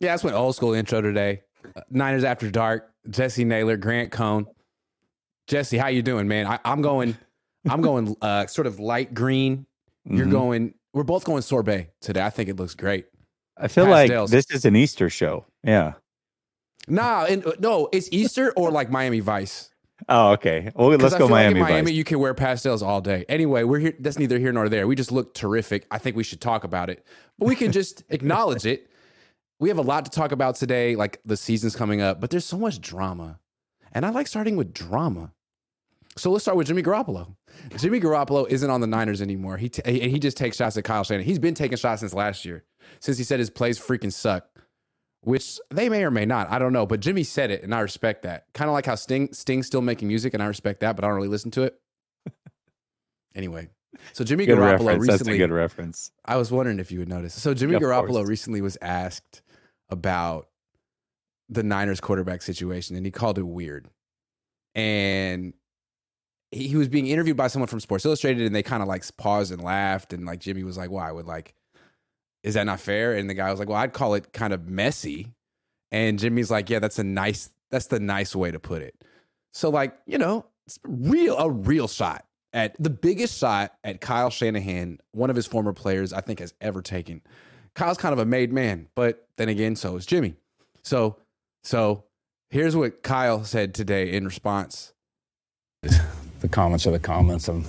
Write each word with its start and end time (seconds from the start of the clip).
Yeah, 0.00 0.12
that's 0.12 0.24
my 0.24 0.32
old 0.32 0.54
school 0.56 0.74
intro 0.74 1.00
today. 1.00 1.42
Niners 1.90 2.24
after 2.24 2.50
dark. 2.50 2.90
Jesse 3.08 3.44
Naylor, 3.44 3.76
Grant 3.76 4.10
Cohn. 4.12 4.46
Jesse, 5.46 5.78
how 5.78 5.88
you 5.88 6.02
doing, 6.02 6.26
man? 6.28 6.46
I, 6.46 6.58
I'm 6.64 6.82
going. 6.82 7.16
I'm 7.68 7.80
going 7.80 8.16
uh, 8.22 8.46
sort 8.46 8.66
of 8.66 8.78
light 8.80 9.14
green. 9.14 9.66
You're 10.04 10.26
Mhm. 10.26 10.30
going. 10.30 10.74
We're 10.92 11.04
both 11.04 11.24
going 11.24 11.42
sorbet 11.42 11.90
today. 12.00 12.22
I 12.24 12.30
think 12.30 12.48
it 12.48 12.56
looks 12.56 12.74
great. 12.74 13.06
I 13.56 13.68
feel 13.68 13.86
pastels. 13.86 14.30
like 14.32 14.36
this 14.36 14.50
is 14.54 14.64
an 14.64 14.76
Easter 14.76 15.08
show. 15.10 15.46
Yeah. 15.64 15.94
Nah, 16.88 17.24
and, 17.24 17.44
uh, 17.46 17.52
no, 17.58 17.88
it's 17.92 18.08
Easter 18.12 18.52
or 18.56 18.70
like 18.70 18.90
Miami 18.90 19.20
Vice. 19.20 19.70
Oh, 20.08 20.32
okay. 20.32 20.70
Well, 20.74 20.88
let's 20.90 21.14
go 21.16 21.24
like 21.24 21.30
Miami. 21.30 21.60
in 21.60 21.62
Miami, 21.66 21.82
Vice. 21.90 21.94
you 21.94 22.04
can 22.04 22.18
wear 22.18 22.34
pastels 22.34 22.82
all 22.82 23.00
day. 23.00 23.24
Anyway, 23.28 23.64
we're 23.64 23.78
here. 23.78 23.94
That's 23.98 24.18
neither 24.18 24.38
here 24.38 24.52
nor 24.52 24.68
there. 24.68 24.86
We 24.86 24.94
just 24.94 25.10
look 25.10 25.32
terrific. 25.34 25.86
I 25.90 25.98
think 25.98 26.16
we 26.16 26.22
should 26.22 26.40
talk 26.40 26.64
about 26.64 26.90
it, 26.90 27.04
but 27.38 27.46
we 27.48 27.56
can 27.56 27.72
just 27.72 28.04
acknowledge 28.10 28.66
it. 28.66 28.90
We 29.58 29.68
have 29.70 29.78
a 29.78 29.82
lot 29.82 30.04
to 30.04 30.10
talk 30.10 30.32
about 30.32 30.56
today. 30.56 30.96
Like 30.96 31.20
the 31.24 31.36
season's 31.36 31.74
coming 31.76 32.00
up, 32.00 32.20
but 32.20 32.30
there's 32.30 32.44
so 32.44 32.58
much 32.58 32.80
drama, 32.80 33.38
and 33.92 34.04
I 34.04 34.10
like 34.10 34.26
starting 34.26 34.56
with 34.56 34.72
drama. 34.74 35.32
So 36.18 36.30
let's 36.30 36.44
start 36.44 36.56
with 36.56 36.66
Jimmy 36.66 36.82
Garoppolo. 36.82 37.36
Jimmy 37.76 38.00
Garoppolo 38.00 38.48
isn't 38.48 38.70
on 38.70 38.80
the 38.80 38.86
Niners 38.86 39.20
anymore. 39.20 39.56
He 39.58 39.68
t- 39.68 40.08
he 40.10 40.18
just 40.18 40.36
takes 40.36 40.56
shots 40.56 40.76
at 40.76 40.84
Kyle 40.84 41.04
Shanahan. 41.04 41.26
He's 41.26 41.38
been 41.38 41.54
taking 41.54 41.76
shots 41.76 42.00
since 42.00 42.14
last 42.14 42.44
year, 42.44 42.64
since 43.00 43.18
he 43.18 43.24
said 43.24 43.38
his 43.38 43.50
plays 43.50 43.78
freaking 43.78 44.12
suck, 44.12 44.46
which 45.22 45.58
they 45.70 45.88
may 45.88 46.04
or 46.04 46.10
may 46.10 46.24
not. 46.26 46.50
I 46.50 46.58
don't 46.58 46.72
know, 46.72 46.86
but 46.86 47.00
Jimmy 47.00 47.22
said 47.22 47.50
it, 47.50 47.62
and 47.62 47.74
I 47.74 47.80
respect 47.80 48.22
that. 48.22 48.44
Kind 48.54 48.68
of 48.68 48.74
like 48.74 48.86
how 48.86 48.94
Sting 48.94 49.32
Sting's 49.32 49.66
still 49.66 49.82
making 49.82 50.08
music, 50.08 50.32
and 50.34 50.42
I 50.42 50.46
respect 50.46 50.80
that, 50.80 50.96
but 50.96 51.04
I 51.04 51.08
don't 51.08 51.16
really 51.16 51.28
listen 51.28 51.50
to 51.52 51.62
it. 51.64 51.78
Anyway, 53.34 53.68
so 54.14 54.24
Jimmy 54.24 54.46
Good 54.46 54.56
Garoppolo 54.56 54.86
reference. 54.86 55.06
That's 55.08 55.20
a 55.20 55.24
recently. 55.24 55.36
good 55.38 55.50
reference. 55.50 56.10
I 56.24 56.36
was 56.36 56.50
wondering 56.50 56.78
if 56.80 56.90
you 56.90 57.00
would 57.00 57.08
notice. 57.10 57.34
So 57.34 57.52
Jimmy 57.52 57.74
Of 57.74 57.82
Garoppolo 57.82 58.08
course. 58.08 58.28
recently 58.28 58.62
was 58.62 58.78
asked 58.80 59.42
about 59.90 60.48
the 61.48 61.62
Niners 61.62 62.00
quarterback 62.00 62.42
situation, 62.42 62.96
and 62.96 63.06
he 63.06 63.12
called 63.12 63.38
it 63.38 63.46
weird. 63.46 63.88
And 64.74 65.54
he 66.50 66.68
he 66.68 66.76
was 66.76 66.88
being 66.88 67.06
interviewed 67.06 67.36
by 67.36 67.48
someone 67.48 67.68
from 67.68 67.80
Sports 67.80 68.04
Illustrated, 68.04 68.46
and 68.46 68.54
they 68.54 68.62
kind 68.62 68.82
of 68.82 68.88
like 68.88 69.04
paused 69.16 69.52
and 69.52 69.62
laughed, 69.62 70.12
and 70.12 70.26
like 70.26 70.40
Jimmy 70.40 70.64
was 70.64 70.76
like, 70.76 70.90
"Why 70.90 71.10
would 71.10 71.26
like, 71.26 71.54
is 72.42 72.54
that 72.54 72.64
not 72.64 72.80
fair?" 72.80 73.14
And 73.14 73.28
the 73.28 73.34
guy 73.34 73.50
was 73.50 73.58
like, 73.58 73.68
"Well, 73.68 73.78
I'd 73.78 73.92
call 73.92 74.14
it 74.14 74.32
kind 74.32 74.52
of 74.52 74.68
messy." 74.68 75.32
And 75.92 76.18
Jimmy's 76.18 76.50
like, 76.50 76.68
"Yeah, 76.68 76.78
that's 76.80 76.98
a 76.98 77.04
nice, 77.04 77.50
that's 77.70 77.86
the 77.86 78.00
nice 78.00 78.34
way 78.34 78.50
to 78.50 78.58
put 78.58 78.82
it." 78.82 78.94
So 79.54 79.70
like, 79.70 79.96
you 80.06 80.18
know, 80.18 80.46
it's 80.66 80.78
real 80.84 81.36
a 81.38 81.50
real 81.50 81.88
shot 81.88 82.26
at 82.52 82.74
the 82.82 82.90
biggest 82.90 83.38
shot 83.38 83.74
at 83.84 84.00
Kyle 84.00 84.30
Shanahan, 84.30 84.98
one 85.12 85.28
of 85.28 85.36
his 85.36 85.46
former 85.46 85.74
players, 85.74 86.12
I 86.14 86.22
think, 86.22 86.40
has 86.40 86.54
ever 86.60 86.80
taken. 86.80 87.20
Kyle's 87.76 87.98
kind 87.98 88.14
of 88.14 88.18
a 88.18 88.24
made 88.24 88.52
man, 88.52 88.88
but 88.94 89.28
then 89.36 89.50
again, 89.50 89.76
so 89.76 89.96
is 89.96 90.06
Jimmy. 90.06 90.34
So, 90.82 91.18
so 91.62 92.04
here's 92.48 92.74
what 92.74 93.02
Kyle 93.02 93.44
said 93.44 93.74
today 93.74 94.12
in 94.12 94.24
response. 94.24 94.94
the 95.82 96.48
comments 96.48 96.86
are 96.86 96.90
the 96.90 96.98
comments. 96.98 97.48
I'm 97.48 97.66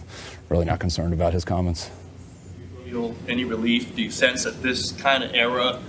really 0.48 0.64
not 0.64 0.80
concerned 0.80 1.14
about 1.14 1.34
his 1.34 1.44
comments. 1.44 1.92
feel 2.86 3.14
any 3.28 3.44
relief? 3.44 3.98
Do 3.98 4.02
you 4.02 4.10
sense 4.10 4.46
that 4.46 4.64
this 4.64 4.94
kind 4.94 5.26
of 5.26 5.36
era 5.36 5.82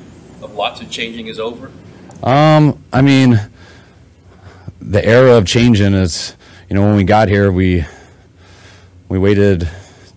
of 0.43 0.53
lots 0.53 0.81
of 0.81 0.91
changing 0.91 1.29
is 1.29 1.39
over? 1.39 1.71
Um, 2.25 2.83
I 2.93 3.03
mean, 3.03 3.41
the 4.81 5.05
era 5.05 5.37
of 5.37 5.47
changing 5.47 5.95
is, 5.95 6.37
you 6.69 6.75
know, 6.75 6.83
when 6.83 6.97
we 6.97 7.05
got 7.05 7.29
here, 7.29 7.53
we 7.53 7.85
we 9.09 9.17
waited 9.17 9.71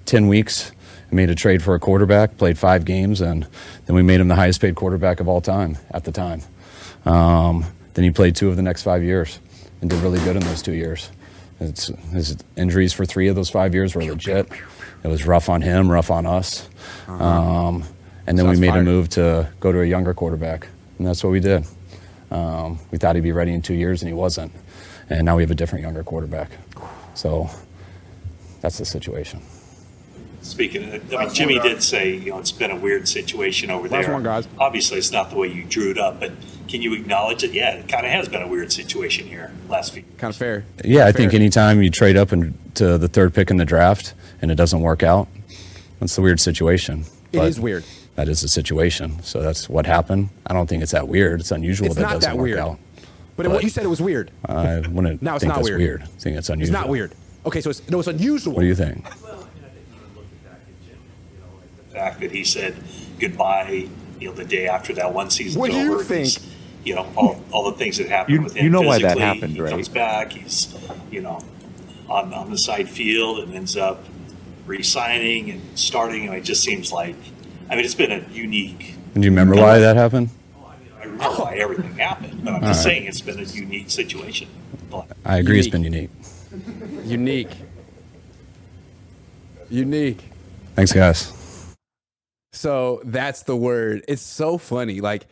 ten 0.06 0.28
weeks 0.28 0.72
made 1.12 1.30
a 1.30 1.36
trade 1.36 1.62
for 1.62 1.76
a 1.76 1.80
quarterback, 1.80 2.38
played 2.38 2.58
five 2.58 2.86
games, 2.86 3.22
and 3.22 3.48
then 3.92 3.97
we 3.97 4.03
made 4.03 4.22
him 4.22 4.30
the 4.30 4.36
highest 4.36 4.61
paid 4.61 4.73
quarterback 4.73 5.20
of 5.20 5.27
all 5.27 5.42
time 5.42 5.77
at 5.93 6.05
the 6.05 6.14
time. 6.14 6.42
Um, 7.04 7.66
then 7.93 8.05
he 8.05 8.11
played 8.11 8.38
two 8.38 8.48
of 8.48 8.55
the 8.55 8.61
next 8.61 8.83
five 8.83 9.04
years 9.04 9.38
and 9.82 9.89
did 9.89 10.02
really 10.02 10.20
good 10.20 10.38
in 10.38 10.43
those 10.43 10.61
two 10.61 10.71
years. 10.71 11.11
It's, 11.60 11.88
his 12.14 12.38
injuries 12.55 12.93
for 12.93 13.04
three 13.04 13.27
of 13.27 13.36
those 13.36 13.49
five 13.49 13.73
years 13.73 13.93
were 13.93 14.05
legit. 14.05 14.48
It 15.04 15.10
was 15.10 15.27
rough 15.27 15.49
on 15.49 15.61
him, 15.61 15.92
rough 15.92 16.10
on 16.10 16.26
us. 16.26 16.70
Um, 17.10 17.83
and 18.27 18.39
then 18.39 18.48
we 18.48 18.55
made 18.55 18.70
fired. 18.70 18.80
a 18.80 18.83
move 18.83 19.10
to 19.10 19.52
go 19.60 19.73
to 19.73 19.82
a 19.82 19.86
younger 19.86 20.14
quarterback, 20.14 20.70
and 20.98 21.05
that's 21.05 21.21
what 21.21 21.32
we 21.32 21.42
did. 21.42 21.66
Um, 22.32 22.80
we 22.92 22.98
thought 22.98 23.16
he'd 23.16 23.21
be 23.23 23.33
ready 23.33 23.52
in 23.52 23.61
two 23.61 23.73
years, 23.73 24.02
and 24.02 24.08
he 24.08 24.14
wasn't. 24.14 24.54
And 25.10 25.26
now 25.26 25.36
we 25.36 25.43
have 25.43 25.52
a 25.52 25.55
different 25.55 25.83
younger 25.83 26.05
quarterback. 26.05 26.49
So 27.14 27.49
that's 28.61 28.77
the 28.77 28.86
situation. 28.86 29.42
Speaking 30.52 30.94
of, 30.94 31.14
I 31.14 31.26
mean, 31.26 31.34
Jimmy 31.34 31.60
did 31.60 31.82
say, 31.82 32.14
you 32.14 32.32
know, 32.32 32.39
it's 32.39 32.52
been 32.52 32.72
a 32.72 32.76
weird 32.76 33.08
situation 33.08 33.72
over 33.72 33.88
Last 33.88 34.04
there. 34.06 34.14
one, 34.14 34.22
guys. 34.22 34.50
Obviously, 34.60 34.98
it's 34.98 35.12
not 35.14 35.30
the 35.30 35.38
way 35.38 35.48
you 35.48 35.64
drew 35.64 35.92
it 35.92 35.98
up, 35.98 36.20
but 36.20 36.34
can 36.67 36.82
you 36.82 36.94
acknowledge 36.94 37.39
that? 37.42 37.54
Yeah, 37.54 37.76
it 37.76 37.88
kind 37.88 38.06
of 38.06 38.12
has 38.12 38.28
been 38.28 38.42
a 38.42 38.48
weird 38.50 38.70
situation 38.73 39.28
here 39.28 39.54
last 39.70 39.94
few. 39.94 40.04
Kind 40.17 40.32
of 40.34 40.36
fair. 40.36 40.66
Yeah, 40.84 41.06
I 41.06 41.14
think 41.14 41.32
Fair. 41.32 41.40
anytime 41.40 41.82
you 41.82 41.90
trade 41.90 42.17
up 42.17 42.34
and 42.34 42.54
to 42.76 42.98
the 42.98 43.08
third 43.08 43.34
pick 43.34 43.50
in 43.50 43.56
the 43.58 43.64
draft 43.66 44.14
and 44.42 44.52
it 44.52 44.56
doesn't 44.56 44.82
work 44.82 45.04
out, 45.04 45.30
that's 46.02 46.17
the 46.17 46.22
weird 46.22 46.42
situation. 46.42 47.06
It 47.32 47.38
But 47.38 47.48
is 47.48 47.58
weird. 47.60 47.86
That 48.16 48.28
is 48.28 48.42
the 48.42 48.50
situation. 48.50 49.23
So 49.23 49.42
that's 49.42 49.70
what 49.70 49.86
happened. 49.86 50.30
I 50.48 50.54
don't 50.54 50.67
think 50.67 50.84
it's 50.84 50.92
that 50.92 51.08
weird. 51.08 51.40
It's 51.40 51.52
unusual 51.52 51.86
It's 51.88 51.95
that 51.95 52.02
not 52.02 52.11
it 52.11 52.16
doesn't 52.16 52.30
that 52.32 52.38
work 52.38 52.44
weird. 52.44 52.60
out. 52.60 52.78
But, 53.38 53.44
But- 53.45 53.52
what 53.54 53.64
you 53.64 53.70
said 53.70 53.86
it 53.86 53.90
was 53.90 54.02
weird. 54.02 54.32
I 54.45 54.80
wouldn't 54.80 55.22
Now 55.22 55.36
it's 55.36 55.44
think 55.45 55.50
not 55.50 55.56
that's 55.60 55.70
weird. 55.70 55.80
weird. 55.80 56.02
I 56.04 56.06
think 56.20 56.36
it's 56.36 56.50
unusual. 56.50 56.76
It's 56.76 56.82
not 56.84 56.90
weird. 56.90 57.14
Okay, 57.45 57.61
so 57.61 57.70
it's 57.72 57.82
no, 57.90 57.98
it's 58.00 58.08
unusual. 58.10 58.54
What 58.54 58.61
do 58.61 58.67
you 58.67 58.76
think? 58.76 59.04
The 61.92 61.98
fact 61.98 62.22
that 62.22 62.32
he 62.32 62.44
said 62.46 62.76
goodbye, 63.20 63.90
you 64.20 64.30
know, 64.30 64.34
the 64.34 64.46
day 64.46 64.68
after 64.68 64.94
that 64.94 65.14
one 65.14 65.30
season 65.30 65.60
What 65.60 65.72
do 65.72 65.78
you 65.78 65.96
over. 65.96 66.04
think? 66.04 66.26
he's- 66.28 66.40
You 66.84 66.96
know, 66.96 67.06
all, 67.16 67.40
all 67.52 67.70
the 67.70 67.78
things 67.78 67.98
that 67.98 68.08
happened 68.08 68.36
You- 68.38 68.42
with 68.42 68.56
him 68.56 68.64
you 68.64 68.70
know 68.72 68.82
why 68.82 68.98
that 68.98 69.02
physically. 69.02 69.22
happened, 69.24 69.54
he 69.54 69.62
right? 69.62 69.70
comes 69.72 69.88
back, 69.90 70.32
he's, 70.34 70.74
you 71.12 71.22
know, 71.22 71.40
on, 72.10 72.34
on 72.34 72.50
the 72.50 72.58
side 72.58 72.90
field 72.90 73.40
and 73.40 73.54
ends 73.54 73.76
up 73.78 74.04
re-signing 74.66 75.52
and 75.52 75.62
starting, 75.76 76.26
and 76.28 76.36
it 76.36 76.44
just 76.44 76.64
seems 76.64 76.92
like, 76.92 77.16
I 77.70 77.76
mean, 77.76 77.86
it's 77.86 77.94
been 77.94 78.12
a 78.12 78.23
unique 78.34 78.96
Do 79.14 79.20
you 79.22 79.30
remember 79.30 79.56
why 79.56 79.78
that 79.80 79.96
happened? 79.96 80.30
I 81.00 81.04
remember 81.04 81.26
why 81.44 81.56
everything 81.58 81.94
happened, 82.00 82.44
but 82.44 82.54
I'm 82.54 82.62
just 82.62 82.82
saying 82.84 83.06
it's 83.06 83.22
been 83.22 83.40
a 83.40 83.44
unique 83.44 83.92
situation. 83.92 84.48
But 84.90 85.06
I 85.26 85.38
agree. 85.38 85.60
it's 85.60 85.68
been 85.68 85.84
unique. 85.84 86.10
Unique. 87.06 87.52
Unique. 89.70 90.20
Thanks, 90.76 90.94
guys. 90.94 91.32
So 92.52 93.02
that's 93.06 93.44
the 93.44 93.56
word. 93.56 94.04
It's 94.08 94.22
so 94.22 94.58
funny. 94.58 95.02
Like 95.02 95.28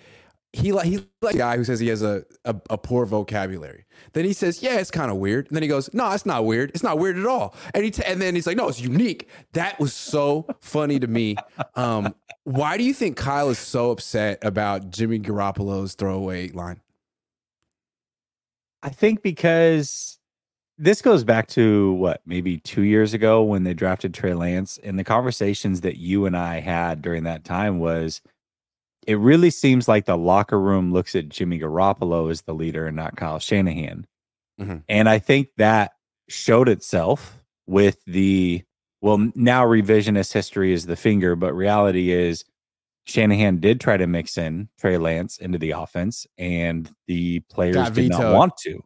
he 0.53 0.71
like 0.71 0.85
he 0.85 1.05
like 1.21 1.35
a 1.35 1.37
guy 1.37 1.57
who 1.57 1.63
says 1.63 1.79
he 1.79 1.89
has 1.89 2.01
a, 2.01 2.23
a, 2.45 2.55
a 2.71 2.77
poor 2.77 3.05
vocabulary. 3.05 3.85
Then 4.13 4.25
he 4.25 4.33
says, 4.33 4.63
"Yeah, 4.63 4.79
it's 4.79 4.91
kind 4.91 5.11
of 5.11 5.17
weird." 5.17 5.47
And 5.47 5.55
then 5.55 5.63
he 5.63 5.69
goes, 5.69 5.93
"No, 5.93 6.09
it's 6.11 6.25
not 6.25 6.45
weird. 6.45 6.71
It's 6.71 6.83
not 6.83 6.97
weird 6.97 7.17
at 7.17 7.25
all." 7.25 7.55
And 7.73 7.83
he 7.83 7.91
t- 7.91 8.03
and 8.05 8.21
then 8.21 8.35
he's 8.35 8.47
like, 8.47 8.57
"No, 8.57 8.67
it's 8.67 8.81
unique." 8.81 9.29
That 9.53 9.79
was 9.79 9.93
so 9.93 10.47
funny 10.61 10.99
to 10.99 11.07
me. 11.07 11.35
Um, 11.75 12.15
why 12.45 12.77
do 12.77 12.83
you 12.83 12.93
think 12.93 13.17
Kyle 13.17 13.49
is 13.49 13.59
so 13.59 13.91
upset 13.91 14.39
about 14.43 14.89
Jimmy 14.89 15.19
Garoppolo's 15.19 15.93
throwaway 15.95 16.49
line? 16.49 16.81
I 18.81 18.89
think 18.89 19.21
because 19.21 20.18
this 20.79 21.01
goes 21.01 21.25
back 21.25 21.47
to 21.49 21.91
what 21.93 22.21
maybe 22.25 22.57
two 22.59 22.83
years 22.83 23.13
ago 23.13 23.43
when 23.43 23.63
they 23.65 23.73
drafted 23.73 24.13
Trey 24.13 24.33
Lance, 24.33 24.79
and 24.81 24.97
the 24.97 25.03
conversations 25.03 25.81
that 25.81 25.97
you 25.97 26.25
and 26.25 26.35
I 26.37 26.61
had 26.61 27.01
during 27.01 27.23
that 27.23 27.43
time 27.43 27.79
was 27.79 28.21
it 29.05 29.15
really 29.15 29.49
seems 29.49 29.87
like 29.87 30.05
the 30.05 30.17
locker 30.17 30.59
room 30.59 30.93
looks 30.93 31.15
at 31.15 31.29
Jimmy 31.29 31.59
Garoppolo 31.59 32.31
as 32.31 32.41
the 32.43 32.53
leader 32.53 32.87
and 32.87 32.95
not 32.95 33.17
Kyle 33.17 33.39
Shanahan. 33.39 34.07
Mhm. 34.59 34.83
And 34.87 35.09
I 35.09 35.19
think 35.19 35.49
that 35.57 35.91
showed 36.29 36.69
itself 36.69 37.39
with 37.67 37.97
the 38.05 38.63
well, 39.01 39.17
now 39.35 39.65
revisionist 39.65 40.33
history 40.33 40.73
is 40.73 40.85
the 40.85 40.97
finger, 40.97 41.35
but 41.35 41.53
reality 41.53 42.11
is 42.11 42.43
Shanahan 43.05 43.59
did 43.59 43.79
try 43.79 43.95
to 43.97 44.07
mix 44.07 44.37
in 44.37 44.69
Trey 44.79 44.97
Lance 44.97 45.37
into 45.37 45.57
the 45.57 45.71
offense, 45.71 46.27
and 46.37 46.89
the 47.07 47.39
players 47.49 47.75
Got 47.75 47.93
did 47.93 48.09
not 48.09 48.33
want 48.33 48.57
to. 48.63 48.83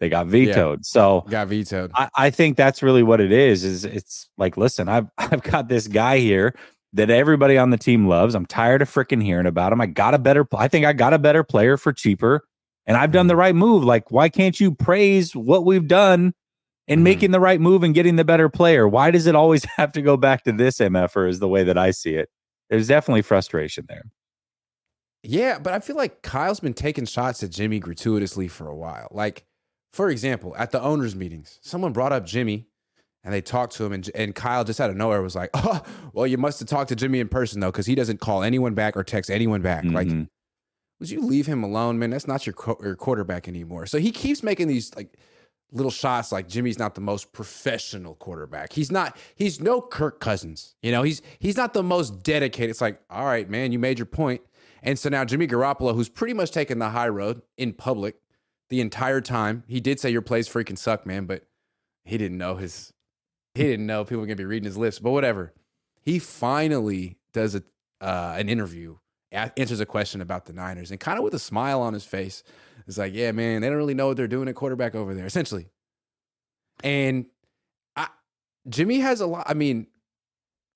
They 0.00 0.08
got 0.08 0.26
vetoed. 0.28 0.84
So 0.86 1.26
Got 1.28 1.48
vetoed. 1.48 1.92
I, 1.94 2.08
I 2.16 2.30
think 2.30 2.56
that's 2.56 2.82
really 2.82 3.02
what 3.02 3.20
it 3.20 3.30
is. 3.32 3.62
Is 3.64 3.84
it's 3.84 4.28
like, 4.38 4.56
listen, 4.56 4.88
I've 4.88 5.06
I've 5.18 5.42
got 5.42 5.68
this 5.68 5.86
guy 5.86 6.18
here 6.18 6.54
that 6.94 7.10
everybody 7.10 7.56
on 7.58 7.70
the 7.70 7.76
team 7.76 8.08
loves. 8.08 8.34
I'm 8.34 8.46
tired 8.46 8.82
of 8.82 8.90
freaking 8.90 9.22
hearing 9.22 9.46
about 9.46 9.72
him. 9.72 9.80
I 9.80 9.86
got 9.86 10.14
a 10.14 10.18
better. 10.18 10.46
I 10.56 10.68
think 10.68 10.86
I 10.86 10.92
got 10.94 11.12
a 11.12 11.18
better 11.18 11.44
player 11.44 11.76
for 11.76 11.92
cheaper, 11.92 12.44
and 12.86 12.96
I've 12.96 13.12
done 13.12 13.26
the 13.26 13.36
right 13.36 13.54
move. 13.54 13.84
Like, 13.84 14.10
why 14.10 14.28
can't 14.30 14.58
you 14.58 14.74
praise 14.74 15.36
what 15.36 15.64
we've 15.66 15.86
done 15.86 16.32
in 16.88 17.00
Mhm. 17.00 17.02
making 17.02 17.30
the 17.30 17.38
right 17.40 17.60
move 17.60 17.82
and 17.82 17.94
getting 17.94 18.16
the 18.16 18.24
better 18.24 18.48
player? 18.48 18.88
Why 18.88 19.10
does 19.10 19.26
it 19.26 19.34
always 19.36 19.64
have 19.76 19.92
to 19.92 20.02
go 20.02 20.16
back 20.16 20.44
to 20.44 20.52
this 20.52 20.78
mf'er? 20.78 21.28
Is 21.28 21.38
the 21.40 21.48
way 21.48 21.62
that 21.62 21.76
I 21.78 21.90
see 21.90 22.14
it. 22.14 22.28
There's 22.70 22.88
definitely 22.88 23.22
frustration 23.22 23.84
there. 23.88 24.04
Yeah, 25.22 25.58
but 25.58 25.74
I 25.74 25.80
feel 25.80 25.96
like 25.96 26.22
Kyle's 26.22 26.60
been 26.60 26.72
taking 26.72 27.04
shots 27.04 27.42
at 27.42 27.50
Jimmy 27.50 27.78
gratuitously 27.78 28.48
for 28.48 28.68
a 28.68 28.74
while. 28.74 29.08
Like, 29.10 29.44
for 29.92 30.10
example, 30.10 30.54
at 30.56 30.70
the 30.70 30.80
owners' 30.80 31.16
meetings, 31.16 31.58
someone 31.62 31.92
brought 31.92 32.12
up 32.12 32.24
Jimmy 32.26 32.66
and 33.24 33.34
they 33.34 33.40
talked 33.42 33.74
to 33.76 33.84
him, 33.84 33.92
and, 33.92 34.10
and 34.14 34.34
Kyle 34.34 34.64
just 34.64 34.80
out 34.80 34.88
of 34.90 34.96
nowhere 34.96 35.20
was 35.20 35.34
like, 35.34 35.50
Oh, 35.54 35.82
well, 36.12 36.26
you 36.26 36.38
must 36.38 36.58
have 36.60 36.68
talked 36.68 36.88
to 36.88 36.96
Jimmy 36.96 37.20
in 37.20 37.28
person, 37.28 37.60
though, 37.60 37.70
because 37.70 37.86
he 37.86 37.94
doesn't 37.94 38.20
call 38.20 38.42
anyone 38.42 38.74
back 38.74 38.96
or 38.96 39.04
text 39.04 39.30
anyone 39.30 39.60
back. 39.62 39.84
Like, 39.84 40.08
Mhm. 40.08 40.28
would 41.00 41.10
you 41.10 41.20
leave 41.20 41.46
him 41.46 41.62
alone, 41.62 41.98
man? 41.98 42.10
That's 42.10 42.26
not 42.26 42.46
your, 42.46 42.54
your 42.82 42.96
quarterback 42.96 43.46
anymore. 43.48 43.84
So 43.86 43.98
he 43.98 44.10
keeps 44.10 44.42
making 44.42 44.68
these 44.68 44.94
like 44.96 45.18
little 45.72 45.90
shots 45.90 46.32
like 46.32 46.48
Jimmy's 46.48 46.78
not 46.78 46.94
the 46.94 47.00
most 47.00 47.32
professional 47.32 48.14
quarterback. 48.16 48.72
He's 48.72 48.90
not 48.90 49.16
he's 49.36 49.60
no 49.60 49.80
Kirk 49.80 50.18
Cousins. 50.18 50.74
You 50.82 50.90
know, 50.90 51.02
he's 51.02 51.20
he's 51.38 51.56
not 51.56 51.74
the 51.74 51.82
most 51.82 52.22
dedicated. 52.22 52.70
It's 52.70 52.80
like, 52.80 53.00
all 53.10 53.24
right, 53.26 53.48
man, 53.48 53.70
you 53.70 53.78
made 53.78 53.98
your 53.98 54.06
point. 54.06 54.40
And 54.82 54.98
so 54.98 55.08
now 55.10 55.24
Jimmy 55.26 55.46
Garoppolo, 55.46 55.94
who's 55.94 56.08
pretty 56.08 56.32
much 56.34 56.50
taken 56.52 56.78
the 56.78 56.88
high 56.90 57.08
road 57.08 57.42
in 57.58 57.72
public 57.74 58.16
the 58.70 58.80
entire 58.80 59.20
time. 59.20 59.64
He 59.66 59.80
did 59.80 60.00
say 60.00 60.10
your 60.10 60.22
plays 60.22 60.48
freaking 60.48 60.78
suck, 60.78 61.04
man, 61.04 61.26
but 61.26 61.44
he 62.04 62.16
didn't 62.16 62.38
know 62.38 62.56
his 62.56 62.92
he 63.54 63.64
didn't 63.64 63.86
know 63.86 64.04
people 64.04 64.20
were 64.20 64.26
gonna 64.26 64.36
be 64.36 64.44
reading 64.44 64.64
his 64.64 64.78
lips, 64.78 64.98
but 64.98 65.10
whatever. 65.10 65.52
He 66.02 66.18
finally 66.18 67.18
does 67.32 67.54
a 67.54 67.62
uh, 68.00 68.34
an 68.38 68.48
interview, 68.48 68.96
answers 69.30 69.80
a 69.80 69.86
question 69.86 70.22
about 70.22 70.46
the 70.46 70.54
Niners, 70.54 70.90
and 70.90 70.98
kind 70.98 71.18
of 71.18 71.24
with 71.24 71.34
a 71.34 71.38
smile 71.38 71.82
on 71.82 71.92
his 71.92 72.04
face, 72.04 72.42
is 72.86 72.96
like, 72.96 73.12
"Yeah, 73.12 73.32
man, 73.32 73.60
they 73.60 73.68
don't 73.68 73.76
really 73.76 73.94
know 73.94 74.06
what 74.06 74.16
they're 74.16 74.28
doing 74.28 74.48
at 74.48 74.54
quarterback 74.54 74.94
over 74.94 75.14
there, 75.14 75.26
essentially." 75.26 75.68
And 76.82 77.26
I, 77.96 78.08
Jimmy 78.68 79.00
has 79.00 79.20
a 79.20 79.26
lot. 79.26 79.44
I 79.46 79.54
mean, 79.54 79.88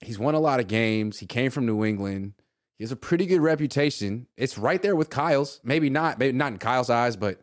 he's 0.00 0.18
won 0.18 0.34
a 0.34 0.40
lot 0.40 0.60
of 0.60 0.66
games. 0.66 1.18
He 1.18 1.26
came 1.26 1.50
from 1.50 1.64
New 1.64 1.84
England. 1.84 2.34
He 2.76 2.84
has 2.84 2.92
a 2.92 2.96
pretty 2.96 3.24
good 3.24 3.40
reputation. 3.40 4.26
It's 4.36 4.58
right 4.58 4.82
there 4.82 4.96
with 4.96 5.08
Kyle's. 5.08 5.60
Maybe 5.62 5.88
not, 5.88 6.18
maybe 6.18 6.36
not 6.36 6.52
in 6.52 6.58
Kyle's 6.58 6.90
eyes, 6.90 7.16
but 7.16 7.40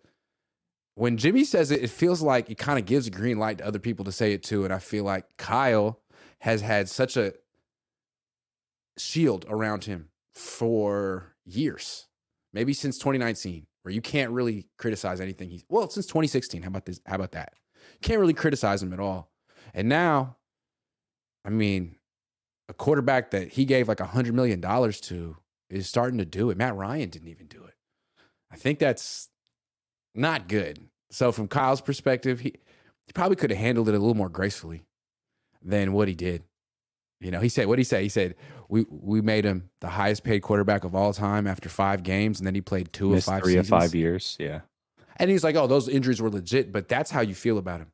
when 0.95 1.17
Jimmy 1.17 1.43
says 1.43 1.71
it, 1.71 1.83
it 1.83 1.89
feels 1.89 2.21
like 2.21 2.49
it 2.49 2.57
kind 2.57 2.77
of 2.77 2.85
gives 2.85 3.07
a 3.07 3.11
green 3.11 3.39
light 3.39 3.59
to 3.59 3.65
other 3.65 3.79
people 3.79 4.05
to 4.05 4.11
say 4.11 4.33
it 4.33 4.43
too. 4.43 4.65
And 4.65 4.73
I 4.73 4.79
feel 4.79 5.03
like 5.03 5.25
Kyle 5.37 5.99
has 6.39 6.61
had 6.61 6.89
such 6.89 7.17
a 7.17 7.33
shield 8.97 9.45
around 9.47 9.85
him 9.85 10.09
for 10.33 11.35
years, 11.45 12.07
maybe 12.53 12.73
since 12.73 12.97
2019, 12.97 13.67
where 13.83 13.93
you 13.93 14.01
can't 14.01 14.31
really 14.31 14.67
criticize 14.77 15.21
anything 15.21 15.49
he's 15.49 15.63
well, 15.69 15.89
since 15.89 16.05
2016. 16.05 16.61
How 16.61 16.67
about 16.67 16.85
this? 16.85 16.99
How 17.05 17.15
about 17.15 17.31
that? 17.31 17.53
Can't 18.01 18.19
really 18.19 18.33
criticize 18.33 18.83
him 18.83 18.93
at 18.93 18.99
all. 18.99 19.31
And 19.73 19.87
now, 19.87 20.37
I 21.45 21.49
mean, 21.49 21.95
a 22.69 22.73
quarterback 22.73 23.31
that 23.31 23.49
he 23.49 23.65
gave 23.65 23.87
like 23.87 23.99
a 23.99 24.05
hundred 24.05 24.33
million 24.33 24.61
dollars 24.61 24.99
to 25.01 25.37
is 25.69 25.87
starting 25.87 26.17
to 26.17 26.25
do 26.25 26.49
it. 26.49 26.57
Matt 26.57 26.75
Ryan 26.75 27.09
didn't 27.09 27.29
even 27.29 27.47
do 27.47 27.63
it. 27.63 27.75
I 28.51 28.57
think 28.57 28.79
that's 28.79 29.29
not 30.15 30.47
good. 30.47 30.79
So 31.09 31.31
from 31.31 31.47
Kyle's 31.47 31.81
perspective, 31.81 32.39
he, 32.39 32.53
he 33.05 33.13
probably 33.13 33.35
could 33.35 33.49
have 33.49 33.59
handled 33.59 33.89
it 33.89 33.95
a 33.95 33.99
little 33.99 34.15
more 34.15 34.29
gracefully 34.29 34.83
than 35.61 35.93
what 35.93 36.07
he 36.07 36.13
did. 36.15 36.43
You 37.19 37.29
know, 37.31 37.39
he 37.39 37.49
said, 37.49 37.67
what 37.67 37.75
did 37.75 37.81
he 37.81 37.85
say? 37.85 38.01
He 38.03 38.09
said, 38.09 38.35
we 38.67 38.85
we 38.89 39.21
made 39.21 39.45
him 39.45 39.69
the 39.81 39.89
highest 39.89 40.23
paid 40.23 40.41
quarterback 40.41 40.83
of 40.85 40.95
all 40.95 41.13
time 41.13 41.45
after 41.45 41.69
five 41.69 42.01
games, 42.03 42.39
and 42.39 42.47
then 42.47 42.55
he 42.55 42.61
played 42.61 42.91
two 42.93 43.09
Missed 43.11 43.27
of 43.27 43.33
five 43.33 43.43
three 43.43 43.51
seasons. 43.53 43.71
of 43.71 43.79
five 43.79 43.93
years. 43.93 44.37
Yeah. 44.39 44.61
And 45.17 45.29
he's 45.29 45.43
like, 45.43 45.55
oh, 45.55 45.67
those 45.67 45.87
injuries 45.87 46.19
were 46.21 46.29
legit, 46.31 46.71
but 46.71 46.87
that's 46.87 47.11
how 47.11 47.21
you 47.21 47.35
feel 47.35 47.57
about 47.59 47.79
him. 47.81 47.91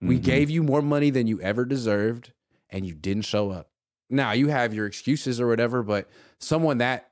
We 0.00 0.18
Mhm. 0.18 0.22
gave 0.22 0.48
you 0.50 0.62
more 0.62 0.80
money 0.80 1.10
than 1.10 1.26
you 1.26 1.40
ever 1.42 1.66
deserved, 1.66 2.32
and 2.70 2.86
you 2.86 2.94
didn't 2.94 3.24
show 3.26 3.50
up. 3.50 3.68
Now 4.08 4.32
you 4.32 4.48
have 4.48 4.72
your 4.72 4.86
excuses 4.86 5.40
or 5.42 5.46
whatever, 5.46 5.82
but 5.82 6.08
someone 6.38 6.78
that 6.78 7.10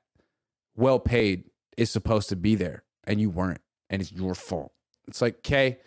well 0.75 0.97
paid 0.99 1.43
is 1.77 1.91
supposed 1.91 2.29
to 2.29 2.35
be 2.35 2.55
there, 2.55 2.83
and 3.03 3.21
you 3.21 3.29
weren't, 3.29 3.59
and 3.89 4.01
it's 4.01 4.11
your 4.11 4.35
fault. 4.35 4.71
It's 5.07 5.21
like, 5.21 5.37
okay, 5.39 5.79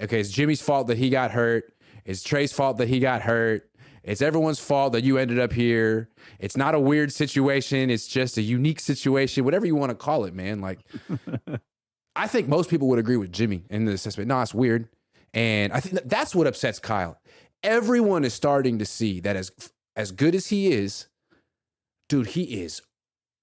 okay, 0.00 0.20
it's 0.20 0.30
Jimmy's 0.30 0.60
fault 0.60 0.86
that 0.86 0.98
he 0.98 1.10
got 1.10 1.30
hurt. 1.30 1.72
It's 2.04 2.22
Trey's 2.22 2.52
fault 2.52 2.78
that 2.78 2.88
he 2.88 3.00
got 3.00 3.22
hurt. 3.22 3.68
It's 4.02 4.22
everyone's 4.22 4.60
fault 4.60 4.94
that 4.94 5.04
you 5.04 5.18
ended 5.18 5.38
up 5.38 5.52
here. 5.52 6.08
It's 6.38 6.56
not 6.56 6.74
a 6.74 6.80
weird 6.80 7.12
situation. 7.12 7.90
It's 7.90 8.06
just 8.06 8.38
a 8.38 8.42
unique 8.42 8.80
situation, 8.80 9.44
whatever 9.44 9.66
you 9.66 9.74
want 9.74 9.90
to 9.90 9.96
call 9.96 10.24
it, 10.24 10.32
man. 10.32 10.60
Like, 10.60 10.80
I 12.16 12.26
think 12.26 12.48
most 12.48 12.70
people 12.70 12.88
would 12.88 12.98
agree 12.98 13.16
with 13.16 13.32
Jimmy 13.32 13.64
in 13.68 13.84
the 13.84 13.92
assessment. 13.92 14.28
No, 14.28 14.40
it's 14.40 14.54
weird. 14.54 14.88
And 15.34 15.72
I 15.72 15.80
think 15.80 16.00
that's 16.08 16.34
what 16.34 16.46
upsets 16.46 16.78
Kyle. 16.78 17.20
Everyone 17.62 18.24
is 18.24 18.32
starting 18.32 18.78
to 18.78 18.86
see 18.86 19.20
that 19.20 19.36
as 19.36 19.52
as 19.94 20.12
good 20.12 20.34
as 20.34 20.46
he 20.46 20.72
is, 20.72 21.08
dude, 22.08 22.28
he 22.28 22.62
is 22.62 22.80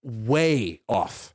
way 0.01 0.81
off 0.87 1.34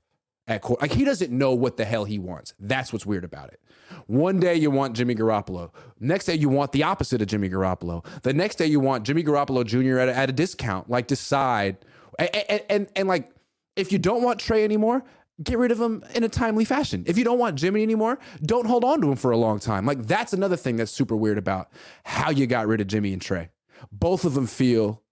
at 0.50 0.62
court. 0.62 0.82
Like 0.82 0.92
he 0.92 1.04
doesn't 1.04 1.30
know 1.30 1.54
what 1.54 1.76
the 1.76 1.84
hell 1.84 2.04
he 2.04 2.18
wants. 2.18 2.54
That's 2.58 2.92
what's 2.92 3.06
weird 3.06 3.24
about 3.24 3.52
it. 3.52 3.60
One 4.08 4.40
day 4.40 4.56
you 4.56 4.70
want 4.70 4.96
Jimmy 4.96 5.14
Garoppolo. 5.14 5.70
Next 6.00 6.26
day 6.26 6.34
you 6.34 6.48
want 6.48 6.72
the 6.72 6.82
opposite 6.82 7.22
of 7.22 7.28
Jimmy 7.28 7.48
Garoppolo. 7.48 8.04
The 8.22 8.34
next 8.34 8.56
day 8.56 8.66
you 8.66 8.80
want 8.80 9.04
Jimmy 9.04 9.22
Garoppolo 9.22 9.64
Jr. 9.64 10.00
at 10.00 10.08
a, 10.08 10.16
at 10.16 10.28
a 10.28 10.32
discount. 10.32 10.90
Like 10.90 11.06
decide. 11.06 11.78
And, 12.18 12.30
and, 12.34 12.62
and, 12.68 12.88
and 12.96 13.08
like 13.08 13.30
if 13.76 13.92
you 13.92 13.98
don't 13.98 14.24
want 14.24 14.40
Trey 14.40 14.64
anymore, 14.64 15.04
get 15.40 15.56
rid 15.56 15.70
of 15.70 15.80
him 15.80 16.04
in 16.16 16.24
a 16.24 16.28
timely 16.28 16.64
fashion. 16.64 17.04
If 17.06 17.16
you 17.16 17.22
don't 17.22 17.38
want 17.38 17.56
Jimmy 17.56 17.84
anymore, 17.84 18.18
don't 18.42 18.66
hold 18.66 18.82
on 18.84 19.00
to 19.02 19.10
him 19.10 19.16
for 19.16 19.30
a 19.30 19.36
long 19.36 19.60
time. 19.60 19.86
Like 19.86 20.04
that's 20.06 20.32
another 20.32 20.56
thing 20.56 20.76
that's 20.76 20.90
super 20.90 21.16
weird 21.16 21.38
about 21.38 21.70
how 22.04 22.30
you 22.30 22.48
got 22.48 22.66
rid 22.66 22.80
of 22.80 22.88
Jimmy 22.88 23.12
and 23.12 23.22
Trey. 23.22 23.50
Both 23.92 24.24
of 24.24 24.34
them 24.34 24.48
feel 24.48 25.02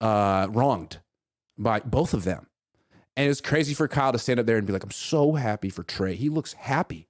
uh, 0.00 0.48
wronged 0.50 0.98
by 1.56 1.78
both 1.80 2.14
of 2.14 2.24
them. 2.24 2.48
And 3.16 3.30
it's 3.30 3.40
crazy 3.40 3.74
for 3.74 3.88
Kyle 3.88 4.12
to 4.12 4.18
stand 4.18 4.40
up 4.40 4.46
there 4.46 4.56
and 4.56 4.66
be 4.66 4.72
like, 4.72 4.84
I'm 4.84 4.90
so 4.90 5.32
happy 5.32 5.68
for 5.68 5.82
Trey. 5.82 6.14
He 6.14 6.28
looks 6.28 6.54
happy. 6.54 7.08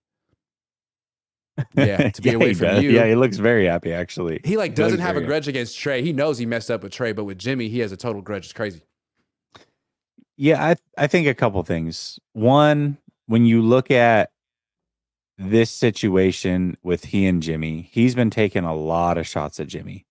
Yeah, 1.74 2.10
to 2.10 2.22
be 2.22 2.30
away 2.34 2.54
from 2.54 2.68
does. 2.68 2.82
you. 2.82 2.90
Yeah, 2.90 3.06
he 3.06 3.14
looks 3.14 3.36
very 3.36 3.66
happy 3.66 3.92
actually. 3.92 4.40
He 4.44 4.56
like 4.56 4.74
does 4.74 4.92
doesn't 4.92 5.00
have 5.00 5.16
a 5.16 5.20
grudge 5.20 5.48
against 5.48 5.78
Trey. 5.78 6.02
He 6.02 6.12
knows 6.12 6.38
he 6.38 6.46
messed 6.46 6.70
up 6.70 6.82
with 6.82 6.92
Trey, 6.92 7.12
but 7.12 7.24
with 7.24 7.38
Jimmy, 7.38 7.68
he 7.68 7.80
has 7.80 7.92
a 7.92 7.96
total 7.96 8.22
grudge. 8.22 8.44
It's 8.44 8.52
crazy. 8.52 8.82
Yeah, 10.36 10.64
I 10.64 10.76
I 10.96 11.06
think 11.06 11.26
a 11.26 11.34
couple 11.34 11.62
things. 11.62 12.18
One, 12.32 12.98
when 13.26 13.46
you 13.46 13.62
look 13.62 13.90
at 13.90 14.30
this 15.38 15.70
situation 15.70 16.76
with 16.82 17.06
he 17.06 17.26
and 17.26 17.42
Jimmy, 17.42 17.88
he's 17.92 18.14
been 18.14 18.30
taking 18.30 18.64
a 18.64 18.74
lot 18.74 19.18
of 19.18 19.26
shots 19.26 19.60
at 19.60 19.68
Jimmy. 19.68 20.06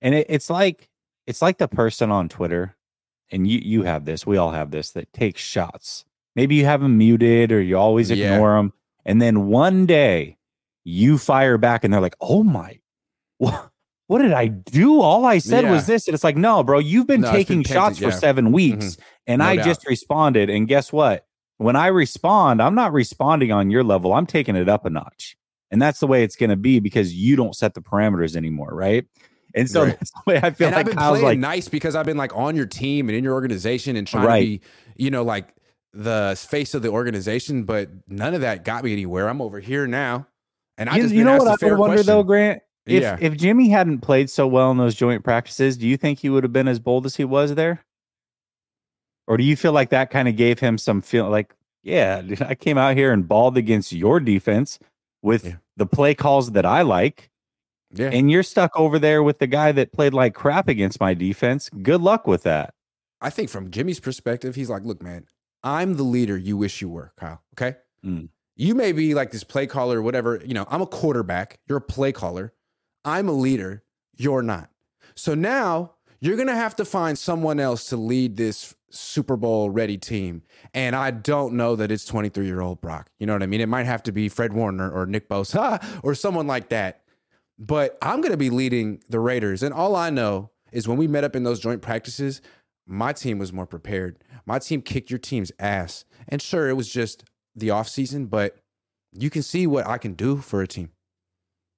And 0.00 0.14
it, 0.14 0.26
it's 0.28 0.50
like 0.50 0.88
it's 1.26 1.42
like 1.42 1.58
the 1.58 1.68
person 1.68 2.10
on 2.10 2.28
Twitter, 2.28 2.75
and 3.30 3.46
you 3.48 3.58
you 3.62 3.82
have 3.82 4.04
this, 4.04 4.26
we 4.26 4.36
all 4.36 4.50
have 4.52 4.70
this 4.70 4.90
that 4.92 5.12
takes 5.12 5.40
shots. 5.42 6.04
Maybe 6.34 6.54
you 6.56 6.64
have 6.66 6.80
them 6.80 6.98
muted 6.98 7.50
or 7.52 7.60
you 7.60 7.76
always 7.78 8.10
Yeah. 8.10 8.34
ignore 8.34 8.56
them. 8.56 8.72
And 9.04 9.22
then 9.22 9.46
one 9.46 9.86
day 9.86 10.36
you 10.84 11.18
fire 11.18 11.58
back 11.58 11.82
and 11.84 11.92
they're 11.92 12.00
like, 12.00 12.16
oh 12.20 12.42
my, 12.42 12.78
what, 13.38 13.70
what 14.06 14.18
did 14.22 14.32
I 14.32 14.46
do? 14.48 15.00
All 15.00 15.24
I 15.24 15.38
said 15.38 15.64
Yeah. 15.64 15.72
was 15.72 15.86
this. 15.86 16.06
And 16.06 16.14
it's 16.14 16.22
like, 16.24 16.36
no, 16.36 16.62
bro, 16.62 16.78
you've 16.78 17.06
been 17.06 17.22
No, 17.22 17.32
taking 17.32 17.62
been 17.62 17.72
shots 17.72 17.98
painted, 17.98 18.04
for 18.10 18.14
yeah. 18.14 18.20
seven 18.20 18.52
weeks. 18.52 18.96
And 19.26 19.40
No 19.40 19.46
I 19.46 19.56
doubt. 19.56 19.64
just 19.64 19.86
responded. 19.88 20.50
And 20.50 20.68
guess 20.68 20.92
what? 20.92 21.26
When 21.58 21.74
I 21.74 21.86
respond, 21.86 22.60
I'm 22.60 22.74
not 22.74 22.92
responding 22.92 23.50
on 23.50 23.70
your 23.70 23.82
level. 23.82 24.12
I'm 24.12 24.26
taking 24.26 24.56
it 24.56 24.68
up 24.68 24.84
a 24.84 24.90
notch. 24.90 25.36
And 25.70 25.80
that's 25.82 25.98
the 26.00 26.06
way 26.06 26.22
it's 26.22 26.36
going 26.36 26.50
to 26.50 26.56
be 26.56 26.78
because 26.80 27.14
you 27.14 27.34
don't 27.34 27.56
set 27.56 27.74
the 27.74 27.80
parameters 27.80 28.36
anymore. 28.36 28.70
Right. 28.72 29.06
And 29.56 29.68
so 29.68 29.82
Right. 29.84 29.98
that's 29.98 30.10
the 30.12 30.20
way 30.26 30.36
I 30.36 30.50
feel 30.50 30.68
and 30.68 30.76
like 30.76 30.80
I've 30.80 30.86
been 30.86 30.96
Kyle's 30.98 31.18
playing 31.20 31.40
like, 31.40 31.50
nice 31.50 31.68
because 31.68 31.96
I've 31.96 32.06
been 32.06 32.16
like 32.18 32.36
on 32.36 32.54
your 32.54 32.66
team 32.66 33.08
and 33.08 33.16
in 33.16 33.24
your 33.24 33.34
organization 33.34 33.96
and 33.96 34.06
trying 34.06 34.26
Right. 34.26 34.40
to 34.40 34.46
be, 34.46 34.60
you 35.04 35.10
know, 35.10 35.22
like 35.24 35.48
the 35.94 36.36
face 36.48 36.74
of 36.74 36.82
the 36.82 36.90
organization. 36.90 37.64
But 37.64 37.88
none 38.06 38.34
of 38.34 38.42
that 38.42 38.64
got 38.64 38.84
me 38.84 38.92
anywhere. 38.92 39.28
I'm 39.28 39.40
over 39.40 39.58
here 39.58 39.86
now, 39.86 40.26
and 40.78 40.88
I 40.90 40.96
you, 40.96 41.02
just 41.02 41.14
you 41.14 41.24
know 41.24 41.38
what 41.38 41.48
I 41.62 41.72
wonder 41.74 41.96
question. 41.96 42.06
though, 42.06 42.22
Grant? 42.22 42.62
If, 42.84 43.02
Yeah. 43.02 43.16
if 43.20 43.36
Jimmy 43.36 43.68
hadn't 43.68 43.98
played 44.02 44.30
so 44.30 44.46
well 44.46 44.70
in 44.70 44.76
those 44.76 44.94
joint 44.94 45.24
practices, 45.24 45.76
do 45.76 45.88
you 45.88 45.96
think 45.96 46.18
he 46.20 46.28
would 46.28 46.44
have 46.44 46.52
been 46.52 46.68
as 46.68 46.78
bold 46.78 47.04
as 47.06 47.16
he 47.16 47.24
was 47.24 47.54
there? 47.56 47.84
Or 49.26 49.36
do 49.36 49.42
you 49.42 49.56
feel 49.56 49.72
like 49.72 49.90
that 49.90 50.10
kind 50.10 50.28
of 50.28 50.36
gave 50.36 50.60
him 50.60 50.78
some 50.78 51.02
feel 51.02 51.28
like, 51.28 51.52
yeah, 51.82 52.22
I 52.40 52.54
came 52.54 52.78
out 52.78 52.96
here 52.96 53.12
and 53.12 53.26
balled 53.26 53.56
against 53.56 53.92
your 53.92 54.20
defense 54.20 54.78
with 55.22 55.44
Yeah. 55.46 55.54
the 55.76 55.86
play 55.86 56.14
calls 56.14 56.52
that 56.52 56.64
I 56.66 56.82
like, 56.82 57.30
yeah, 57.92 58.10
and 58.12 58.30
you're 58.30 58.42
stuck 58.42 58.72
over 58.76 58.98
there 58.98 59.22
with 59.22 59.38
the 59.38 59.46
guy 59.46 59.72
that 59.72 59.92
played 59.92 60.14
like 60.14 60.34
crap 60.34 60.68
against 60.68 61.00
my 61.00 61.14
defense. 61.14 61.68
Good 61.82 62.00
luck 62.00 62.26
with 62.26 62.42
that. 62.42 62.74
I 63.20 63.30
think 63.30 63.48
from 63.48 63.70
Jimmy's 63.70 64.00
perspective, 64.00 64.54
he's 64.54 64.68
like, 64.68 64.84
look, 64.84 65.02
man, 65.02 65.26
I'm 65.62 65.94
the 65.94 66.02
leader 66.02 66.36
you 66.36 66.56
wish 66.56 66.80
you 66.80 66.88
were, 66.88 67.12
Kyle. 67.16 67.42
Okay. 67.54 67.76
Mm. 68.04 68.28
You 68.56 68.74
may 68.74 68.92
be 68.92 69.14
like 69.14 69.30
this 69.30 69.44
play 69.44 69.66
caller 69.66 69.98
or 69.98 70.02
whatever. 70.02 70.40
You 70.44 70.54
know, 70.54 70.66
I'm 70.70 70.82
a 70.82 70.86
quarterback. 70.86 71.58
You're 71.68 71.78
a 71.78 71.82
play 71.82 72.12
caller. 72.12 72.54
I'm 73.04 73.28
a 73.28 73.32
leader. 73.32 73.84
You're 74.16 74.42
not. 74.42 74.70
So 75.14 75.34
now 75.34 75.94
you're 76.20 76.36
going 76.36 76.48
to 76.48 76.54
have 76.54 76.76
to 76.76 76.84
find 76.84 77.18
someone 77.18 77.60
else 77.60 77.88
to 77.90 77.96
lead 77.96 78.36
this 78.36 78.74
Super 78.90 79.36
Bowl 79.36 79.70
ready 79.70 79.98
team. 79.98 80.42
And 80.72 80.96
I 80.96 81.10
don't 81.10 81.54
know 81.54 81.76
that 81.76 81.90
it's 81.90 82.04
23 82.04 82.46
year 82.46 82.60
old 82.60 82.80
Brock. 82.80 83.10
You 83.18 83.26
know 83.26 83.32
what 83.32 83.42
I 83.42 83.46
mean? 83.46 83.60
It 83.60 83.68
might 83.68 83.86
have 83.86 84.02
to 84.04 84.12
be 84.12 84.28
Fred 84.28 84.52
Warner 84.52 84.90
or 84.90 85.06
Nick 85.06 85.28
Bosa 85.28 85.84
or 86.02 86.14
someone 86.14 86.46
like 86.46 86.68
that. 86.70 87.02
But 87.58 87.96
I'm 88.02 88.20
going 88.20 88.32
to 88.32 88.36
be 88.36 88.50
leading 88.50 89.02
the 89.08 89.20
Raiders. 89.20 89.62
And 89.62 89.72
all 89.72 89.96
I 89.96 90.10
know 90.10 90.50
is 90.72 90.86
when 90.86 90.98
we 90.98 91.08
met 91.08 91.24
up 91.24 91.34
in 91.34 91.42
those 91.42 91.60
joint 91.60 91.82
practices, 91.82 92.42
my 92.86 93.12
team 93.12 93.38
was 93.38 93.52
more 93.52 93.66
prepared. 93.66 94.18
My 94.44 94.58
team 94.58 94.82
kicked 94.82 95.10
your 95.10 95.18
team's 95.18 95.50
ass. 95.58 96.04
And 96.28 96.40
sure, 96.42 96.68
it 96.68 96.74
was 96.74 96.88
just 96.88 97.24
the 97.54 97.68
offseason, 97.68 98.28
but 98.28 98.56
you 99.12 99.30
can 99.30 99.42
see 99.42 99.66
what 99.66 99.86
I 99.86 99.98
can 99.98 100.12
do 100.12 100.36
for 100.36 100.60
a 100.60 100.66
team. 100.66 100.90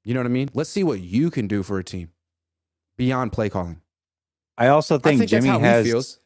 You 0.04 0.14
know 0.14 0.20
what 0.20 0.26
I 0.26 0.30
mean? 0.30 0.50
Let's 0.54 0.70
see 0.70 0.84
what 0.84 1.00
you 1.00 1.30
can 1.30 1.46
do 1.46 1.62
for 1.62 1.78
a 1.78 1.84
team 1.84 2.10
beyond 2.96 3.32
play 3.32 3.48
calling. 3.48 3.80
I 4.56 4.68
also 4.68 4.96
I 4.96 4.98
think, 4.98 5.18
think 5.20 5.30
Jimmy 5.30 5.48
has 5.48 5.86
feels. 5.86 6.18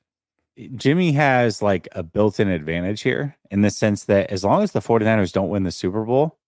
Jimmy 0.76 1.12
has 1.12 1.62
like 1.62 1.88
a 1.92 2.02
built-in 2.02 2.49
advantage 2.49 3.02
here 3.02 3.37
in 3.50 3.62
the 3.62 3.71
sense 3.71 4.04
that 4.04 4.30
as 4.30 4.44
long 4.44 4.62
as 4.62 4.73
the 4.73 4.80
49ers 4.80 5.32
don't 5.32 5.49
win 5.49 5.62
the 5.62 5.71
Super 5.71 6.04
Bowl, 6.04 6.38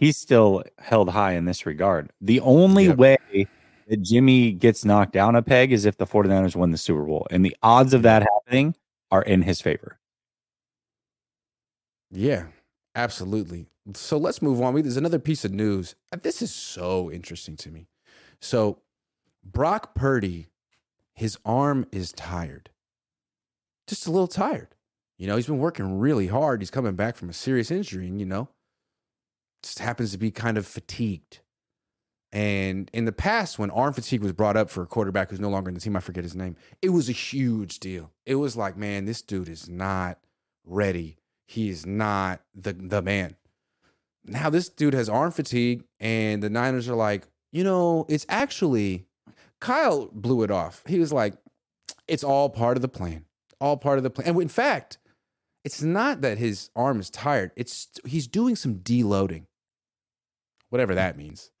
he's 0.00 0.16
still 0.16 0.64
held 0.78 1.10
high 1.10 1.32
in 1.34 1.44
this 1.44 1.64
regard. 1.66 2.10
The 2.20 2.40
only 2.40 2.86
Yep. 2.86 2.96
way 2.96 3.46
that 3.88 4.02
Jimmy 4.02 4.52
gets 4.52 4.84
knocked 4.84 5.12
down 5.12 5.36
a 5.36 5.42
peg 5.42 5.72
is 5.72 5.84
if 5.84 5.96
the 5.98 6.06
49ers 6.06 6.56
win 6.56 6.70
the 6.70 6.78
Super 6.78 7.04
Bowl. 7.04 7.26
And 7.30 7.44
the 7.44 7.56
odds 7.62 7.92
of 7.94 8.02
that 8.02 8.22
happening 8.22 8.74
are 9.10 9.22
in 9.22 9.42
his 9.42 9.60
favor. 9.60 9.98
Yeah, 12.10 12.46
absolutely. 12.94 13.66
So 13.94 14.18
let's 14.18 14.42
move 14.42 14.60
on. 14.60 14.74
There's 14.74 14.96
another 14.96 15.18
piece 15.18 15.44
of 15.44 15.52
news. 15.52 15.94
Uh, 16.12 16.18
This 16.22 16.42
is 16.42 16.52
so 16.54 17.10
interesting 17.10 17.56
to 17.58 17.70
me. 17.70 17.88
So 18.40 18.80
Brock 19.44 19.94
Purdy, 19.94 20.48
his 21.14 21.38
arm 21.44 21.86
is 21.92 22.12
tired. 22.12 22.70
Just 23.86 24.06
a 24.06 24.10
little 24.10 24.28
tired. 24.28 24.68
You 25.18 25.26
know, 25.26 25.36
he's 25.36 25.46
been 25.46 25.58
working 25.58 25.98
really 25.98 26.28
hard. 26.28 26.62
He's 26.62 26.70
coming 26.70 26.94
back 26.94 27.16
from 27.16 27.28
a 27.28 27.32
serious 27.34 27.70
injury, 27.70 28.06
and 28.06 28.18
you 28.20 28.26
know, 28.26 28.48
happens 29.78 30.12
to 30.12 30.18
be 30.18 30.30
kind 30.30 30.58
of 30.58 30.66
fatigued. 30.66 31.40
And 32.32 32.88
in 32.92 33.06
the 33.06 33.12
past, 33.12 33.58
when 33.58 33.70
arm 33.70 33.92
fatigue 33.92 34.22
was 34.22 34.32
brought 34.32 34.56
up 34.56 34.70
for 34.70 34.82
a 34.82 34.86
quarterback 34.86 35.30
who's 35.30 35.40
no 35.40 35.48
longer 35.48 35.68
in 35.68 35.74
the 35.74 35.80
team, 35.80 35.96
I 35.96 36.00
forget 36.00 36.22
his 36.22 36.36
name, 36.36 36.56
it 36.80 36.90
was 36.90 37.08
a 37.08 37.12
huge 37.12 37.80
deal. 37.80 38.12
It 38.24 38.36
was 38.36 38.56
like, 38.56 38.76
man, 38.76 39.04
this 39.04 39.20
dude 39.20 39.48
is 39.48 39.68
not 39.68 40.18
ready. 40.64 41.16
He 41.46 41.68
is 41.68 41.84
not 41.84 42.42
the 42.54 42.72
the 42.72 43.02
man. 43.02 43.34
Now 44.24 44.50
this 44.50 44.68
dude 44.68 44.94
has 44.94 45.08
arm 45.08 45.32
fatigue, 45.32 45.84
and 45.98 46.42
the 46.42 46.50
Niners 46.50 46.88
are 46.88 46.94
like, 46.94 47.26
you 47.50 47.64
know, 47.64 48.06
it's 48.08 48.26
actually 48.28 49.06
Kyle 49.60 50.08
blew 50.12 50.42
it 50.42 50.50
off. 50.50 50.84
He 50.86 51.00
was 51.00 51.12
like, 51.12 51.34
it's 52.06 52.22
all 52.22 52.48
part 52.48 52.76
of 52.76 52.82
the 52.82 52.88
plan. 52.88 53.24
All 53.60 53.76
part 53.76 53.98
of 53.98 54.04
the 54.04 54.10
plan. 54.10 54.28
And 54.28 54.40
in 54.40 54.48
fact, 54.48 54.98
it's 55.64 55.82
not 55.82 56.20
that 56.22 56.38
his 56.38 56.70
arm 56.74 57.00
is 57.00 57.10
tired. 57.10 57.50
It's 57.56 57.88
he's 58.04 58.26
doing 58.26 58.56
some 58.56 58.76
deloading. 58.76 59.46
Whatever 60.70 60.94
that 60.94 61.16
means. 61.16 61.50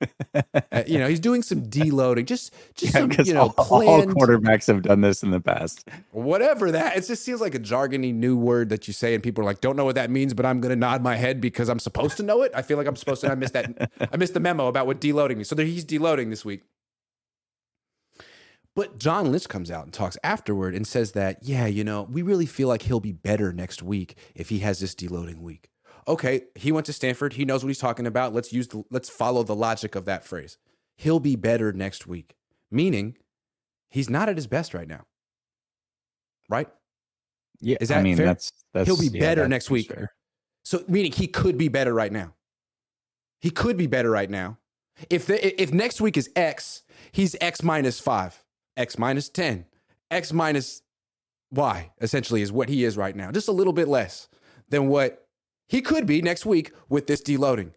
Uh, 0.72 0.84
you 0.86 0.98
know, 0.98 1.08
he's 1.08 1.18
doing 1.18 1.42
some 1.42 1.62
deloading. 1.62 2.24
Just 2.24 2.54
just 2.76 2.94
Yeah, 2.94 3.00
some, 3.00 3.10
you 3.24 3.34
know, 3.34 3.52
all, 3.58 3.88
all 3.88 4.02
quarterbacks 4.04 4.68
have 4.68 4.82
done 4.82 5.00
this 5.00 5.24
in 5.24 5.30
the 5.30 5.40
past. 5.40 5.88
whatever 6.12 6.70
that 6.70 6.96
it 6.96 7.06
just 7.06 7.24
seems 7.24 7.40
like 7.40 7.54
a 7.54 7.58
jargony 7.58 8.14
new 8.14 8.36
word 8.36 8.68
that 8.68 8.86
you 8.86 8.94
say 8.94 9.14
and 9.14 9.22
people 9.22 9.42
are 9.42 9.44
like 9.44 9.60
don't 9.60 9.76
know 9.76 9.84
what 9.84 9.96
that 9.96 10.10
means 10.10 10.32
but 10.32 10.46
i'm 10.46 10.60
going 10.60 10.70
to 10.70 10.76
nod 10.76 11.02
my 11.02 11.16
head 11.16 11.40
because 11.40 11.68
i'm 11.68 11.80
supposed 11.80 12.16
to 12.16 12.22
know 12.22 12.42
it 12.42 12.52
i 12.54 12.62
feel 12.62 12.76
like 12.76 12.86
i'm 12.86 12.94
supposed 12.96 13.20
to 13.20 13.30
i 13.30 13.34
missed 13.34 13.52
that 13.52 13.90
i 14.12 14.16
missed 14.16 14.34
the 14.34 14.40
memo 14.40 14.68
about 14.68 14.86
what 14.86 15.00
deloading 15.00 15.36
means 15.36 15.48
so 15.48 15.54
there, 15.56 15.66
he's 15.66 15.84
deloading 15.84 16.30
this 16.30 16.44
week 16.44 16.62
but 18.76 18.98
john 18.98 19.30
lynch 19.32 19.48
comes 19.48 19.70
out 19.70 19.84
and 19.84 19.92
talks 19.92 20.16
afterward 20.22 20.74
and 20.74 20.86
says 20.86 21.12
that 21.12 21.38
yeah 21.42 21.66
you 21.66 21.82
know 21.82 22.06
we 22.10 22.22
really 22.22 22.46
feel 22.46 22.68
like 22.68 22.82
he'll 22.82 23.00
be 23.00 23.12
better 23.12 23.52
next 23.52 23.82
week 23.82 24.16
if 24.34 24.48
he 24.48 24.60
has 24.60 24.78
this 24.78 24.94
deloading 24.94 25.40
week 25.40 25.68
okay 26.08 26.42
he 26.54 26.72
went 26.72 26.86
to 26.86 26.92
stanford 26.92 27.34
he 27.34 27.44
knows 27.44 27.62
what 27.64 27.68
he's 27.68 27.78
talking 27.78 28.06
about 28.06 28.34
let's 28.34 28.52
use 28.52 28.68
the 28.68 28.82
let's 28.90 29.08
follow 29.08 29.42
the 29.42 29.54
logic 29.56 29.94
of 29.94 30.04
that 30.06 30.24
phrase 30.24 30.58
he'll 30.96 31.20
be 31.20 31.36
better 31.36 31.72
next 31.72 32.06
week 32.06 32.36
meaning 32.70 33.16
he's 33.90 34.10
not 34.10 34.28
at 34.28 34.36
his 34.36 34.46
best 34.46 34.74
right 34.74 34.88
now 34.88 35.04
right 36.48 36.68
Yeah, 37.60 37.76
Is 37.80 37.90
I 37.90 37.96
that 37.96 38.04
mean 38.04 38.16
fair? 38.16 38.26
that's 38.26 38.52
that's 38.74 38.86
He'll 38.86 38.96
be 38.98 39.08
yeah, 39.08 39.20
better 39.20 39.48
next 39.48 39.70
week. 39.70 39.88
fair. 39.88 40.12
So 40.64 40.84
meaning 40.88 41.12
he 41.12 41.26
could 41.26 41.58
be 41.58 41.68
better 41.68 41.94
right 41.94 42.12
now. 42.12 42.34
He 43.40 43.50
could 43.50 43.76
be 43.76 43.86
better 43.86 44.10
right 44.10 44.30
now. 44.30 44.58
If 45.10 45.26
the, 45.26 45.62
if 45.62 45.72
next 45.72 46.00
week 46.00 46.16
is 46.16 46.30
X, 46.36 46.82
he's 47.12 47.36
X 47.40 47.62
minus 47.62 48.00
five, 48.00 48.44
X 48.76 48.98
minus 48.98 49.28
10, 49.30 49.66
X 50.10 50.32
minus 50.32 50.82
Y, 51.52 51.90
essentially, 52.00 52.42
is 52.42 52.52
what 52.52 52.68
he 52.68 52.84
is 52.84 52.96
right 52.96 53.16
now. 53.16 53.30
Just 53.32 53.48
a 53.48 53.52
little 53.52 53.72
bit 53.72 53.88
less 53.88 54.28
than 54.70 54.88
what 54.88 55.26
he 55.70 55.80
could 55.80 56.04
be 56.04 56.20
next 56.20 56.44
week 56.44 56.72
with 56.88 57.06
this 57.06 57.22
deloading. 57.22 57.70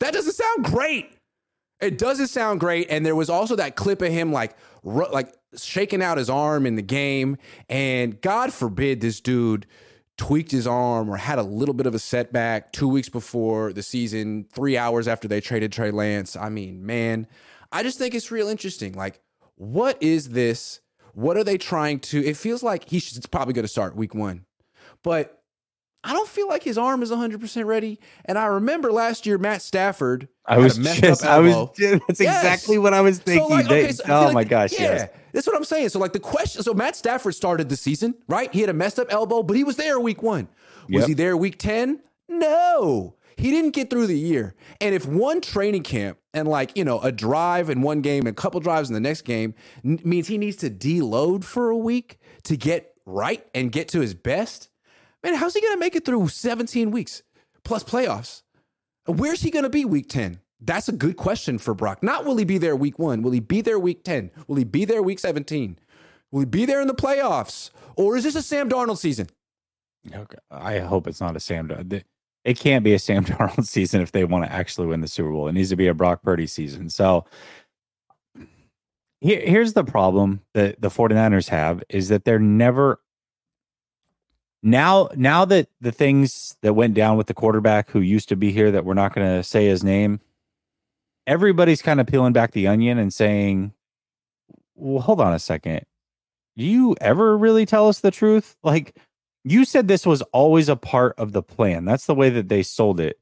That 0.00 0.14
doesn't 0.14 0.32
sound 0.32 0.64
great. 0.64 1.12
It 1.80 1.98
doesn't 1.98 2.28
sound 2.28 2.60
great. 2.60 2.86
And 2.88 3.04
there 3.04 3.14
was 3.14 3.28
also 3.28 3.56
that 3.56 3.76
clip 3.76 4.00
of 4.00 4.10
him 4.10 4.32
like 4.32 4.56
ru- 4.82 5.12
like 5.12 5.34
shaking 5.54 6.02
out 6.02 6.16
his 6.16 6.30
arm 6.30 6.64
in 6.64 6.76
the 6.76 6.82
game. 6.82 7.36
And 7.68 8.18
God 8.22 8.54
forbid 8.54 9.02
this 9.02 9.20
dude 9.20 9.66
tweaked 10.16 10.50
his 10.50 10.66
arm 10.66 11.10
or 11.10 11.18
had 11.18 11.38
a 11.38 11.42
little 11.42 11.74
bit 11.74 11.86
of 11.86 11.94
a 11.94 11.98
setback 11.98 12.72
two 12.72 12.88
weeks 12.88 13.10
before 13.10 13.74
the 13.74 13.82
season, 13.82 14.46
three 14.50 14.78
hours 14.78 15.06
after 15.06 15.28
they 15.28 15.42
traded 15.42 15.72
Trey 15.72 15.90
Lance. 15.90 16.36
I 16.36 16.48
mean, 16.48 16.86
man, 16.86 17.26
I 17.70 17.82
just 17.82 17.98
think 17.98 18.14
it's 18.14 18.30
real 18.30 18.48
interesting. 18.48 18.94
Like, 18.94 19.20
what 19.56 20.02
is 20.02 20.30
this? 20.30 20.80
What 21.12 21.36
are 21.36 21.44
they 21.44 21.58
trying 21.58 22.00
to? 22.00 22.24
It 22.24 22.38
feels 22.38 22.62
like 22.62 22.88
he's 22.88 23.26
probably 23.26 23.52
going 23.52 23.64
to 23.64 23.68
start 23.68 23.94
week 23.94 24.14
one, 24.14 24.46
but 25.02 25.35
I 26.04 26.12
don't 26.12 26.28
feel 26.28 26.46
like 26.48 26.62
his 26.62 26.78
arm 26.78 27.02
is 27.02 27.10
100% 27.10 27.64
ready. 27.64 27.98
And 28.26 28.38
I 28.38 28.46
remember 28.46 28.92
last 28.92 29.26
year, 29.26 29.38
Matt 29.38 29.60
Stafford. 29.62 30.28
I 30.44 30.58
was 30.58 30.78
messed 30.78 31.00
just, 31.02 31.24
up 31.24 31.30
I 31.30 31.38
was, 31.40 31.54
that's 31.76 32.20
Yes. 32.20 32.38
exactly 32.44 32.78
what 32.78 32.94
I 32.94 33.00
was 33.00 33.18
thinking. 33.18 33.48
So 33.48 33.52
like, 33.54 33.66
okay, 33.66 33.90
so 33.92 34.04
oh 34.08 34.24
like- 34.26 34.34
my 34.34 34.44
gosh, 34.44 34.72
yeah, 34.72 34.80
yes. 34.80 35.08
that's 35.32 35.46
what 35.48 35.56
I'm 35.56 35.64
saying. 35.64 35.88
So 35.88 35.98
like 35.98 36.12
the 36.12 36.20
question, 36.20 36.62
so 36.62 36.72
Matt 36.74 36.94
Stafford 36.94 37.34
started 37.34 37.68
the 37.68 37.76
season, 37.76 38.14
right? 38.28 38.52
He 38.52 38.60
had 38.60 38.70
a 38.70 38.72
messed 38.72 39.00
up 39.00 39.08
elbow, 39.12 39.42
but 39.42 39.56
he 39.56 39.64
was 39.64 39.76
there 39.76 39.98
week 39.98 40.22
one. 40.22 40.48
Was 40.88 41.00
Yep. 41.00 41.08
he 41.08 41.14
there 41.14 41.36
week 41.36 41.58
10? 41.58 42.00
No. 42.28 43.16
He 43.36 43.50
didn't 43.50 43.72
get 43.72 43.90
through 43.90 44.06
the 44.06 44.18
year. 44.18 44.54
And 44.80 44.94
if 44.94 45.06
one 45.06 45.40
training 45.40 45.82
camp 45.82 46.18
and 46.32 46.46
like, 46.48 46.76
you 46.76 46.84
know, 46.84 47.00
a 47.00 47.10
drive 47.12 47.68
in 47.68 47.82
one 47.82 48.00
game 48.00 48.20
and 48.20 48.28
a 48.28 48.40
couple 48.40 48.60
drives 48.60 48.88
in 48.88 48.94
the 48.94 49.00
next 49.00 49.22
game 49.22 49.54
n- 49.84 49.98
means 50.04 50.28
he 50.28 50.38
needs 50.38 50.56
to 50.58 50.70
deload 50.70 51.44
for 51.44 51.68
a 51.70 51.76
week 51.76 52.18
to 52.44 52.56
get 52.56 52.94
right 53.04 53.44
and 53.54 53.70
get 53.72 53.88
to 53.88 54.00
his 54.00 54.14
best, 54.14 54.68
man, 55.26 55.34
how's 55.38 55.54
he 55.54 55.60
going 55.60 55.74
to 55.74 55.80
make 55.80 55.96
it 55.96 56.04
through 56.04 56.28
17 56.28 56.90
weeks 56.90 57.22
plus 57.64 57.82
playoffs? 57.84 58.42
Where's 59.06 59.42
he 59.42 59.50
going 59.50 59.64
to 59.64 59.70
be 59.70 59.84
week 59.84 60.08
10? 60.08 60.40
That's 60.60 60.88
a 60.88 60.92
good 60.92 61.16
question 61.16 61.58
for 61.58 61.74
Brock. 61.74 62.02
Not 62.02 62.24
will 62.24 62.36
he 62.36 62.44
be 62.44 62.58
there 62.58 62.74
week 62.76 62.98
one? 62.98 63.22
Will 63.22 63.32
he 63.32 63.40
be 63.40 63.60
there 63.60 63.78
week 63.78 64.04
10? 64.04 64.30
Will 64.46 64.56
he 64.56 64.64
be 64.64 64.84
there 64.84 65.02
week 65.02 65.18
17? 65.18 65.78
Will 66.32 66.40
he 66.40 66.46
be 66.46 66.64
there 66.64 66.80
in 66.80 66.88
the 66.88 66.94
playoffs? 66.94 67.70
Or 67.96 68.16
is 68.16 68.24
this 68.24 68.34
a 68.36 68.42
Sam 68.42 68.68
Darnold 68.68 68.98
season? 68.98 69.28
I 70.50 70.78
hope 70.78 71.06
it's 71.06 71.20
not 71.20 71.36
a 71.36 71.40
Sam. 71.40 71.68
Dar- 71.68 71.82
th- 71.84 72.04
It 72.44 72.58
can't 72.58 72.84
be 72.84 72.94
a 72.94 72.98
Sam 72.98 73.24
Darnold 73.26 73.66
season 73.66 74.00
if 74.00 74.12
they 74.12 74.24
want 74.24 74.44
to 74.44 74.52
actually 74.52 74.86
win 74.86 75.00
the 75.00 75.08
Super 75.08 75.30
Bowl. 75.30 75.48
It 75.48 75.52
needs 75.52 75.70
to 75.70 75.76
be 75.76 75.88
a 75.88 75.94
Brock 75.94 76.22
Purdy 76.22 76.46
season. 76.46 76.88
So 76.88 77.26
here's 79.20 79.72
the 79.72 79.84
problem 79.84 80.40
that 80.54 80.80
the 80.80 80.88
49ers 80.88 81.48
have 81.48 81.82
is 81.88 82.08
that 82.08 82.24
they're 82.24 82.38
never 82.38 83.00
now 84.66 85.08
now 85.16 85.44
that 85.44 85.68
the 85.80 85.92
things 85.92 86.56
that 86.62 86.74
went 86.74 86.94
down 86.94 87.16
with 87.16 87.26
the 87.26 87.34
quarterback 87.34 87.90
who 87.90 88.00
used 88.00 88.28
to 88.28 88.36
be 88.36 88.52
here 88.52 88.70
that 88.70 88.84
we're 88.84 88.94
not 88.94 89.14
going 89.14 89.26
to 89.26 89.42
say 89.42 89.66
his 89.66 89.84
name 89.84 90.20
everybody's 91.26 91.82
kind 91.82 92.00
of 92.00 92.06
peeling 92.06 92.32
back 92.32 92.52
the 92.52 92.66
onion 92.66 92.98
and 92.98 93.12
saying 93.12 93.72
well 94.74 95.02
hold 95.02 95.20
on 95.20 95.32
a 95.32 95.38
second 95.38 95.80
do 96.56 96.64
you 96.64 96.96
ever 97.00 97.36
really 97.36 97.66
tell 97.66 97.88
us 97.88 98.00
the 98.00 98.10
truth 98.10 98.56
like 98.62 98.96
you 99.48 99.64
said 99.64 99.86
this 99.86 100.04
was 100.04 100.22
always 100.32 100.68
a 100.68 100.74
part 100.74 101.14
of 101.18 101.30
the 101.30 101.42
plan. 101.42 101.84
That's 101.84 102.06
the 102.06 102.16
way 102.16 102.30
that 102.30 102.48
they 102.48 102.64
sold 102.64 102.98
it. 102.98 103.20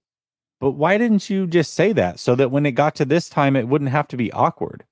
But 0.58 0.70
why 0.70 0.96
didn't 0.96 1.28
you 1.28 1.46
just 1.46 1.74
say 1.74 1.92
that 1.92 2.18
so 2.18 2.34
that 2.34 2.50
when 2.50 2.64
it 2.64 2.72
got 2.72 2.94
to 2.94 3.04
this 3.04 3.28
time, 3.28 3.56
it 3.56 3.68
wouldn't 3.68 3.90
have 3.90 4.08
to 4.08 4.16
be 4.16 4.32
awkward? 4.32 4.84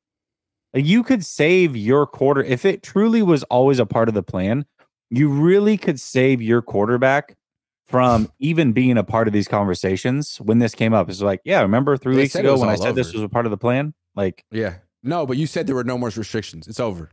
Like 0.74 0.84
you 0.84 1.02
could 1.02 1.24
save 1.24 1.74
your 1.74 2.06
quarter 2.06 2.42
if 2.42 2.66
it 2.66 2.82
truly 2.82 3.22
was 3.22 3.44
always 3.44 3.78
a 3.78 3.86
part 3.86 4.08
of 4.08 4.14
the 4.14 4.22
plan. 4.22 4.66
You 5.12 5.28
really 5.28 5.76
could 5.76 6.00
save 6.00 6.40
your 6.40 6.62
quarterback 6.62 7.36
from 7.84 8.32
even 8.38 8.72
being 8.72 8.96
a 8.96 9.04
part 9.04 9.26
of 9.28 9.34
these 9.34 9.46
conversations 9.46 10.38
when 10.38 10.58
this 10.58 10.74
came 10.74 10.94
up. 10.94 11.10
It's 11.10 11.20
like, 11.20 11.40
yeah, 11.44 11.60
remember 11.60 11.98
three 11.98 12.16
They 12.16 12.22
weeks 12.22 12.34
ago 12.34 12.58
when 12.58 12.70
I 12.70 12.76
said 12.76 12.94
this 12.94 13.12
was 13.12 13.22
a 13.22 13.28
part 13.28 13.44
of 13.44 13.50
the 13.50 13.58
plan? 13.58 13.92
Like, 14.16 14.44
Yeah. 14.50 14.76
No, 15.02 15.26
but 15.26 15.36
you 15.36 15.46
said 15.46 15.66
there 15.66 15.74
were 15.74 15.84
no 15.84 15.98
more 15.98 16.08
restrictions. 16.10 16.66
It's 16.68 16.80
over. 16.80 17.10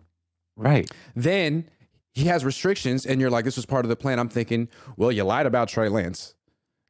right. 0.55 0.89
Then 1.15 1.69
he 2.13 2.25
has 2.25 2.45
restrictions, 2.45 3.05
and 3.05 3.19
you're 3.19 3.29
like, 3.29 3.45
this 3.45 3.55
was 3.55 3.65
part 3.65 3.83
of 3.83 3.89
the 3.89 3.95
plan. 3.95 4.19
I'm 4.19 4.29
thinking, 4.29 4.69
well, 4.95 5.11
you 5.11 5.23
lied 5.23 5.45
about 5.45 5.67
Trey 5.67 5.89
Lance. 5.89 6.35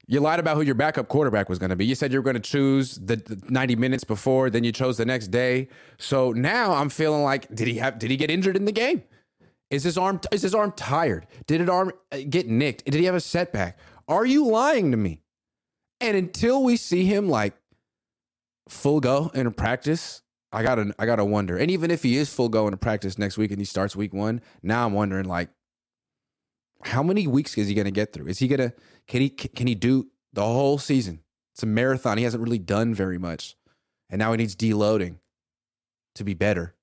You 0.07 0.19
lied 0.19 0.39
about 0.39 0.57
who 0.57 0.63
your 0.63 0.75
backup 0.75 1.07
quarterback 1.07 1.49
was 1.49 1.57
going 1.59 1.69
to 1.69 1.75
be. 1.75 1.85
You 1.85 1.95
said 1.95 2.11
you 2.11 2.19
were 2.19 2.23
going 2.23 2.35
to 2.35 2.39
choose 2.39 2.95
the, 2.95 3.15
the 3.15 3.39
90 3.49 3.75
minutes 3.75 4.03
before, 4.03 4.49
then 4.49 4.63
you 4.63 4.71
chose 4.71 4.97
the 4.97 5.05
next 5.05 5.27
day. 5.27 5.69
So 5.97 6.31
now 6.31 6.73
I'm 6.73 6.89
feeling 6.89 7.23
like, 7.23 7.53
did 7.53 7.67
he 7.67 7.75
have? 7.75 7.99
Did 7.99 8.09
he 8.09 8.17
get 8.17 8.29
injured 8.31 8.55
in 8.55 8.65
the 8.65 8.71
game? 8.71 9.03
Is 9.69 9.83
his 9.83 9.97
arm? 9.97 10.19
Is 10.31 10.41
his 10.41 10.55
arm 10.55 10.73
tired? 10.75 11.27
Did 11.47 11.61
his 11.61 11.69
arm 11.69 11.91
uh, 12.11 12.17
get 12.29 12.47
nicked? 12.47 12.85
Did 12.85 12.95
he 12.95 13.05
have 13.05 13.15
a 13.15 13.19
setback? 13.19 13.77
Are 14.07 14.25
you 14.25 14.47
lying 14.47 14.91
to 14.91 14.97
me? 14.97 15.21
And 16.01 16.17
until 16.17 16.63
we 16.63 16.77
see 16.77 17.05
him 17.05 17.29
like 17.29 17.53
full 18.67 18.99
go 18.99 19.31
in 19.33 19.51
practice, 19.53 20.21
I 20.51 20.63
gotta 20.63 20.93
I 20.97 21.05
gotta 21.05 21.25
wonder. 21.25 21.57
And 21.57 21.69
even 21.69 21.91
if 21.91 22.01
he 22.01 22.17
is 22.17 22.33
full 22.33 22.49
go 22.49 22.65
into 22.65 22.77
practice 22.77 23.17
next 23.17 23.38
week 23.38 23.51
and 23.51 23.59
he 23.59 23.65
starts 23.65 23.95
week 23.95 24.13
one, 24.13 24.41
now 24.63 24.85
I'm 24.85 24.93
wondering 24.93 25.25
like 25.25 25.49
how 26.83 27.03
many 27.03 27.27
weeks 27.27 27.57
is 27.57 27.67
he 27.67 27.73
gonna 27.73 27.91
get 27.91 28.13
through? 28.13 28.27
Is 28.27 28.39
he 28.39 28.47
gonna 28.47 28.73
can 29.07 29.21
he 29.21 29.29
can 29.29 29.67
he 29.67 29.75
do 29.75 30.07
the 30.33 30.43
whole 30.43 30.79
season? 30.79 31.19
It's 31.53 31.63
a 31.63 31.67
marathon. 31.67 32.17
He 32.17 32.23
hasn't 32.23 32.41
really 32.43 32.59
done 32.59 32.93
very 32.95 33.17
much. 33.17 33.55
And 34.09 34.19
now 34.19 34.31
he 34.31 34.38
needs 34.38 34.55
deloading 34.55 35.17
to 36.15 36.23
be 36.23 36.33
better. 36.33 36.75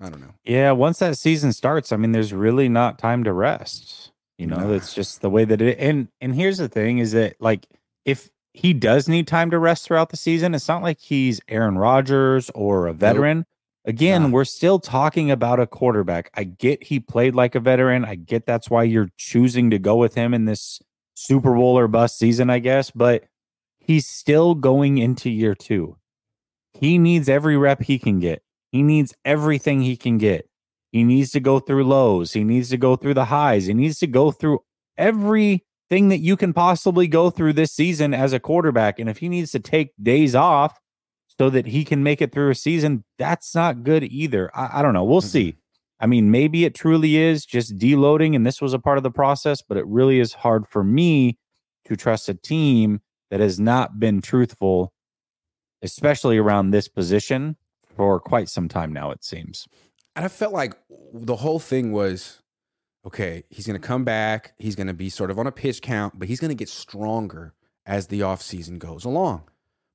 I 0.00 0.08
don't 0.08 0.20
know. 0.20 0.34
Yeah, 0.44 0.72
once 0.72 0.98
that 1.00 1.18
season 1.18 1.52
starts, 1.52 1.92
I 1.92 1.96
mean, 1.96 2.12
there's 2.12 2.32
really 2.32 2.68
not 2.68 2.98
time 2.98 3.24
to 3.24 3.32
rest. 3.32 4.12
You 4.38 4.46
know, 4.46 4.70
that's 4.70 4.94
just 4.94 5.20
the 5.20 5.28
way 5.28 5.44
that 5.44 5.60
it. 5.60 5.78
And 5.78 6.08
and 6.20 6.34
here's 6.34 6.56
the 6.58 6.68
thing: 6.68 6.98
is 6.98 7.12
that 7.12 7.36
like 7.40 7.66
if 8.06 8.30
he 8.54 8.72
does 8.72 9.06
need 9.08 9.26
time 9.28 9.50
to 9.50 9.58
rest 9.58 9.84
throughout 9.86 10.08
the 10.08 10.16
season, 10.16 10.54
it's 10.54 10.66
not 10.68 10.82
like 10.82 10.98
he's 10.98 11.40
Aaron 11.48 11.76
Rodgers 11.76 12.50
or 12.54 12.86
a 12.86 12.92
veteran. 12.94 13.44
Again, 13.84 14.24
Nah. 14.24 14.28
we're 14.30 14.44
still 14.44 14.78
talking 14.78 15.30
about 15.30 15.60
a 15.60 15.66
quarterback. 15.66 16.30
I 16.34 16.44
get 16.44 16.82
he 16.84 17.00
played 17.00 17.34
like 17.34 17.54
a 17.54 17.60
veteran. 17.60 18.04
I 18.04 18.14
get 18.14 18.46
that's 18.46 18.70
why 18.70 18.84
you're 18.84 19.10
choosing 19.18 19.70
to 19.70 19.78
go 19.78 19.96
with 19.96 20.14
him 20.14 20.32
in 20.32 20.46
this 20.46 20.80
Super 21.14 21.54
Bowl 21.54 21.78
or 21.78 21.88
bust 21.88 22.18
season, 22.18 22.48
I 22.50 22.58
guess. 22.60 22.90
But 22.90 23.24
he's 23.78 24.06
still 24.06 24.54
going 24.54 24.98
into 24.98 25.28
year 25.30 25.54
two. 25.54 25.96
He 26.72 26.96
needs 26.98 27.28
every 27.28 27.56
rep 27.58 27.82
he 27.82 27.98
can 27.98 28.20
get. 28.20 28.42
He 28.72 28.82
needs 28.82 29.14
everything 29.24 29.82
he 29.82 29.96
can 29.96 30.18
get. 30.18 30.48
He 30.92 31.04
needs 31.04 31.30
to 31.32 31.40
go 31.40 31.60
through 31.60 31.84
lows. 31.84 32.32
He 32.32 32.44
needs 32.44 32.68
to 32.70 32.76
go 32.76 32.96
through 32.96 33.14
the 33.14 33.26
highs. 33.26 33.66
He 33.66 33.74
needs 33.74 33.98
to 34.00 34.06
go 34.06 34.30
through 34.30 34.60
everything 34.96 36.08
that 36.08 36.18
you 36.18 36.36
can 36.36 36.52
possibly 36.52 37.06
go 37.08 37.30
through 37.30 37.52
this 37.54 37.72
season 37.72 38.14
as 38.14 38.32
a 38.32 38.40
quarterback. 38.40 38.98
And 38.98 39.08
if 39.08 39.18
he 39.18 39.28
needs 39.28 39.50
to 39.52 39.60
take 39.60 39.92
days 40.02 40.34
off 40.34 40.78
so 41.38 41.50
that 41.50 41.66
he 41.66 41.84
can 41.84 42.02
make 42.02 42.20
it 42.20 42.32
through 42.32 42.50
a 42.50 42.54
season, 42.54 43.04
that's 43.18 43.54
not 43.54 43.82
good 43.84 44.04
either. 44.04 44.50
I, 44.54 44.80
I 44.80 44.82
don't 44.82 44.94
know. 44.94 45.04
We'll 45.04 45.20
Mhm. 45.22 45.30
see. 45.30 45.56
I 46.00 46.06
mean, 46.06 46.30
maybe 46.30 46.64
it 46.64 46.74
truly 46.74 47.16
is 47.16 47.44
just 47.44 47.76
deloading 47.76 48.34
and 48.34 48.46
this 48.46 48.60
was 48.60 48.72
a 48.72 48.78
part 48.78 48.96
of 48.98 49.04
the 49.04 49.10
process, 49.10 49.62
but 49.62 49.76
it 49.76 49.86
really 49.86 50.18
is 50.18 50.32
hard 50.32 50.66
for 50.66 50.82
me 50.82 51.38
to 51.84 51.96
trust 51.96 52.28
a 52.28 52.34
team 52.34 53.00
that 53.30 53.40
has 53.40 53.60
not 53.60 54.00
been 54.00 54.20
truthful, 54.20 54.92
especially 55.82 56.38
around 56.38 56.70
this 56.70 56.88
position 56.88 57.56
for 58.00 58.18
quite 58.18 58.48
some 58.48 58.66
time 58.66 58.94
now, 58.94 59.10
it 59.10 59.22
seems. 59.22 59.68
And 60.16 60.24
I 60.24 60.28
felt 60.28 60.54
like 60.54 60.72
the 61.12 61.36
whole 61.36 61.58
thing 61.58 61.92
was 61.92 62.40
okay, 63.06 63.44
he's 63.50 63.66
going 63.66 63.78
to 63.78 63.86
come 63.86 64.04
back. 64.04 64.54
He's 64.56 64.74
going 64.74 64.86
to 64.86 64.94
be 64.94 65.10
sort 65.10 65.30
of 65.30 65.38
on 65.38 65.46
a 65.46 65.52
pitch 65.52 65.82
count, 65.82 66.18
but 66.18 66.26
he's 66.26 66.40
going 66.40 66.48
to 66.48 66.54
get 66.54 66.70
stronger 66.70 67.52
as 67.84 68.06
the 68.06 68.20
offseason 68.20 68.78
goes 68.78 69.04
along. 69.04 69.50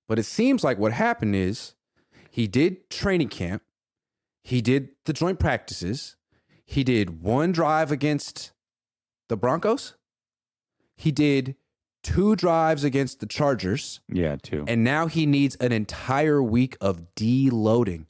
But 0.08 0.20
it 0.20 0.26
seems 0.26 0.64
like 0.64 0.78
what 0.78 0.92
happened 0.92 1.36
is 1.36 1.74
he 2.30 2.46
did 2.46 2.92
training 2.92 3.30
camp, 3.30 3.64
he 4.44 4.62
did 4.62 4.90
the 5.06 5.14
joint 5.14 5.40
practices, 5.40 6.16
he 6.64 6.84
did 6.84 7.24
one 7.24 7.54
drive 7.54 7.92
against 7.92 8.52
the 9.30 9.38
Broncos, 9.38 9.96
he 10.96 11.12
did 11.12 11.56
two 12.06 12.36
drives 12.36 12.84
against 12.84 13.20
the 13.20 13.26
Chargers. 13.26 14.00
Yeah, 14.08 14.36
two. 14.42 14.64
And 14.68 14.84
now 14.84 15.08
he 15.08 15.26
needs 15.26 15.56
an 15.56 15.72
entire 15.72 16.42
week 16.42 16.78
of 16.80 17.16
deloading. 17.16 18.06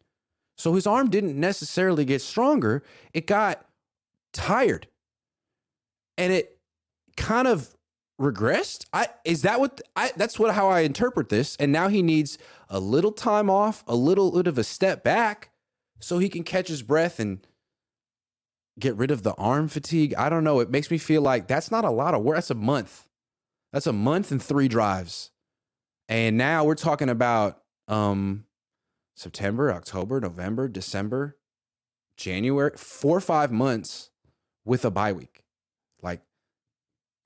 So 0.57 0.73
his 0.73 0.85
arm 0.85 1.09
didn't 1.09 1.39
necessarily 1.39 2.03
get 2.03 2.21
stronger, 2.21 2.83
it 3.13 3.25
got 3.25 3.65
tired. 4.33 4.87
And 6.17 6.33
it 6.33 6.59
kind 7.15 7.47
of 7.47 7.75
regressed. 8.19 8.85
I 8.91 9.07
is 9.23 9.43
that 9.43 9.61
what 9.61 9.81
I 9.95 10.11
that's 10.17 10.37
what 10.37 10.53
how 10.53 10.69
I 10.69 10.81
interpret 10.81 11.29
this. 11.29 11.55
And 11.57 11.71
now 11.71 11.87
he 11.87 12.01
needs 12.01 12.37
a 12.69 12.81
little 12.81 13.13
time 13.13 13.49
off, 13.49 13.83
a 13.87 13.95
little 13.95 14.31
bit 14.31 14.47
of 14.47 14.57
a 14.57 14.63
step 14.63 15.05
back 15.05 15.51
so 15.99 16.19
he 16.19 16.27
can 16.27 16.43
catch 16.43 16.67
his 16.67 16.83
breath 16.83 17.19
and 17.19 17.45
get 18.77 18.95
rid 18.97 19.11
of 19.11 19.23
the 19.23 19.33
arm 19.35 19.69
fatigue. 19.69 20.13
I 20.17 20.27
don't 20.27 20.43
know. 20.43 20.59
It 20.59 20.69
makes 20.69 20.91
me 20.91 20.97
feel 20.97 21.21
like 21.21 21.47
that's 21.47 21.71
not 21.71 21.85
a 21.85 21.89
lot 21.89 22.13
of 22.13 22.23
work. 22.23 22.35
That's 22.35 22.49
a 22.49 22.55
month. 22.55 23.04
That's 23.75 23.87
a 23.87 23.91
month 23.91 24.31
and 24.31 24.41
three 24.41 24.69
drives. 24.69 25.31
And 26.07 26.37
now 26.37 26.63
we're 26.63 26.75
talking 26.75 27.09
about 27.09 27.61
um 27.89 28.45
September, 29.17 29.69
October, 29.69 30.21
November, 30.21 30.69
December, 30.69 31.35
January, 32.15 32.71
four 32.77 33.17
or 33.17 33.21
five 33.21 33.51
months 33.51 34.11
with 34.63 34.85
a 34.85 34.91
bye 34.91 35.11
week. 35.11 35.43
Like, 36.01 36.21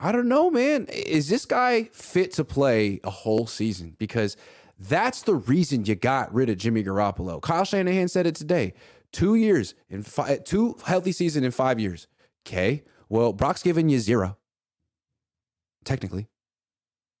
I 0.00 0.10
don't 0.10 0.26
know, 0.26 0.50
man. 0.50 0.86
Is 0.86 1.28
this 1.28 1.44
guy 1.44 1.84
fit 1.92 2.32
to 2.32 2.44
play 2.44 2.98
a 3.04 3.10
whole 3.10 3.46
season? 3.46 3.94
Because 4.00 4.36
that's 4.76 5.22
the 5.22 5.36
reason 5.36 5.84
you 5.84 5.94
got 5.94 6.34
rid 6.34 6.50
of 6.50 6.58
Jimmy 6.58 6.82
Garoppolo. 6.82 7.40
Kyle 7.40 7.64
Shanahan 7.64 8.08
said 8.08 8.26
it 8.26 8.34
today. 8.34 8.74
Two 9.12 9.36
years 9.36 9.76
in 9.88 10.02
five, 10.02 10.42
two 10.42 10.74
healthy 10.84 11.12
season 11.12 11.44
in 11.44 11.52
five 11.52 11.78
years. 11.78 12.08
Okay. 12.44 12.82
Well, 13.08 13.32
Brock's 13.32 13.62
giving 13.62 13.88
you 13.88 14.00
zero. 14.00 14.36
Technically, 15.84 16.26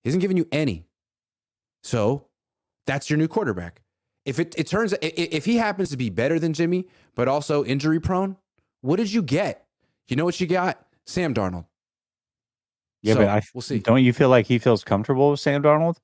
he 0.02 0.08
isn't 0.08 0.20
giving 0.20 0.36
you 0.36 0.46
any. 0.52 0.86
So 1.82 2.26
that's 2.86 3.08
your 3.10 3.18
new 3.18 3.28
quarterback. 3.28 3.82
If 4.24 4.38
it, 4.38 4.54
it 4.58 4.66
turns, 4.66 4.92
i- 4.94 4.98
i- 5.02 5.28
if 5.30 5.44
he 5.44 5.56
happens 5.56 5.90
to 5.90 5.96
be 5.96 6.10
better 6.10 6.38
than 6.38 6.52
Jimmy, 6.52 6.86
but 7.14 7.26
also 7.28 7.64
injury 7.64 8.00
prone, 8.00 8.36
what 8.82 8.96
did 8.96 9.12
you 9.12 9.22
get? 9.22 9.66
You 10.08 10.16
know 10.16 10.24
what 10.24 10.40
you 10.40 10.46
got? 10.46 10.84
Sam 11.06 11.32
Darnold. 11.34 11.66
Yeah, 13.02 13.14
So, 13.14 13.20
but 13.20 13.28
I 13.28 13.42
we'll 13.54 13.62
see. 13.62 13.78
Don't 13.78 14.02
you 14.04 14.12
feel 14.12 14.28
like 14.28 14.46
he 14.46 14.58
feels 14.58 14.84
comfortable 14.84 15.30
with 15.30 15.40
Sam 15.40 15.62
Darnold? 15.62 15.96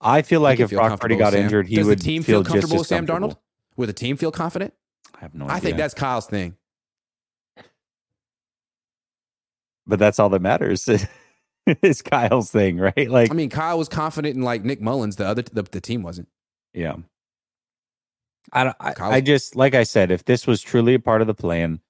I 0.00 0.22
feel 0.22 0.40
like 0.40 0.56
can 0.56 0.64
if 0.64 0.70
feel 0.70 0.78
Brock 0.80 0.98
Purdy 1.00 1.16
got 1.16 1.34
injured, 1.34 1.68
he 1.68 1.76
Does 1.76 1.86
would 1.86 1.98
the 1.98 2.02
team 2.02 2.22
feel, 2.22 2.42
feel 2.42 2.44
comfortable 2.52 2.78
with 2.78 2.86
Sam 2.86 3.06
Darnold? 3.06 3.36
Would 3.76 3.88
the 3.88 3.92
team 3.92 4.16
feel 4.16 4.32
confident? 4.32 4.74
I 5.14 5.20
have 5.20 5.34
no 5.34 5.44
idea. 5.44 5.56
I 5.56 5.60
think 5.60 5.76
that's 5.76 5.94
Kyle's 5.94 6.26
thing. 6.26 6.56
but 9.86 9.98
that's 9.98 10.18
all 10.18 10.28
that 10.30 10.42
matters. 10.42 10.88
is 11.82 12.02
Kyle's 12.02 12.50
thing, 12.50 12.78
right? 12.78 13.10
Like, 13.10 13.30
I 13.30 13.34
mean, 13.34 13.50
Kyle 13.50 13.78
was 13.78 13.88
confident 13.88 14.36
in 14.36 14.42
like 14.42 14.64
Nick 14.64 14.80
Mullens. 14.80 15.16
The 15.16 15.26
other, 15.26 15.42
the, 15.42 15.62
the 15.62 15.80
team 15.80 16.02
wasn't. 16.02 16.28
yeah. 16.74 16.96
I, 18.52 18.64
don't- 18.64 18.76
I, 18.80 18.94
I 18.98 19.20
just 19.20 19.54
like 19.54 19.74
I 19.74 19.82
said, 19.84 20.10
if 20.10 20.24
this 20.24 20.46
was 20.46 20.60
truly 20.60 20.94
a 20.94 20.98
part 20.98 21.20
of 21.20 21.26
the 21.26 21.34
plan, 21.34 21.80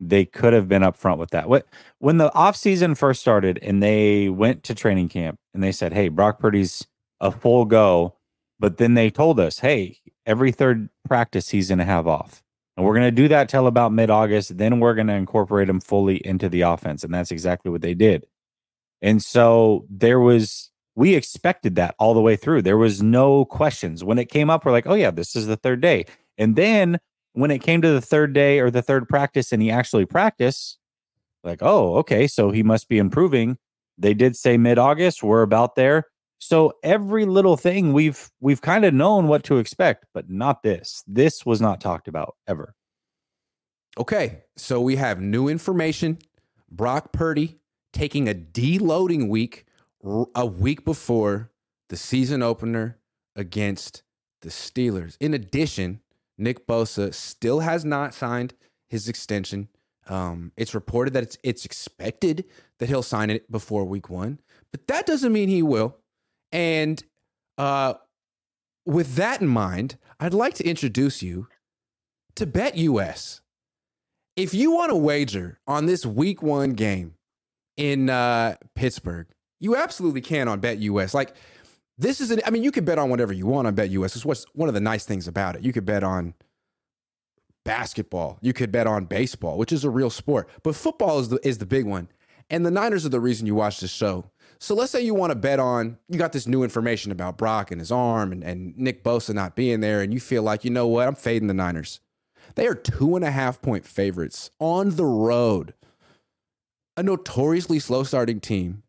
they 0.00 0.24
could 0.24 0.52
have 0.52 0.68
been 0.68 0.82
upfront 0.82 1.18
with 1.18 1.30
that. 1.30 1.48
What 1.48 1.66
when 1.98 2.18
the 2.18 2.30
offseason 2.30 2.96
first 2.96 3.20
started 3.20 3.58
and 3.62 3.82
they 3.82 4.28
went 4.28 4.62
to 4.64 4.74
training 4.74 5.08
camp 5.10 5.38
and 5.54 5.62
they 5.62 5.72
said, 5.72 5.92
Hey, 5.92 6.08
Brock 6.08 6.38
Purdy's 6.40 6.86
a 7.20 7.30
full 7.30 7.64
go, 7.66 8.16
but 8.58 8.78
then 8.78 8.94
they 8.94 9.10
told 9.10 9.38
us, 9.38 9.58
Hey, 9.60 9.98
every 10.26 10.50
third 10.50 10.88
practice 11.06 11.50
he's 11.50 11.68
gonna 11.68 11.84
have 11.84 12.06
off. 12.08 12.42
And 12.76 12.86
we're 12.86 12.94
gonna 12.94 13.10
do 13.10 13.28
that 13.28 13.48
till 13.48 13.66
about 13.66 13.92
mid-August. 13.92 14.56
Then 14.56 14.80
we're 14.80 14.94
gonna 14.94 15.14
incorporate 15.16 15.68
him 15.68 15.80
fully 15.80 16.16
into 16.26 16.48
the 16.48 16.62
offense. 16.62 17.04
And 17.04 17.12
that's 17.12 17.30
exactly 17.32 17.70
what 17.70 17.82
they 17.82 17.94
did. 17.94 18.24
And 19.02 19.22
so 19.22 19.86
there 19.88 20.20
was 20.20 20.70
we 20.98 21.14
expected 21.14 21.76
that 21.76 21.94
all 22.00 22.12
the 22.12 22.20
way 22.20 22.34
through. 22.34 22.62
There 22.62 22.76
was 22.76 23.00
no 23.00 23.44
questions. 23.44 24.02
When 24.02 24.18
it 24.18 24.30
came 24.30 24.50
up, 24.50 24.64
we're 24.64 24.72
like, 24.72 24.88
oh 24.88 24.94
yeah, 24.94 25.12
this 25.12 25.36
is 25.36 25.46
the 25.46 25.56
third 25.56 25.80
day. 25.80 26.06
And 26.38 26.56
then 26.56 26.98
when 27.34 27.52
it 27.52 27.60
came 27.60 27.80
to 27.82 27.92
the 27.92 28.00
third 28.00 28.32
day 28.32 28.58
or 28.58 28.68
the 28.68 28.82
third 28.82 29.08
practice 29.08 29.52
and 29.52 29.62
he 29.62 29.70
actually 29.70 30.06
practiced, 30.06 30.76
like, 31.44 31.60
oh, 31.62 31.94
okay, 31.98 32.26
so 32.26 32.50
he 32.50 32.64
must 32.64 32.88
be 32.88 32.98
improving. 32.98 33.58
They 33.96 34.12
did 34.12 34.34
say 34.34 34.56
mid-August, 34.56 35.22
we're 35.22 35.42
about 35.42 35.76
there. 35.76 36.04
So 36.40 36.72
every 36.82 37.26
little 37.26 37.56
thing 37.56 37.92
we've 37.92 38.28
we've 38.40 38.60
kind 38.60 38.84
of 38.84 38.92
known 38.92 39.28
what 39.28 39.44
to 39.44 39.58
expect, 39.58 40.06
but 40.14 40.28
not 40.28 40.64
this. 40.64 41.04
This 41.06 41.46
was 41.46 41.60
not 41.60 41.80
talked 41.80 42.08
about 42.08 42.34
ever. 42.48 42.74
Okay, 43.96 44.42
so 44.56 44.80
we 44.80 44.96
have 44.96 45.20
new 45.20 45.48
information. 45.48 46.18
Brock 46.70 47.12
Purdy 47.12 47.60
taking 47.98 48.28
a 48.28 48.34
deloading 48.34 49.28
week 49.28 49.66
a 50.36 50.46
week 50.46 50.84
before 50.84 51.50
the 51.88 51.96
season 51.96 52.44
opener 52.44 52.96
against 53.34 54.04
the 54.42 54.48
Steelers. 54.48 55.16
In 55.18 55.34
addition, 55.34 56.00
Nick 56.38 56.68
Bosa 56.68 57.12
still 57.12 57.58
has 57.58 57.84
not 57.84 58.14
signed 58.14 58.54
his 58.86 59.08
extension. 59.08 59.68
Um, 60.06 60.52
it's 60.56 60.74
reported 60.74 61.12
that 61.14 61.24
it's 61.24 61.38
it's 61.42 61.64
expected 61.64 62.44
that 62.78 62.88
he'll 62.88 63.02
sign 63.02 63.30
it 63.30 63.50
before 63.50 63.84
week 63.84 64.08
one, 64.08 64.38
but 64.70 64.86
that 64.86 65.04
doesn't 65.04 65.32
mean 65.32 65.48
he 65.48 65.64
will. 65.64 65.96
And 66.52 67.02
uh, 67.58 67.94
with 68.86 69.16
that 69.16 69.40
in 69.40 69.48
mind, 69.48 69.98
I'd 70.20 70.34
like 70.34 70.54
to 70.54 70.64
introduce 70.64 71.20
you 71.20 71.48
to 72.36 72.46
BetUS. 72.46 73.40
If 74.36 74.54
you 74.54 74.70
want 74.70 74.90
to 74.90 74.96
wager 74.96 75.58
on 75.66 75.86
this 75.86 76.06
week 76.06 76.40
one 76.44 76.74
game 76.74 77.17
in 77.78 78.10
uh, 78.10 78.56
Pittsburgh, 78.74 79.26
you 79.60 79.74
absolutely 79.76 80.20
can 80.20 80.48
on 80.48 80.60
BetUS. 80.60 81.14
Like 81.14 81.34
this 81.96 82.20
is 82.20 82.30
an, 82.30 82.42
I 82.44 82.50
mean, 82.50 82.62
you 82.62 82.70
can 82.70 82.84
bet 82.84 82.98
on 82.98 83.08
whatever 83.08 83.32
you 83.32 83.46
want 83.46 83.66
on 83.66 83.74
BetUS. 83.74 84.16
It's 84.16 84.24
what's 84.26 84.44
one 84.52 84.68
of 84.68 84.74
the 84.74 84.80
nice 84.80 85.06
things 85.06 85.26
about 85.26 85.56
it. 85.56 85.62
You 85.62 85.72
could 85.72 85.86
bet 85.86 86.04
on 86.04 86.34
basketball. 87.64 88.38
You 88.42 88.52
could 88.52 88.70
bet 88.70 88.86
on 88.86 89.06
baseball, 89.06 89.56
which 89.56 89.72
is 89.72 89.84
a 89.84 89.90
real 89.90 90.10
sport. 90.10 90.48
But 90.62 90.76
football 90.76 91.18
is 91.20 91.30
the 91.30 91.40
is 91.46 91.58
the 91.58 91.66
big 91.66 91.86
one. 91.86 92.08
And 92.50 92.64
the 92.64 92.70
Niners 92.70 93.04
are 93.04 93.10
the 93.10 93.20
reason 93.20 93.46
you 93.46 93.54
watch 93.54 93.80
this 93.80 93.90
show. 93.90 94.30
So 94.58 94.74
let's 94.74 94.90
say 94.90 95.02
you 95.02 95.14
want 95.14 95.30
to 95.30 95.36
bet 95.36 95.60
on, 95.60 95.98
you 96.08 96.18
got 96.18 96.32
this 96.32 96.48
new 96.48 96.64
information 96.64 97.12
about 97.12 97.38
Brock 97.38 97.70
and 97.70 97.80
his 97.80 97.92
arm 97.92 98.32
and, 98.32 98.42
and 98.42 98.76
Nick 98.76 99.04
Bosa 99.04 99.32
not 99.32 99.54
being 99.54 99.80
there, 99.80 100.00
and 100.00 100.12
you 100.12 100.18
feel 100.18 100.42
like, 100.42 100.64
you 100.64 100.70
know 100.70 100.88
what, 100.88 101.06
I'm 101.06 101.14
fading 101.14 101.46
the 101.46 101.54
Niners. 101.54 102.00
They 102.54 102.66
are 102.66 102.74
two 102.74 103.14
and 103.14 103.24
a 103.24 103.30
half 103.30 103.60
point 103.62 103.84
favorites 103.84 104.50
on 104.58 104.96
the 104.96 105.04
road. 105.04 105.74
A 106.98 107.02
notoriously 107.04 107.78
slow 107.78 108.02
starting 108.02 108.40
team 108.40 108.82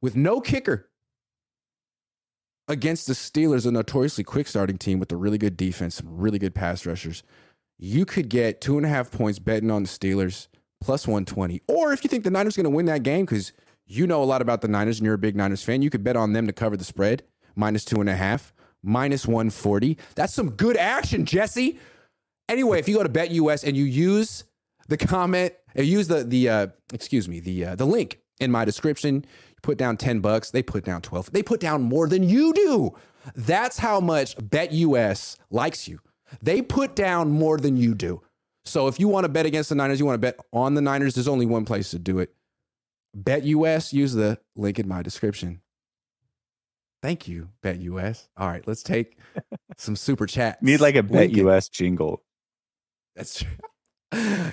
with 0.00 0.14
no 0.14 0.40
kicker 0.40 0.88
against 2.68 3.08
the 3.08 3.12
Steelers, 3.12 3.66
a 3.66 3.72
notoriously 3.72 4.22
quick 4.22 4.46
starting 4.46 4.78
team 4.78 5.00
with 5.00 5.10
a 5.10 5.16
really 5.16 5.36
good 5.36 5.56
defense, 5.56 5.96
some 5.96 6.16
really 6.16 6.38
good 6.38 6.54
pass 6.54 6.86
rushers. 6.86 7.24
you 7.76 8.04
could 8.04 8.28
get 8.28 8.60
two 8.60 8.76
and 8.76 8.86
a 8.86 8.88
half 8.88 9.10
points 9.10 9.40
betting 9.40 9.72
on 9.72 9.82
the 9.82 9.88
Steelers 9.88 10.46
plus 10.80 11.08
120. 11.08 11.60
Or 11.66 11.92
if 11.92 12.04
you 12.04 12.08
think 12.08 12.22
the 12.22 12.30
Niners 12.30 12.56
are 12.56 12.62
going 12.62 12.72
to 12.72 12.76
win 12.76 12.86
that 12.86 13.02
game 13.02 13.24
because 13.24 13.52
you 13.84 14.06
know 14.06 14.22
a 14.22 14.24
lot 14.24 14.40
about 14.40 14.60
the 14.60 14.68
Niners 14.68 15.00
and 15.00 15.04
you're 15.04 15.16
a 15.16 15.18
big 15.18 15.34
Niners 15.34 15.64
fan, 15.64 15.82
you 15.82 15.90
could 15.90 16.04
bet 16.04 16.14
on 16.14 16.34
them 16.34 16.46
to 16.46 16.52
cover 16.52 16.76
the 16.76 16.84
spread 16.84 17.24
minus 17.56 17.84
two 17.84 18.00
and 18.00 18.08
a 18.08 18.14
half, 18.14 18.52
minus 18.84 19.26
140. 19.26 19.98
That's 20.14 20.32
some 20.32 20.50
good 20.50 20.76
action, 20.76 21.26
Jesse. 21.26 21.80
Anyway, 22.48 22.78
if 22.78 22.88
you 22.88 22.94
go 22.94 23.02
to 23.02 23.08
BetUS 23.08 23.64
and 23.64 23.76
you 23.76 23.86
use 23.86 24.44
the 24.88 24.96
comment, 24.96 25.54
uh, 25.78 25.82
use 25.82 26.08
the 26.08 26.24
the 26.24 26.48
uh, 26.48 26.66
excuse 26.92 27.28
me 27.28 27.40
the 27.40 27.64
uh, 27.64 27.74
the 27.76 27.86
link 27.86 28.20
in 28.40 28.50
my 28.50 28.64
description, 28.64 29.24
put 29.62 29.78
down 29.78 29.96
ten 29.96 30.20
bucks. 30.20 30.50
They 30.50 30.62
put 30.62 30.84
down 30.84 31.02
twelve. 31.02 31.32
They 31.32 31.42
put 31.42 31.60
down 31.60 31.82
more 31.82 32.08
than 32.08 32.22
you 32.22 32.52
do. 32.52 32.94
That's 33.34 33.78
how 33.78 34.00
much 34.00 34.36
BetUS 34.36 35.36
likes 35.50 35.88
you. 35.88 36.00
They 36.42 36.62
put 36.62 36.94
down 36.94 37.30
more 37.30 37.58
than 37.58 37.76
you 37.76 37.94
do. 37.94 38.22
So 38.64 38.88
if 38.88 38.98
you 38.98 39.08
want 39.08 39.24
to 39.24 39.28
bet 39.28 39.46
against 39.46 39.68
the 39.68 39.74
Niners, 39.74 39.98
you 39.98 40.06
want 40.06 40.14
to 40.14 40.20
bet 40.26 40.38
on 40.52 40.74
the 40.74 40.80
Niners. 40.80 41.14
There's 41.14 41.28
only 41.28 41.46
one 41.46 41.64
place 41.64 41.90
to 41.90 41.98
do 41.98 42.18
it. 42.18 42.34
BetUS. 43.16 43.92
Use 43.92 44.14
the 44.14 44.38
link 44.56 44.78
in 44.78 44.88
my 44.88 45.02
description. 45.02 45.60
Thank 47.02 47.28
you, 47.28 47.50
BetUS. 47.62 48.28
All 48.36 48.48
right, 48.48 48.66
let's 48.66 48.82
take 48.82 49.18
some 49.76 49.96
super 49.96 50.26
chat. 50.26 50.62
Need 50.62 50.80
like 50.80 50.96
a 50.96 51.02
BetUS 51.02 51.70
jingle. 51.70 52.22
That's 53.14 53.40
true. 53.40 53.50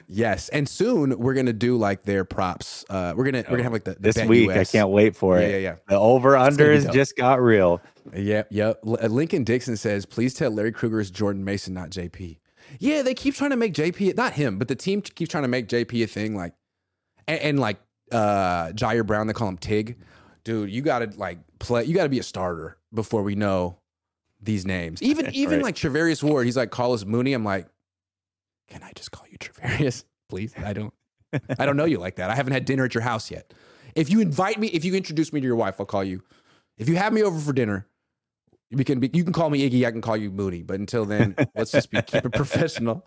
Yes, 0.08 0.50
and 0.50 0.68
soon 0.68 1.18
we're 1.20 1.34
gonna 1.34 1.54
do 1.54 1.78
like 1.78 2.04
their 2.04 2.26
props. 2.26 2.84
Uh, 2.90 3.14
we're 3.16 3.26
gonna 3.26 3.44
we're 3.50 3.58
gonna 3.58 3.64
have 3.64 3.74
like 3.74 3.84
the, 3.84 3.94
the 3.94 4.00
This 4.00 4.16
Bet 4.16 4.28
week, 4.28 4.50
I 4.50 4.64
can't 4.66 4.90
wait 4.90 5.16
for 5.16 5.40
Yeah, 5.40 5.46
it. 5.46 5.52
yeah, 5.52 5.58
yeah. 5.58 5.76
The 5.88 5.98
over 6.00 6.32
unders 6.32 6.92
just 6.92 7.16
got 7.16 7.42
real. 7.42 7.82
yeah, 8.14 8.20
yep, 8.20 8.48
yep. 8.52 8.80
Uh, 8.86 9.08
Lincoln 9.08 9.44
Dixon 9.44 9.78
says, 9.78 10.06
"Please 10.06 10.34
tell 10.34 10.52
Larry 10.52 10.72
Krueger 10.72 11.00
is 11.00 11.12
Jordan 11.12 11.44
Mason, 11.46 11.74
not 11.74 11.90
JP." 11.90 12.38
Yeah, 12.80 13.02
they 13.02 13.14
keep 13.14 13.36
trying 13.36 13.50
to 13.52 13.58
make 13.58 13.74
JP 13.74 14.16
not 14.16 14.34
him, 14.34 14.58
but 14.58 14.68
the 14.68 14.76
team 14.76 15.02
keeps 15.02 15.30
trying 15.32 15.44
to 15.44 15.50
make 15.50 15.68
JP 15.68 16.04
a 16.04 16.08
thing. 16.08 16.36
Like, 16.36 16.54
and, 17.28 17.40
and 17.42 17.60
like 17.60 17.80
uh 18.12 18.68
Ji'Ayir 18.70 19.06
Brown, 19.06 19.28
they 19.28 19.34
call 19.34 19.48
him 19.50 19.58
Tig. 19.58 19.98
Dude, 20.44 20.70
you 20.72 20.82
gotta 20.82 21.12
like 21.18 21.40
play. 21.60 21.84
You 21.84 21.94
gotta 21.94 22.10
be 22.10 22.20
a 22.20 22.24
starter 22.24 22.78
before 22.94 23.24
we 23.24 23.36
know 23.36 23.78
these 24.42 24.66
names. 24.66 25.02
Even 25.04 25.30
even 25.34 25.58
Right. 25.58 25.66
like 25.66 25.76
Charvarius 25.76 26.24
Ward, 26.24 26.46
he's 26.46 26.58
like, 26.58 26.72
call 26.72 26.94
us 26.94 27.06
Mooney. 27.06 27.34
I'm 27.34 27.44
like, 27.46 27.68
can 28.72 28.84
I 28.84 28.92
just 28.96 29.12
call 29.12 29.26
you 29.30 29.38
Charvarius, 29.38 30.06
please? 30.30 30.54
I 30.58 30.74
don't. 30.74 30.94
I 31.60 31.66
don't 31.66 31.78
know 31.78 31.86
you 31.86 31.98
like 31.98 32.16
that. 32.16 32.30
I 32.30 32.36
haven't 32.36 32.54
had 32.54 32.66
dinner 32.66 32.86
at 32.86 32.94
your 32.94 33.04
house 33.04 33.32
yet. 33.32 33.54
If 33.96 34.10
you 34.10 34.20
invite 34.20 34.60
me, 34.60 34.68
if 34.68 34.84
you 34.84 34.96
introduce 34.96 35.32
me 35.32 35.40
to 35.40 35.46
your 35.46 35.56
wife, 35.56 35.76
I'll 35.80 35.86
call 35.86 36.04
you. 36.04 36.24
If 36.78 36.90
you 36.90 36.96
have 36.96 37.14
me 37.14 37.24
over 37.24 37.40
for 37.40 37.54
dinner, 37.54 37.88
we 38.72 38.84
can 38.84 39.00
be, 39.00 39.10
you 39.14 39.24
can 39.24 39.34
call 39.34 39.50
me 39.50 39.70
Iggy. 39.70 39.86
I 39.86 39.92
can 39.92 40.02
call 40.02 40.18
you 40.18 40.32
Mooney. 40.32 40.62
But 40.62 40.80
until 40.80 41.06
then, 41.06 41.36
let's 41.56 41.72
just 41.72 41.92
be 41.92 42.02
keep 42.02 42.26
it 42.26 42.32
professional. 42.34 43.06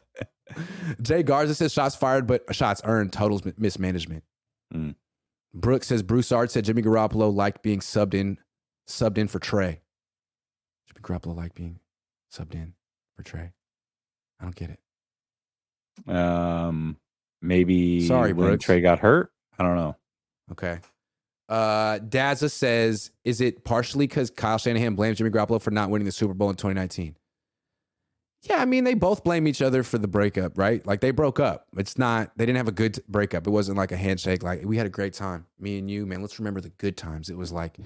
Jay 1.02 1.22
Garza 1.22 1.54
says 1.54 1.72
shots 1.72 1.96
fired, 1.96 2.26
but 2.26 2.42
shots 2.54 2.82
earned. 2.84 3.12
Totals 3.12 3.42
mismanagement. 3.56 4.24
Mm. 4.74 4.94
Brooks 5.54 5.86
says 5.86 6.02
Bruce 6.02 6.32
Art 6.32 6.50
said 6.50 6.64
Jimmy 6.64 6.82
Garoppolo 6.82 7.34
liked 7.34 7.62
being 7.62 7.80
subbed 7.80 8.14
in, 8.14 8.38
subbed 8.88 9.18
in 9.18 9.28
for 9.28 9.38
Trey. 9.38 9.80
Jimmy 10.88 11.00
Garoppolo 11.02 11.36
liked 11.36 11.54
being 11.54 11.78
subbed 12.32 12.54
in 12.54 12.74
for 13.16 13.22
Trey. 13.22 13.52
I 14.40 14.44
don't 14.44 14.54
get 14.54 14.70
it. 14.70 14.80
Um, 16.06 16.96
maybe 17.42 18.06
Sorry, 18.06 18.32
when 18.32 18.48
Brooks. 18.48 18.64
Trey 18.64 18.80
got 18.80 18.98
hurt. 18.98 19.30
I 19.58 19.62
don't 19.62 19.76
know. 19.76 19.96
Okay. 20.52 20.78
Uh, 21.48 21.98
Daza 21.98 22.50
says, 22.50 23.10
is 23.24 23.40
it 23.40 23.64
partially 23.64 24.06
because 24.06 24.30
Kyle 24.30 24.58
Shanahan 24.58 24.94
blames 24.94 25.18
Jimmy 25.18 25.30
Garoppolo 25.30 25.60
for 25.60 25.70
not 25.70 25.90
winning 25.90 26.06
the 26.06 26.12
Super 26.12 26.34
Bowl 26.34 26.50
in 26.50 26.56
2019? 26.56 27.16
Yeah, 28.42 28.56
I 28.56 28.66
mean, 28.66 28.84
they 28.84 28.94
both 28.94 29.24
blame 29.24 29.48
each 29.48 29.62
other 29.62 29.82
for 29.82 29.96
the 29.96 30.08
breakup, 30.08 30.58
right? 30.58 30.86
Like 30.86 31.00
they 31.00 31.12
broke 31.12 31.40
up. 31.40 31.66
It's 31.76 31.96
not, 31.96 32.30
they 32.36 32.44
didn't 32.44 32.58
have 32.58 32.68
a 32.68 32.72
good 32.72 33.02
breakup. 33.08 33.46
It 33.46 33.50
wasn't 33.50 33.78
like 33.78 33.90
a 33.90 33.96
handshake. 33.96 34.42
Like 34.42 34.64
we 34.64 34.76
had 34.76 34.86
a 34.86 34.90
great 34.90 35.14
time, 35.14 35.46
me 35.58 35.78
and 35.78 35.90
you, 35.90 36.04
man. 36.04 36.20
Let's 36.20 36.38
remember 36.38 36.60
the 36.60 36.68
good 36.70 36.96
times. 36.96 37.30
It 37.30 37.38
was 37.38 37.52
like, 37.52 37.78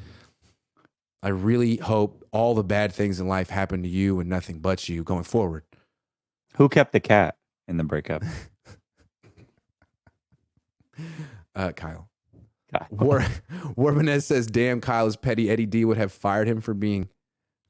I 1.22 1.28
really 1.28 1.76
hope 1.76 2.24
all 2.32 2.54
the 2.54 2.64
bad 2.64 2.92
things 2.92 3.20
in 3.20 3.28
life 3.28 3.50
happen 3.50 3.82
to 3.82 3.88
you 3.88 4.18
and 4.18 4.28
nothing 4.28 4.58
but 4.58 4.88
you 4.88 5.04
going 5.04 5.24
forward. 5.24 5.62
Who 6.56 6.68
kept 6.68 6.92
the 6.92 7.00
cat 7.00 7.36
in 7.68 7.76
the 7.76 7.84
breakup? 7.84 8.22
Uh, 11.54 11.72
Kyle. 11.72 12.08
God. 12.72 12.86
War 13.76 14.20
says, 14.20 14.46
"Damn, 14.46 14.80
Kyle 14.80 15.06
is 15.06 15.16
petty. 15.16 15.50
Eddie 15.50 15.66
D 15.66 15.84
would 15.84 15.96
have 15.96 16.12
fired 16.12 16.48
him 16.48 16.60
for 16.60 16.74
being 16.74 17.08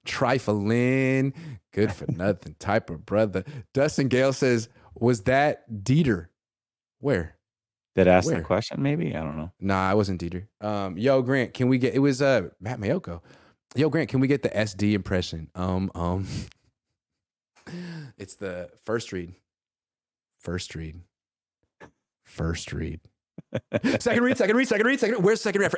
trifling, 0.04 1.32
good 1.72 1.92
for 1.92 2.06
nothing 2.10 2.56
type 2.58 2.90
of 2.90 3.06
brother." 3.06 3.44
Dustin 3.72 4.08
Gale 4.08 4.32
says, 4.32 4.68
"Was 4.94 5.22
that 5.22 5.70
Dieter? 5.70 6.28
Where? 7.00 7.36
That 7.94 8.08
asked 8.08 8.26
Where? 8.28 8.36
the 8.36 8.44
question, 8.44 8.82
maybe? 8.82 9.14
I 9.16 9.20
don't 9.20 9.36
know. 9.36 9.52
Nah, 9.60 9.90
I 9.90 9.94
wasn't 9.94 10.20
Dieter. 10.20 10.46
Um, 10.60 10.96
yo, 10.98 11.22
Grant, 11.22 11.54
can 11.54 11.68
we 11.68 11.78
get? 11.78 11.94
It 11.94 12.00
was 12.00 12.20
uh 12.20 12.48
Matt 12.60 12.78
Maiocco. 12.78 13.20
Yo, 13.74 13.88
Grant, 13.90 14.08
can 14.08 14.20
we 14.20 14.28
get 14.28 14.42
the 14.42 14.48
SD 14.50 14.92
impression? 14.92 15.50
Um, 15.54 15.90
um, 15.94 16.26
it's 18.18 18.36
the 18.36 18.70
first 18.84 19.12
read, 19.12 19.34
first 20.40 20.74
read, 20.74 21.00
first 22.24 22.72
read, 22.72 23.00
second 23.98 24.22
read, 24.22 24.36
second 24.38 24.56
read, 24.56 24.68
second 24.68 24.86
read, 24.86 25.00
second. 25.00 25.22
Where's 25.22 25.40
second 25.40 25.60
read? 25.62 25.74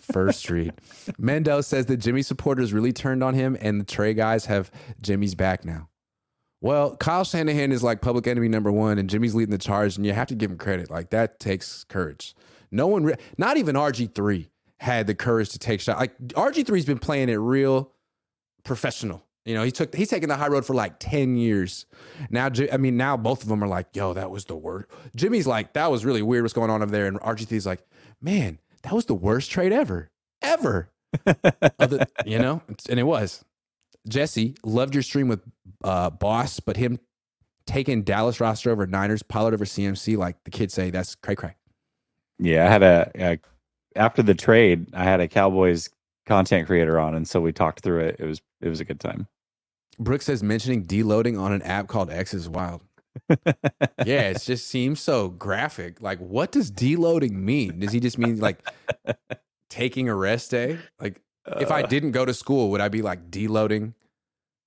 First 0.00 0.48
read. 0.50 0.72
Mendo 1.20 1.62
says 1.62 1.86
that 1.86 1.98
Jimmy 1.98 2.22
supporters 2.22 2.72
really 2.72 2.92
turned 2.92 3.22
on 3.22 3.34
him, 3.34 3.56
and 3.60 3.80
the 3.80 3.84
Trey 3.84 4.14
guys 4.14 4.46
have 4.46 4.70
Jimmy's 5.00 5.34
back 5.34 5.64
now. 5.64 5.88
Well, 6.60 6.96
Kyle 6.96 7.24
Shanahan 7.24 7.72
is 7.72 7.82
like 7.82 8.00
public 8.00 8.26
enemy 8.26 8.48
number 8.48 8.70
one, 8.70 8.98
and 8.98 9.10
Jimmy's 9.10 9.34
leading 9.34 9.50
the 9.50 9.58
charge, 9.58 9.96
and 9.96 10.06
you 10.06 10.12
have 10.12 10.28
to 10.28 10.34
give 10.34 10.50
him 10.50 10.58
credit. 10.58 10.90
Like 10.90 11.10
that 11.10 11.40
takes 11.40 11.84
courage. 11.84 12.34
No 12.70 12.86
one, 12.86 13.04
re- 13.04 13.16
not 13.36 13.56
even 13.56 13.74
RG 13.74 14.14
three, 14.14 14.48
had 14.78 15.06
the 15.06 15.14
courage 15.14 15.50
to 15.50 15.58
take 15.58 15.80
shot. 15.80 15.98
Like 15.98 16.16
RG 16.18 16.66
three's 16.66 16.86
been 16.86 16.98
playing 16.98 17.28
it 17.28 17.34
real 17.34 17.92
professional. 18.64 19.26
You 19.44 19.54
know, 19.54 19.64
he 19.64 19.72
took 19.72 19.94
he's 19.94 20.08
taken 20.08 20.28
the 20.28 20.36
high 20.36 20.48
road 20.48 20.64
for 20.64 20.74
like 20.74 20.98
ten 20.98 21.36
years. 21.36 21.86
Now, 22.30 22.48
I 22.72 22.76
mean, 22.76 22.96
now 22.96 23.16
both 23.16 23.42
of 23.42 23.48
them 23.48 23.62
are 23.62 23.68
like, 23.68 23.88
"Yo, 23.94 24.14
that 24.14 24.30
was 24.30 24.44
the 24.44 24.54
worst." 24.54 24.88
Jimmy's 25.16 25.46
like, 25.46 25.72
"That 25.72 25.90
was 25.90 26.04
really 26.04 26.22
weird. 26.22 26.44
What's 26.44 26.54
going 26.54 26.70
on 26.70 26.82
over 26.82 26.92
there?" 26.92 27.06
And 27.06 27.18
RG 27.20 27.46
3's 27.46 27.66
like, 27.66 27.82
"Man, 28.20 28.60
that 28.82 28.92
was 28.92 29.06
the 29.06 29.14
worst 29.14 29.50
trade 29.50 29.72
ever, 29.72 30.10
ever." 30.40 30.90
Other, 31.78 32.06
you 32.24 32.38
know, 32.38 32.62
and 32.88 33.00
it 33.00 33.04
was. 33.04 33.44
Jesse 34.08 34.54
loved 34.64 34.94
your 34.94 35.02
stream 35.02 35.28
with 35.28 35.40
uh, 35.84 36.10
Boss, 36.10 36.60
but 36.60 36.76
him 36.76 36.98
taking 37.66 38.02
Dallas 38.02 38.40
roster 38.40 38.70
over 38.70 38.86
Niners, 38.86 39.22
Pollard 39.22 39.54
over 39.54 39.64
CMC, 39.64 40.16
like 40.16 40.42
the 40.44 40.50
kids 40.50 40.74
say, 40.74 40.90
that's 40.90 41.14
cray 41.14 41.34
cray. 41.34 41.54
Yeah, 42.38 42.66
I 42.66 42.68
had 42.68 42.82
a, 42.82 43.10
a 43.14 43.38
after 43.94 44.22
the 44.22 44.34
trade, 44.34 44.86
I 44.94 45.04
had 45.04 45.20
a 45.20 45.28
Cowboys 45.28 45.90
content 46.26 46.66
creator 46.66 46.98
on, 46.98 47.14
and 47.14 47.26
so 47.28 47.40
we 47.40 47.52
talked 47.52 47.80
through 47.80 48.00
it. 48.00 48.16
It 48.18 48.26
was 48.26 48.40
it 48.60 48.68
was 48.68 48.80
a 48.80 48.84
good 48.84 49.00
time. 49.00 49.28
Brooks 49.98 50.26
says 50.26 50.42
mentioning 50.42 50.84
deloading 50.84 51.38
on 51.40 51.52
an 51.52 51.62
app 51.62 51.86
called 51.88 52.10
X 52.10 52.32
is 52.34 52.48
wild. 52.48 52.82
yeah, 53.28 54.28
it 54.30 54.40
just 54.44 54.66
seems 54.68 55.00
so 55.00 55.28
graphic. 55.28 56.00
Like, 56.00 56.18
what 56.18 56.50
does 56.52 56.70
deloading 56.72 57.32
mean? 57.32 57.80
Does 57.80 57.92
he 57.92 58.00
just 58.00 58.18
mean 58.18 58.38
like 58.40 58.58
taking 59.68 60.08
a 60.08 60.14
rest 60.14 60.50
day? 60.50 60.78
Like, 61.00 61.20
if 61.60 61.70
I 61.70 61.82
Uh, 61.82 61.86
didn't 61.86 62.12
go 62.12 62.24
to 62.24 62.32
school, 62.34 62.70
would 62.70 62.80
I 62.80 62.88
be 62.88 63.02
like 63.02 63.30
deloading 63.30 63.94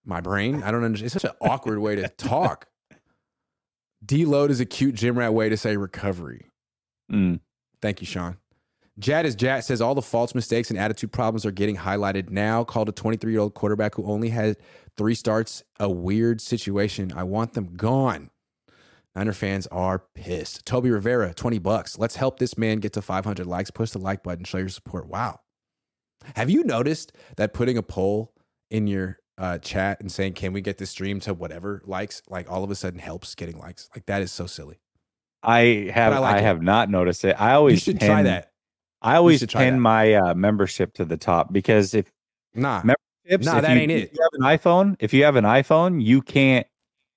my 0.06 0.22
brain? 0.22 0.62
I 0.63 0.72
don't 0.72 0.84
understand. 0.84 1.08
It's 1.08 1.13
such 1.13 1.24
an 1.30 1.38
awkward 1.41 1.80
way 1.80 1.96
to 1.96 2.08
talk. 2.10 2.68
Deload 4.06 4.50
is 4.52 4.60
a 4.60 4.65
cute 4.65 4.94
gym 4.96 5.18
rat 5.18 5.34
way 5.34 5.50
to 5.50 5.58
say 5.58 5.76
recovery. 5.78 6.52
mm, 7.12 7.39
Thank 7.82 8.02
you, 8.02 8.08
Sean. 8.08 8.38
Jad 8.97 9.25
is 9.25 9.36
Jad 9.36 9.63
says 9.63 9.81
all 9.81 9.93
the 9.95 10.01
false 10.01 10.34
mistakes, 10.34 10.69
and 10.69 10.79
attitude 10.79 11.12
problems 11.12 11.45
are 11.45 11.51
getting 11.51 11.75
highlighted 11.75 12.29
now. 12.29 12.63
Called 12.63 12.88
a 12.89 12.93
23 12.93 13.31
year 13.31 13.41
old 13.41 13.53
quarterback 13.53 13.95
who 13.95 14.05
only 14.05 14.29
had 14.29 14.58
three 14.97 15.15
starts 15.15 15.63
a 15.79 15.89
weird 15.89 16.39
situation. 16.39 17.12
I 17.15 17.23
want 17.23 17.53
them 17.53 17.75
gone. 17.75 18.29
Niner 19.15 19.34
fans 19.34 19.67
are 19.67 20.03
pissed. 20.13 20.65
Toby 20.65 20.89
Rivera, 20.91 21.34
20 21.34 21.60
bucks. 21.60 21.97
Let's 21.97 22.17
help 22.17 22.39
this 22.39 22.58
man 22.58 22.79
get 22.79 22.93
to 22.93 23.01
500 23.01 23.45
likes. 23.45 23.71
Push 23.71 23.91
the 23.91 23.99
like 23.99 24.23
button, 24.23 24.43
show 24.43 24.58
your 24.58 24.69
support. 24.69 25.08
Wow. 25.08 25.39
Have 26.36 26.49
you 26.49 26.63
noticed 26.63 27.13
that 27.38 27.53
putting 27.53 27.77
a 27.77 27.84
poll 27.84 28.34
in 28.69 28.88
your 28.88 29.19
uh, 29.38 29.58
chat 29.60 30.01
and 30.01 30.12
saying, 30.12 30.34
can 30.34 30.51
we 30.53 30.62
get 30.62 30.77
this 30.77 30.89
stream 30.89 31.19
to 31.21 31.34
whatever 31.34 31.81
likes, 31.86 32.21
like 32.29 32.49
all 32.51 32.63
of 32.63 32.71
a 32.71 32.75
sudden 32.75 32.99
helps 32.99 33.36
getting 33.36 33.58
likes? 33.58 33.89
Like 33.95 34.05
that 34.08 34.21
is 34.21 34.31
so 34.31 34.47
silly. 34.47 34.79
I 35.43 35.91
have 35.93 36.13
I 36.13 36.17
I, 36.17 36.19
like 36.19 36.38
it. 36.38 36.43
have 36.43 36.62
not 36.62 36.89
noticed 36.89 37.23
it. 37.23 37.39
I 37.39 37.53
always 37.53 37.75
you 37.75 37.93
should 37.93 38.01
try 38.01 38.23
that. 38.23 38.51
I 39.06 39.15
always 39.18 39.46
pin 39.46 39.76
that. 39.76 39.80
my 39.80 40.13
uh, 40.13 40.34
membership 40.34 40.94
to 40.96 41.06
the 41.06 41.18
top 41.18 41.54
because 41.54 41.94
if 41.94 42.12
Nah. 42.54 42.82
Tips, 43.28 43.46
Nah, 43.46 43.58
if 43.58 43.62
that 43.63 43.74
you, 43.76 43.80
ain't 43.82 43.91
if 43.91 44.04
it. 44.04 44.12
you 44.13 44.20
have 44.22 44.32
an 44.52 44.58
iPhone, 44.58 44.96
if 45.00 45.13
you 45.13 45.24
have 45.24 45.36
an 45.36 45.46
iPhone, 45.46 46.04
you 46.04 46.22
can't 46.22 46.68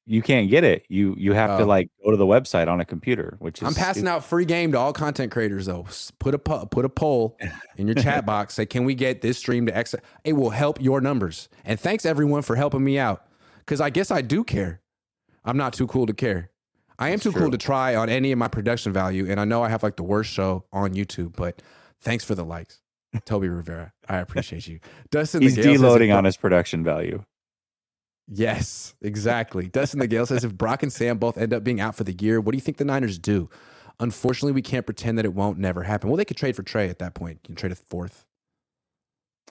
you 0.07 0.23
can't 0.23 0.49
get 0.49 0.65
it. 0.65 0.87
You 0.89 1.15
you 1.19 1.35
have 1.35 1.51
Oh. 1.51 1.59
to 1.59 1.65
like 1.67 1.91
go 2.03 2.11
to 2.11 2.17
the 2.17 2.25
website 2.27 2.67
on 2.67 2.81
a 2.81 2.85
computer, 2.87 3.37
which 3.41 3.61
is 3.61 3.69
I'm 3.69 3.75
passing 3.75 4.09
out 4.09 4.25
free 4.25 4.47
game 4.47 4.73
to 4.73 4.79
all 4.79 4.93
content 4.95 5.31
creators 5.33 5.67
though. 5.67 5.87
Put 6.19 6.35
a 6.35 6.39
put 6.39 6.85
a 6.87 6.89
poll 6.89 7.37
in 7.77 7.87
your 7.89 7.95
chat 7.95 8.25
box. 8.27 8.55
Say, 8.55 8.65
can 8.65 8.85
we 8.85 8.95
get 8.95 9.21
this 9.21 9.37
stream 9.37 9.67
to 9.67 9.77
X? 9.77 9.95
It 10.25 10.33
will 10.33 10.49
help 10.51 10.81
your 10.81 11.01
numbers. 11.03 11.49
And 11.65 11.79
thanks 11.79 12.07
everyone 12.07 12.41
for 12.43 12.57
helping 12.57 12.83
me 12.85 12.99
out 12.99 13.27
because 13.59 13.81
I 13.83 13.91
guess 13.91 14.11
I 14.11 14.23
do 14.23 14.45
care. 14.45 14.81
I'm 15.45 15.59
not 15.59 15.75
too 15.75 15.87
cool 15.87 16.07
to 16.07 16.15
care. 16.15 16.51
I 16.99 17.09
am 17.09 17.13
That's 17.13 17.25
too 17.25 17.33
true. 17.33 17.43
cool 17.43 17.51
to 17.51 17.59
try 17.59 17.95
on 17.95 18.09
any 18.09 18.33
of 18.33 18.39
my 18.39 18.49
production 18.49 18.93
value, 18.95 19.31
and 19.31 19.39
I 19.39 19.45
know 19.45 19.63
I 19.63 19.69
have 19.69 19.83
like 19.83 19.97
the 19.97 20.03
worst 20.03 20.31
show 20.33 20.65
on 20.73 20.95
YouTube. 20.95 21.37
But 21.37 21.61
thanks 22.01 22.25
for 22.25 22.35
the 22.35 22.45
likes, 22.45 22.81
Toby 23.25 23.49
Rivera. 23.49 23.93
I 24.09 24.19
appreciate 24.19 24.67
you. 24.67 24.81
Dustin, 25.11 25.43
He's 25.43 25.57
the 25.57 25.63
Gale 25.63 25.73
says 25.75 25.83
deloading 25.83 26.17
on 26.17 26.25
his 26.25 26.37
production 26.37 26.85
value. 26.85 27.25
Yes, 28.31 28.95
exactly. 29.01 29.69
Dustin 29.69 30.01
the 30.01 30.07
Gale 30.07 30.27
says 30.27 30.45
if 30.45 30.55
Brock 30.55 30.83
and 30.83 30.93
Sam 30.93 31.19
both 31.19 31.39
end 31.39 31.55
up 31.55 31.65
being 31.65 31.81
out 31.81 31.95
for 31.95 32.05
the 32.05 32.13
year, 32.13 32.41
what 32.41 32.53
do 32.53 32.57
you 32.57 32.63
think 32.63 32.77
the 32.77 32.85
Niners 32.85 33.19
do? 33.19 33.49
Unfortunately, 34.01 34.53
we 34.53 34.63
can't 34.63 34.87
pretend 34.87 35.19
that 35.19 35.25
it 35.25 35.35
won't 35.35 35.59
never 35.59 35.83
happen. 35.83 36.09
Well, 36.09 36.17
they 36.17 36.25
could 36.25 36.37
trade 36.37 36.55
for 36.55 36.63
Trey 36.63 36.89
at 36.89 36.99
that 36.99 37.15
point. 37.15 37.41
You 37.43 37.47
can 37.49 37.57
trade 37.57 37.73
a 37.73 37.75
fourth, 37.75 38.27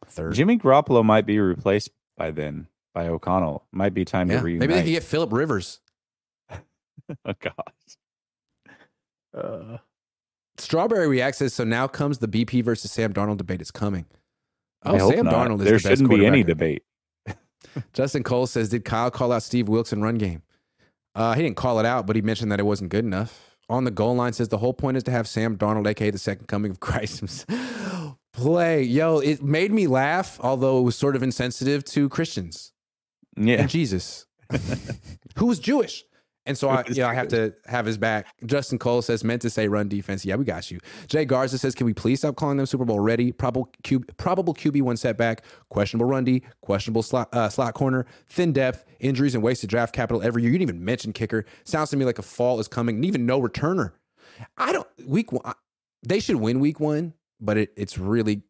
third. 0.05 0.35
Jimmy 0.35 0.57
Garoppolo 0.57 1.03
might 1.03 1.25
be 1.25 1.39
replaced 1.39 1.89
by 2.15 2.31
then 2.31 2.67
by 2.93 3.07
O'Connell. 3.07 3.65
Might 3.71 3.93
be 3.93 4.05
time 4.05 4.29
yeah. 4.29 4.37
to 4.37 4.43
reunite. 4.43 4.61
Maybe 4.61 4.73
they 4.73 4.83
can 4.83 4.93
get 4.93 5.03
Philip 5.03 5.33
Rivers. 5.33 5.79
oh 6.51 7.33
gosh. 7.39 7.97
Uh, 9.35 9.77
Strawberry 10.57 11.07
reacts 11.07 11.37
says 11.39 11.53
so. 11.53 11.63
Now 11.63 11.87
comes 11.87 12.17
the 12.19 12.27
BP 12.27 12.63
versus 12.63 12.91
Sam 12.91 13.13
Darnold 13.13 13.37
debate. 13.37 13.61
It's 13.61 13.71
coming. 13.71 14.05
Oh, 14.83 15.11
Sam 15.11 15.25
not. 15.25 15.33
Darnold 15.33 15.59
is 15.59 15.65
there 15.65 15.73
the 15.73 15.79
shouldn't 15.79 16.09
be 16.09 16.25
any 16.25 16.43
debate. 16.43 16.83
Justin 17.93 18.23
Cole 18.23 18.47
says, 18.47 18.69
did 18.69 18.85
Kyle 18.85 19.11
call 19.11 19.31
out 19.31 19.43
Steve 19.43 19.67
Wilks 19.67 19.91
in 19.93 20.01
run 20.01 20.17
game? 20.17 20.41
Uh, 21.15 21.33
he 21.33 21.41
didn't 21.41 21.57
call 21.57 21.79
it 21.79 21.85
out, 21.85 22.05
but 22.07 22.15
he 22.15 22.21
mentioned 22.21 22.51
that 22.51 22.59
it 22.59 22.63
wasn't 22.63 22.89
good 22.91 23.03
enough. 23.05 23.57
On 23.69 23.83
the 23.83 23.91
goal 23.91 24.15
line 24.15 24.33
says 24.33 24.47
the 24.49 24.59
whole 24.59 24.73
point 24.73 24.95
is 24.97 25.03
to 25.03 25.11
have 25.11 25.27
Sam 25.27 25.57
Darnold, 25.57 25.87
aka 25.87 26.09
the 26.09 26.17
second 26.17 26.47
coming 26.47 26.71
of 26.71 26.79
Christ, 26.79 27.45
play. 28.33 28.83
Yo, 28.83 29.19
it 29.19 29.43
made 29.43 29.71
me 29.71 29.87
laugh, 29.87 30.39
although 30.41 30.79
it 30.79 30.83
was 30.83 30.95
sort 30.95 31.15
of 31.15 31.23
insensitive 31.23 31.83
to 31.85 32.07
Christians 32.07 32.71
Yeah. 33.35 33.61
and 33.61 33.69
Jesus, 33.69 34.25
who 35.37 35.47
was 35.47 35.59
Jewish. 35.59 36.05
And 36.47 36.57
so 36.57 36.69
I, 36.69 36.83
you 36.87 37.01
know, 37.01 37.07
I 37.07 37.13
have 37.13 37.27
to 37.29 37.53
have 37.65 37.85
his 37.85 37.97
back. 37.97 38.27
Justin 38.45 38.79
Cole 38.79 39.01
says, 39.01 39.23
meant 39.23 39.41
to 39.41 39.49
say 39.49 39.67
run 39.67 39.89
defense. 39.89 40.25
Yeah, 40.25 40.35
we 40.35 40.45
got 40.45 40.71
you. 40.71 40.79
Jay 41.07 41.25
Garza 41.25 41.57
says, 41.57 41.75
can 41.75 41.85
we 41.85 41.93
please 41.93 42.19
stop 42.19 42.37
calling 42.37 42.57
them 42.57 42.65
Super 42.65 42.85
Bowl 42.85 43.01
ready? 43.01 43.33
Probable, 43.33 43.69
Q, 43.83 43.99
probable 44.15 44.53
QB 44.53 44.81
one 44.81 44.97
setback, 44.97 45.43
questionable 45.69 46.07
run 46.07 46.23
D, 46.23 46.43
questionable 46.61 47.03
slot, 47.03 47.27
uh, 47.33 47.49
slot 47.49 47.73
corner, 47.73 48.05
thin 48.27 48.53
depth, 48.53 48.85
injuries, 49.01 49.35
and 49.35 49.43
wasted 49.43 49.69
draft 49.69 49.93
capital 49.93 50.23
every 50.23 50.41
year. 50.41 50.51
You 50.51 50.57
didn't 50.57 50.69
even 50.69 50.85
mention 50.85 51.11
kicker. 51.11 51.45
Sounds 51.65 51.89
to 51.89 51.97
me 51.97 52.05
like 52.05 52.17
a 52.17 52.23
fall 52.23 52.59
is 52.59 52.67
coming, 52.67 52.95
and 52.95 53.05
even 53.05 53.25
no 53.25 53.41
returner. 53.41 53.91
I 54.57 54.71
don't, 54.71 54.87
week 55.05 55.31
one, 55.33 55.53
they 56.03 56.19
should 56.21 56.37
win 56.37 56.59
week 56.61 56.79
one, 56.79 57.13
but 57.41 57.57
it, 57.57 57.73
it's 57.75 57.97
really 57.97 58.43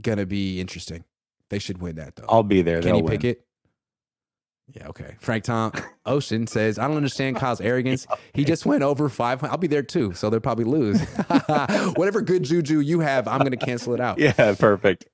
going 0.00 0.18
to 0.18 0.26
be 0.26 0.60
interesting. 0.60 1.04
They 1.48 1.58
should 1.58 1.80
win 1.80 1.96
that, 1.96 2.16
though. 2.16 2.26
I'll 2.28 2.42
be 2.42 2.60
there. 2.60 2.82
Kenny 2.82 3.00
They'll 3.00 3.08
win. 3.08 3.36
Yeah, 4.74 4.88
okay. 4.88 5.14
Frank 5.20 5.44
Tom 5.44 5.72
Ocean 6.06 6.46
says, 6.46 6.78
I 6.78 6.88
don't 6.88 6.96
understand 6.96 7.36
Kyle's 7.36 7.60
arrogance. 7.60 8.06
He 8.34 8.44
just 8.44 8.66
went 8.66 8.82
over 8.82 9.08
500. 9.08 9.50
I'll 9.50 9.58
be 9.58 9.68
there 9.68 9.82
too, 9.82 10.12
so 10.14 10.28
they'll 10.28 10.40
probably 10.40 10.64
lose. 10.64 11.00
Whatever 11.94 12.20
good 12.20 12.42
juju 12.42 12.80
you 12.80 13.00
have, 13.00 13.28
I'm 13.28 13.38
going 13.38 13.52
to 13.52 13.56
cancel 13.64 13.94
it 13.94 14.00
out. 14.00 14.18
Yeah, 14.18 14.54
perfect. 14.58 15.06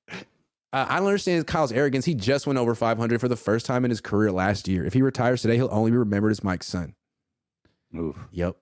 Uh, 0.73 0.87
I 0.89 0.99
don't 0.99 1.07
understand 1.07 1.47
Kyle's 1.47 1.71
arrogance. 1.71 2.07
He 2.07 2.15
just 2.15 2.47
went 2.47 2.59
over 2.59 2.75
500 2.75 3.21
for 3.21 3.29
the 3.29 3.37
first 3.37 3.67
time 3.67 3.85
in 3.85 3.91
his 3.91 4.01
career 4.01 4.33
last 4.33 4.69
year. 4.69 4.87
If 4.87 4.95
he 4.95 5.03
retires 5.03 5.43
today, 5.43 5.57
he'll 5.57 5.69
only 5.71 5.91
be 5.91 5.99
remembered 5.99 6.31
as 6.31 6.43
Mike's 6.43 6.67
son. 6.67 6.95
Oof. 7.95 8.17
Yep. 8.31 8.57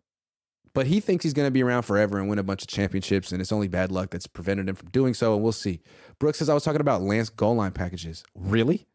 But 0.73 0.87
he 0.89 0.99
thinks 0.99 1.23
he's 1.23 1.35
going 1.35 1.47
to 1.47 1.53
be 1.53 1.63
around 1.63 1.83
forever 1.83 2.19
and 2.19 2.29
win 2.29 2.41
a 2.41 2.43
bunch 2.43 2.63
of 2.63 2.69
championships, 2.69 3.31
and 3.31 3.41
it's 3.41 3.53
only 3.53 3.69
bad 3.69 3.93
luck 3.93 4.11
that's 4.11 4.27
prevented 4.27 4.69
him 4.69 4.75
from 4.75 4.91
doing 4.91 5.15
so, 5.15 5.35
and 5.35 5.43
we'll 5.43 5.53
see. 5.53 5.83
Brooks 6.19 6.39
says, 6.39 6.49
I 6.49 6.55
was 6.55 6.65
talking 6.65 6.81
about 6.81 7.03
Lance 7.03 7.29
goal 7.29 7.55
line 7.55 7.73
packages. 7.73 8.25
Really? 8.35 8.87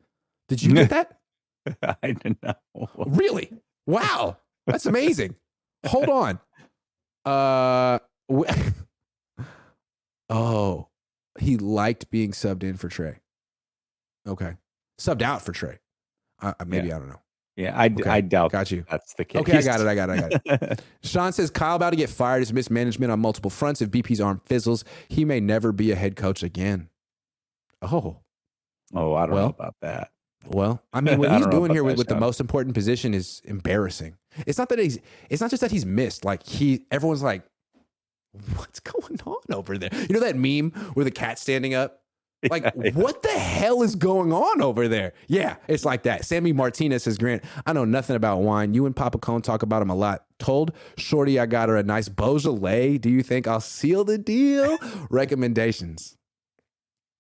Did 0.49 0.62
you 0.62 0.73
get 0.73 0.89
that? 0.91 1.19
I 2.04 2.12
don't 2.12 2.41
know. 2.43 2.54
Really? 3.08 3.51
Wow. 3.88 4.38
That's 4.67 4.86
amazing. 4.86 5.36
Hold 5.86 6.10
on. 6.10 6.39
Uh 7.25 7.99
w- 8.30 8.51
Oh, 10.30 10.88
he 11.39 11.58
liked 11.58 12.10
being 12.10 12.32
subbed 12.32 12.63
in 12.63 12.78
for 12.78 12.89
Trey. 12.89 13.19
Okay. 14.28 14.54
Subbed 14.99 15.21
out 15.21 15.41
for 15.43 15.51
Trey. 15.51 15.80
Uh, 16.41 16.54
maybe 16.65 16.91
I 16.91 16.97
don't 16.97 17.10
know. 17.10 17.21
Yeah, 17.56 17.80
I, 17.80 17.88
d- 17.88 18.01
Okay, 18.01 18.10
I 18.10 18.19
doubt 18.21 18.51
Got 18.51 18.69
you. 18.71 18.84
that's 18.89 19.13
the 19.13 19.23
case. 19.23 19.39
Okay, 19.41 19.58
I 19.58 19.62
got 19.62 19.80
it. 19.80 19.88
I 19.88 19.95
got 19.95 20.10
it. 20.10 20.12
I 20.13 20.58
got 20.58 20.63
it. 20.71 20.82
Sean 21.04 21.32
says 21.32 21.49
Kyle 21.49 21.75
about 21.78 21.91
to 21.91 21.95
get 21.95 22.10
fired 22.10 22.41
is 22.41 22.51
mismanagement 22.51 23.12
on 23.13 23.19
multiple 23.21 23.49
fronts. 23.49 23.82
If 23.82 23.91
BP's 23.91 24.19
arm 24.19 24.41
fizzles, 24.45 24.84
he 25.08 25.23
may 25.23 25.39
never 25.39 25.71
be 25.71 25.91
a 25.91 25.95
head 25.95 26.17
coach 26.17 26.43
again. 26.43 26.89
Oh, 27.82 28.17
oh, 28.93 29.13
I 29.13 29.25
don't 29.25 29.36
Well, 29.36 29.43
know 29.45 29.49
about 29.58 29.75
that. 29.82 30.10
Well, 30.47 30.81
I 30.93 31.01
mean, 31.01 31.17
what 31.19 31.29
I 31.29 31.38
he's 31.38 31.47
doing 31.47 31.71
here 31.71 31.84
with, 31.84 31.97
with 31.97 32.08
the 32.08 32.15
most 32.19 32.39
important 32.39 32.73
position 32.75 33.13
is 33.13 33.41
embarrassing. 33.45 34.15
It's 34.45 34.58
not 34.58 34.69
that 34.69 34.79
he's. 34.79 34.99
It's 35.29 35.41
not 35.41 35.49
just 35.49 35.62
that 35.62 35.71
he's 35.71 35.86
missed. 35.86 36.25
Like 36.25 36.43
he, 36.43 36.86
everyone's 36.91 37.23
like, 37.23 37.43
"What's 38.55 38.79
going 38.79 39.19
on 39.25 39.53
over 39.53 39.77
there?" 39.77 39.89
You 39.93 40.13
know 40.13 40.19
that 40.21 40.36
meme 40.36 40.71
where 40.93 41.03
the 41.03 41.12
cat's 41.12 41.41
standing 41.41 41.73
up. 41.73 42.01
Like, 42.51 42.63
Yeah. 42.63 42.91
what 42.91 43.23
the 43.23 43.29
hell 43.29 43.81
is 43.81 43.95
going 43.95 44.31
on 44.31 44.62
over 44.62 44.88
there? 44.88 45.13
Yeah, 45.27 45.55
it's 45.67 45.84
like 45.84 46.03
that. 46.03 46.25
Sammy 46.25 46.53
Martinez 46.53 47.01
says, 47.01 47.17
Grant, 47.17 47.43
I 47.65 47.73
know 47.73 47.86
nothing 47.86 48.15
about 48.15 48.41
wine. 48.41 48.75
You 48.75 48.86
and 48.86 48.95
Papa 48.95 49.17
Cohn 49.17 49.41
talk 49.41 49.63
about 49.63 49.81
him 49.81 49.89
a 49.89 49.95
lot. 49.95 50.25
Told 50.38 50.71
Shorty 50.95 51.39
I 51.39 51.47
got 51.47 51.69
her 51.69 51.77
a 51.77 51.81
nice 51.81 52.08
Beaujolais. 52.08 52.99
Do 52.99 53.10
you 53.10 53.23
think 53.23 53.47
I'll 53.47 53.62
seal 53.62 54.03
the 54.03 54.19
deal? 54.19 54.77
Recommendations. 55.10 56.17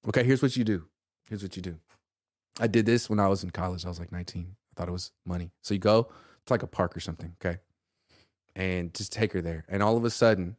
Okay, 0.07 0.23
here's 0.23 0.43
what 0.43 0.55
you 0.57 0.63
do. 0.63 0.83
Here's 1.27 1.41
what 1.41 1.55
you 1.55 1.63
do. 1.63 1.77
I 2.59 2.67
did 2.67 2.85
this 2.85 3.09
when 3.09 3.19
I 3.19 3.27
was 3.27 3.43
in 3.43 3.49
college. 3.49 3.85
I 3.85 3.89
was 3.89 3.99
like 3.99 4.11
19. 4.11 4.47
I 4.49 4.79
thought 4.79 4.87
it 4.87 4.91
was 4.91 5.11
money. 5.25 5.51
So 5.61 5.73
you 5.73 5.79
go 5.79 6.09
it's 6.45 6.51
like 6.51 6.61
a 6.61 6.67
park 6.67 6.95
or 6.95 6.99
something, 6.99 7.33
okay? 7.43 7.57
And 8.55 8.93
just 8.93 9.11
take 9.11 9.33
her 9.33 9.41
there. 9.41 9.65
And 9.67 9.81
all 9.81 9.97
of 9.97 10.05
a 10.05 10.11
sudden, 10.11 10.57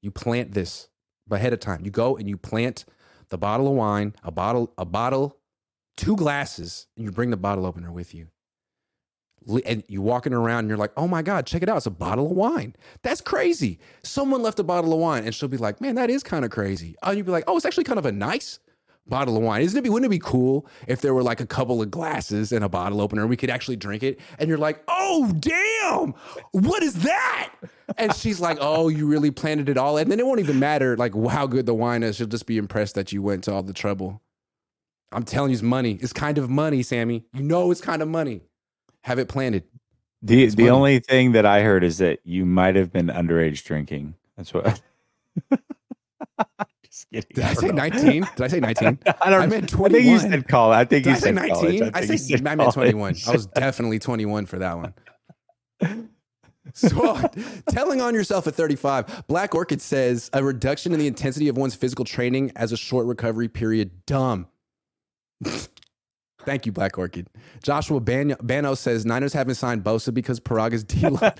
you 0.00 0.10
plant 0.10 0.52
this 0.52 0.88
ahead 1.30 1.52
of 1.52 1.60
time. 1.60 1.84
You 1.84 1.90
go 1.90 2.16
and 2.16 2.26
you 2.26 2.38
plant 2.38 2.86
the 3.28 3.36
bottle 3.36 3.68
of 3.68 3.74
wine, 3.74 4.14
a 4.24 4.30
bottle, 4.30 4.72
a 4.78 4.86
bottle, 4.86 5.36
two 5.98 6.16
glasses, 6.16 6.86
and 6.96 7.04
you 7.04 7.10
bring 7.10 7.28
the 7.28 7.36
bottle 7.36 7.66
opener 7.66 7.92
with 7.92 8.14
you. 8.14 8.28
And 9.66 9.84
you're 9.88 10.00
walking 10.00 10.32
around 10.32 10.60
and 10.60 10.68
you're 10.68 10.78
like, 10.78 10.92
oh 10.96 11.06
my 11.06 11.20
God, 11.20 11.46
check 11.46 11.62
it 11.62 11.68
out. 11.68 11.76
It's 11.76 11.86
a 11.86 11.90
bottle 11.90 12.30
of 12.30 12.32
wine. 12.32 12.74
That's 13.02 13.20
crazy. 13.20 13.78
Someone 14.02 14.40
left 14.40 14.58
a 14.58 14.64
bottle 14.64 14.94
of 14.94 14.98
wine. 15.00 15.24
And 15.24 15.34
she'll 15.34 15.50
be 15.50 15.58
like, 15.58 15.82
man, 15.82 15.96
that 15.96 16.08
is 16.08 16.22
kind 16.22 16.46
of 16.46 16.50
crazy. 16.50 16.96
Oh, 17.02 17.10
and 17.10 17.18
you'd 17.18 17.26
be 17.26 17.32
like, 17.32 17.44
oh, 17.46 17.58
it's 17.58 17.66
actually 17.66 17.84
kind 17.84 17.98
of 17.98 18.06
a 18.06 18.12
nice 18.12 18.58
bottle 19.08 19.36
of 19.36 19.42
wine. 19.42 19.62
Isn't 19.62 19.78
it 19.78 19.82
be, 19.82 19.90
wouldn't 19.90 20.06
it 20.06 20.10
be 20.16 20.18
cool 20.18 20.66
if 20.88 21.00
there 21.00 21.14
were 21.14 21.22
like 21.22 21.40
a 21.40 21.46
couple 21.46 21.82
of 21.82 21.90
glasses 21.90 22.52
and 22.52 22.64
a 22.64 22.68
bottle 22.68 23.00
opener 23.00 23.22
and 23.22 23.30
we 23.30 23.36
could 23.36 23.50
actually 23.50 23.76
drink 23.76 24.02
it? 24.02 24.20
And 24.38 24.48
you're 24.48 24.58
like, 24.58 24.82
oh 24.88 25.32
damn, 25.38 26.14
what 26.52 26.82
is 26.82 26.94
that? 27.04 27.52
And 27.98 28.14
she's 28.14 28.40
like, 28.40 28.58
oh, 28.60 28.88
you 28.88 29.06
really 29.06 29.30
planted 29.30 29.68
it 29.68 29.78
all. 29.78 29.96
And 29.98 30.10
then 30.10 30.20
it 30.20 30.26
won't 30.26 30.40
even 30.40 30.58
matter 30.58 30.96
like 30.96 31.14
how 31.30 31.46
good 31.46 31.66
the 31.66 31.74
wine 31.74 32.02
is. 32.02 32.16
She'll 32.16 32.26
just 32.26 32.46
be 32.46 32.58
impressed 32.58 32.94
that 32.96 33.12
you 33.12 33.22
went 33.22 33.44
to 33.44 33.52
all 33.52 33.62
the 33.62 33.72
trouble. 33.74 34.22
I'm 35.12 35.24
telling 35.24 35.50
you, 35.50 35.54
it's 35.54 35.62
money. 35.62 35.98
It's 36.02 36.12
kind 36.12 36.38
of 36.38 36.50
money, 36.50 36.82
Sammy. 36.82 37.24
You 37.32 37.42
know 37.42 37.70
it's 37.70 37.80
kind 37.80 38.02
of 38.02 38.08
money. 38.08 38.42
Have 39.02 39.18
it 39.18 39.28
planted. 39.28 39.64
The 40.22 40.44
It's 40.44 40.56
the 40.56 40.68
money. 40.68 40.70
only 40.70 40.98
thing 41.00 41.32
that 41.32 41.46
I 41.46 41.62
heard 41.62 41.84
is 41.84 41.98
that 41.98 42.20
you 42.24 42.44
might 42.46 42.76
have 42.76 42.92
been 42.92 43.08
underage 43.08 43.64
drinking. 43.64 44.14
That's 44.36 44.52
what. 44.54 44.80
Just 46.96 47.10
kidding. 47.10 47.30
Did 47.34 47.44
I 47.44 47.54
don't 47.54 47.60
say 47.60 47.68
know. 47.68 47.74
19? 47.74 48.26
Did 48.36 48.42
I 48.42 48.48
say 48.48 48.60
19? 48.60 48.98
I 49.20 49.30
don't. 49.30 49.42
I 49.42 49.46
meant 49.46 49.74
I 49.74 49.88
think 49.88 50.04
you 50.04 50.18
said 50.18 50.48
call. 50.48 50.72
I 50.72 50.84
think 50.84 51.04
Did 51.04 51.10
you 51.10 51.16
I 51.16 51.18
said 51.18 51.34
19? 51.34 51.54
college. 51.54 51.82
I, 51.94 52.00
think 52.00 52.12
you 52.12 52.18
said, 52.18 52.38
said 52.38 52.46
I 52.46 52.54
meant 52.54 52.72
21. 52.72 53.16
I 53.26 53.32
was 53.32 53.46
definitely 53.54 53.98
21 53.98 54.46
for 54.46 54.58
that 54.58 54.76
one. 54.78 54.94
So, 56.74 57.20
telling 57.68 58.00
on 58.00 58.14
yourself 58.14 58.46
at 58.46 58.54
35, 58.54 59.26
Black 59.28 59.54
Orchid 59.54 59.80
says 59.80 60.30
a 60.32 60.42
reduction 60.42 60.92
in 60.92 60.98
the 60.98 61.06
intensity 61.06 61.48
of 61.48 61.56
one's 61.56 61.74
physical 61.74 62.04
training 62.04 62.52
as 62.56 62.72
a 62.72 62.76
short 62.76 63.06
recovery 63.06 63.48
period. 63.48 64.04
Dumb. 64.06 64.48
Thank 66.44 66.64
you, 66.64 66.72
Black 66.72 66.96
Orchid. 66.96 67.28
Joshua 67.62 68.00
Ban- 68.00 68.36
Bano 68.42 68.74
says 68.74 69.04
Niners 69.04 69.32
haven't 69.32 69.56
signed 69.56 69.84
Bosa 69.84 70.14
because 70.14 70.38
Paraag's 70.40 70.84
deload. 70.84 71.38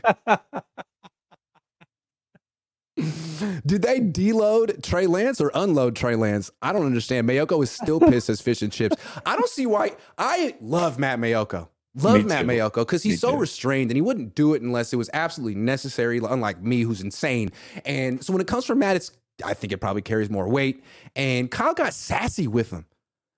Did 3.67 3.83
they 3.83 4.01
deload 4.01 4.83
Trey 4.83 5.07
Lance 5.07 5.41
or 5.41 5.51
unload 5.55 5.97
Trey 5.97 6.17
Lance? 6.17 6.51
I 6.63 6.73
don't 6.73 6.87
understand. 6.87 7.29
Maiocco 7.29 7.63
is 7.63 7.71
still 7.71 8.01
pissed 8.11 8.29
as 8.29 8.41
fish 8.41 8.63
and 8.63 8.73
chips. 8.73 8.97
I 9.25 9.37
don't 9.37 9.49
see 9.49 9.67
why. 9.67 9.97
I 10.19 10.57
love 10.61 10.99
Matt 10.99 11.19
Maiocco. 11.19 11.69
Love 11.97 12.19
Me 12.19 12.23
Matt 12.25 12.43
too. 12.43 12.49
Maiocco 12.49 12.77
because 12.77 13.03
he's 13.03 13.15
Me 13.15 13.17
so 13.19 13.33
too. 13.33 13.39
restrained 13.39 13.91
and 13.91 13.97
he 13.97 14.03
wouldn't 14.03 14.35
do 14.35 14.55
it 14.55 14.63
unless 14.63 14.93
it 14.93 14.97
was 14.97 15.09
absolutely 15.15 15.55
necessary, 15.55 16.19
unlike 16.19 16.63
me, 16.63 16.83
who's 16.83 17.01
insane. 17.01 17.51
And 17.85 18.23
so 18.23 18.33
when 18.33 18.43
it 18.43 18.47
comes 18.47 18.67
from 18.67 18.81
Matt, 18.81 18.97
it's 18.97 19.13
I 19.45 19.55
think 19.55 19.73
it 19.73 19.79
probably 19.79 20.03
carries 20.03 20.31
more 20.31 20.49
weight. 20.49 20.83
And 21.15 21.51
Kyle 21.51 21.75
got 21.75 21.95
sassy 21.95 22.49
with 22.49 22.71
him. 22.71 22.87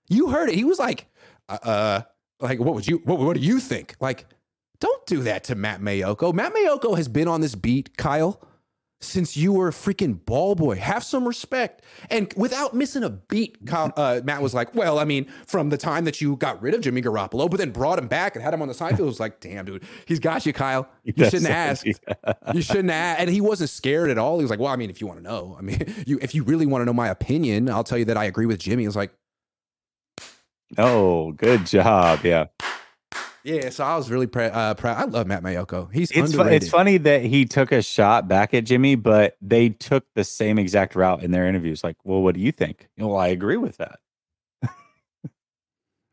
You 0.08 0.28
heard 0.28 0.48
it. 0.48 0.54
He 0.54 0.64
was 0.64 0.78
like, 0.78 1.06
uh, 1.48 1.58
uh 1.62 2.02
like, 2.40 2.60
what 2.60 2.74
would 2.74 2.86
you, 2.86 2.98
what, 3.04 3.18
what 3.18 3.36
do 3.36 3.42
you 3.42 3.58
think? 3.58 3.96
Like, 4.00 4.26
don't 4.80 5.04
do 5.06 5.22
that 5.22 5.44
to 5.44 5.54
Matt 5.54 5.80
Maiocco. 5.80 6.32
Matt 6.32 6.54
Maiocco 6.54 6.96
has 6.96 7.08
been 7.08 7.26
on 7.26 7.40
this 7.40 7.54
beat, 7.54 7.96
Kyle, 7.96 8.40
since 9.00 9.36
you 9.36 9.52
were 9.52 9.68
a 9.68 9.72
freaking 9.72 10.24
ball 10.24 10.54
boy. 10.54 10.76
Have 10.76 11.04
some 11.04 11.26
respect. 11.26 11.82
And 12.10 12.32
without 12.36 12.74
missing 12.74 13.04
a 13.04 13.10
beat, 13.10 13.64
Kyle, 13.66 13.92
uh, 13.96 14.20
Matt 14.24 14.42
was 14.42 14.54
like, 14.54 14.74
well, 14.74 14.98
I 14.98 15.04
mean, 15.04 15.26
from 15.46 15.68
the 15.68 15.76
time 15.76 16.04
that 16.04 16.20
you 16.20 16.36
got 16.36 16.60
rid 16.60 16.74
of 16.74 16.80
Jimmy 16.80 17.00
Garoppolo, 17.00 17.48
but 17.48 17.58
then 17.58 17.70
brought 17.70 17.98
him 17.98 18.08
back 18.08 18.34
and 18.34 18.42
had 18.42 18.52
him 18.52 18.62
on 18.62 18.68
the 18.68 18.74
side 18.74 18.96
field, 18.96 19.00
it 19.00 19.04
was 19.04 19.20
like, 19.20 19.40
damn, 19.40 19.64
dude, 19.64 19.84
he's 20.06 20.18
got 20.18 20.44
you, 20.46 20.52
Kyle. 20.52 20.88
You 21.04 21.12
shouldn't 21.24 21.48
ask. 21.50 21.86
You 22.54 22.62
shouldn't 22.62 22.90
ask. 22.90 23.20
And 23.20 23.30
he 23.30 23.40
wasn't 23.40 23.70
scared 23.70 24.10
at 24.10 24.18
all. 24.18 24.38
He 24.38 24.44
was 24.44 24.50
like, 24.50 24.58
well, 24.58 24.72
I 24.72 24.76
mean, 24.76 24.90
if 24.90 25.00
you 25.00 25.06
want 25.06 25.18
to 25.20 25.24
know, 25.24 25.56
I 25.58 25.62
mean, 25.62 25.94
you 26.06 26.18
if 26.22 26.34
you 26.34 26.42
really 26.42 26.66
want 26.66 26.82
to 26.82 26.86
know 26.86 26.92
my 26.92 27.08
opinion, 27.08 27.68
I'll 27.68 27.84
tell 27.84 27.98
you 27.98 28.06
that 28.06 28.16
I 28.16 28.24
agree 28.24 28.46
with 28.46 28.58
Jimmy. 28.58 28.82
He 28.84 28.88
was 28.88 28.96
like, 28.96 29.12
Oh, 30.76 31.32
good 31.32 31.64
job. 31.66 32.20
Yeah. 32.24 32.46
Yeah. 33.48 33.70
So 33.70 33.84
I 33.84 33.96
was 33.96 34.10
really 34.10 34.26
uh, 34.26 34.74
proud. 34.74 34.96
I 34.96 35.04
love 35.04 35.26
Matt 35.26 35.42
Maiocco. 35.42 35.92
He's 35.92 36.10
It's 36.10 36.32
fu- 36.34 36.40
underrated. 36.40 36.62
it's 36.62 36.70
funny 36.70 36.98
that 36.98 37.22
he 37.22 37.44
took 37.46 37.72
a 37.72 37.82
shot 37.82 38.28
back 38.28 38.52
at 38.54 38.64
Jimmy, 38.64 38.94
but 38.94 39.36
they 39.40 39.70
took 39.70 40.04
the 40.14 40.24
same 40.24 40.58
exact 40.58 40.94
route 40.94 41.22
in 41.22 41.30
their 41.30 41.46
interviews. 41.46 41.82
Like, 41.82 41.96
well, 42.04 42.20
what 42.22 42.34
do 42.34 42.40
you 42.40 42.52
think? 42.52 42.88
Well, 42.98 43.16
I 43.16 43.28
agree 43.28 43.56
with 43.56 43.78
that. 43.78 43.98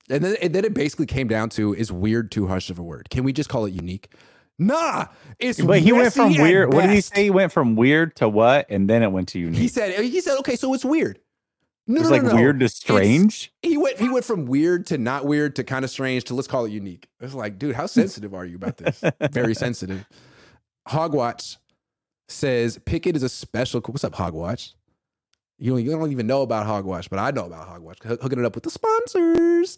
And 0.08 0.24
then, 0.24 0.36
and 0.40 0.54
then 0.54 0.66
it 0.66 0.76
basically 0.76 1.08
came 1.08 1.28
down 1.28 1.50
to 1.50 1.74
is 1.74 1.92
weird 1.92 2.32
too 2.32 2.48
harsh 2.48 2.70
of 2.70 2.78
a 2.78 2.84
word? 2.84 3.10
Can 3.10 3.24
we 3.24 3.34
just 3.34 3.50
call 3.50 3.66
it 3.66 3.74
unique? 3.74 4.14
Nah, 4.60 5.08
it's 5.40 5.60
But 5.60 5.80
he 5.80 5.92
went 5.92 6.14
from 6.14 6.38
weird. 6.38 6.74
What 6.74 6.82
did 6.84 6.92
he 6.92 7.02
say? 7.02 7.24
He 7.24 7.30
went 7.32 7.52
from 7.52 7.76
weird 7.76 8.16
to 8.18 8.30
what, 8.30 8.68
and 8.70 8.88
then 8.90 9.02
it 9.04 9.12
went 9.12 9.30
to 9.30 9.40
unique. 9.40 9.60
He 9.60 9.68
said 9.68 10.00
he 10.00 10.22
said 10.22 10.38
okay, 10.40 10.56
so 10.56 10.74
it's 10.76 10.86
weird. 10.86 11.20
No, 11.88 11.98
it 11.98 12.00
was 12.00 12.10
no, 12.10 12.16
like 12.16 12.24
no, 12.24 12.36
weird 12.36 12.60
to 12.62 12.70
strange. 12.70 13.54
He 13.62 13.78
went 13.78 14.00
he 14.00 14.10
went 14.10 14.26
from 14.26 14.46
weird 14.46 14.88
to 14.88 14.98
not 14.98 15.26
weird 15.26 15.56
to 15.58 15.64
kind 15.64 15.86
of 15.86 15.92
strange 15.92 16.24
to 16.26 16.34
let's 16.34 16.48
call 16.48 16.66
it 16.66 16.72
unique. 16.72 17.08
It's 17.20 17.34
like, 17.36 17.60
dude, 17.60 17.76
how 17.76 17.86
sensitive 17.86 18.34
are 18.34 18.46
you 18.46 18.56
about 18.56 18.78
this? 18.78 19.04
Very 19.32 19.54
sensitive. 19.54 20.06
Hogwatch 20.88 21.58
says 22.28 22.80
Pickett 22.86 23.16
is 23.16 23.24
a 23.24 23.30
special. 23.30 23.82
What's 23.82 24.04
up, 24.04 24.14
Hogwatch? 24.14 24.74
You 25.58 25.72
don't, 25.72 25.86
you 25.86 25.92
don't 25.92 26.12
even 26.12 26.28
know 26.28 26.42
about 26.42 26.66
Hogwatch, 26.68 27.10
but 27.10 27.18
I 27.18 27.32
know 27.32 27.46
about 27.46 27.70
Hogwatch. 27.70 28.04
Hook- 28.04 28.22
Hooking 28.22 28.40
it 28.40 28.46
up 28.46 28.56
with 28.56 28.66
the 28.66 28.70
sponsors. 28.70 29.78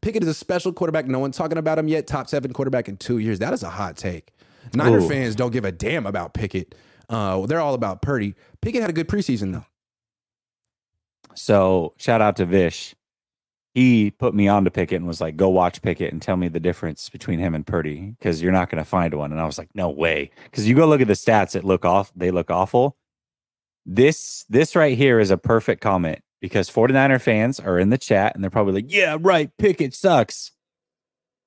Pickett 0.00 0.22
is 0.22 0.28
a 0.28 0.34
special 0.34 0.72
quarterback. 0.72 1.06
No 1.06 1.18
one's 1.18 1.36
talking 1.36 1.58
about 1.58 1.78
him 1.78 1.86
yet. 1.86 2.06
Top 2.06 2.28
seven 2.28 2.52
quarterback 2.54 2.88
in 2.88 2.96
two 2.96 3.18
years. 3.18 3.38
That 3.40 3.52
is 3.52 3.62
a 3.62 3.68
hot 3.68 3.96
take. 3.96 4.32
Niner 4.74 5.00
Ooh. 5.00 5.08
fans 5.08 5.34
don't 5.34 5.52
give 5.52 5.64
a 5.66 5.72
damn 5.72 6.06
about 6.06 6.32
Pickett. 6.32 6.74
Uh, 7.10 7.44
they're 7.46 7.60
all 7.60 7.74
about 7.74 8.00
Purdy. 8.00 8.34
Pickett 8.62 8.80
had 8.80 8.90
a 8.90 8.94
good 8.94 9.08
preseason 9.08 9.52
though. 9.52 9.66
So 11.38 11.94
shout 11.98 12.20
out 12.20 12.36
to 12.36 12.44
Vish. 12.44 12.94
He 13.74 14.10
put 14.10 14.34
me 14.34 14.48
on 14.48 14.64
to 14.64 14.70
Pickett 14.70 14.96
and 14.96 15.06
was 15.06 15.20
like, 15.20 15.36
"Go 15.36 15.48
watch 15.48 15.82
Pickett 15.82 16.12
and 16.12 16.20
tell 16.20 16.36
me 16.36 16.48
the 16.48 16.58
difference 16.58 17.08
between 17.08 17.38
him 17.38 17.54
and 17.54 17.66
Purdy 17.66 18.14
because 18.18 18.42
you're 18.42 18.50
not 18.52 18.70
going 18.70 18.82
to 18.82 18.88
find 18.88 19.14
one." 19.14 19.30
And 19.30 19.40
I 19.40 19.46
was 19.46 19.58
like, 19.58 19.68
"No 19.74 19.88
way," 19.88 20.30
because 20.44 20.68
you 20.68 20.74
go 20.74 20.86
look 20.86 21.00
at 21.00 21.06
the 21.06 21.12
stats; 21.14 21.54
it 21.54 21.64
look 21.64 21.84
off. 21.84 22.10
They 22.16 22.30
look 22.30 22.50
awful. 22.50 22.96
This 23.86 24.44
this 24.48 24.74
right 24.74 24.96
here 24.98 25.20
is 25.20 25.30
a 25.30 25.38
perfect 25.38 25.80
comment 25.80 26.20
because 26.40 26.68
49er 26.68 27.20
fans 27.20 27.60
are 27.60 27.78
in 27.78 27.90
the 27.90 27.98
chat 27.98 28.34
and 28.34 28.42
they're 28.42 28.50
probably 28.50 28.74
like, 28.74 28.92
"Yeah, 28.92 29.16
right, 29.20 29.50
Pickett 29.58 29.94
sucks." 29.94 30.50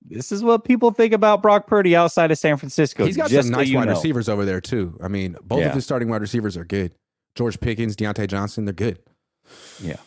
This 0.03 0.31
is 0.31 0.41
what 0.41 0.63
people 0.63 0.91
think 0.91 1.13
about 1.13 1.41
Brock 1.43 1.67
Purdy 1.67 1.95
outside 1.95 2.31
of 2.31 2.37
San 2.37 2.57
Francisco. 2.57 3.05
He's 3.05 3.17
got 3.17 3.29
just 3.29 3.49
some 3.49 3.57
nice 3.57 3.71
wide 3.73 3.85
know. 3.87 3.93
receivers 3.93 4.29
over 4.29 4.45
there 4.45 4.61
too. 4.61 4.97
I 5.03 5.07
mean, 5.09 5.35
both 5.43 5.59
Yeah. 5.59 5.67
of 5.67 5.75
his 5.75 5.83
starting 5.83 6.07
wide 6.09 6.21
receivers 6.21 6.55
are 6.57 6.65
good. 6.65 6.95
George 7.35 7.59
Pickens, 7.59 7.95
Diontae 7.95 8.27
Johnson, 8.27 8.65
they're 8.65 8.73
good. 8.73 8.99
Yeah. 9.81 9.97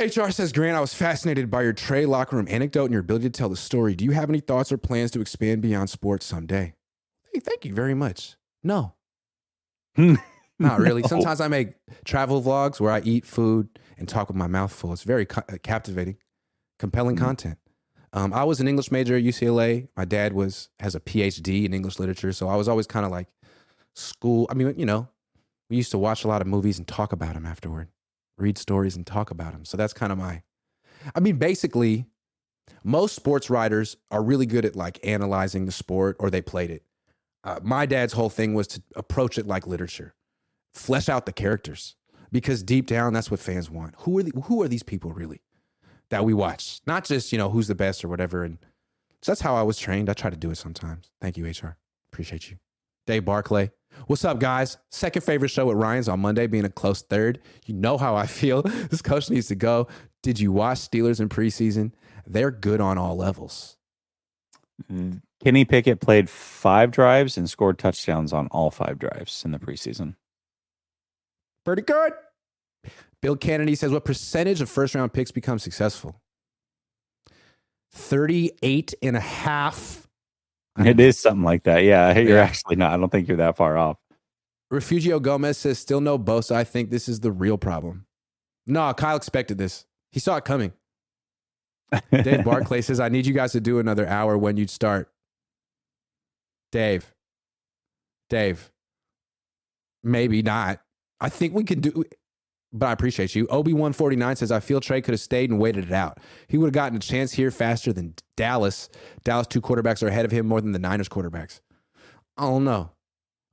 HR 0.00 0.30
says, 0.30 0.52
Grant, 0.52 0.76
I 0.76 0.80
was 0.80 0.94
fascinated 0.94 1.50
by 1.50 1.62
your 1.62 1.72
Trey 1.72 2.06
locker 2.06 2.36
room 2.36 2.46
anecdote 2.48 2.84
and 2.86 2.92
your 2.92 3.00
ability 3.02 3.24
to 3.26 3.30
tell 3.30 3.48
the 3.48 3.56
story. 3.56 3.94
Do 3.94 4.04
you 4.04 4.12
have 4.12 4.28
any 4.28 4.40
thoughts 4.40 4.72
or 4.72 4.78
plans 4.78 5.10
to 5.12 5.20
expand 5.20 5.62
beyond 5.62 5.90
sports 5.90 6.26
someday? 6.26 6.74
Hey, 7.32 7.40
thank 7.40 7.64
you 7.64 7.74
very 7.74 7.94
much. 7.94 8.36
No, 8.62 8.94
not 9.96 10.78
really. 10.78 11.02
No. 11.02 11.08
Sometimes 11.08 11.40
I 11.40 11.48
make 11.48 11.74
travel 12.04 12.42
vlogs 12.42 12.80
where 12.80 12.92
I 12.92 13.00
eat 13.00 13.26
food 13.26 13.68
and 13.98 14.08
talk 14.08 14.28
with 14.28 14.36
my 14.36 14.46
mouth 14.46 14.72
full. 14.72 14.92
It's 14.92 15.02
very 15.02 15.26
uh, 15.36 15.42
captivating, 15.62 16.16
compelling 16.78 17.16
Mm-hmm. 17.16 17.24
content. 17.24 17.58
Um, 18.14 18.32
I 18.34 18.44
was 18.44 18.60
an 18.60 18.68
English 18.68 18.90
major 18.92 19.16
at 19.16 19.22
UCLA. 19.22 19.88
My 19.96 20.04
dad 20.04 20.32
was 20.34 20.68
has 20.80 20.94
a 20.94 21.00
PhD 21.00 21.64
in 21.64 21.72
English 21.74 21.98
literature, 21.98 22.32
so 22.32 22.48
I 22.48 22.56
was 22.56 22.68
always 22.68 22.86
kind 22.86 23.06
of 23.06 23.10
like 23.12 23.28
school. 23.94 24.46
I 24.50 24.54
mean, 24.54 24.74
you 24.78 24.84
know, 24.86 25.08
we 25.70 25.76
used 25.76 25.90
to 25.92 25.98
watch 25.98 26.24
a 26.24 26.28
lot 26.28 26.40
of 26.42 26.46
movies 26.46 26.78
and 26.78 26.86
talk 26.86 27.12
about 27.12 27.34
them 27.34 27.46
afterward, 27.46 27.88
read 28.38 28.58
stories 28.58 28.96
and 28.96 29.06
talk 29.06 29.30
about 29.30 29.52
them. 29.52 29.64
So 29.64 29.76
that's 29.76 29.92
kind 29.92 30.12
of 30.12 30.18
my. 30.18 30.42
I 31.14 31.20
mean, 31.20 31.36
basically, 31.36 32.06
most 32.84 33.14
sports 33.14 33.50
writers 33.50 33.96
are 34.10 34.22
really 34.22 34.46
good 34.46 34.64
at 34.64 34.76
like 34.76 34.98
analyzing 35.04 35.66
the 35.66 35.72
sport 35.72 36.16
or 36.18 36.30
they 36.30 36.42
played 36.42 36.70
it. 36.70 36.82
Uh, 37.44 37.58
my 37.62 37.86
dad's 37.86 38.12
whole 38.12 38.28
thing 38.28 38.54
was 38.54 38.66
to 38.68 38.82
approach 38.94 39.36
it 39.38 39.46
like 39.46 39.66
literature, 39.66 40.14
flesh 40.74 41.08
out 41.08 41.26
the 41.26 41.32
characters 41.32 41.96
because 42.30 42.62
deep 42.62 42.86
down 42.86 43.12
that's 43.12 43.30
what 43.30 43.40
fans 43.40 43.70
want. 43.70 43.94
Who 43.98 44.18
are 44.18 44.22
the, 44.22 44.40
who 44.44 44.62
are 44.62 44.68
these 44.68 44.82
people 44.82 45.12
really 45.12 45.42
that 46.10 46.24
we 46.24 46.34
watch? 46.34 46.80
Not 46.86 47.04
just 47.04 47.32
you 47.32 47.38
know 47.38 47.50
who's 47.50 47.68
the 47.68 47.74
best 47.74 48.04
or 48.04 48.08
whatever. 48.08 48.44
And 48.44 48.58
so 49.22 49.32
that's 49.32 49.40
how 49.40 49.54
I 49.54 49.62
was 49.62 49.78
trained. 49.78 50.08
I 50.08 50.14
try 50.14 50.30
to 50.30 50.36
do 50.36 50.50
it 50.50 50.56
sometimes. 50.56 51.10
Thank 51.20 51.36
you, 51.36 51.46
HR. 51.46 51.76
Appreciate 52.12 52.50
you. 52.50 52.58
Dave 53.06 53.24
Barclay. 53.24 53.70
What's 54.06 54.24
up, 54.24 54.38
guys? 54.40 54.78
Second 54.90 55.22
favorite 55.22 55.50
show 55.50 55.66
with 55.66 55.76
Ryan's 55.76 56.08
on 56.08 56.20
Monday, 56.20 56.46
being 56.46 56.64
a 56.64 56.70
close 56.70 57.02
third. 57.02 57.40
You 57.66 57.74
know 57.74 57.98
how 57.98 58.14
I 58.14 58.26
feel. 58.26 58.62
This 58.92 59.02
coach 59.02 59.30
needs 59.30 59.48
to 59.48 59.54
go. 59.54 59.88
Did 60.22 60.38
you 60.38 60.52
watch 60.52 60.78
Steelers 60.78 61.20
in 61.20 61.28
preseason? 61.28 61.92
They're 62.26 62.50
good 62.50 62.80
on 62.80 62.98
all 62.98 63.16
levels. 63.16 63.76
Mm. 64.90 65.22
Kenny 65.42 65.64
Pickett 65.64 66.00
played 66.00 66.30
five 66.30 66.90
drives 66.90 67.36
and 67.36 67.48
scored 67.48 67.78
touchdowns 67.78 68.32
on 68.32 68.48
all 68.48 68.70
five 68.70 68.98
drives 68.98 69.44
in 69.44 69.50
the 69.50 69.58
preseason. 69.58 70.14
Pretty 71.64 71.82
good. 71.82 72.12
Bill 73.20 73.36
Kennedy 73.36 73.74
says, 73.74 73.90
What 73.90 74.04
percentage 74.04 74.60
of 74.60 74.68
first 74.68 74.94
round 74.94 75.12
picks 75.12 75.30
become 75.30 75.58
successful? 75.58 76.20
38 77.92 78.94
and 79.02 79.16
a 79.16 79.20
half. 79.20 80.01
It 80.84 80.98
is 81.00 81.18
something 81.18 81.44
like 81.44 81.64
that. 81.64 81.84
Yeah, 81.84 82.16
you're 82.18 82.36
Yeah. 82.36 82.42
actually 82.42 82.76
not. 82.76 82.92
I 82.92 82.96
don't 82.96 83.10
think 83.12 83.28
you're 83.28 83.36
that 83.36 83.56
far 83.56 83.76
off. 83.76 83.98
Refugio 84.70 85.20
Gomez 85.20 85.58
says, 85.58 85.78
Still 85.78 86.00
no 86.00 86.18
Bosa. 86.18 86.52
I 86.54 86.64
think 86.64 86.90
this 86.90 87.08
is 87.08 87.20
the 87.20 87.30
real 87.30 87.58
problem. 87.58 88.06
No, 88.66 88.92
Kyle 88.94 89.16
expected 89.16 89.58
this. 89.58 89.84
He 90.12 90.20
saw 90.20 90.36
it 90.36 90.44
coming. 90.44 90.72
Dave 92.10 92.44
Barclay 92.44 92.80
says, 92.82 93.00
I 93.00 93.10
need 93.10 93.26
you 93.26 93.34
guys 93.34 93.52
to 93.52 93.60
do 93.60 93.78
another 93.78 94.06
hour 94.06 94.38
when 94.38 94.56
you'd 94.56 94.70
start. 94.70 95.10
Dave. 96.70 97.12
Dave. 98.30 98.70
Maybe 100.02 100.40
not. 100.42 100.80
I 101.20 101.28
think 101.28 101.54
we 101.54 101.64
can 101.64 101.80
do 101.80 102.04
but 102.72 102.86
I 102.86 102.92
appreciate 102.92 103.34
you. 103.34 103.46
Obi149 103.48 104.36
says, 104.36 104.50
I 104.50 104.60
feel 104.60 104.80
Trey 104.80 105.02
could 105.02 105.12
have 105.12 105.20
stayed 105.20 105.50
and 105.50 105.58
waited 105.58 105.84
it 105.84 105.92
out. 105.92 106.18
He 106.48 106.56
would 106.56 106.66
have 106.66 106.72
gotten 106.72 106.96
a 106.96 107.00
chance 107.00 107.32
here 107.32 107.50
faster 107.50 107.92
than 107.92 108.14
Dallas. 108.36 108.88
Dallas 109.24 109.46
two 109.46 109.60
quarterbacks 109.60 110.02
are 110.02 110.08
ahead 110.08 110.24
of 110.24 110.30
him 110.30 110.46
more 110.46 110.60
than 110.60 110.72
the 110.72 110.78
Niners 110.78 111.08
quarterbacks. 111.08 111.60
I 112.36 112.42
don't 112.42 112.64
know. 112.64 112.90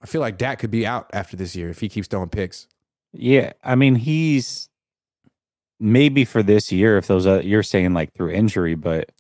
I 0.01 0.05
feel 0.05 0.21
like 0.21 0.38
Dak 0.38 0.60
could 0.60 0.71
be 0.71 0.86
out 0.86 1.10
after 1.13 1.36
this 1.36 1.55
year 1.55 1.69
if 1.69 1.79
he 1.82 1.89
keeps 1.89 2.08
throwing 2.08 2.29
picks. 2.29 2.67
Yeah, 3.12 3.53
I 3.63 3.75
mean 3.75 3.95
he's 3.95 4.69
maybe 5.79 6.25
for 6.25 6.43
this 6.43 6.71
year 6.71 6.97
if 6.97 7.08
those 7.08 7.27
uh, 7.27 7.41
you're 7.43 7.63
saying 7.63 7.93
like 7.93 8.13
through 8.13 8.32
injury, 8.32 8.75
but 8.75 9.12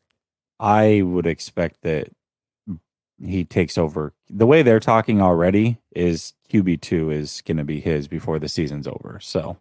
I 0.59 1.01
would 1.01 1.25
expect 1.25 1.81
that 1.81 2.09
he 3.21 3.43
takes 3.43 3.77
over. 3.77 4.13
The 4.29 4.45
way 4.45 4.61
they're 4.61 4.79
talking 4.79 5.21
already 5.21 5.79
is 5.93 6.33
QB 6.49 6.81
two 6.81 7.11
is 7.11 7.41
going 7.41 7.57
to 7.57 7.63
be 7.65 7.81
his 7.81 8.07
before 8.07 8.39
the 8.39 8.47
season's 8.47 8.87
over. 8.87 9.19
So 9.21 9.57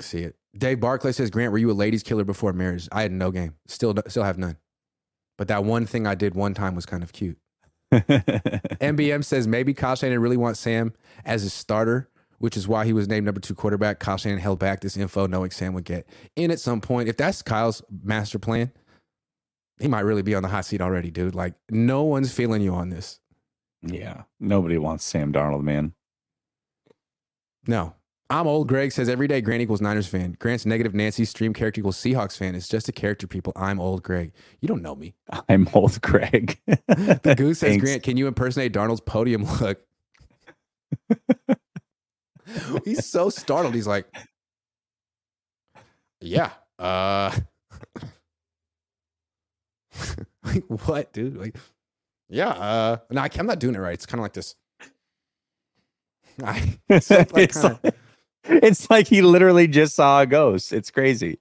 See 0.00 0.20
it. 0.20 0.36
Dave 0.56 0.80
Barclay 0.80 1.12
says, 1.12 1.30
Grant, 1.30 1.52
were 1.52 1.58
you 1.58 1.70
a 1.70 1.72
ladies 1.72 2.02
killer 2.02 2.24
before 2.24 2.52
marriage? 2.52 2.88
I 2.92 3.02
had 3.02 3.12
no 3.12 3.30
game. 3.30 3.54
Still, 3.66 3.94
still 4.08 4.22
have 4.22 4.38
none. 4.38 4.56
But 5.36 5.48
that 5.48 5.64
one 5.64 5.84
thing 5.86 6.06
I 6.06 6.14
did 6.14 6.34
one 6.34 6.54
time 6.54 6.74
was 6.74 6.86
kind 6.86 7.02
of 7.02 7.12
cute. 7.12 7.38
MBM 7.92 9.24
says 9.24 9.46
maybe 9.46 9.74
Kyle 9.74 9.96
Shanahan 9.96 10.20
really 10.20 10.36
wants 10.36 10.60
Sam 10.60 10.92
as 11.24 11.42
his 11.42 11.52
starter, 11.52 12.08
which 12.38 12.56
is 12.56 12.66
why 12.66 12.84
he 12.86 12.92
was 12.92 13.08
named 13.08 13.26
number 13.26 13.40
two 13.40 13.54
quarterback. 13.54 13.98
Kyle 13.98 14.16
Shanahan 14.16 14.40
held 14.40 14.58
back 14.58 14.80
this 14.80 14.96
info 14.96 15.26
knowing 15.26 15.50
Sam 15.50 15.74
would 15.74 15.84
get 15.84 16.06
in 16.36 16.50
at 16.50 16.60
some 16.60 16.80
point. 16.80 17.08
If 17.08 17.16
that's 17.16 17.42
Kyle's 17.42 17.82
master 18.02 18.38
plan, 18.38 18.72
he 19.80 19.88
might 19.88 20.00
really 20.00 20.22
be 20.22 20.34
on 20.34 20.42
the 20.42 20.48
hot 20.48 20.64
seat 20.64 20.80
already, 20.80 21.10
dude. 21.10 21.34
Like, 21.34 21.54
no 21.68 22.04
one's 22.04 22.32
feeling 22.32 22.62
you 22.62 22.74
on 22.74 22.90
this. 22.90 23.20
yeah, 23.82 24.22
nobody 24.40 24.78
wants 24.78 25.04
Sam 25.04 25.32
Darnold, 25.32 25.62
man. 25.62 25.92
No. 27.66 27.94
I'm 28.30 28.46
old. 28.46 28.68
Greg 28.68 28.90
says 28.90 29.08
every 29.08 29.28
day 29.28 29.40
Grant 29.40 29.60
equals 29.62 29.80
Niners 29.82 30.06
fan. 30.06 30.36
Grant's 30.38 30.64
negative 30.66 30.94
Nancy 30.94 31.24
stream 31.24 31.52
character 31.52 31.80
equals 31.80 31.98
Seahawks 31.98 32.36
fan. 32.36 32.54
It's 32.54 32.68
just 32.68 32.88
a 32.88 32.92
character, 32.92 33.26
people. 33.26 33.52
I'm 33.54 33.78
old 33.78 34.02
Greg. 34.02 34.32
You 34.60 34.68
don't 34.68 34.82
know 34.82 34.94
me. 34.94 35.14
I'm 35.48 35.68
old 35.74 36.00
Greg. 36.00 36.58
The 36.88 37.34
goose 37.36 37.58
says. 37.60 37.76
Grant, 37.78 38.02
can 38.02 38.16
you 38.16 38.26
impersonate 38.26 38.72
Darnold's 38.72 39.00
podium 39.02 39.44
look? 39.60 39.80
He's 42.84 43.06
so 43.06 43.30
startled. 43.30 43.74
He's 43.74 43.86
like, 43.86 44.06
Yeah. 46.20 46.50
Uh 46.78 47.30
like 50.44 50.64
what, 50.86 51.12
dude? 51.12 51.36
Like, 51.36 51.56
yeah, 52.28 52.48
uh 52.48 52.96
no, 53.10 53.20
I- 53.22 53.30
I'm 53.38 53.46
not 53.46 53.58
doing 53.60 53.74
it 53.74 53.78
right. 53.78 53.94
It's 53.94 54.06
kind 54.06 54.18
of 54.20 54.22
like 54.22 54.32
this. 54.32 54.54
I, 56.42 56.78
it's, 56.88 57.10
like 57.10 57.32
like, 57.32 57.52
kinda- 57.52 57.92
it's 58.44 58.90
like 58.90 59.08
he 59.08 59.22
literally 59.22 59.66
just 59.66 59.94
saw 59.94 60.20
a 60.20 60.26
ghost. 60.26 60.72
It's 60.72 60.90
crazy. 60.90 61.38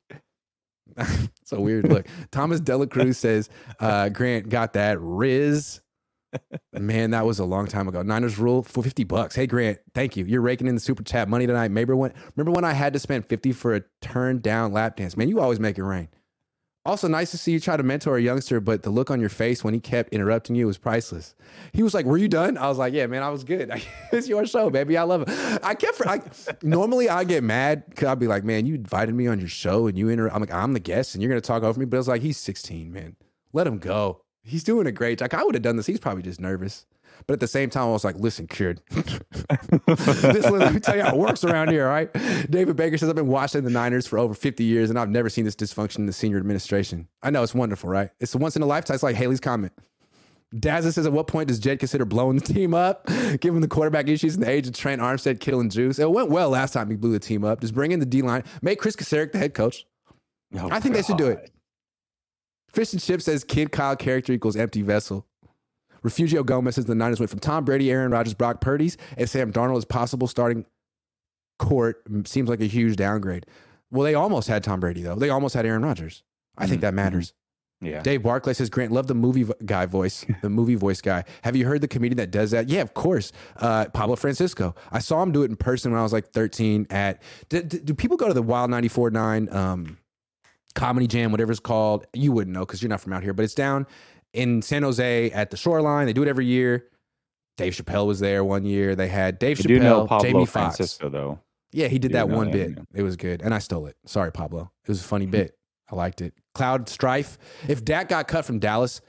it's 0.98 1.52
a 1.52 1.60
weird 1.60 1.90
look. 1.90 2.08
Thomas 2.32 2.60
Delacruz 2.60 3.16
says, 3.16 3.50
uh, 3.80 4.10
Grant 4.10 4.50
got 4.50 4.74
that 4.74 5.00
Riz. 5.00 5.82
Man, 6.74 7.12
that 7.12 7.26
was 7.26 7.40
a 7.40 7.46
long 7.46 7.68
time 7.68 7.88
ago. 7.88 8.02
Niners 8.02 8.40
rule 8.40 8.64
for 8.64 8.84
50 8.84 9.04
bucks. 9.04 9.36
Hey, 9.36 9.48
Grant, 9.48 9.80
thank 9.94 10.18
you. 10.18 10.26
You're 10.26 10.42
raking 10.42 10.68
in 10.68 10.76
the 10.76 10.82
super 10.82 11.04
chat 11.04 11.30
money 11.30 11.46
tonight. 11.46 11.72
Maybe 11.72 11.94
when, 11.94 12.14
remember 12.36 12.52
when 12.52 12.66
I 12.66 12.74
had 12.74 12.94
to 12.94 13.00
spend 13.00 13.26
50 13.28 13.52
for 13.52 13.76
a 13.76 13.82
turn 14.02 14.40
down 14.40 14.74
lap 14.74 14.96
dance? 14.96 15.16
Man, 15.16 15.30
you 15.30 15.40
always 15.40 15.60
make 15.60 15.78
it 15.78 15.84
rain. 15.84 16.10
Also, 16.86 17.08
nice 17.08 17.32
to 17.32 17.38
see 17.38 17.54
you 17.54 17.62
try 17.62 17.78
to 17.78 17.84
mentor 17.84 18.18
a 18.18 18.22
youngster, 18.22 18.60
but 18.60 18.84
the 18.84 18.90
look 18.90 19.10
on 19.10 19.22
your 19.22 19.30
face 19.30 19.64
when 19.64 19.74
he 19.74 19.80
kept 19.80 20.14
interrupting 20.14 20.54
you 20.54 20.68
was 20.68 20.78
priceless. 20.78 21.34
He 21.72 21.82
was 21.82 21.94
like, 21.94 22.06
"Were 22.06 22.18
you 22.18 22.28
done?" 22.28 22.58
I 22.58 22.68
was 22.68 22.78
like, 22.78 22.94
"Yeah, 22.94 23.08
man, 23.08 23.24
I 23.24 23.30
was 23.30 23.46
good. 23.46 23.72
it's 24.12 24.28
your 24.28 24.46
show, 24.46 24.70
baby. 24.70 24.98
I 24.98 25.04
love 25.04 25.22
it." 25.22 25.30
I 25.64 25.76
kept 25.76 26.06
like 26.06 26.62
normally 26.62 27.08
I 27.08 27.24
get 27.24 27.42
mad 27.42 27.86
because 27.88 28.10
I'd 28.10 28.20
be 28.20 28.28
like, 28.28 28.44
"Man, 28.44 28.66
you 28.66 28.76
invited 28.76 29.16
me 29.16 29.28
on 29.28 29.40
your 29.40 29.48
show 29.48 29.88
and 29.88 29.98
you 29.98 30.10
inter." 30.10 30.28
I'm 30.30 30.42
like, 30.42 30.54
"I'm 30.54 30.74
the 30.74 30.82
guest 30.82 31.16
and 31.16 31.22
you're 31.22 31.30
gonna 31.30 31.40
talk 31.40 31.64
over 31.64 31.80
me," 31.80 31.86
but 31.86 31.98
it's 31.98 32.10
like 32.10 32.22
he's 32.22 32.38
16, 32.38 32.92
man. 32.92 33.16
Let 33.54 33.66
him 33.66 33.78
go. 33.78 34.22
He's 34.42 34.66
doing 34.66 34.86
a 34.86 34.92
great. 34.92 35.22
Like 35.22 35.34
I 35.34 35.44
would 35.44 35.56
have 35.56 35.62
done 35.62 35.78
this. 35.78 35.86
He's 35.86 36.02
probably 36.02 36.24
just 36.24 36.42
nervous. 36.42 36.86
But 37.28 37.34
at 37.34 37.40
the 37.40 37.48
same 37.48 37.70
time, 37.70 37.84
I 37.84 37.92
was 37.92 38.04
like, 38.04 38.18
listen, 38.18 38.48
kid, 38.48 38.82
this, 38.90 40.50
let 40.50 40.74
me 40.74 40.80
tell 40.80 40.96
you 40.96 41.04
how 41.04 41.14
it 41.14 41.18
works 41.18 41.44
around 41.44 41.70
here, 41.70 41.86
all 41.86 41.92
right? 41.92 42.12
David 42.50 42.76
Baker 42.76 42.98
says, 42.98 43.10
I've 43.10 43.16
been 43.16 43.28
watching 43.28 43.64
the 43.64 43.70
Niners 43.70 44.06
for 44.06 44.20
over 44.20 44.34
50 44.34 44.64
years, 44.64 44.90
and 44.90 45.00
I've 45.00 45.10
never 45.10 45.30
seen 45.30 45.46
this 45.46 45.56
dysfunction 45.56 46.00
in 46.00 46.06
the 46.06 46.14
senior 46.14 46.38
administration. 46.38 47.08
I 47.22 47.30
know 47.30 47.44
it's 47.44 47.56
wonderful, 47.56 47.90
right? 47.90 48.10
It's 48.20 48.32
the 48.32 48.38
once 48.38 48.56
in 48.56 48.62
a 48.62 48.66
lifetime. 48.66 48.96
It's 48.96 49.04
like 49.04 49.16
Haley's 49.16 49.40
comment. 49.40 49.74
Dazza 50.54 50.94
says, 50.94 51.06
at 51.08 51.14
what 51.14 51.28
point 51.28 51.48
does 51.48 51.60
Jed 51.60 51.80
consider 51.80 52.06
blowing 52.06 52.38
the 52.38 52.54
team 52.54 52.74
up, 52.74 53.08
given 53.40 53.62
the 53.62 53.68
quarterback 53.68 54.08
issues 54.08 54.36
and 54.36 54.44
the 54.44 54.50
age 54.50 54.68
of 54.68 54.74
Trent 54.74 55.02
Armstead, 55.02 55.40
Kittle, 55.40 55.62
and 55.62 55.72
Juice? 55.72 55.98
It 55.98 56.12
went 56.12 56.30
well 56.30 56.50
last 56.50 56.74
time 56.74 56.90
he 56.90 56.96
blew 56.96 57.12
the 57.12 57.20
team 57.20 57.44
up. 57.44 57.62
Just 57.62 57.74
bring 57.74 57.92
in 57.92 58.00
the 58.00 58.06
D 58.06 58.22
line, 58.22 58.44
make 58.62 58.80
Kris 58.80 58.96
Kocurek 58.96 59.32
the 59.32 59.40
head 59.40 59.54
coach. 59.54 59.86
Oh, 60.56 60.70
I 60.72 60.80
think 60.80 60.94
they 60.94 61.02
should 61.02 61.18
do 61.18 61.28
it. 61.28 61.50
Fish 62.72 62.94
and 62.94 63.02
Chip 63.02 63.22
says, 63.22 63.44
kid 63.44 63.72
Kyle 63.72 63.96
character 63.96 64.34
equals 64.34 64.56
empty 64.56 64.82
vessel. 64.82 65.26
Refugio 66.04 66.44
Gomez 66.44 66.76
says 66.76 66.86
the 66.86 66.96
Niners 66.96 67.20
went 67.20 67.30
from 67.30 67.40
Tom 67.40 67.66
Brady, 67.66 67.92
Aaron 67.92 68.12
Rodgers, 68.12 68.34
Brock 68.34 68.62
Purdy's, 68.62 68.98
and 69.18 69.30
Sam 69.30 69.52
Darnold 69.52 69.78
as 69.78 69.86
possible 69.86 70.28
starting 70.28 70.66
court. 71.60 72.04
Seems 72.26 72.50
like 72.50 72.62
a 72.62 72.66
huge 72.66 72.96
downgrade. 72.96 73.46
Well, 73.92 74.04
they 74.04 74.16
almost 74.16 74.48
had 74.48 74.64
Tom 74.64 74.80
Brady, 74.80 75.02
though. 75.02 75.16
They 75.16 75.30
almost 75.30 75.56
had 75.56 75.66
Aaron 75.66 75.84
Rodgers. 75.84 76.24
I 76.58 76.68
think 76.68 76.82
that 76.82 76.94
matters. 76.94 77.34
Yeah. 77.84 78.02
Dave 78.02 78.24
Barclay 78.24 78.54
says, 78.54 78.70
Grant, 78.70 78.92
love 78.92 79.08
the 79.08 79.16
movie 79.16 79.46
guy 79.66 79.86
voice, 79.86 80.26
the 80.42 80.50
movie 80.50 80.76
voice 80.76 81.02
guy. 81.02 81.26
Have 81.44 81.56
you 81.56 81.66
heard 81.66 81.82
the 81.82 81.88
comedian 81.88 82.18
that 82.18 82.32
does 82.32 82.52
that? 82.52 82.70
Yeah, 82.70 82.82
of 82.82 82.94
course. 82.94 83.32
Uh, 83.58 83.86
Pablo 83.86 84.16
Francisco. 84.16 84.74
I 84.92 85.00
saw 85.00 85.22
him 85.22 85.32
do 85.32 85.44
it 85.44 85.50
in 85.50 85.58
person 85.58 85.92
when 85.92 86.00
I 86.00 86.04
was 86.04 86.14
like 86.14 86.30
13 86.30 86.88
at, 86.90 87.22
do, 87.50 87.62
do 87.62 87.80
do 87.80 87.94
people 87.94 88.18
go 88.18 88.28
to 88.28 88.34
the 88.34 88.42
Wild 88.42 88.72
94.9 88.72 89.54
um, 89.54 89.98
Comedy 90.76 91.08
Jam, 91.08 91.32
whatever 91.32 91.52
it's 91.52 91.60
called? 91.60 92.06
You 92.14 92.32
wouldn't 92.32 92.54
know 92.54 92.62
because 92.62 92.82
you're 92.82 92.90
not 92.90 93.02
from 93.02 93.14
out 93.14 93.24
here, 93.24 93.34
but 93.34 93.44
it's 93.44 93.56
down 93.56 93.86
in 94.34 94.62
San 94.62 94.84
Jose 94.84 95.32
at 95.32 95.52
the 95.52 95.58
shoreline. 95.58 96.06
They 96.08 96.14
do 96.14 96.24
it 96.24 96.28
every 96.28 96.46
year. 96.46 96.86
Dave 97.58 97.74
Chappelle 97.74 98.08
was 98.08 98.20
there 98.20 98.44
one 98.44 98.66
year. 98.66 98.96
They 98.96 99.08
had 99.08 99.38
Dave 99.40 99.60
I 99.60 99.64
Chappelle, 99.64 99.68
do 99.68 99.80
know 99.80 100.08
Pablo 100.08 100.28
Jamie 100.28 100.46
Foxx. 100.46 100.78
Francisco 100.78 101.10
though. 101.10 101.40
Yeah, 101.72 101.88
he 101.88 101.98
did 102.00 102.12
that 102.14 102.30
one 102.30 102.48
that, 102.52 102.54
bit. 102.54 102.70
yeah. 102.78 102.84
It 103.00 103.04
was 103.04 103.16
good. 103.16 103.42
And 103.42 103.54
I 103.54 103.60
stole 103.60 103.88
it. 103.88 103.96
Sorry, 104.06 104.32
Pablo. 104.32 104.72
It 104.84 104.90
was 104.90 105.02
a 105.02 105.04
funny 105.04 105.26
bit. 105.26 105.58
I 105.92 105.96
liked 105.96 106.22
it. 106.22 106.34
Cloud 106.54 106.88
Strife. 106.90 107.38
If 107.68 107.84
Dak 107.84 108.10
got 108.10 108.28
cut 108.28 108.46
from 108.46 108.60
Dallas, 108.60 109.02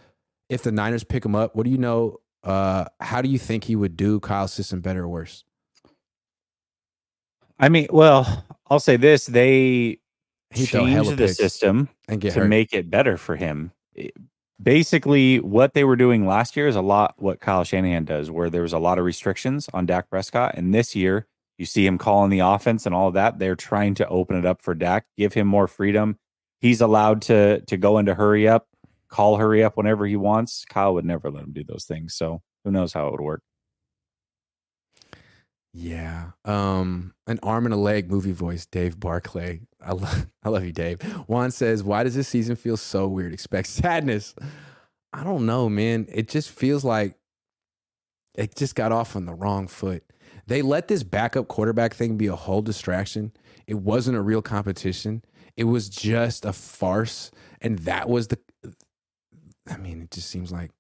if 0.49 0.63
the 0.63 0.73
Niners 0.73 1.05
pick 1.05 1.25
him 1.25 1.35
up, 1.35 1.55
what 1.57 1.65
do 1.65 1.71
you 1.71 1.79
know? 1.79 2.19
Uh, 2.43 2.85
how 3.01 3.23
do 3.23 3.29
you 3.29 3.39
think 3.39 3.65
he 3.65 3.77
would 3.77 3.97
do 3.97 4.21
Kyle's 4.21 4.53
system 4.53 4.81
better 4.81 5.05
or 5.05 5.09
worse? 5.09 5.45
I 7.59 7.69
mean, 7.69 7.87
well, 7.91 8.45
I'll 8.69 8.81
say 8.81 8.97
this: 8.97 9.27
they 9.27 10.01
He'd 10.51 10.67
changed 10.67 11.17
the 11.17 11.29
system 11.29 11.89
And 12.09 12.21
get 12.21 12.35
to 12.35 12.41
hurt. 12.41 12.49
make 12.49 12.73
it 12.73 12.91
better 12.91 13.17
for 13.17 13.37
him. 13.37 13.73
Basically, 14.63 15.41
what 15.41 15.75
they 15.75 15.85
were 15.85 15.97
doing 15.97 16.27
last 16.27 16.57
year 16.57 16.69
is 16.69 16.77
a 16.77 16.81
lot 16.81 17.15
what 17.19 17.41
Kyle 17.41 17.65
Shanahan 17.65 18.05
does, 18.05 18.31
where 18.31 18.49
there 18.49 18.63
was 18.63 18.73
a 18.73 18.79
lot 18.79 18.99
of 18.99 19.05
restrictions 19.05 19.69
on 19.75 19.85
Dak 19.87 20.09
Prescott, 20.09 20.55
and 20.57 20.73
this 20.73 20.95
year 20.95 21.27
you 21.59 21.67
see 21.67 21.87
him 21.87 21.99
calling 21.99 22.31
the 22.31 22.41
offense 22.41 22.87
and 22.87 22.95
all 22.95 23.09
of 23.09 23.15
that. 23.15 23.39
They're 23.39 23.57
trying 23.57 23.95
to 23.97 24.09
open 24.09 24.37
it 24.37 24.47
up 24.47 24.63
for 24.63 24.75
Dak, 24.75 25.07
give 25.17 25.35
him 25.35 25.47
more 25.47 25.67
freedom. 25.67 26.19
He's 26.61 26.81
allowed 26.81 27.23
to 27.23 27.61
to 27.63 27.77
go 27.77 27.99
into 27.99 28.15
hurry 28.15 28.47
up, 28.49 28.69
call 29.09 29.37
hurry 29.37 29.63
up 29.63 29.77
whenever 29.77 30.07
he 30.07 30.17
wants. 30.17 30.65
Kyle 30.65 30.95
would 30.95 31.05
never 31.05 31.31
let 31.31 31.45
him 31.45 31.53
do 31.53 31.65
those 31.65 31.85
things. 31.85 32.15
So 32.15 32.43
who 32.65 32.71
knows 32.71 32.93
how 32.93 33.09
it 33.09 33.13
would 33.13 33.21
work? 33.21 33.43
Yeah. 35.77 36.31
Um, 36.45 37.15
an 37.27 37.41
arm 37.43 37.67
and 37.67 37.75
a 37.75 37.77
leg 37.77 38.09
movie 38.09 38.33
voice, 38.33 38.65
Dave 38.65 38.99
Barclay. 38.99 39.63
I 39.85 39.93
love 39.93 40.27
I 40.45 40.49
love 40.49 40.65
you, 40.65 40.73
Dave. 40.73 41.03
Juan 41.27 41.51
says, 41.51 41.83
Why 41.83 42.05
does 42.05 42.15
this 42.15 42.29
season 42.29 42.55
feel 42.55 42.77
so 42.77 43.09
weird? 43.09 43.33
Expect 43.33 43.67
sadness. 43.69 44.35
I 45.13 45.25
don't 45.25 45.47
know, 45.47 45.69
man. 45.69 46.07
It 46.13 46.29
just 46.29 46.51
feels 46.51 46.85
like 46.85 47.17
it 48.37 48.55
just 48.57 48.77
got 48.77 48.93
off 48.93 49.17
on 49.17 49.27
the 49.27 49.35
wrong 49.35 49.67
foot. 49.67 50.05
They 50.47 50.63
let 50.63 50.89
this 50.89 51.03
backup 51.03 51.49
quarterback 51.49 51.95
thing 51.95 52.17
be 52.17 52.27
a 52.29 52.37
whole 52.37 52.63
distraction. 52.63 53.33
It 53.67 53.75
wasn't 53.75 54.17
a 54.17 54.23
real 54.23 54.43
competition. 54.43 55.23
It 55.57 55.65
was 55.65 55.89
just 55.89 56.45
a 56.45 56.53
farce. 56.53 57.31
And 57.61 57.81
that 57.81 58.09
was 58.09 58.29
the 58.29 58.39
I 59.69 59.77
mean, 59.77 60.03
it 60.03 60.11
just 60.13 60.29
seems 60.29 60.53
like 60.53 60.71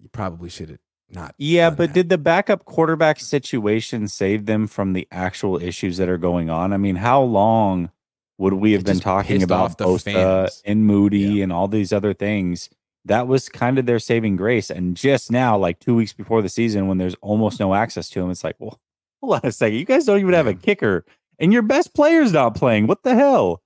you 0.00 0.08
probably 0.10 0.50
should 0.50 0.68
have 0.68 0.78
not. 1.10 1.34
Yeah, 1.38 1.70
but 1.70 1.88
that. 1.88 1.92
did 1.94 2.08
the 2.08 2.18
backup 2.18 2.64
quarterback 2.64 3.20
situation 3.20 4.08
save 4.08 4.46
them 4.46 4.66
from 4.66 4.92
the 4.92 5.06
actual 5.10 5.60
issues 5.62 5.96
that 5.96 6.08
are 6.08 6.18
going 6.18 6.50
on? 6.50 6.72
I 6.72 6.76
mean, 6.76 6.96
how 6.96 7.22
long 7.22 7.90
would 8.38 8.54
we 8.54 8.72
have 8.72 8.84
been 8.84 9.00
talking 9.00 9.42
about 9.42 9.78
Bosa 9.78 10.48
and 10.64 10.86
Moody 10.86 11.18
Yeah. 11.20 11.44
and 11.44 11.52
all 11.52 11.68
these 11.68 11.92
other 11.92 12.14
things? 12.14 12.68
That 13.04 13.26
was 13.26 13.48
kind 13.48 13.78
of 13.78 13.86
their 13.86 13.98
saving 13.98 14.36
grace. 14.36 14.70
And 14.70 14.96
just 14.96 15.30
now, 15.30 15.56
like 15.56 15.80
two 15.80 15.94
weeks 15.94 16.12
before 16.12 16.42
the 16.42 16.48
season, 16.48 16.88
when 16.88 16.98
there's 16.98 17.14
almost 17.22 17.58
no 17.58 17.74
access 17.74 18.10
to 18.10 18.20
him, 18.20 18.30
it's 18.30 18.44
like, 18.44 18.56
well, 18.58 18.78
hold 19.22 19.34
on 19.34 19.40
a 19.44 19.52
second. 19.52 19.78
You 19.78 19.84
guys 19.86 20.04
don't 20.04 20.20
even 20.20 20.34
have 20.34 20.46
a 20.46 20.54
kicker, 20.54 21.04
and 21.38 21.52
your 21.52 21.62
best 21.62 21.94
player's 21.94 22.32
not 22.32 22.54
playing. 22.54 22.86
What 22.86 23.02
the 23.02 23.14
hell? 23.14 23.62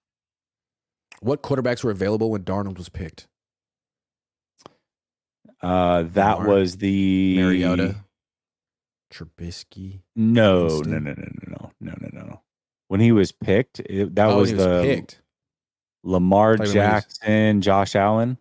what 1.21 1.43
quarterbacks 1.43 1.85
were 1.85 1.91
available 1.93 2.31
when 2.31 2.43
Darnold 2.43 2.79
was 2.79 2.89
picked? 2.89 3.29
Uh, 5.63 6.03
that 6.15 6.43
was 6.43 6.77
the 6.79 7.37
Mariota, 7.37 7.97
Trubisky. 9.13 10.01
No, 10.17 10.67
no, 10.67 10.75
Winston. 10.75 10.91
no, 10.93 10.99
no, 10.99 11.15
no, 11.15 11.71
no, 11.81 11.93
no, 12.01 12.09
no, 12.13 12.27
no. 12.27 12.41
When 12.89 13.01
he 13.01 13.13
was 13.13 13.33
picked, 13.33 13.81
it, 13.81 14.15
that 14.17 14.29
oh, 14.29 14.39
was 14.41 14.51
he 14.51 14.57
was 14.57 14.65
the 14.65 14.83
picked. 14.83 15.21
Lamar 16.05 16.55
he 16.55 16.61
was- 16.63 16.73
Jackson, 16.73 17.61
Josh 17.61 17.95
Allen. 17.95 18.39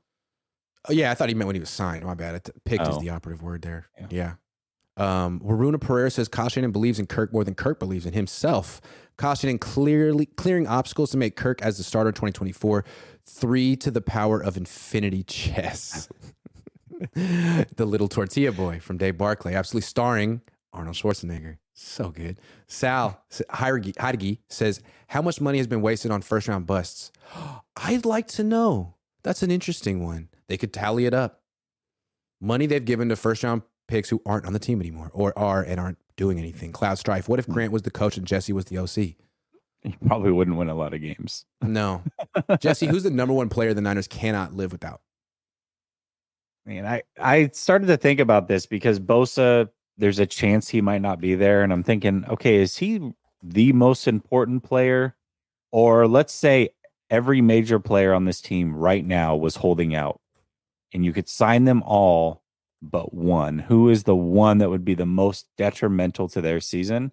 Oh 0.90 0.94
yeah, 0.94 1.12
I 1.12 1.14
thought 1.14 1.30
he 1.30 1.36
meant 1.36 1.46
when 1.46 1.56
he 1.56 1.60
was 1.60 1.70
signed. 1.70 2.04
My 2.04 2.16
bad. 2.16 2.42
Picked 2.66 2.88
is 2.88 2.96
Oh. 2.96 3.00
the 3.00 3.12
operative 3.12 3.44
word 3.44 3.62
there. 3.62 3.88
Yeah. 4.00 4.08
Yeah. 4.98 5.26
Um, 5.26 5.40
Waruna 5.40 5.80
Pereira 5.80 6.10
says 6.10 6.28
Shanahan 6.34 6.72
believes 6.72 7.00
in 7.00 7.06
Kirk 7.06 7.32
more 7.32 7.44
than 7.44 7.54
Kirk 7.54 7.80
believes 7.80 8.06
in 8.06 8.14
himself. 8.14 8.82
Shanahan 9.20 9.60
clearly 9.60 10.26
clearing 10.26 10.66
obstacles 10.66 11.12
to 11.12 11.18
make 11.18 11.36
Kirk 11.36 11.62
as 11.62 11.78
the 11.78 11.84
starter 11.84 12.10
in 12.10 12.14
2024. 12.16 12.84
Three 13.28 13.76
to 13.78 13.92
the 13.92 14.02
power 14.02 14.42
of 14.42 14.58
infinity 14.58 15.24
chess. 15.24 16.10
the 17.14 17.86
little 17.86 18.08
tortilla 18.08 18.52
boy 18.52 18.80
from 18.80 18.98
Dave 18.98 19.18
Barclay, 19.18 19.56
absolutely 19.56 19.86
starring 19.86 20.42
Arnold 20.74 20.96
Schwarzenegger. 20.96 21.58
So 21.74 22.10
good. 22.10 22.40
Sal 22.68 23.24
Heidegge 23.50 24.40
says, 24.50 24.82
How 25.08 25.22
much 25.22 25.42
money 25.42 25.58
has 25.58 25.68
been 25.68 25.82
wasted 25.82 26.12
on 26.12 26.22
first 26.22 26.48
round 26.48 26.68
busts? 26.68 27.12
I'd 27.76 28.06
like 28.06 28.28
to 28.30 28.44
know. 28.44 28.96
That's 29.24 29.44
an 29.44 29.52
interesting 29.52 30.04
one. 30.04 30.30
They 30.48 30.58
could 30.58 30.74
tally 30.74 31.06
it 31.06 31.14
up. 31.14 31.42
Money 32.40 32.66
they've 32.66 32.84
given 32.84 33.10
to 33.10 33.16
first 33.16 33.44
round 33.44 33.62
picks 33.88 34.10
who 34.10 34.22
aren't 34.26 34.46
on 34.46 34.54
the 34.54 34.60
team 34.60 34.80
anymore 34.80 35.12
or 35.14 35.38
are 35.38 35.62
and 35.62 35.80
aren't 35.80 35.98
doing 36.18 36.40
anything. 36.40 36.72
Cloud 36.72 36.98
Strife. 36.98 37.28
What 37.28 37.40
if 37.40 37.46
hmm. 37.46 37.54
Grant 37.54 37.72
was 37.72 37.84
the 37.84 37.92
coach 37.92 38.18
and 38.18 38.26
Jesse 38.26 38.54
was 38.54 38.66
the 38.66 38.78
OC? 38.78 39.16
He 39.84 39.98
probably 40.06 40.32
wouldn't 40.32 40.58
win 40.58 40.70
a 40.70 40.76
lot 40.76 40.94
of 40.94 41.02
games. 41.02 41.46
No. 41.62 42.04
Jesse, 42.60 42.86
who's 42.86 43.04
the 43.04 43.10
number 43.10 43.34
one 43.34 43.50
player 43.50 43.74
the 43.74 43.82
Niners 43.82 44.08
cannot 44.08 44.54
live 44.54 44.72
without? 44.72 45.02
Man, 46.66 46.86
I 46.86 47.04
I 47.20 47.50
started 47.54 47.88
to 47.88 47.98
think 47.98 48.20
about 48.20 48.48
this 48.48 48.66
because 48.66 49.00
Bosa, 49.00 49.70
there's 49.98 50.20
a 50.20 50.26
chance 50.26 50.70
he 50.70 50.82
might 50.82 51.02
not 51.02 51.20
be 51.20 51.36
there, 51.36 51.64
and 51.64 51.74
I'm 51.74 51.84
thinking, 51.84 52.24
okay, 52.30 52.56
is 52.56 52.78
he 52.78 53.14
the 53.44 53.74
most 53.74 54.08
important 54.08 54.64
player, 54.64 55.16
or 55.72 56.08
let's 56.08 56.34
say 56.34 56.70
every 57.10 57.42
major 57.42 57.80
player 57.80 58.14
on 58.14 58.26
this 58.26 58.42
team 58.42 58.76
right 58.76 59.06
now 59.06 59.36
was 59.36 59.56
holding 59.56 59.96
out, 59.96 60.22
and 60.94 61.04
you 61.04 61.14
could 61.14 61.28
sign 61.28 61.66
them 61.66 61.82
all 61.84 62.42
but 62.82 63.14
one. 63.14 63.60
Who 63.60 63.90
is 63.90 64.04
the 64.04 64.16
one 64.16 64.60
that 64.60 64.70
would 64.70 64.86
be 64.86 64.96
the 64.96 65.06
most 65.06 65.48
detrimental 65.58 66.28
to 66.30 66.42
their 66.42 66.60
season? 66.60 67.12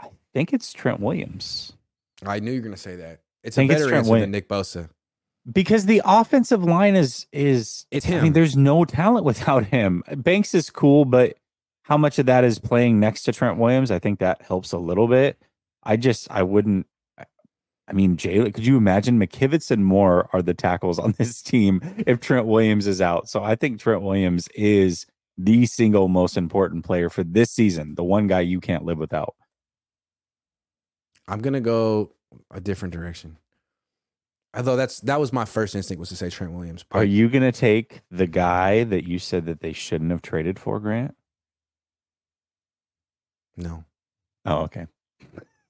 I 0.00 0.08
think 0.34 0.52
it's 0.52 0.72
Trent 0.72 1.00
Williams. 1.00 1.72
I 2.24 2.40
knew 2.40 2.52
you 2.52 2.58
were 2.58 2.64
going 2.64 2.74
to 2.74 2.80
say 2.80 2.96
that. 2.96 3.20
It's 3.44 3.56
a 3.56 3.60
Think 3.60 3.70
it's 3.70 3.80
better 3.80 3.90
Trent 3.90 3.98
answer 4.00 4.10
Williams. 4.10 4.24
than 4.24 4.30
Nick 4.32 4.48
Bosa. 4.48 4.88
Because 5.52 5.86
the 5.86 6.02
offensive 6.04 6.62
line 6.64 6.96
is 6.96 7.26
is 7.32 7.86
It's 7.90 8.08
I 8.08 8.20
mean, 8.20 8.32
there's 8.32 8.56
no 8.56 8.84
talent 8.84 9.24
without 9.24 9.66
him. 9.66 10.02
Banks 10.16 10.54
is 10.54 10.70
cool, 10.70 11.04
but 11.04 11.36
how 11.82 11.96
much 11.96 12.18
of 12.18 12.26
that 12.26 12.44
is 12.44 12.58
playing 12.58 12.98
next 12.98 13.22
to 13.24 13.32
Trent 13.32 13.58
Williams? 13.58 13.90
I 13.90 13.98
think 13.98 14.18
that 14.18 14.42
helps 14.42 14.72
a 14.72 14.78
little 14.78 15.06
bit. 15.06 15.40
I 15.82 15.96
just 15.96 16.28
I 16.30 16.42
wouldn't. 16.42 16.86
I 17.88 17.92
mean, 17.92 18.16
Jalen, 18.16 18.52
could 18.52 18.66
you 18.66 18.76
imagine 18.76 19.20
McKivitz 19.20 19.70
and 19.70 19.84
Moore 19.84 20.28
are 20.32 20.42
the 20.42 20.54
tackles 20.54 20.98
on 20.98 21.12
this 21.18 21.40
team 21.40 21.80
if 22.06 22.20
Trent 22.20 22.46
Williams 22.46 22.86
is 22.86 23.00
out? 23.00 23.28
So 23.28 23.44
I 23.44 23.54
think 23.54 23.78
Trent 23.78 24.02
Williams 24.02 24.48
is 24.54 25.06
the 25.38 25.66
single 25.66 26.08
most 26.08 26.36
important 26.36 26.84
player 26.84 27.08
for 27.10 27.22
this 27.22 27.50
season, 27.52 27.94
the 27.94 28.02
one 28.02 28.26
guy 28.26 28.40
you 28.40 28.58
can't 28.60 28.84
live 28.84 28.98
without. 28.98 29.36
I'm 31.28 31.40
gonna 31.40 31.60
go 31.60 32.12
a 32.50 32.60
different 32.60 32.92
direction. 32.94 33.36
Although 34.56 34.76
that's 34.76 35.00
that 35.00 35.20
was 35.20 35.32
my 35.32 35.44
first 35.44 35.74
instinct 35.74 35.98
was 36.00 36.08
to 36.08 36.16
say 36.16 36.30
Trent 36.30 36.52
Williams. 36.52 36.84
Are 36.92 37.04
you 37.04 37.28
gonna 37.28 37.52
take 37.52 38.00
the 38.10 38.26
guy 38.26 38.84
that 38.84 39.06
you 39.06 39.18
said 39.18 39.44
that 39.46 39.60
they 39.60 39.72
shouldn't 39.72 40.10
have 40.10 40.22
traded 40.22 40.58
for, 40.58 40.80
Grant? 40.80 41.14
No. 43.56 43.84
Oh, 44.44 44.62
okay. 44.62 44.86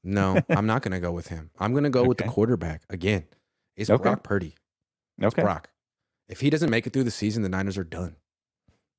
No, 0.04 0.40
I'm 0.48 0.66
not 0.66 0.82
gonna 0.82 1.00
go 1.00 1.12
with 1.12 1.28
him. 1.28 1.50
I'm 1.58 1.74
gonna 1.74 1.90
go 1.90 2.04
with 2.04 2.18
the 2.18 2.24
quarterback 2.24 2.82
again. 2.88 3.24
It's 3.76 3.90
Okay. 3.90 4.02
Brock 4.02 4.22
Purdy. 4.22 4.54
It's 5.18 5.34
Okay. 5.34 5.42
Brock. 5.42 5.68
If 6.28 6.40
he 6.40 6.50
doesn't 6.50 6.70
make 6.70 6.86
it 6.86 6.92
through 6.92 7.04
the 7.04 7.10
season, 7.10 7.42
the 7.42 7.48
Niners 7.48 7.78
are 7.78 7.84
done. 7.84 8.16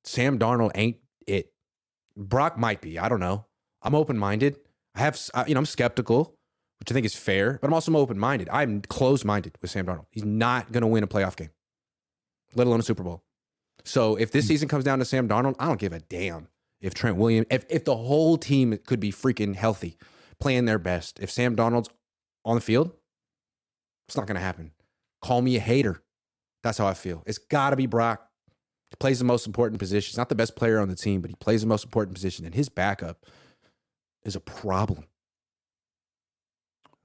Sam 0.04 0.40
Darnold 0.40 0.72
ain't 0.76 0.98
it. 1.26 1.52
Brock 2.16 2.58
might 2.58 2.82
be. 2.82 2.98
I 3.00 3.10
don't 3.10 3.20
know. 3.20 3.46
I'm 3.82 3.96
open 3.96 4.18
minded. 4.18 4.58
I 4.96 5.00
have, 5.02 5.20
you 5.48 5.54
know, 5.54 5.60
I'm 5.60 5.66
skeptical, 5.66 6.37
which 6.80 6.92
I 6.92 6.94
think 6.94 7.06
is 7.06 7.16
fair, 7.16 7.58
but 7.62 7.68
I'm 7.68 7.74
also 7.74 7.96
open 7.96 8.20
minded. 8.20 8.50
I'm 8.52 8.82
closed 8.82 9.26
minded 9.26 9.58
with 9.62 9.72
Sam 9.72 9.86
Darnold. 9.86 10.06
He's 10.12 10.26
not 10.26 10.72
going 10.72 10.82
to 10.82 10.88
win 10.88 11.04
a 11.04 11.08
playoff 11.08 11.36
game, 11.36 11.50
let 12.56 12.68
alone 12.68 12.80
a 12.80 12.84
Super 12.84 13.04
Bowl. 13.04 13.24
So 13.84 14.16
if 14.16 14.32
this 14.32 14.46
hmm. 14.46 14.50
season 14.50 14.68
comes 14.68 14.84
down 14.84 15.00
to 15.00 15.06
Sam 15.06 15.28
Darnold, 15.28 15.56
I 15.60 15.68
don't 15.68 15.80
give 15.80 15.94
a 15.94 16.00
damn 16.00 16.48
if 16.82 16.94
Trent 16.94 17.18
Williams, 17.18 17.48
if, 17.50 17.66
if 17.70 17.86
the 17.86 17.96
whole 17.96 18.38
team 18.38 18.78
could 18.86 19.00
be 19.00 19.12
freaking 19.12 19.56
healthy, 19.56 19.98
playing 20.40 20.66
their 20.66 20.80
best. 20.80 21.20
If 21.20 21.32
Sam 21.32 21.56
Darnold's 21.56 21.90
on 22.46 22.56
the 22.56 22.62
field, 22.62 22.92
it's 24.08 24.16
not 24.16 24.28
going 24.28 24.36
to 24.36 24.42
happen. 24.42 24.72
Call 25.22 25.42
me 25.42 25.56
a 25.58 25.60
hater. 25.60 26.04
That's 26.64 26.78
how 26.78 26.88
I 26.88 26.94
feel. 26.94 27.24
It's 27.26 27.38
got 27.38 27.72
to 27.72 27.76
be 27.76 27.86
Brock. 27.88 28.24
He 28.90 28.96
plays 28.98 29.20
the 29.20 29.26
most 29.26 29.48
important 29.48 29.80
position. 29.80 30.12
He's 30.12 30.18
not 30.18 30.30
the 30.30 30.36
best 30.36 30.56
player 30.56 30.80
on 30.80 30.88
the 30.88 30.96
team, 30.96 31.22
but 31.22 31.30
he 31.30 31.36
plays 31.36 31.62
the 31.62 31.68
most 31.68 31.84
important 31.84 32.16
position, 32.16 32.46
and 32.46 32.56
his 32.56 32.70
backup 32.70 33.26
is 34.24 34.36
a 34.36 34.40
problem. 34.40 35.06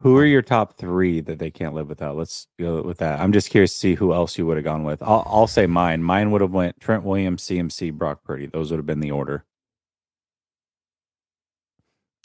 Who 0.02 0.16
are 0.18 0.24
your 0.24 0.42
top 0.42 0.76
three 0.78 1.20
that 1.20 1.38
they 1.38 1.52
can't 1.52 1.74
live 1.74 1.88
without? 1.88 2.16
Let's 2.16 2.48
go 2.58 2.82
with 2.82 2.98
that. 2.98 3.20
I'm 3.20 3.32
just 3.32 3.50
curious 3.50 3.70
to 3.72 3.78
see 3.78 3.94
who 3.94 4.12
else 4.12 4.36
you 4.36 4.44
would 4.46 4.56
have 4.56 4.64
gone 4.64 4.82
with. 4.82 5.00
I'll, 5.00 5.22
I'll 5.26 5.46
say 5.46 5.66
mine. 5.66 6.02
Mine 6.02 6.32
would 6.32 6.40
have 6.40 6.50
went 6.50 6.80
Trent 6.80 7.04
Williams, 7.04 7.44
CMC, 7.44 7.92
Brock 7.92 8.24
Purdy. 8.24 8.46
Those 8.46 8.72
would 8.72 8.78
have 8.78 8.86
been 8.86 8.98
the 8.98 9.12
order. 9.12 9.44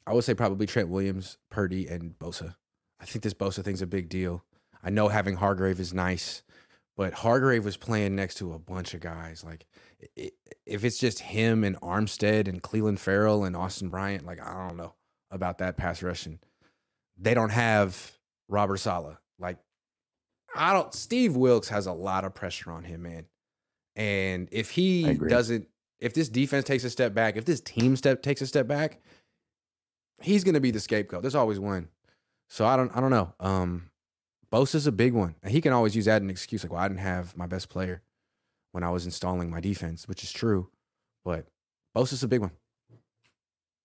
I 0.08 0.14
would 0.14 0.24
say 0.24 0.34
probably 0.34 0.66
Trent 0.66 0.90
Williams, 0.90 1.38
Purdy, 1.52 1.86
and 1.86 2.18
Bosa. 2.18 2.56
I 3.00 3.06
think 3.06 3.22
this 3.22 3.36
Bosa 3.36 3.64
thing's 3.64 3.84
a 3.84 3.88
big 3.88 4.10
deal. 4.10 4.44
I 4.84 4.90
know 4.90 5.10
having 5.10 5.36
Hargrave 5.36 5.80
is 5.80 5.94
nice, 5.94 6.42
but 6.96 7.14
Hargrave 7.14 7.64
was 7.64 7.78
playing 7.78 8.16
next 8.16 8.36
to 8.36 8.54
a 8.54 8.60
bunch 8.60 8.96
of 8.96 9.02
guys. 9.02 9.44
Like, 9.44 9.68
if 10.66 10.84
it's 10.84 10.98
just 10.98 11.20
him 11.20 11.64
and 11.64 11.80
Armstead 11.82 12.48
and 12.48 12.64
Clelin 12.64 12.98
Ferrell 12.98 13.44
and 13.44 13.56
Austin 13.56 13.90
Bryant, 13.90 14.26
like, 14.26 14.42
I 14.42 14.68
don't 14.68 14.78
know 14.78 14.96
about 15.30 15.60
that 15.60 15.78
pass 15.78 16.02
rushing. 16.02 16.40
They 17.18 17.34
don't 17.34 17.52
have 17.52 18.12
Robert 18.48 18.78
Saleh. 18.78 19.18
Like, 19.40 19.58
I 20.56 20.74
don't, 20.74 20.94
Steve 20.94 21.36
Wilks 21.36 21.70
has 21.70 21.86
a 21.86 21.94
lot 21.94 22.26
of 22.26 22.34
pressure 22.34 22.72
on 22.72 22.84
him, 22.84 23.04
man. 23.04 23.26
And 23.96 24.48
if 24.52 24.70
he 24.70 25.16
doesn't, 25.16 25.68
if 26.00 26.14
this 26.14 26.30
defense 26.30 26.66
takes 26.66 26.84
a 26.84 26.90
step 26.90 27.14
back, 27.14 27.36
if 27.36 27.46
this 27.46 27.62
team 27.62 27.96
step 27.96 28.22
takes 28.22 28.42
a 28.42 28.48
step 28.48 28.68
back, 28.68 29.02
he's 30.22 30.44
going 30.44 30.54
to 30.54 30.60
be 30.60 30.72
the 30.72 30.80
scapegoat. 30.80 31.22
There's 31.22 31.36
always 31.36 31.60
one. 31.60 31.90
So 32.50 32.66
I 32.66 32.78
don't 32.78 32.96
I 32.96 33.02
don't 33.02 33.12
know. 33.12 33.34
Um 33.40 33.90
Bosa's 34.52 34.88
a 34.88 34.92
big 34.92 35.14
one. 35.14 35.36
And 35.44 35.52
he 35.52 35.60
can 35.62 35.74
always 35.74 35.96
use 35.96 36.06
that 36.06 36.18
as 36.18 36.22
an 36.22 36.30
excuse 36.30 36.64
like, 36.64 36.72
well, 36.72 36.82
I 36.82 36.88
didn't 36.88 37.02
have 37.02 37.36
my 37.36 37.48
best 37.48 37.70
player 37.70 38.02
when 38.72 38.84
I 38.84 38.90
was 38.90 39.06
installing 39.06 39.50
my 39.50 39.60
defense, 39.60 40.08
which 40.08 40.24
is 40.24 40.32
true. 40.32 40.70
But 41.26 41.48
Bosa's 41.96 42.24
a 42.24 42.28
big 42.28 42.42
one. 42.42 42.52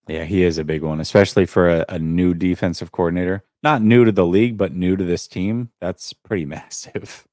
Yeah, 0.07 0.25
he 0.25 0.43
is 0.43 0.57
a 0.57 0.63
big 0.63 0.83
one, 0.83 0.99
especially 0.99 1.45
for 1.45 1.69
a, 1.69 1.85
a 1.89 1.99
new 1.99 2.33
defensive 2.33 2.91
coordinator. 2.91 3.43
Not 3.61 3.81
new 3.81 4.03
to 4.03 4.11
the 4.11 4.25
league, 4.25 4.57
but 4.57 4.73
new 4.73 4.97
to 4.97 5.03
this 5.03 5.27
team. 5.27 5.69
That's 5.79 6.13
pretty 6.13 6.45
massive. 6.57 7.25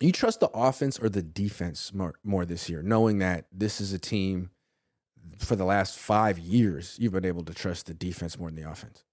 You 0.00 0.12
trust 0.12 0.40
the 0.40 0.48
offense 0.54 0.98
or 0.98 1.10
the 1.10 1.22
defense 1.22 1.92
more, 1.92 2.14
more 2.24 2.46
this 2.46 2.70
year, 2.70 2.82
knowing 2.82 3.18
that 3.18 3.46
this 3.52 3.80
is 3.80 3.92
a 3.92 3.98
team 3.98 4.50
for 5.38 5.56
the 5.56 5.64
last 5.64 5.98
five 5.98 6.38
years, 6.38 6.96
you've 6.98 7.12
been 7.12 7.24
able 7.24 7.44
to 7.44 7.54
trust 7.54 7.86
the 7.86 7.94
defense 7.94 8.38
more 8.38 8.50
than 8.50 8.62
the 8.62 8.70
offense. 8.70 9.04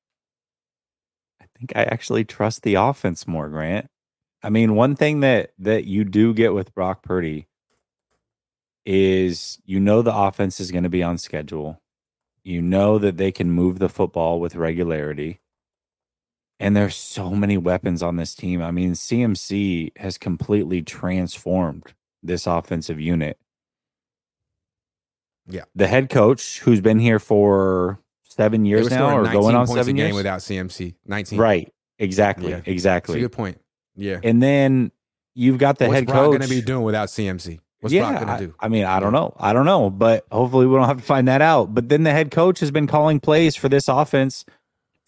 I 1.41 1.45
think 1.57 1.73
I 1.75 1.83
actually 1.83 2.25
trust 2.25 2.63
the 2.63 2.75
offense 2.75 3.27
more, 3.27 3.49
Grant. 3.49 3.87
I 4.43 4.49
mean, 4.49 4.75
one 4.75 4.95
thing 4.95 5.21
that 5.21 5.51
that 5.59 5.85
you 5.85 6.03
do 6.03 6.33
get 6.33 6.53
with 6.53 6.73
Brock 6.73 7.03
Purdy 7.03 7.47
is 8.85 9.59
you 9.65 9.79
know 9.79 10.01
the 10.01 10.15
offense 10.15 10.59
is 10.59 10.71
going 10.71 10.83
to 10.83 10.89
be 10.89 11.03
on 11.03 11.17
schedule. 11.17 11.81
You 12.47 12.61
know 12.61 12.97
that 12.97 13.17
they 13.17 13.33
can 13.33 13.51
move 13.51 13.77
the 13.77 13.89
football 13.89 14.39
with 14.39 14.55
regularity. 14.55 15.41
And 16.61 16.77
there's 16.77 16.95
so 16.95 17.31
many 17.31 17.57
weapons 17.57 18.01
on 18.01 18.15
this 18.15 18.33
team. 18.33 18.61
I 18.61 18.71
mean, 18.71 18.93
CMC 18.93 19.91
has 19.97 20.17
completely 20.17 20.81
transformed 20.81 21.93
this 22.23 22.47
offensive 22.47 23.01
unit. 23.01 23.37
Yeah. 25.45 25.65
The 25.75 25.87
head 25.87 26.09
coach 26.09 26.59
who's 26.59 26.79
been 26.79 26.99
here 26.99 27.19
for 27.19 27.99
7 28.23 28.63
years 28.63 28.89
now 28.91 29.17
or 29.17 29.23
going 29.25 29.53
on 29.53 29.67
points 29.67 29.81
7 29.85 29.89
a 29.89 29.93
game 29.97 30.05
years. 30.05 30.15
without 30.15 30.39
CMC. 30.39 30.95
19. 31.05 31.37
Right. 31.37 31.73
Exactly. 31.99 32.51
Yeah. 32.51 32.55
That's 32.57 32.67
a 32.69 32.71
Exactly. 32.71 33.19
good 33.19 33.33
point. 33.33 33.59
Yeah. 33.97 34.19
And 34.23 34.41
then 34.41 34.93
you've 35.35 35.57
got 35.57 35.79
the 35.79 35.87
What's 35.87 35.95
head 35.95 36.05
Brock 36.05 36.17
coach. 36.17 36.37
going 36.39 36.41
to 36.41 36.49
be 36.49 36.61
doing 36.61 36.83
without 36.83 37.09
CMC? 37.09 37.59
What's 37.79 37.93
yeah, 37.93 38.09
Brock 38.09 38.19
going 38.21 38.29
I, 38.29 38.39
to 38.39 38.47
do? 38.47 38.55
I 38.59 38.67
mean, 38.69 38.85
I 38.85 38.99
don't 38.99 39.13
know. 39.13 39.35
I 39.39 39.53
don't 39.53 39.65
know, 39.65 39.89
but 39.89 40.25
hopefully 40.31 40.65
we 40.65 40.75
don't 40.75 40.87
have 40.87 40.97
to 40.97 41.03
find 41.03 41.27
that 41.27 41.41
out. 41.41 41.73
But 41.75 41.89
then 41.89 42.03
the 42.03 42.11
head 42.11 42.31
coach 42.31 42.59
has 42.59 42.71
been 42.71 42.87
calling 42.87 43.19
plays 43.19 43.55
for 43.55 43.69
this 43.69 43.87
offense 43.87 44.45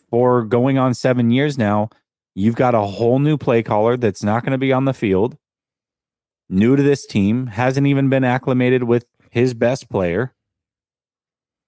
for 0.09 0.43
going 0.43 0.77
on 0.77 0.93
seven 0.93 1.31
years 1.31 1.57
now. 1.57 1.89
You've 2.35 2.55
got 2.55 2.75
a 2.75 2.81
whole 2.81 3.17
new 3.19 3.37
play 3.37 3.63
caller 3.63 3.97
that's 3.97 4.23
not 4.23 4.43
going 4.43 4.51
to 4.51 4.57
be 4.59 4.71
on 4.71 4.85
the 4.85 4.93
field, 4.93 5.35
new 6.47 6.75
to 6.75 6.83
this 6.83 7.05
team, 7.07 7.47
hasn't 7.47 7.87
even 7.87 8.07
been 8.09 8.23
acclimated 8.23 8.83
with 8.83 9.05
his 9.31 9.53
best 9.55 9.89
player. 9.89 10.33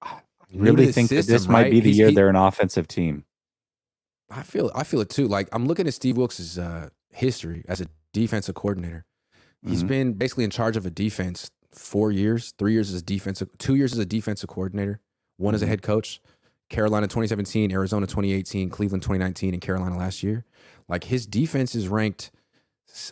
I 0.03 0.19
really 0.53 0.91
think 0.91 1.09
that 1.09 1.15
system, 1.17 1.33
this 1.33 1.47
might 1.47 1.63
right? 1.63 1.71
be 1.71 1.79
the 1.79 1.85
He's- 1.87 1.97
year 1.97 2.09
he- 2.09 2.15
they're 2.15 2.29
an 2.29 2.35
offensive 2.35 2.87
team. 2.87 3.25
I 4.29 4.43
feel 4.43 4.71
I 4.73 4.83
feel 4.85 5.01
it 5.01 5.09
too. 5.09 5.27
Like 5.27 5.49
I'm 5.51 5.65
looking 5.65 5.87
at 5.87 5.93
Steve 5.93 6.15
Wilks' 6.15 6.57
uh, 6.57 6.89
history 7.09 7.65
as 7.67 7.81
a 7.81 7.87
defensive 8.13 8.55
coordinator. 8.55 9.03
He's 9.65 9.83
Mhm. 9.83 9.87
been 9.87 10.13
basically 10.13 10.43
in 10.43 10.49
charge 10.49 10.75
of 10.77 10.85
a 10.85 10.89
defense 10.89 11.49
four 11.71 12.11
years, 12.11 12.53
three 12.57 12.73
years 12.73 12.89
as 12.93 12.99
a 13.01 13.03
defensive, 13.03 13.49
two 13.57 13.75
years 13.75 13.93
as 13.93 13.99
a 13.99 14.05
defensive 14.05 14.49
coordinator, 14.49 14.99
one 15.37 15.53
as 15.55 15.61
a 15.61 15.65
Mhm. 15.65 15.69
head 15.69 15.81
coach. 15.81 16.21
Carolina 16.69 17.07
2017, 17.07 17.71
Arizona 17.71 18.07
2018, 18.07 18.69
Cleveland 18.69 19.03
2019, 19.03 19.53
and 19.53 19.61
Carolina 19.61 19.97
last 19.97 20.23
year. 20.23 20.45
Like 20.87 21.05
his 21.05 21.25
defense 21.25 21.75
is 21.75 21.87
ranked 21.87 22.31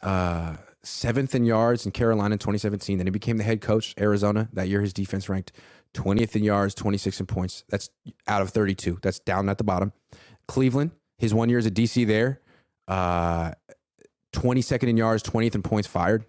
uh, 0.02 0.58
seventh 0.84 1.34
in 1.34 1.45
yards 1.45 1.86
in 1.86 1.91
Carolina 1.93 2.34
in 2.34 2.39
2017. 2.39 2.97
Then 2.97 3.08
he 3.08 3.12
became 3.12 3.38
the 3.38 3.43
head 3.45 3.62
coach 3.62 3.93
Arizona 4.00 4.50
that 4.54 4.68
year. 4.68 4.82
His 4.82 4.91
defense 4.93 5.30
ranked 5.30 5.54
20th 5.93 6.36
in 6.36 6.43
yards, 6.43 6.74
26 6.76 7.20
in 7.22 7.26
points. 7.26 7.64
That's 7.70 7.89
out 8.28 8.41
of 8.41 8.50
32. 8.50 9.00
That's 9.02 9.20
down 9.20 9.47
at 9.50 9.58
the 9.58 9.64
bottom. 9.64 9.93
Cleveland, 10.47 10.91
his 11.18 11.34
one 11.34 11.47
year 11.50 11.60
as 11.60 11.66
a 11.66 11.72
DC 11.72 12.04
there, 12.06 12.41
uh, 12.89 13.54
22nd 14.34 14.89
in 14.89 14.97
yards, 14.97 15.24
20th 15.24 15.56
in 15.56 15.62
points 15.64 15.88
fired. 15.88 16.26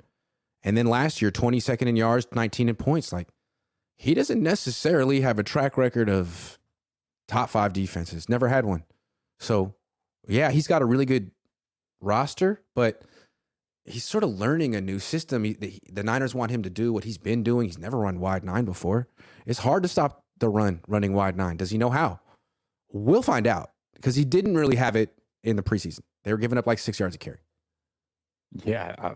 And 0.63 0.77
then 0.77 0.87
last 0.87 1.23
year, 1.23 1.31
22nd 1.31 1.87
in 1.87 1.97
yards, 1.97 2.27
19 2.35 2.69
in 2.69 2.75
points. 2.77 3.13
Like 3.13 3.29
he 3.97 4.15
doesn't 4.15 4.43
necessarily 4.43 5.21
have 5.23 5.39
a 5.39 5.43
track 5.43 5.77
record 5.77 6.09
of 6.11 6.59
top 7.29 7.51
five 7.51 7.73
defenses. 7.73 8.29
Never 8.29 8.49
had 8.49 8.65
one. 8.65 8.85
So 9.39 9.75
yeah, 10.29 10.51
he's 10.51 10.67
got 10.67 10.83
a 10.83 10.85
really 10.85 11.07
good 11.07 11.31
roster, 12.01 12.63
but 12.75 13.03
he's 13.85 14.05
sort 14.05 14.23
of 14.25 14.31
learning 14.39 14.75
a 14.75 14.81
new 14.81 14.99
system. 14.99 15.45
He, 15.45 15.55
the, 15.55 15.79
the 15.91 16.03
Niners 16.03 16.35
want 16.35 16.51
him 16.51 16.63
to 16.63 16.71
do 16.71 16.93
what 16.93 17.05
he's 17.05 17.19
been 17.19 17.43
doing. 17.43 17.67
He's 17.67 17.79
never 17.79 17.99
run 17.99 18.21
wide 18.21 18.45
nine 18.45 18.65
before. 18.65 19.09
It's 19.47 19.61
hard 19.61 19.83
to 19.83 19.89
stop 19.89 20.25
the 20.39 20.49
run 20.49 20.81
running 20.87 21.15
wide 21.15 21.37
nine. 21.37 21.57
Does 21.57 21.71
he 21.71 21.79
know 21.79 21.91
how? 21.91 22.21
We'll 22.93 23.23
find 23.23 23.47
out 23.47 23.71
because 23.95 24.17
he 24.17 24.25
didn't 24.25 24.57
really 24.57 24.77
have 24.77 24.97
it 24.97 25.15
in 25.43 25.57
the 25.57 25.63
preseason. 25.63 26.01
They 26.25 26.33
were 26.33 26.39
giving 26.39 26.59
up 26.59 26.67
like 26.67 26.79
six 26.79 26.99
yards 27.01 27.15
a 27.15 27.19
carry. 27.19 27.39
Yeah. 28.65 28.95
I, 28.99 29.07
I- 29.09 29.15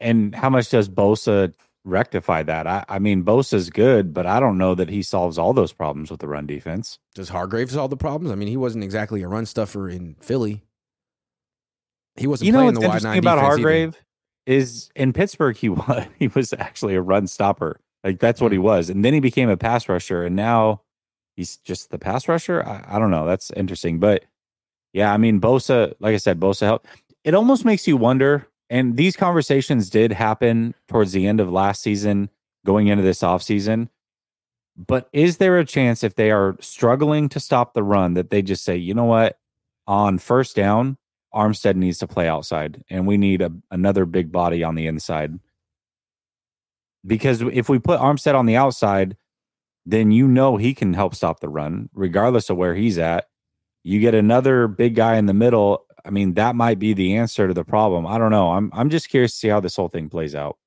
and 0.00 0.34
how 0.34 0.50
much 0.50 0.70
does 0.70 0.88
Bosa 0.88 1.54
rectify 1.84 2.42
that? 2.42 2.66
I, 2.66 2.84
I 2.88 2.98
mean, 2.98 3.24
Bosa's 3.24 3.70
good, 3.70 4.14
but 4.14 4.26
I 4.26 4.40
don't 4.40 4.58
know 4.58 4.74
that 4.74 4.88
he 4.88 5.02
solves 5.02 5.38
all 5.38 5.52
those 5.52 5.72
problems 5.72 6.10
with 6.10 6.20
the 6.20 6.28
run 6.28 6.46
defense. 6.46 6.98
Does 7.14 7.28
Hargrave 7.28 7.70
solve 7.70 7.90
the 7.90 7.96
problems? 7.96 8.32
I 8.32 8.34
mean, 8.36 8.48
he 8.48 8.56
wasn't 8.56 8.84
exactly 8.84 9.22
a 9.22 9.28
run 9.28 9.46
stuffer 9.46 9.88
in 9.88 10.16
Philly. 10.20 10.62
He 12.16 12.26
wasn't 12.26 12.46
You 12.46 12.52
know 12.52 12.58
playing 12.58 12.74
what's 12.74 12.78
the 12.78 12.88
wide 12.88 12.94
interesting 12.96 13.10
nine 13.10 13.18
about 13.18 13.38
either. 13.38 13.46
Hargrave 13.46 14.04
is 14.46 14.90
in 14.94 15.12
Pittsburgh 15.12 15.56
he 15.56 15.68
was 15.70 16.06
he 16.18 16.28
was 16.28 16.52
actually 16.54 16.94
a 16.94 17.02
run 17.02 17.26
stopper. 17.26 17.80
Like 18.02 18.20
that's 18.20 18.40
what 18.40 18.52
he 18.52 18.58
mm-hmm. 18.58 18.66
was. 18.66 18.90
And 18.90 19.04
then 19.04 19.14
he 19.14 19.20
became 19.20 19.48
a 19.48 19.56
pass 19.56 19.88
rusher 19.88 20.24
and 20.24 20.36
now 20.36 20.82
he's 21.36 21.56
just 21.58 21.90
the 21.90 21.98
pass 21.98 22.28
rusher. 22.28 22.62
I, 22.64 22.84
I 22.96 22.98
don't 22.98 23.10
know. 23.10 23.26
That's 23.26 23.50
interesting. 23.52 23.98
But 23.98 24.24
yeah, 24.92 25.12
I 25.12 25.16
mean 25.16 25.40
Bosa, 25.40 25.94
like 26.00 26.14
I 26.14 26.18
said, 26.18 26.38
Bosa 26.38 26.62
helped. 26.62 26.86
It 27.24 27.34
almost 27.34 27.64
makes 27.64 27.88
you 27.88 27.96
wonder, 27.96 28.46
and 28.74 28.96
these 28.96 29.16
conversations 29.16 29.88
did 29.88 30.10
happen 30.10 30.74
towards 30.88 31.12
the 31.12 31.28
end 31.28 31.38
of 31.38 31.48
last 31.48 31.80
season, 31.80 32.28
going 32.66 32.88
into 32.88 33.04
this 33.04 33.20
offseason. 33.20 33.88
But 34.76 35.08
is 35.12 35.36
there 35.36 35.58
a 35.58 35.64
chance 35.64 36.02
if 36.02 36.16
they 36.16 36.32
are 36.32 36.56
struggling 36.58 37.28
to 37.28 37.38
stop 37.38 37.72
the 37.72 37.84
run 37.84 38.14
that 38.14 38.30
they 38.30 38.42
just 38.42 38.64
say, 38.64 38.76
you 38.76 38.92
know 38.92 39.04
what, 39.04 39.38
on 39.86 40.18
first 40.18 40.56
down, 40.56 40.98
Armstead 41.32 41.76
needs 41.76 41.98
to 41.98 42.08
play 42.08 42.26
outside 42.26 42.82
and 42.90 43.06
we 43.06 43.16
need 43.16 43.42
a, 43.42 43.52
another 43.70 44.06
big 44.06 44.32
body 44.32 44.64
on 44.64 44.74
the 44.74 44.88
inside? 44.88 45.38
Because 47.06 47.42
if 47.42 47.68
we 47.68 47.78
put 47.78 48.00
Armstead 48.00 48.34
on 48.34 48.46
the 48.46 48.56
outside, 48.56 49.16
then 49.86 50.10
you 50.10 50.26
know 50.26 50.56
he 50.56 50.74
can 50.74 50.94
help 50.94 51.14
stop 51.14 51.38
the 51.38 51.48
run, 51.48 51.90
regardless 51.94 52.50
of 52.50 52.56
where 52.56 52.74
he's 52.74 52.98
at. 52.98 53.28
You 53.84 54.00
get 54.00 54.16
another 54.16 54.66
big 54.66 54.96
guy 54.96 55.14
in 55.14 55.26
the 55.26 55.32
middle. 55.32 55.86
I 56.04 56.10
mean, 56.10 56.34
that 56.34 56.54
might 56.54 56.78
be 56.78 56.92
the 56.92 57.16
answer 57.16 57.48
to 57.48 57.54
the 57.54 57.64
problem. 57.64 58.06
I 58.06 58.18
don't 58.18 58.30
know. 58.30 58.52
I'm 58.52 58.70
I'm 58.74 58.90
just 58.90 59.08
curious 59.08 59.32
to 59.32 59.38
see 59.38 59.48
how 59.48 59.60
this 59.60 59.76
whole 59.76 59.88
thing 59.88 60.08
plays 60.08 60.34
out. 60.34 60.58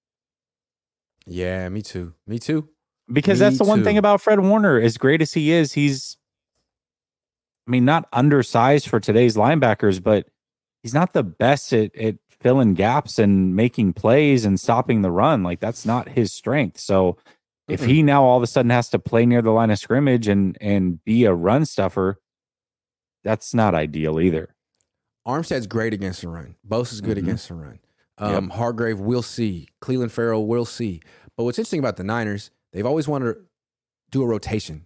Yeah, 1.25 1.67
me 1.69 1.81
too. 1.81 2.13
Me 2.25 2.39
too. 2.39 2.69
Because 3.11 3.39
Me 3.39 3.45
that's 3.45 3.57
the 3.57 3.65
one 3.65 3.83
thing 3.83 3.97
about 3.97 4.21
Fred 4.21 4.39
Warner, 4.39 4.79
as 4.79 4.97
great 4.97 5.21
as 5.21 5.33
he 5.33 5.51
is, 5.51 5.73
he's 5.73 6.17
I 7.67 7.71
mean, 7.71 7.85
not 7.85 8.07
undersized 8.13 8.87
for 8.87 8.99
today's 8.99 9.35
linebackers, 9.35 10.01
but 10.01 10.27
he's 10.83 10.93
not 10.93 11.13
the 11.13 11.23
best 11.23 11.73
at, 11.73 11.93
at 11.95 12.15
filling 12.39 12.73
gaps 12.75 13.19
and 13.19 13.55
making 13.55 13.93
plays 13.93 14.45
and 14.45 14.59
stopping 14.59 15.01
the 15.01 15.11
run. 15.11 15.43
Like 15.43 15.59
that's 15.59 15.85
not 15.85 16.09
his 16.09 16.31
strength. 16.31 16.79
So 16.79 17.17
if 17.67 17.83
he 17.83 18.03
now 18.03 18.23
all 18.23 18.37
of 18.37 18.43
a 18.43 18.47
sudden 18.47 18.69
has 18.69 18.89
to 18.89 18.99
play 18.99 19.25
near 19.25 19.41
the 19.41 19.51
line 19.51 19.71
of 19.71 19.79
scrimmage 19.79 20.27
and 20.27 20.57
and 20.61 21.03
be 21.03 21.25
a 21.25 21.33
run 21.33 21.65
stuffer, 21.65 22.21
that's 23.23 23.53
not 23.53 23.75
ideal 23.75 24.19
either. 24.19 24.55
Armstead's 25.27 25.67
great 25.67 25.93
against 25.93 26.21
the 26.21 26.29
run. 26.29 26.55
Bose 26.63 26.93
is 26.93 27.01
good 27.01 27.17
Mhm. 27.17 27.21
against 27.23 27.47
the 27.49 27.55
run. 27.55 27.79
Um, 28.17 28.49
Hargrave, 28.49 28.99
we'll 28.99 29.21
see. 29.21 29.67
Clelin 29.81 30.09
Ferrell, 30.09 30.47
we'll 30.47 30.65
see. 30.65 31.01
But 31.35 31.43
what's 31.43 31.59
interesting 31.59 31.79
about 31.79 31.97
the 31.97 32.03
Niners, 32.03 32.49
they've 32.73 32.85
always 32.85 33.07
wanted 33.07 33.33
to 33.33 33.39
do 34.09 34.23
a 34.23 34.25
rotation 34.25 34.85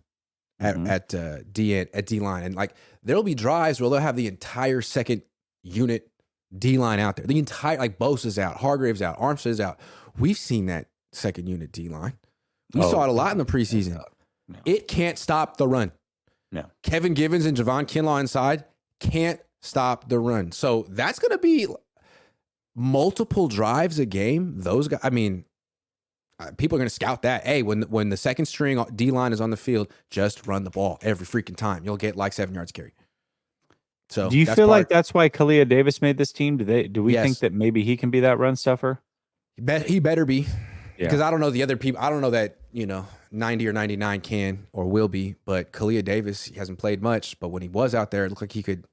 at 0.60 0.76
Mhm. 0.76 0.88
at 0.90 1.14
uh, 1.16 1.38
D 1.52 1.78
at 1.78 2.06
D 2.06 2.20
line, 2.20 2.44
and 2.44 2.56
like 2.56 2.74
there'll 3.04 3.24
be 3.24 3.36
drives 3.36 3.80
where 3.80 3.90
they'll 3.90 4.00
have 4.00 4.16
the 4.16 4.28
entire 4.28 4.82
second 4.82 5.22
unit 5.64 6.10
D 6.58 6.78
line 6.78 7.00
out 7.00 7.16
there. 7.16 7.26
The 7.26 7.40
entire 7.40 7.78
like 7.78 7.98
Bose 7.98 8.26
is 8.26 8.38
out, 8.38 8.58
Hargrave's 8.58 9.02
out, 9.02 9.18
Armstead's 9.20 9.62
out. 9.62 9.80
We've 10.18 10.38
seen 10.38 10.66
that 10.66 10.88
second 11.14 11.48
unit 11.48 11.72
D 11.72 11.88
line. 11.88 12.18
We 12.74 12.82
Oh, 12.82 12.92
saw 12.92 13.04
it 13.04 13.10
a 13.10 13.14
lot 13.14 13.32
in 13.32 13.38
the 13.38 13.46
preseason. 13.46 14.02
No. 14.48 14.60
It 14.66 14.88
can't 14.88 15.18
stop 15.18 15.56
the 15.58 15.68
run. 15.68 15.92
No. 16.52 16.66
Kevin 16.84 17.14
Givens 17.14 17.46
and 17.46 17.56
Javon 17.56 17.84
Kinlaw 17.86 18.20
inside 18.20 18.66
can't 19.00 19.40
stop 19.62 20.10
the 20.10 20.20
run. 20.20 20.52
So 20.52 20.86
that's 20.90 21.20
going 21.20 21.32
to 21.32 21.38
be 21.38 21.68
multiple 22.76 23.48
drives 23.48 24.00
a 24.00 24.06
game. 24.06 24.54
Those 24.58 24.88
guys, 24.88 25.00
I 25.04 25.10
mean, 25.10 25.46
uh, 26.40 26.52
people 26.58 26.76
are 26.78 26.80
going 26.80 26.90
to 26.90 26.94
scout 26.94 27.22
that. 27.24 27.46
Hey, 27.46 27.62
when 27.64 27.84
when 27.84 28.10
the 28.10 28.18
second 28.18 28.46
string 28.46 28.84
D 28.96 29.12
line 29.12 29.34
is 29.34 29.42
on 29.42 29.50
the 29.52 29.58
field, 29.58 29.90
just 30.10 30.48
run 30.48 30.64
the 30.64 30.70
ball 30.72 30.98
every 31.02 31.26
freaking 31.26 31.56
time. 31.56 31.86
You'll 31.86 31.98
get 31.98 32.16
like 32.16 32.34
seven 32.34 32.56
yards 32.56 32.72
carry. 32.72 32.94
So 34.10 34.30
do 34.30 34.38
you 34.38 34.46
feel 34.46 34.68
like 34.68 34.90
that's 34.90 35.14
why 35.14 35.30
Kalia 35.30 35.68
Davis 35.68 36.02
made 36.02 36.18
this 36.18 36.34
team? 36.34 36.58
Do 36.58 36.66
they 36.66 36.88
do 36.88 37.04
we 37.04 37.14
Yes. 37.14 37.26
think 37.26 37.40
that 37.40 37.54
maybe 37.54 37.84
he 37.84 37.96
can 37.96 38.10
be 38.10 38.22
that 38.22 38.40
run 38.40 38.56
stuffer? 38.56 39.00
he, 39.56 39.62
bet, 39.62 39.88
he 39.88 40.00
better 40.00 40.26
be 40.26 40.48
Yeah. 40.98 41.06
because 41.06 41.22
I 41.22 41.30
don't 41.32 41.40
know 41.40 41.50
the 41.50 41.64
other 41.64 41.78
people. 41.78 42.02
I 42.02 42.10
don't 42.10 42.22
know 42.22 42.32
that 42.32 42.58
you 42.74 42.86
know 42.86 43.06
ninety 43.32 43.68
or 43.68 43.74
ninety 43.74 43.96
nine 43.96 44.20
can 44.22 44.68
or 44.74 44.86
will 44.88 45.08
be, 45.08 45.36
but 45.46 45.72
Kalia 45.72 46.04
Davis 46.04 46.46
he 46.46 46.56
hasn't 46.56 46.80
played 46.80 47.02
much. 47.02 47.40
But 47.40 47.50
when 47.50 47.62
he 47.62 47.70
was 47.70 47.94
out 47.96 48.12
there, 48.12 48.26
it 48.26 48.30
looked 48.30 48.42
like 48.42 48.52
he 48.54 48.64
could 48.64 48.84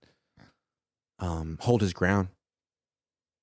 um, 1.18 1.58
hold 1.60 1.80
his 1.80 1.92
ground. 1.92 2.28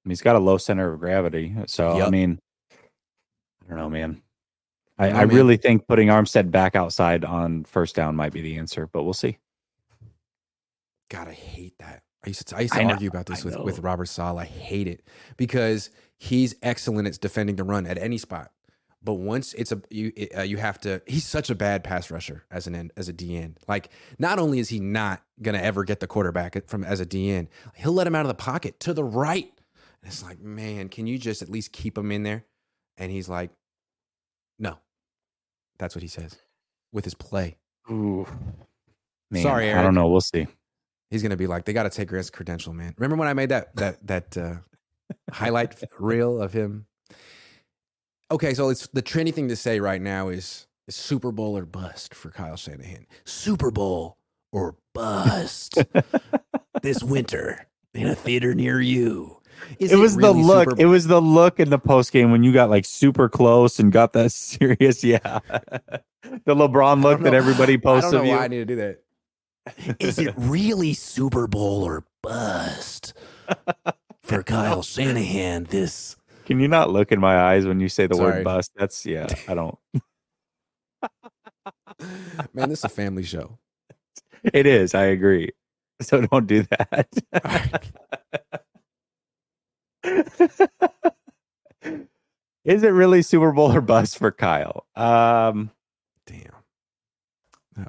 He's 0.08 0.22
got 0.22 0.36
a 0.36 0.40
low 0.40 0.58
center 0.58 0.94
of 0.94 1.00
gravity. 1.00 1.56
So 1.68 2.02
I 2.02 2.10
mean, 2.10 2.40
I 2.72 3.70
don't 3.70 3.78
know, 3.78 3.90
man. 3.90 4.22
I, 4.98 5.10
know, 5.10 5.16
I 5.16 5.26
man. 5.26 5.36
really 5.36 5.58
think 5.58 5.88
putting 5.88 6.10
Armstead 6.10 6.52
back 6.52 6.76
outside 6.76 7.26
on 7.26 7.64
first 7.64 7.96
down 7.96 8.16
might 8.16 8.32
be 8.32 8.42
the 8.42 8.58
answer, 8.58 8.88
but 8.92 9.04
we'll 9.04 9.14
see. 9.14 9.38
God, 11.10 11.28
I 11.28 11.34
hate 11.34 11.74
that. 11.80 12.04
I 12.24 12.30
used 12.30 12.48
to, 12.48 12.58
I 12.58 12.62
used 12.62 12.74
to 12.74 12.80
I 12.80 12.84
know, 12.84 12.92
argue 12.92 13.10
about 13.10 13.26
this 13.28 13.44
I 13.44 13.46
with, 13.46 13.56
know. 13.58 13.64
with 13.64 13.80
Robert 13.80 14.08
Saleh. 14.08 14.42
I 14.42 14.46
hate 14.46 14.88
it 14.88 15.04
because 15.38 15.90
he's 16.18 16.56
excellent 16.64 17.08
at 17.08 17.20
defending 17.20 17.56
the 17.56 17.64
run 17.64 17.86
at 17.86 17.98
any 17.98 18.18
spot. 18.18 18.52
But 19.06 19.14
once 19.14 19.54
it's 19.54 19.72
a 19.72 19.82
you 19.92 20.12
uh, 20.36 20.42
you 20.42 20.58
have 20.58 20.80
to. 20.82 21.02
He's 21.06 21.24
such 21.24 21.52
a 21.52 21.56
bad 21.56 21.84
pass 21.84 22.10
rusher 22.10 22.44
as 22.50 22.66
an 22.66 22.74
end, 22.76 22.92
as 22.98 23.08
a 23.08 23.14
DN. 23.14 23.56
Like 23.68 23.90
not 24.18 24.40
only 24.40 24.58
is 24.58 24.70
he 24.70 24.80
not 24.80 25.22
gonna 25.42 25.60
ever 25.60 25.84
get 25.84 26.00
the 26.00 26.08
quarterback 26.08 26.68
from 26.68 26.84
as 26.84 27.00
a 27.00 27.06
DN, 27.06 27.48
he'll 27.76 27.94
let 27.94 28.08
him 28.08 28.16
out 28.16 28.22
of 28.22 28.30
the 28.30 28.34
pocket 28.34 28.80
to 28.82 28.94
the 28.94 29.04
right. 29.04 29.52
And 30.02 30.12
it's 30.12 30.24
like, 30.24 30.42
man, 30.42 30.90
can 30.90 31.06
you 31.06 31.20
just 31.20 31.44
at 31.44 31.50
least 31.50 31.72
keep 31.72 31.96
him 31.96 32.12
in 32.12 32.24
there? 32.24 32.46
And 32.98 33.12
he's 33.12 33.30
like, 33.30 33.52
no. 34.58 34.80
That's 35.78 35.96
what 35.96 36.02
he 36.02 36.08
says 36.08 36.36
with 36.92 37.04
his 37.04 37.14
play. 37.14 37.58
Ooh. 37.92 38.26
Man, 39.30 39.44
Sorry, 39.44 39.72
I 39.72 39.84
don't 39.84 39.94
know. 39.94 40.08
We'll 40.08 40.22
see. 40.22 40.48
He's 41.12 41.22
gonna 41.22 41.38
be 41.38 41.48
like, 41.48 41.66
they 41.66 41.74
got 41.74 41.84
to 41.84 41.90
take 41.92 42.08
Grant's 42.08 42.32
credential, 42.32 42.74
man. 42.74 42.96
Remember 42.98 43.18
when 43.18 43.28
I 43.28 43.34
made 43.34 43.50
that 43.50 43.76
that 43.76 44.08
that 44.08 44.38
uh, 44.38 44.56
highlight 45.32 45.84
reel 46.00 46.42
of 46.42 46.54
him? 46.54 46.88
Okay, 48.32 48.54
so 48.54 48.70
it's 48.70 48.88
the 48.88 49.04
trendy 49.04 49.34
thing 49.34 49.48
to 49.50 49.56
say 49.56 49.80
right 49.80 50.02
now 50.02 50.30
is, 50.30 50.68
is 50.88 50.96
Super 50.96 51.32
Bowl 51.32 51.58
or 51.58 51.66
bust 51.66 52.16
for 52.16 52.32
Kyle 52.32 52.56
Shanahan. 52.58 53.06
Super 53.24 53.70
Bowl 53.70 54.18
or 54.52 54.76
bust 54.94 55.78
this 56.82 57.04
winter 57.04 57.68
in 57.94 58.08
a 58.08 58.16
theater 58.16 58.56
near 58.56 58.82
you. 58.82 59.38
Is 59.80 59.92
it 59.92 59.98
was 59.98 60.16
the 60.16 60.34
really 60.34 60.44
look. 60.44 60.70
Super 60.72 60.82
It 60.82 60.86
was 60.86 61.08
the 61.08 61.22
look 61.22 61.60
in 61.60 61.70
the 61.70 61.80
post 61.80 62.12
game 62.12 62.32
when 62.32 62.44
you 62.44 62.52
got 62.52 62.70
like 62.70 62.86
super 62.86 63.30
close 63.30 63.80
and 63.80 63.92
got 63.92 64.14
that 64.14 64.32
serious. 64.34 65.04
Yeah, 65.04 65.40
the 66.24 66.56
LeBron 66.56 67.02
look 67.04 67.22
that 67.22 67.34
everybody 67.34 67.74
I 67.74 67.78
posts 67.78 68.12
don't 68.12 68.14
know 68.14 68.20
of 68.22 68.26
you. 68.26 68.32
why 68.36 68.46
I 68.46 68.48
need 68.48 68.58
to 68.58 68.66
do 68.66 68.76
that. 68.76 69.02
Is 70.00 70.20
it 70.20 70.34
really 70.38 70.94
Super 70.94 71.48
Bowl 71.48 71.84
or 71.84 72.04
bust 72.22 73.14
for 74.24 74.44
Kyle 74.44 74.84
Shanahan 74.84 75.66
this 75.66 76.18
Can 76.46 76.60
you 76.60 76.68
not 76.68 76.92
look 76.92 77.12
in 77.12 77.20
my 77.20 77.38
eyes 77.38 77.66
when 77.66 77.80
you 77.80 77.90
say 77.90 78.08
the 78.08 78.16
Sorry. 78.16 78.36
word 78.38 78.44
bust? 78.44 78.72
That's 78.76 79.06
yeah. 79.06 79.28
I 79.48 79.56
don't. 79.56 79.78
Man, 82.54 82.70
this 82.70 82.80
is 82.80 82.86
a 82.86 82.90
family 82.90 83.24
show. 83.24 83.58
It 84.54 84.66
is. 84.66 84.94
I 84.94 85.06
agree. 85.06 85.52
So 86.02 86.22
don't 86.22 86.46
do 86.46 86.64
that. 86.64 87.08
is 92.66 92.84
it 92.84 92.90
really 92.90 93.22
Super 93.22 93.52
Bowl 93.52 93.74
or 93.74 93.82
bust 93.82 94.18
for 94.18 94.32
Kyle? 94.32 94.86
Um, 94.96 95.72
Damn. 96.28 96.52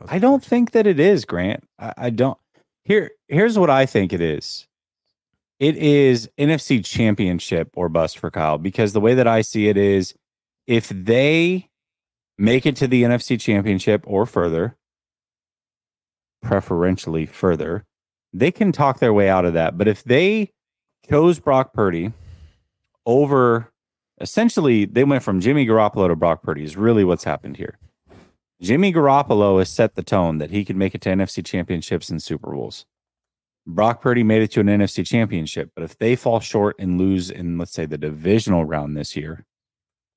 I 0.08 0.18
don't 0.18 0.44
think 0.44 0.72
that 0.72 0.86
it 0.86 0.98
is, 0.98 1.24
Grant. 1.24 1.64
I, 1.78 1.94
I 1.96 2.10
don't. 2.10 2.38
Here, 2.84 3.10
here's 3.28 3.58
what 3.58 3.70
I 3.70 3.86
think 3.86 4.12
it 4.12 4.20
is. 4.20 4.65
It 5.58 5.76
is 5.76 6.28
NFC 6.38 6.84
Championship 6.84 7.70
or 7.74 7.88
bust 7.88 8.18
for 8.18 8.30
Kyle 8.30 8.58
because 8.58 8.92
the 8.92 9.00
way 9.00 9.14
that 9.14 9.26
I 9.26 9.40
see 9.40 9.68
it 9.68 9.76
is, 9.76 10.14
if 10.66 10.88
they 10.88 11.68
make 12.36 12.66
it 12.66 12.76
to 12.76 12.86
the 12.86 13.04
NFC 13.04 13.40
Championship 13.40 14.04
or 14.06 14.26
further, 14.26 14.76
preferentially 16.42 17.24
further, 17.24 17.84
they 18.32 18.50
can 18.50 18.70
talk 18.70 18.98
their 18.98 19.14
way 19.14 19.28
out 19.28 19.46
of 19.46 19.54
that. 19.54 19.78
But 19.78 19.88
if 19.88 20.04
they 20.04 20.52
chose 21.08 21.38
Brock 21.38 21.72
Purdy 21.72 22.12
over, 23.06 23.72
essentially, 24.20 24.84
they 24.84 25.04
went 25.04 25.22
from 25.22 25.40
Jimmy 25.40 25.66
Garoppolo 25.66 26.08
to 26.08 26.16
Brock 26.16 26.42
Purdy. 26.42 26.64
Is 26.64 26.76
really 26.76 27.04
what's 27.04 27.24
happened 27.24 27.56
here. 27.56 27.78
Jimmy 28.60 28.92
Garoppolo 28.92 29.58
has 29.58 29.70
set 29.70 29.94
the 29.94 30.02
tone 30.02 30.38
that 30.38 30.50
he 30.50 30.64
could 30.64 30.76
make 30.76 30.94
it 30.94 31.00
to 31.02 31.10
NFC 31.10 31.44
championships 31.44 32.08
and 32.08 32.22
Super 32.22 32.52
Bowls. 32.52 32.86
Brock 33.66 34.00
Purdy 34.00 34.22
made 34.22 34.42
it 34.42 34.52
to 34.52 34.60
an 34.60 34.66
NFC 34.66 35.04
championship, 35.04 35.72
but 35.74 35.82
if 35.82 35.98
they 35.98 36.14
fall 36.14 36.38
short 36.38 36.76
and 36.78 36.98
lose 36.98 37.30
in, 37.30 37.58
let's 37.58 37.72
say, 37.72 37.84
the 37.84 37.98
divisional 37.98 38.64
round 38.64 38.96
this 38.96 39.16
year, 39.16 39.44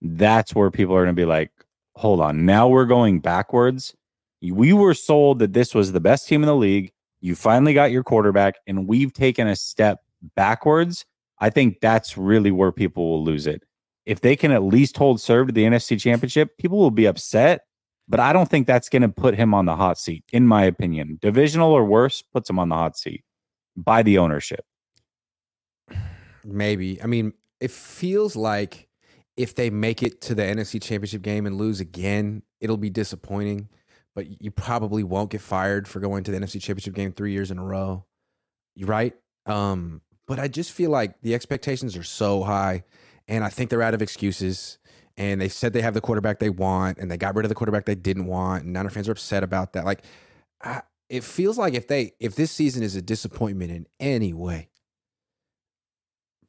that's 0.02 0.54
where 0.54 0.70
people 0.70 0.96
are 0.96 1.04
going 1.04 1.16
to 1.16 1.20
be 1.20 1.26
like, 1.26 1.52
hold 1.96 2.22
on, 2.22 2.46
now 2.46 2.68
we're 2.68 2.86
going 2.86 3.20
backwards. 3.20 3.96
We 4.42 4.72
were 4.72 4.94
sold 4.94 5.40
that 5.40 5.54
this 5.54 5.74
was 5.74 5.92
the 5.92 6.00
best 6.00 6.28
team 6.28 6.44
in 6.44 6.48
the 6.48 6.56
league. 6.56 6.92
You 7.22 7.36
finally 7.36 7.74
got 7.74 7.92
your 7.92 8.04
quarterback, 8.04 8.56
and 8.68 8.88
we've 8.88 9.12
taken 9.12 9.48
a 9.48 9.56
step 9.56 10.00
backwards. 10.36 11.06
I 11.40 11.50
think 11.50 11.80
that's 11.82 12.18
really 12.18 12.52
where 12.52 12.72
people 12.72 13.10
will 13.10 13.24
lose 13.24 13.48
it. 13.48 13.64
If 14.06 14.22
they 14.22 14.36
can 14.36 14.52
at 14.52 14.64
least 14.64 14.96
hold 14.96 15.20
serve 15.20 15.48
to 15.48 15.54
the 15.54 15.64
NFC 15.64 16.00
championship, 16.00 16.58
people 16.58 16.78
will 16.78 16.92
be 16.92 17.06
upset 17.06 17.62
but 18.12 18.20
I 18.20 18.34
don't 18.34 18.50
think 18.50 18.66
that's 18.66 18.90
going 18.90 19.04
to 19.04 19.10
put 19.10 19.36
him 19.36 19.54
on 19.54 19.66
the 19.66 19.76
hot 19.76 20.00
seat, 20.00 20.24
in 20.34 20.48
my 20.48 20.64
opinion. 20.64 21.20
Divisional 21.22 21.72
or 21.72 21.86
worse 21.86 22.24
puts 22.24 22.50
him 22.50 22.58
on 22.58 22.70
the 22.70 22.76
hot 22.76 22.98
seat 22.98 23.24
by 23.76 24.04
the 24.04 24.18
ownership. 24.18 24.66
Maybe. 26.46 27.02
I 27.02 27.08
mean, 27.08 27.34
it 27.60 27.72
feels 27.72 28.36
like 28.36 28.88
if 29.38 29.56
they 29.56 29.70
make 29.70 30.04
it 30.04 30.22
to 30.22 30.36
the 30.36 30.44
NFC 30.44 30.82
Championship 30.82 31.22
game 31.22 31.46
and 31.46 31.58
lose 31.58 31.80
again, 31.80 32.44
it'll 32.60 32.78
be 32.78 32.90
disappointing. 32.90 33.70
But 34.16 34.42
you 34.42 34.52
probably 34.52 35.04
won't 35.04 35.32
get 35.32 35.42
fired 35.42 35.88
for 35.88 36.00
going 36.00 36.24
to 36.26 36.32
the 36.32 36.38
NFC 36.40 36.62
Championship 36.62 36.94
game 36.94 37.12
three 37.12 37.32
years 37.32 37.52
in 37.52 37.58
a 37.58 37.64
row. 37.64 38.06
You 38.76 38.86
right? 38.86 39.16
Um, 39.46 40.02
but 40.28 40.40
I 40.40 40.48
just 40.48 40.72
feel 40.72 40.90
like 40.90 41.22
the 41.22 41.34
expectations 41.34 41.96
are 41.98 42.04
so 42.04 42.44
high, 42.44 42.84
and 43.28 43.44
I 43.44 43.50
think 43.50 43.70
they're 43.70 43.82
out 43.82 43.94
of 43.94 44.02
excuses. 44.02 44.78
And 45.18 45.42
they 45.42 45.50
said 45.50 45.74
they 45.74 45.82
have 45.82 45.94
the 45.94 46.02
quarterback 46.02 46.40
they 46.40 46.50
want, 46.50 46.98
and 46.98 47.12
they 47.12 47.18
got 47.18 47.36
rid 47.36 47.46
of 47.46 47.50
the 47.50 47.56
quarterback 47.56 47.86
they 47.86 47.96
didn't 47.96 48.26
want, 48.26 48.64
and 48.64 48.74
Niner 48.74 48.90
fans 48.90 49.10
are 49.10 49.12
upset 49.12 49.44
about 49.44 49.74
that. 49.74 49.86
Like, 49.86 50.04
I, 50.62 50.82
it 51.10 51.24
feels 51.24 51.58
like 51.58 51.74
if 51.74 51.88
they 51.88 52.14
if 52.20 52.36
this 52.36 52.52
season 52.52 52.84
is 52.84 52.96
a 52.96 53.02
disappointment 53.02 53.72
in 53.72 53.88
any 54.00 54.34
way, 54.34 54.70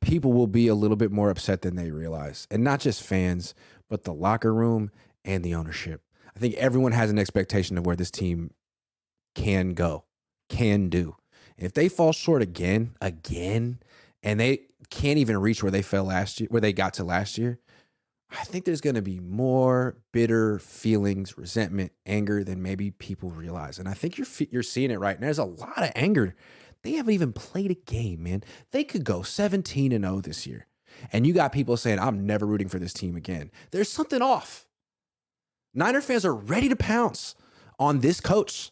people 0.01 0.33
will 0.33 0.47
be 0.47 0.69
a 0.69 0.75
little 0.75 0.97
bit 0.97 1.11
more 1.11 1.31
upset 1.31 1.63
than 1.63 1.77
they 1.77 1.91
realize. 1.91 2.47
And 2.51 2.63
not 2.63 2.81
just 2.81 3.03
fans, 3.03 3.55
but 3.89 4.05
the 4.05 4.15
locker 4.15 4.53
room 4.53 4.91
and 5.25 5.43
the 5.43 5.55
ownership. 5.55 6.03
I 6.35 6.39
think 6.39 6.55
everyone 6.55 6.93
has 6.93 7.11
an 7.11 7.19
expectation 7.19 7.77
of 7.77 7.87
where 7.87 7.97
this 7.97 8.11
team 8.11 8.53
can 9.35 9.75
go, 9.75 10.05
can 10.49 10.89
do. 10.89 11.17
And 11.57 11.67
if 11.67 11.75
they 11.75 11.89
fall 11.89 12.13
short 12.13 12.43
again, 12.43 12.95
again, 13.01 13.81
and 14.23 14.39
they 14.39 14.61
can't 14.91 15.19
even 15.19 15.39
reach 15.39 15.63
where 15.63 15.73
they 15.73 15.83
fell 15.83 16.05
last 16.05 16.41
year, 16.41 16.49
where 16.51 16.61
they 16.61 16.73
got 16.73 16.95
to 16.95 17.05
last 17.05 17.39
year, 17.39 17.59
I 18.33 18.45
think 18.45 18.64
there's 18.64 18.81
going 18.81 18.95
to 18.95 19.03
be 19.03 19.18
more 19.18 19.97
bitter 20.12 20.59
feelings, 20.61 21.37
resentment, 21.37 21.93
anger 22.07 22.45
than 22.45 22.62
maybe 22.62 22.93
people 22.93 23.31
realize. 23.31 23.78
And 23.78 23.89
I 23.89 23.95
think 23.95 24.18
you're 24.18 24.26
you're 24.51 24.62
seeing 24.62 24.91
it 24.91 25.01
right 25.01 25.18
now. 25.18 25.26
There's 25.26 25.39
a 25.39 25.45
lot 25.45 25.83
of 25.83 25.91
anger 25.97 26.37
they 26.83 26.93
haven't 26.93 27.14
even 27.14 27.33
played 27.33 27.70
a 27.70 27.74
game, 27.74 28.22
man. 28.22 28.43
They 28.70 28.85
could 28.85 29.05
go 29.05 29.22
17 29.22 29.93
and 29.93 30.05
0 30.05 30.20
this 30.20 30.47
year. 30.47 30.66
And 31.12 31.26
you 31.26 31.33
got 31.33 31.53
people 31.53 31.76
saying, 31.76 31.99
I'm 31.99 32.26
never 32.26 32.47
rooting 32.47 32.68
for 32.68 32.78
this 32.78 32.93
team 32.93 33.16
again. 33.16 33.51
There's 33.70 33.91
something 33.91 34.22
off. 34.22 34.66
Niner 35.74 36.01
fans 36.01 36.24
are 36.24 36.35
ready 36.35 36.68
to 36.68 36.76
pounce 36.76 37.35
on 37.78 38.01
this 38.01 38.20
coach. 38.20 38.70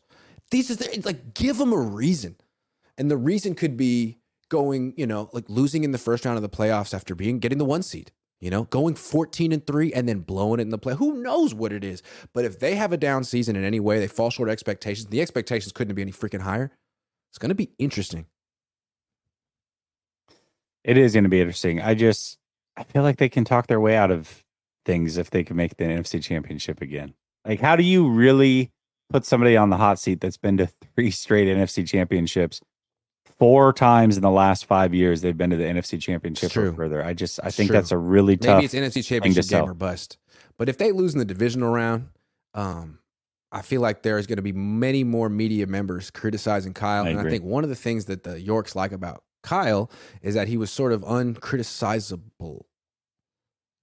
These 0.51 0.71
is 0.71 0.79
the, 0.79 1.03
like 1.05 1.35
give 1.35 1.59
them 1.59 1.73
a 1.73 1.79
reason. 1.79 2.37
And 2.97 3.11
the 3.11 3.17
reason 3.17 3.55
could 3.55 3.77
be 3.77 4.19
going, 4.49 4.95
you 4.97 5.07
know, 5.07 5.29
like 5.33 5.45
losing 5.49 5.85
in 5.85 5.93
the 5.93 5.99
first 5.99 6.25
round 6.25 6.37
of 6.37 6.43
the 6.43 6.49
playoffs 6.49 6.95
after 6.95 7.15
being 7.15 7.39
getting 7.39 7.59
the 7.59 7.65
one 7.65 7.83
seed. 7.83 8.11
You 8.41 8.51
know, 8.51 8.65
going 8.65 8.95
14 8.95 9.51
and 9.53 9.67
3 9.67 9.93
and 9.93 10.09
then 10.09 10.21
blowing 10.21 10.61
it 10.61 10.63
in 10.63 10.71
the 10.71 10.79
play. 10.79 10.95
Who 10.95 11.23
knows 11.23 11.55
what 11.55 11.73
it 11.73 11.83
is? 11.83 12.03
But 12.33 12.45
if 12.45 12.61
they 12.61 12.77
have 12.77 12.93
a 12.93 12.97
down 12.97 13.25
season 13.25 13.57
in 13.57 13.65
any 13.65 13.81
way, 13.81 13.99
they 13.99 14.07
fall 14.07 14.31
short 14.31 14.49
of 14.49 14.53
expectations. 14.53 15.09
The 15.09 15.21
expectations 15.21 15.73
couldn't 15.73 15.95
be 15.95 16.03
any 16.03 16.13
freaking 16.13 16.41
higher. 16.41 16.71
It's 17.31 17.39
going 17.39 17.49
to 17.49 17.57
be 17.57 17.71
interesting. 17.79 18.27
It 20.85 20.97
is 20.97 21.15
going 21.15 21.25
to 21.25 21.31
be 21.31 21.41
interesting. 21.41 21.81
I 21.81 21.95
just 21.95 22.39
I 22.77 22.85
feel 22.85 23.03
like 23.03 23.19
they 23.19 23.29
can 23.29 23.45
talk 23.45 23.67
their 23.67 23.81
way 23.81 23.97
out 23.97 24.13
of 24.13 24.45
things 24.85 25.19
if 25.19 25.31
they 25.31 25.43
can 25.43 25.57
make 25.57 25.77
the 25.77 25.85
NFC 25.85 26.23
Championship 26.23 26.81
again. 26.81 27.15
Like, 27.45 27.61
how 27.61 27.77
do 27.77 27.83
you 27.83 28.09
really 28.09 28.71
put 29.11 29.25
somebody 29.25 29.57
on 29.57 29.71
the 29.71 29.77
hot 29.77 29.99
seat 29.99 30.21
that's 30.21 30.37
been 30.37 30.57
to 30.59 30.67
three 30.95 31.11
straight 31.11 31.49
NFC 31.49 31.87
Championships? 31.87 32.61
Four 33.39 33.73
times 33.73 34.17
in 34.17 34.23
the 34.23 34.31
last 34.31 34.67
five 34.67 34.93
years, 34.95 35.21
they've 35.21 35.37
been 35.37 35.51
to 35.51 35.57
the 35.57 35.65
NFC 35.65 36.01
Championship 36.01 36.57
or 36.57 36.73
further. 36.73 37.05
I 37.05 37.15
just, 37.15 37.39
I 37.43 37.51
think 37.51 37.71
that's 37.71 37.93
a 37.93 37.99
really 37.99 38.37
tough. 38.37 38.57
Maybe 38.57 38.65
it's 38.65 38.75
NFC 38.75 39.05
Championship 39.05 39.47
game 39.47 39.65
or 39.65 39.75
bust. 39.75 40.19
But 40.57 40.69
if 40.69 40.77
they 40.77 40.91
lose 40.91 41.13
in 41.13 41.21
the 41.21 41.25
divisional 41.25 41.71
round, 41.71 42.09
um, 42.55 42.99
I 43.53 43.63
feel 43.63 43.81
like 43.81 44.03
there's 44.03 44.27
going 44.27 44.37
to 44.37 44.43
be 44.43 44.53
many 44.53 45.05
more 45.05 45.29
media 45.29 45.67
members 45.67 46.11
criticizing 46.11 46.75
Kyle. 46.75 47.05
I 47.05 47.11
and 47.11 47.21
I 47.21 47.31
think 47.31 47.45
one 47.45 47.65
of 47.65 47.71
the 47.71 47.77
things 47.77 48.07
that 48.07 48.25
the 48.25 48.41
Yorks 48.41 48.75
like 48.75 48.93
about 48.93 49.23
Kyle 49.43 49.91
is 50.21 50.35
that 50.35 50.49
he 50.49 50.57
was 50.57 50.71
sort 50.71 50.93
of 50.93 51.03
uncriticizable 51.03 52.63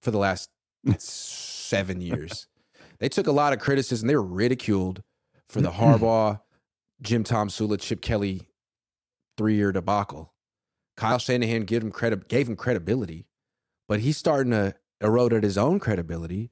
for 0.02 0.10
the 0.10 0.18
last 0.18 0.50
seven 0.98 2.00
years. 2.00 2.46
They 2.98 3.08
took 3.08 3.26
a 3.26 3.32
lot 3.32 3.52
of 3.52 3.58
criticism. 3.58 4.06
They 4.06 4.16
were 4.16 4.22
ridiculed 4.22 5.02
for 5.48 5.60
the 5.60 5.70
Harbaugh, 5.72 6.40
Jim 7.02 7.24
Tomsula, 7.24 7.80
Chip 7.80 8.00
Kelly 8.00 8.42
three 9.36 9.54
year 9.54 9.72
debacle. 9.72 10.32
Kyle 10.96 11.18
Shanahan 11.18 11.64
gave 11.64 11.82
him 11.82 11.90
credit, 11.90 12.28
gave 12.28 12.48
him 12.48 12.56
credibility, 12.56 13.26
but 13.88 14.00
he's 14.00 14.16
starting 14.16 14.52
to 14.52 14.74
erode 15.00 15.32
at 15.32 15.42
his 15.42 15.58
own 15.58 15.78
credibility 15.78 16.50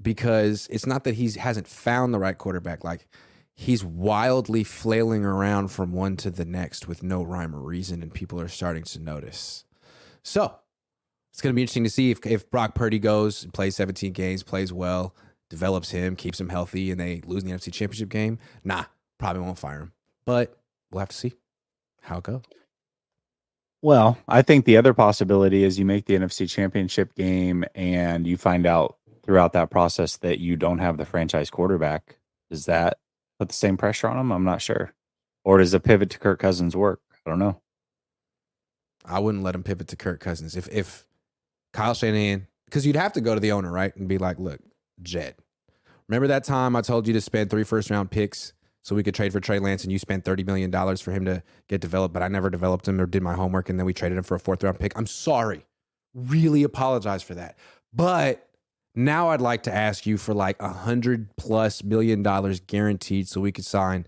because 0.00 0.66
it's 0.70 0.86
not 0.86 1.04
that 1.04 1.14
he 1.14 1.30
hasn't 1.32 1.66
found 1.66 2.12
the 2.12 2.18
right 2.18 2.36
quarterback. 2.36 2.84
Like 2.84 3.08
he's 3.54 3.84
wildly 3.84 4.64
flailing 4.64 5.24
around 5.24 5.68
from 5.68 5.92
one 5.92 6.16
to 6.18 6.30
the 6.30 6.44
next 6.44 6.86
with 6.86 7.02
no 7.02 7.22
rhyme 7.22 7.54
or 7.54 7.60
reason, 7.60 8.02
and 8.02 8.12
people 8.12 8.40
are 8.40 8.48
starting 8.48 8.84
to 8.84 9.00
notice. 9.00 9.64
So 10.22 10.56
it's 11.32 11.40
going 11.40 11.52
to 11.52 11.56
be 11.56 11.62
interesting 11.62 11.84
to 11.84 11.90
see 11.90 12.10
if, 12.10 12.24
if 12.26 12.50
Brock 12.50 12.74
Purdy 12.74 12.98
goes, 12.98 13.46
plays 13.52 13.76
17 13.76 14.12
games, 14.12 14.42
plays 14.42 14.72
well, 14.72 15.14
develops 15.48 15.90
him, 15.90 16.16
keeps 16.16 16.40
him 16.40 16.50
healthy, 16.50 16.90
and 16.90 17.00
they 17.00 17.22
lose 17.24 17.42
in 17.42 17.48
the 17.48 17.54
NFC 17.54 17.72
Championship 17.72 18.08
game. 18.10 18.38
Nah, 18.62 18.84
probably 19.18 19.42
won't 19.42 19.58
fire 19.58 19.80
him, 19.80 19.92
but 20.26 20.58
we'll 20.90 21.00
have 21.00 21.08
to 21.08 21.16
see 21.16 21.34
how 22.06 22.20
goes. 22.20 22.42
Well, 23.82 24.18
I 24.26 24.42
think 24.42 24.64
the 24.64 24.76
other 24.76 24.94
possibility 24.94 25.62
is 25.62 25.78
you 25.78 25.84
make 25.84 26.06
the 26.06 26.14
NFC 26.14 26.48
Championship 26.48 27.14
game 27.14 27.64
and 27.74 28.26
you 28.26 28.36
find 28.36 28.66
out 28.66 28.96
throughout 29.22 29.52
that 29.52 29.70
process 29.70 30.16
that 30.18 30.38
you 30.38 30.56
don't 30.56 30.78
have 30.78 30.96
the 30.96 31.04
franchise 31.04 31.50
quarterback, 31.50 32.18
does 32.50 32.66
that 32.66 32.98
put 33.38 33.48
the 33.48 33.54
same 33.54 33.76
pressure 33.76 34.08
on 34.08 34.18
him? 34.18 34.32
I'm 34.32 34.44
not 34.44 34.62
sure. 34.62 34.94
Or 35.44 35.58
does 35.58 35.74
a 35.74 35.80
pivot 35.80 36.10
to 36.10 36.18
Kirk 36.18 36.40
Cousins 36.40 36.74
work? 36.74 37.00
I 37.12 37.30
don't 37.30 37.38
know. 37.38 37.60
I 39.04 39.20
wouldn't 39.20 39.44
let 39.44 39.54
him 39.54 39.62
pivot 39.62 39.88
to 39.88 39.96
Kirk 39.96 40.20
Cousins. 40.20 40.56
If 40.56 40.68
if 40.68 41.06
Kyle 41.72 41.94
Shanahan, 41.94 42.46
because 42.64 42.86
you'd 42.86 42.96
have 42.96 43.12
to 43.12 43.20
go 43.20 43.34
to 43.34 43.40
the 43.40 43.52
owner, 43.52 43.70
right? 43.70 43.94
And 43.94 44.08
be 44.08 44.18
like, 44.18 44.38
look, 44.38 44.60
Jed, 45.02 45.36
remember 46.08 46.26
that 46.28 46.44
time 46.44 46.74
I 46.74 46.80
told 46.80 47.06
you 47.06 47.12
to 47.12 47.20
spend 47.20 47.50
three 47.50 47.62
first 47.62 47.90
round 47.90 48.10
picks 48.10 48.52
so 48.86 48.94
we 48.94 49.02
could 49.02 49.16
trade 49.16 49.32
for 49.32 49.40
Trey 49.40 49.58
Lance 49.58 49.82
and 49.82 49.90
you 49.90 49.98
spent 49.98 50.24
$30 50.24 50.46
million 50.46 50.70
for 50.98 51.10
him 51.10 51.24
to 51.24 51.42
get 51.66 51.80
developed, 51.80 52.14
but 52.14 52.22
I 52.22 52.28
never 52.28 52.48
developed 52.50 52.86
him 52.86 53.00
or 53.00 53.06
did 53.06 53.20
my 53.20 53.34
homework 53.34 53.68
and 53.68 53.80
then 53.80 53.84
we 53.84 53.92
traded 53.92 54.16
him 54.16 54.22
for 54.22 54.36
a 54.36 54.38
fourth 54.38 54.62
round 54.62 54.78
pick. 54.78 54.96
I'm 54.96 55.08
sorry. 55.08 55.66
Really 56.14 56.62
apologize 56.62 57.20
for 57.20 57.34
that. 57.34 57.58
But 57.92 58.48
now 58.94 59.30
I'd 59.30 59.40
like 59.40 59.64
to 59.64 59.74
ask 59.74 60.06
you 60.06 60.16
for 60.16 60.34
like 60.34 60.62
a 60.62 60.68
hundred 60.68 61.34
plus 61.36 61.82
million 61.82 62.22
dollars 62.22 62.60
guaranteed 62.60 63.26
so 63.26 63.40
we 63.40 63.50
could 63.50 63.64
sign 63.64 64.06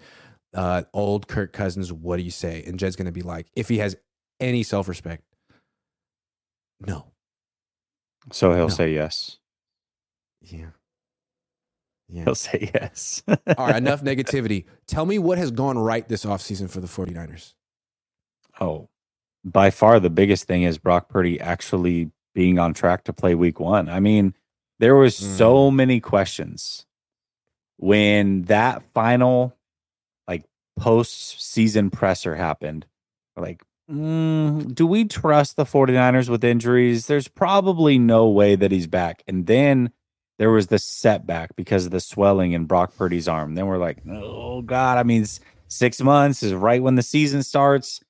uh, 0.54 0.84
old 0.94 1.26
Kirk 1.26 1.52
Cousins. 1.52 1.92
What 1.92 2.18
do 2.18 2.22
you 2.22 2.30
say? 2.30 2.62
And 2.64 2.78
Jed's 2.78 2.94
going 2.94 3.06
to 3.06 3.12
be 3.12 3.22
like, 3.22 3.48
if 3.56 3.68
he 3.68 3.78
has 3.78 3.96
any 4.38 4.62
self 4.62 4.86
respect, 4.86 5.24
no. 6.86 7.06
So 8.30 8.52
he'll 8.52 8.68
no. 8.68 8.74
say 8.74 8.94
yes. 8.94 9.38
Yeah. 10.40 10.70
Yeah. 12.08 12.24
He'll 12.24 12.34
say 12.34 12.70
yes. 12.74 13.22
All 13.28 13.66
right, 13.66 13.76
enough 13.76 14.02
negativity. 14.02 14.64
Tell 14.86 15.04
me 15.04 15.18
what 15.18 15.38
has 15.38 15.50
gone 15.50 15.78
right 15.78 16.08
this 16.08 16.24
offseason 16.24 16.70
for 16.70 16.80
the 16.80 16.86
49ers. 16.86 17.54
Oh, 18.60 18.88
by 19.44 19.70
far 19.70 20.00
the 20.00 20.10
biggest 20.10 20.44
thing 20.44 20.62
is 20.62 20.78
Brock 20.78 21.08
Purdy 21.08 21.40
actually 21.40 22.10
being 22.34 22.58
on 22.58 22.74
track 22.74 23.04
to 23.04 23.12
play 23.12 23.34
week 23.34 23.60
one. 23.60 23.88
I 23.88 24.00
mean, 24.00 24.34
there 24.78 24.94
was 24.94 25.18
mm. 25.18 25.36
so 25.36 25.70
many 25.70 26.00
questions 26.00 26.86
when 27.76 28.42
that 28.42 28.82
final 28.94 29.56
like 30.26 30.44
post 30.78 31.40
season 31.40 31.90
presser 31.90 32.34
happened. 32.34 32.86
Like, 33.36 33.62
mm, 33.90 34.74
do 34.74 34.86
we 34.86 35.04
trust 35.04 35.56
the 35.56 35.64
49ers 35.64 36.28
with 36.28 36.42
injuries? 36.42 37.06
There's 37.06 37.28
probably 37.28 37.98
no 37.98 38.28
way 38.28 38.56
that 38.56 38.72
he's 38.72 38.86
back. 38.86 39.22
And 39.28 39.46
then 39.46 39.92
there 40.38 40.50
was 40.50 40.68
the 40.68 40.78
setback 40.78 41.54
because 41.56 41.84
of 41.84 41.90
the 41.90 42.00
swelling 42.00 42.52
in 42.52 42.64
Brock 42.64 42.96
Purdy's 42.96 43.28
arm. 43.28 43.54
Then 43.54 43.66
we're 43.66 43.78
like, 43.78 43.98
oh 44.08 44.62
God, 44.62 44.96
I 44.96 45.02
mean, 45.02 45.26
six 45.66 46.00
months 46.00 46.42
is 46.42 46.54
right 46.54 46.82
when 46.82 46.94
the 46.94 47.02
season 47.02 47.42
starts. 47.42 48.00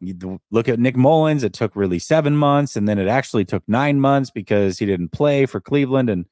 You 0.00 0.40
look 0.50 0.68
at 0.68 0.78
Nick 0.78 0.96
Mullens, 0.96 1.42
it 1.42 1.52
took 1.52 1.74
really 1.74 1.98
seven 1.98 2.36
months, 2.36 2.76
and 2.76 2.88
then 2.88 2.98
it 2.98 3.08
actually 3.08 3.44
took 3.44 3.64
nine 3.66 4.00
months 4.00 4.30
because 4.30 4.78
he 4.78 4.86
didn't 4.86 5.10
play 5.10 5.46
for 5.46 5.60
Cleveland. 5.60 6.08
And 6.08 6.26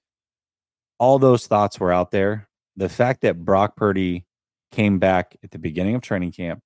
all 0.99 1.19
those 1.19 1.47
thoughts 1.47 1.81
were 1.81 1.93
out 1.93 2.11
there. 2.11 2.49
The 2.77 2.89
fact 2.89 3.23
that 3.23 3.45
Brock 3.45 3.77
Purdy 3.77 4.25
came 4.71 4.99
back 4.99 5.37
at 5.43 5.51
the 5.51 5.59
beginning 5.59 5.95
of 5.95 6.03
training 6.03 6.33
camp, 6.33 6.61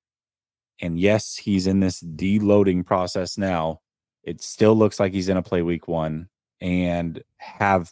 and 0.81 0.99
yes, 0.99 1.37
he's 1.37 1.67
in 1.67 1.81
this 1.81 2.03
deloading 2.03 2.85
process 2.85 3.39
now. 3.39 3.81
It 4.23 4.43
still 4.43 4.75
looks 4.75 5.01
like 5.01 5.13
he's 5.13 5.27
going 5.27 5.43
to 5.43 5.49
play 5.49 5.63
week 5.63 5.89
one 5.89 6.29
and 6.61 7.23
have 7.39 7.91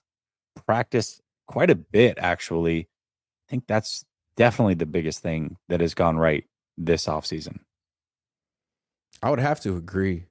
practiced 0.66 1.20
quite 1.46 1.70
a 1.70 1.74
bit, 1.74 2.18
actually. 2.18 2.80
I 2.80 3.50
think 3.50 3.64
that's 3.66 4.04
definitely 4.36 4.74
the 4.74 4.86
biggest 4.86 5.20
thing 5.20 5.56
that 5.68 5.80
has 5.80 5.94
gone 5.94 6.16
right 6.16 6.44
this 6.76 7.06
offseason. 7.06 7.60
I 9.22 9.30
would 9.30 9.40
have 9.40 9.60
to 9.60 9.76
agree. 9.76 10.26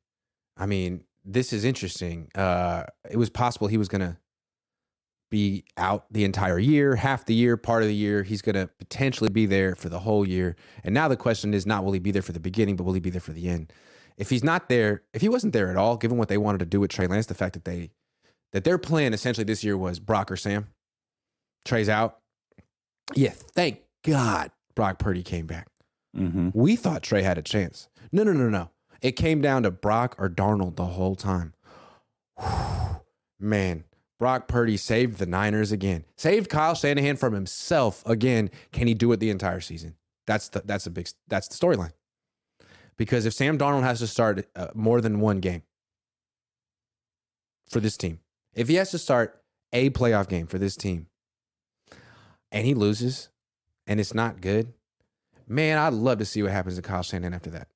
I 0.55 0.65
mean, 0.65 1.03
this 1.25 1.51
is 1.51 1.65
interesting. 1.65 2.29
Uh, 2.33 2.83
it 3.09 3.17
was 3.17 3.29
possible 3.29 3.67
he 3.67 3.77
was 3.77 3.89
going 3.89 4.01
to 4.01 4.17
be 5.29 5.65
out 5.75 6.05
the 6.11 6.23
entire 6.23 6.57
year, 6.57 6.95
half 6.95 7.25
the 7.25 7.33
year, 7.33 7.57
part 7.57 7.83
of 7.83 7.89
the 7.89 7.95
year. 7.95 8.23
He's 8.23 8.41
going 8.41 8.55
to 8.55 8.67
potentially 8.79 9.29
be 9.29 9.45
there 9.45 9.75
for 9.75 9.89
the 9.89 9.99
whole 9.99 10.25
year. 10.25 10.55
And 10.83 10.93
now 10.93 11.09
the 11.09 11.17
question 11.17 11.53
is 11.53 11.65
not 11.65 11.83
will 11.83 11.91
he 11.91 11.99
be 11.99 12.11
there 12.11 12.21
for 12.21 12.31
the 12.31 12.39
beginning, 12.39 12.77
but 12.77 12.85
will 12.85 12.93
he 12.93 13.01
be 13.01 13.09
there 13.09 13.21
for 13.21 13.33
the 13.33 13.49
end? 13.49 13.73
If 14.15 14.29
he's 14.29 14.43
not 14.43 14.69
there, 14.69 15.03
if 15.13 15.21
he 15.21 15.29
wasn't 15.29 15.53
there 15.53 15.69
at 15.69 15.75
all, 15.75 15.97
given 15.97 16.17
what 16.17 16.29
they 16.29 16.37
wanted 16.37 16.59
to 16.59 16.65
do 16.65 16.79
with 16.79 16.91
Trey 16.91 17.07
Lance, 17.07 17.25
the 17.25 17.33
fact 17.33 17.53
that 17.53 17.65
they 17.65 17.91
that 18.57 18.63
their 18.63 18.79
plan 18.79 19.13
essentially 19.13 19.43
this 19.43 19.63
year 19.63 19.77
was 19.77 19.99
Brock 19.99 20.31
or 20.31 20.35
Sam. 20.35 20.65
Trey's 21.63 21.89
out. 21.89 22.17
Yeah, 23.13 23.33
thank 23.53 23.81
God 24.03 24.49
Brock 24.75 24.97
Purdy 24.97 25.21
came 25.21 25.45
back. 25.45 25.67
hmm 26.15 26.49
We 26.55 26.75
thought 26.75 27.03
Trey 27.03 27.21
had 27.21 27.37
a 27.37 27.43
chance. 27.43 27.87
No, 28.11 28.23
no, 28.23 28.33
no, 28.33 28.49
no. 28.49 28.71
It 28.99 29.11
came 29.11 29.41
down 29.41 29.61
to 29.61 29.69
Brock 29.69 30.15
or 30.17 30.27
Darnold 30.27 30.75
the 30.75 30.87
whole 30.87 31.13
time. 31.15 31.53
Whew. 32.39 33.01
Man, 33.39 33.83
Brock 34.17 34.47
Purdy 34.47 34.75
saved 34.75 35.19
the 35.19 35.27
Niners 35.27 35.71
again. 35.71 36.05
Saved 36.15 36.49
Kyle 36.49 36.73
Shanahan 36.73 37.15
from 37.15 37.33
himself 37.33 38.01
again. 38.07 38.49
Can 38.71 38.87
he 38.87 38.95
do 38.95 39.11
it 39.11 39.19
the 39.19 39.29
entire 39.29 39.61
season? 39.61 39.97
That's 40.25 40.49
the 40.49 40.63
that's 40.65 40.87
a 40.87 40.89
big 40.89 41.07
that's 41.27 41.47
the 41.47 41.53
storyline. 41.55 41.91
Because 42.97 43.27
if 43.27 43.33
Sam 43.33 43.59
Darnold 43.59 43.83
has 43.83 43.99
to 43.99 44.07
start 44.07 44.47
uh, 44.55 44.69
more 44.73 44.99
than 44.99 45.19
one 45.19 45.41
game 45.41 45.61
for 47.69 47.79
this 47.79 47.95
team, 47.95 48.19
if 48.57 48.67
he 48.67 48.75
has 48.75 48.91
to 48.91 48.97
start 48.97 49.41
a 49.71 49.89
playoff 49.91 50.27
game 50.27 50.47
for 50.47 50.57
this 50.57 50.75
team, 50.75 51.07
and 52.51 52.65
he 52.65 52.73
loses, 52.73 53.29
and 53.85 53.99
it's 53.99 54.13
not 54.13 54.41
good, 54.41 54.73
man, 55.47 55.77
I'd 55.77 55.93
love 55.93 56.17
to 56.19 56.25
see 56.25 56.41
what 56.43 56.51
happens 56.51 56.75
to 56.75 56.81
Kyle 56.81 57.03
Shanahan 57.03 57.33
after 57.33 57.49
that. 57.51 57.67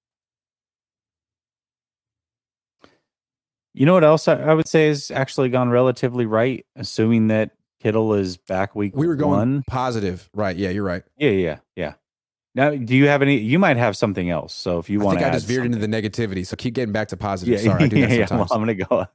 You 3.73 3.85
know 3.85 3.93
what 3.93 4.03
else 4.03 4.27
I, 4.27 4.35
I 4.35 4.53
would 4.53 4.67
say 4.67 4.87
has 4.87 5.11
actually 5.11 5.49
gone 5.49 5.69
relatively 5.69 6.25
right, 6.25 6.65
assuming 6.75 7.27
that 7.27 7.51
Kittle 7.79 8.13
is 8.15 8.35
back 8.37 8.75
week 8.75 8.95
We 8.95 9.07
were 9.07 9.15
going 9.15 9.31
one. 9.37 9.63
positive, 9.67 10.29
right? 10.33 10.55
Yeah, 10.55 10.69
you're 10.69 10.83
right. 10.83 11.03
Yeah, 11.17 11.29
yeah, 11.31 11.57
yeah. 11.75 11.93
Now, 12.53 12.71
do 12.71 12.95
you 12.95 13.07
have 13.07 13.21
any? 13.21 13.37
You 13.37 13.59
might 13.59 13.77
have 13.77 13.95
something 13.95 14.29
else. 14.29 14.53
So 14.53 14.77
if 14.77 14.89
you 14.89 14.99
want, 14.99 15.17
I 15.17 15.21
think 15.21 15.31
I 15.31 15.35
just 15.35 15.47
veered 15.47 15.65
into 15.65 15.77
the 15.77 15.87
negativity, 15.87 16.45
so 16.45 16.57
keep 16.57 16.73
getting 16.73 16.91
back 16.91 17.07
to 17.09 17.17
positive. 17.17 17.53
yeah, 17.53 17.71
Sorry, 17.71 17.85
I 17.85 17.87
do 17.87 18.01
that 18.01 18.09
yeah. 18.17 18.25
sometimes. 18.25 18.49
Well, 18.49 18.59
I'm 18.59 18.65
gonna 18.65 19.07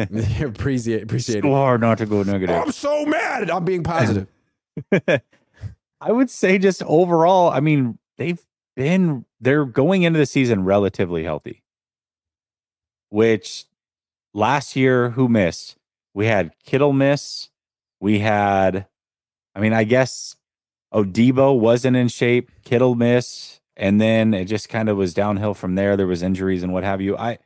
go. 0.00 0.44
appreciate 0.46 1.04
appreciate 1.04 1.42
so 1.42 1.48
it. 1.48 1.52
hard 1.52 1.80
not 1.80 1.98
to 1.98 2.06
go 2.06 2.24
negative. 2.24 2.56
I'm 2.56 2.72
so 2.72 3.04
mad. 3.06 3.50
I'm 3.50 3.64
being 3.64 3.84
positive. 3.84 4.26
I 6.00 6.10
would 6.10 6.28
say 6.28 6.58
just 6.58 6.82
overall, 6.82 7.50
I 7.50 7.60
mean, 7.60 7.98
they've 8.18 8.40
been 8.74 9.26
they're 9.40 9.64
going 9.64 10.02
into 10.02 10.18
the 10.18 10.26
season 10.26 10.64
relatively 10.64 11.22
healthy. 11.22 11.62
Which 13.10 13.66
last 14.34 14.74
year 14.74 15.10
who 15.10 15.28
missed? 15.28 15.76
We 16.14 16.26
had 16.26 16.50
Kittle 16.64 16.92
miss. 16.92 17.50
We 18.00 18.18
had 18.18 18.86
I 19.54 19.60
mean, 19.60 19.72
I 19.72 19.84
guess 19.84 20.34
oh 20.92 21.04
Debo 21.04 21.58
wasn't 21.58 21.96
in 21.96 22.08
shape, 22.08 22.50
Kittle 22.64 22.94
miss, 22.94 23.60
and 23.76 24.00
then 24.00 24.34
it 24.34 24.44
just 24.44 24.68
kind 24.68 24.88
of 24.88 24.96
was 24.96 25.14
downhill 25.14 25.54
from 25.54 25.74
there. 25.74 25.96
There 25.96 26.06
was 26.06 26.22
injuries 26.22 26.62
and 26.62 26.72
what 26.72 26.84
have 26.84 27.00
you. 27.00 27.16
I 27.16 27.38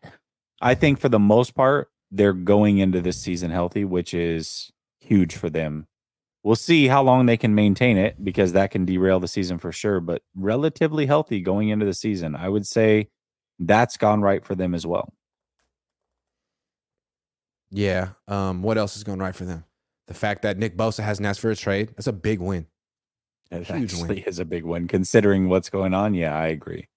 I 0.61 0.75
think 0.75 1.01
for 1.01 1.09
the 1.09 1.19
most 1.19 1.55
part, 1.55 1.91
they're 2.11 2.33
going 2.33 2.79
into 2.79 3.01
this 3.01 3.21
season 3.21 3.51
healthy, 3.51 3.85
which 3.85 4.13
is 4.13 4.73
huge 5.01 5.37
for 5.37 5.49
them 5.49 5.87
we'll 6.47 6.55
see 6.55 6.87
how 6.87 7.03
long 7.03 7.27
they 7.27 7.37
can 7.37 7.57
maintain 7.57 7.97
it 7.99 8.23
because 8.23 8.53
that 8.53 8.71
can 8.71 8.85
derail 8.85 9.19
the 9.19 9.27
season 9.27 9.59
for 9.59 9.73
sure. 9.73 9.99
But 9.99 10.23
relatively 10.37 11.05
healthy 11.05 11.41
going 11.41 11.71
into 11.71 11.85
the 11.85 11.93
season, 11.93 12.37
I 12.37 12.49
would 12.49 12.65
say 12.65 13.09
that's 13.59 13.97
gone 13.97 14.21
right 14.23 14.45
for 14.45 14.55
them 14.55 14.73
as 14.73 14.87
well. 14.87 15.13
Yeah. 17.73 18.11
Um, 18.29 18.63
what 18.63 18.79
else 18.79 18.97
is 18.97 19.03
going 19.03 19.19
right 19.19 19.35
for 19.35 19.45
them? 19.45 19.65
The 20.07 20.15
fact 20.15 20.43
that 20.43 20.57
Nick 20.57 20.77
Bosa 20.77 21.03
hasn't 21.03 21.27
asked 21.27 21.41
for 21.41 21.51
a 21.51 21.57
trade. 21.57 21.89
That's 21.97 22.07
a 22.07 22.13
big 22.13 22.39
win. 22.39 22.67
It 23.51 23.65
Huge 23.65 23.71
win. 23.71 24.03
actually 24.03 24.21
is 24.23 24.39
a 24.39 24.45
big 24.45 24.65
win 24.65 24.89
considering 24.89 25.49
what's 25.49 25.71
going 25.71 25.95
on. 25.95 26.15
Yeah, 26.15 26.37
I 26.37 26.49
agree. 26.49 26.89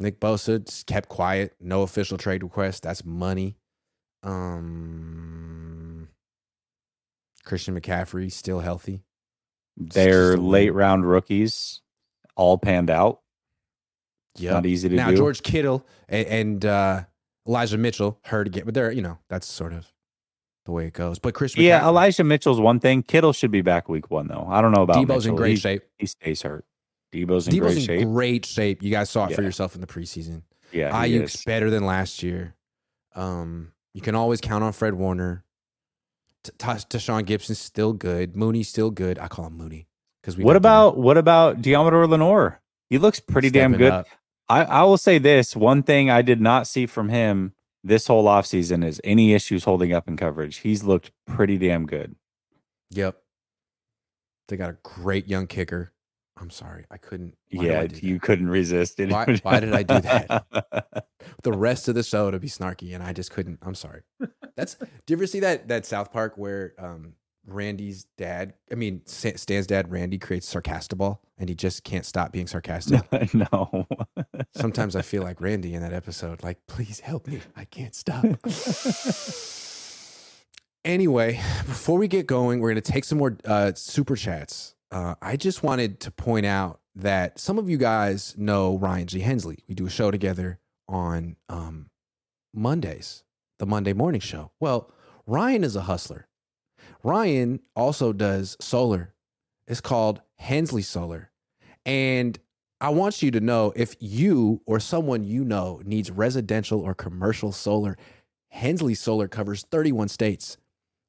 Nick 0.00 0.18
Bosa 0.18 0.64
just 0.64 0.86
kept 0.86 1.08
quiet. 1.08 1.54
No 1.60 1.82
official 1.82 2.18
trade 2.18 2.42
request. 2.42 2.82
That's 2.82 3.04
money. 3.04 3.56
Um, 4.24 6.08
Christian 7.44 7.78
McCaffrey 7.78 8.32
still 8.32 8.60
healthy. 8.60 9.04
Their 9.76 10.32
just 10.32 10.38
a 10.38 10.40
win. 10.40 10.50
late 10.50 10.70
round 10.70 11.08
rookies 11.08 11.80
all 12.36 12.58
panned 12.58 12.90
out. 12.90 13.20
Yeah. 14.36 14.52
Not 14.54 14.66
easy 14.66 14.88
to 14.88 14.96
now 14.96 15.06
do. 15.06 15.12
Now 15.12 15.16
George 15.18 15.42
Kittle 15.42 15.86
and, 16.08 16.26
and 16.26 16.64
uh, 16.64 17.04
Elijah 17.46 17.78
Mitchell 17.78 18.18
hurt 18.24 18.48
again, 18.48 18.64
but 18.64 18.74
they're 18.74 18.90
you 18.90 19.02
know 19.02 19.18
that's 19.28 19.46
sort 19.46 19.72
of 19.72 19.92
the 20.64 20.72
way 20.72 20.86
it 20.86 20.92
goes. 20.92 21.18
But 21.18 21.34
Chris, 21.34 21.56
yeah, 21.56 21.80
McCaffrey, 21.80 21.84
Elijah 21.84 22.24
Mitchell's 22.24 22.60
one 22.60 22.80
thing. 22.80 23.02
Kittle 23.02 23.32
should 23.32 23.50
be 23.50 23.62
back 23.62 23.88
week 23.88 24.10
one 24.10 24.28
though. 24.28 24.46
I 24.48 24.60
don't 24.60 24.72
know 24.72 24.82
about 24.82 24.96
Debo's 24.96 25.26
in 25.26 25.36
great 25.36 25.50
he, 25.50 25.56
shape. 25.56 25.82
He 25.98 26.06
stays 26.06 26.42
hurt. 26.42 26.64
Debo's 27.12 27.48
in 27.48 27.54
Debo's 27.54 27.60
great 27.60 27.76
in 27.76 27.82
shape. 27.82 28.08
great 28.08 28.46
shape. 28.46 28.82
You 28.82 28.90
guys 28.90 29.10
saw 29.10 29.26
it 29.26 29.34
for 29.34 29.42
yourself 29.42 29.74
in 29.74 29.80
the 29.80 29.86
preseason. 29.86 30.42
yeah, 30.72 30.90
Aiyuk's 30.90 31.44
better 31.44 31.70
than 31.70 31.84
last 31.84 32.22
year. 32.22 32.54
Um, 33.14 33.72
you 33.92 34.00
can 34.00 34.14
always 34.14 34.40
count 34.40 34.64
on 34.64 34.72
Fred 34.72 34.94
Warner. 34.94 35.44
Tashaun 36.44 37.24
Gipson's 37.24 37.58
still 37.58 37.94
good. 37.94 38.36
Mooney's 38.36 38.68
still 38.68 38.90
good. 38.90 39.18
I 39.18 39.28
call 39.28 39.46
him 39.46 39.56
Mooney 39.56 39.86
because 40.20 40.36
we. 40.36 40.44
What 40.44 40.56
about 40.56 40.96
what 40.96 41.16
about 41.16 41.62
Deommodore 41.62 42.08
Lenoir? 42.08 42.60
He 42.90 42.98
looks 42.98 43.20
pretty 43.20 43.50
damn 43.50 43.76
good. 43.76 44.04
I, 44.48 44.64
I 44.64 44.82
will 44.82 44.98
say 44.98 45.18
this 45.18 45.56
one 45.56 45.82
thing 45.82 46.10
I 46.10 46.20
did 46.20 46.40
not 46.40 46.66
see 46.66 46.84
from 46.84 47.08
him 47.08 47.54
this 47.84 48.06
whole 48.06 48.24
offseason 48.24 48.84
is 48.84 49.00
any 49.04 49.34
issues 49.34 49.64
holding 49.64 49.92
up 49.92 50.08
in 50.08 50.16
coverage. 50.16 50.56
He's 50.58 50.82
looked 50.82 51.12
pretty 51.26 51.58
damn 51.58 51.86
good. 51.86 52.16
Yep. 52.90 53.16
They 54.48 54.56
got 54.56 54.70
a 54.70 54.76
great 54.82 55.28
young 55.28 55.46
kicker. 55.46 55.92
I'm 56.36 56.50
sorry, 56.50 56.84
I 56.90 56.96
couldn't. 56.96 57.36
yeah, 57.48 57.86
you 57.92 58.18
couldn't 58.18 58.48
resist 58.48 58.98
it. 58.98 59.10
Why- 59.10 59.38
why 59.42 59.60
did 59.60 59.72
I 59.72 59.84
do 59.84 60.00
that? 60.00 61.06
the 61.44 61.52
rest 61.52 61.86
of 61.86 61.94
the 61.94 62.02
show 62.02 62.30
to 62.32 62.40
be 62.40 62.48
snarky, 62.48 62.92
and 62.92 63.04
I 63.04 63.12
just 63.12 63.30
couldn't. 63.30 63.60
I'm 63.62 63.76
sorry. 63.76 64.02
That's. 64.56 64.74
Do 64.74 64.86
you 65.08 65.16
ever 65.16 65.28
see 65.28 65.40
that 65.40 65.68
that 65.68 65.86
South 65.86 66.12
Park 66.12 66.34
where 66.36 66.74
um 66.78 67.12
Randy's 67.46 68.06
dad, 68.16 68.54
I 68.70 68.74
mean 68.74 69.02
Stan's 69.06 69.66
dad, 69.66 69.90
Randy 69.90 70.18
creates 70.18 70.52
Sarcastaball, 70.52 71.18
and 71.38 71.48
he 71.48 71.54
just 71.54 71.84
can't 71.84 72.06
stop 72.06 72.32
being 72.32 72.46
sarcastic. 72.46 73.02
no. 73.34 73.86
Sometimes 74.54 74.96
I 74.96 75.02
feel 75.02 75.22
like 75.22 75.40
Randy 75.40 75.74
in 75.74 75.82
that 75.82 75.92
episode. 75.92 76.42
Like, 76.42 76.58
please 76.66 77.00
help 77.00 77.26
me. 77.26 77.40
I 77.56 77.64
can't 77.64 77.94
stop. 77.94 78.24
anyway, 80.84 81.40
before 81.66 81.98
we 81.98 82.08
get 82.08 82.26
going, 82.26 82.60
we're 82.60 82.70
going 82.70 82.82
to 82.82 82.92
take 82.92 83.04
some 83.04 83.18
more 83.18 83.36
uh, 83.44 83.72
super 83.74 84.16
chats. 84.16 84.74
Uh, 84.90 85.16
I 85.20 85.36
just 85.36 85.62
wanted 85.62 86.00
to 86.00 86.10
point 86.10 86.46
out 86.46 86.80
that 86.94 87.38
some 87.38 87.58
of 87.58 87.68
you 87.68 87.76
guys 87.76 88.34
know 88.38 88.78
Ryan 88.78 89.06
G. 89.06 89.20
Hensley. 89.20 89.58
We 89.68 89.74
do 89.74 89.86
a 89.86 89.90
show 89.90 90.10
together 90.10 90.60
on 90.88 91.36
um, 91.48 91.90
Mondays, 92.54 93.24
the 93.58 93.66
Monday 93.66 93.92
morning 93.92 94.20
show. 94.20 94.52
Well, 94.60 94.90
Ryan 95.26 95.64
is 95.64 95.74
a 95.74 95.82
hustler. 95.82 96.28
Ryan 97.04 97.60
also 97.76 98.14
does 98.14 98.56
solar. 98.60 99.12
It's 99.68 99.82
called 99.82 100.22
Hensley 100.36 100.80
Solar. 100.80 101.30
And 101.84 102.38
I 102.80 102.88
want 102.88 103.22
you 103.22 103.30
to 103.32 103.40
know 103.40 103.74
if 103.76 103.94
you 104.00 104.62
or 104.64 104.80
someone 104.80 105.22
you 105.22 105.44
know 105.44 105.82
needs 105.84 106.10
residential 106.10 106.80
or 106.80 106.94
commercial 106.94 107.52
solar, 107.52 107.98
Hensley 108.48 108.94
Solar 108.94 109.28
covers 109.28 109.66
31 109.70 110.08
states. 110.08 110.56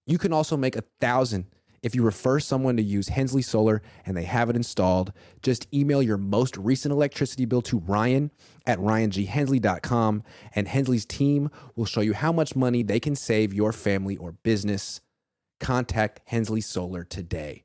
You 0.05 0.17
can 0.17 0.33
also 0.33 0.57
make 0.57 0.75
a 0.75 0.83
thousand 0.99 1.45
if 1.81 1.95
you 1.95 2.03
refer 2.03 2.41
someone 2.41 2.75
to 2.75 2.83
use 2.83 3.07
Hensley 3.07 3.41
Solar 3.41 3.81
and 4.05 4.17
they 4.17 4.23
have 4.23 4.49
it 4.49 4.57
installed. 4.57 5.13
Just 5.41 5.65
email 5.73 6.01
your 6.01 6.17
most 6.17 6.57
recent 6.57 6.91
electricity 6.91 7.45
bill 7.45 7.61
to 7.61 7.79
Ryan 7.79 8.31
at 8.65 8.79
ryanghensley.com, 8.79 10.23
and 10.55 10.67
Hensley's 10.67 11.05
team 11.05 11.49
will 11.77 11.85
show 11.85 12.01
you 12.01 12.13
how 12.13 12.33
much 12.33 12.53
money 12.53 12.83
they 12.83 12.99
can 12.99 13.15
save 13.15 13.53
your 13.53 13.71
family 13.71 14.17
or 14.17 14.33
business. 14.33 14.99
Contact 15.59 16.21
Hensley 16.25 16.61
Solar 16.61 17.03
today. 17.03 17.63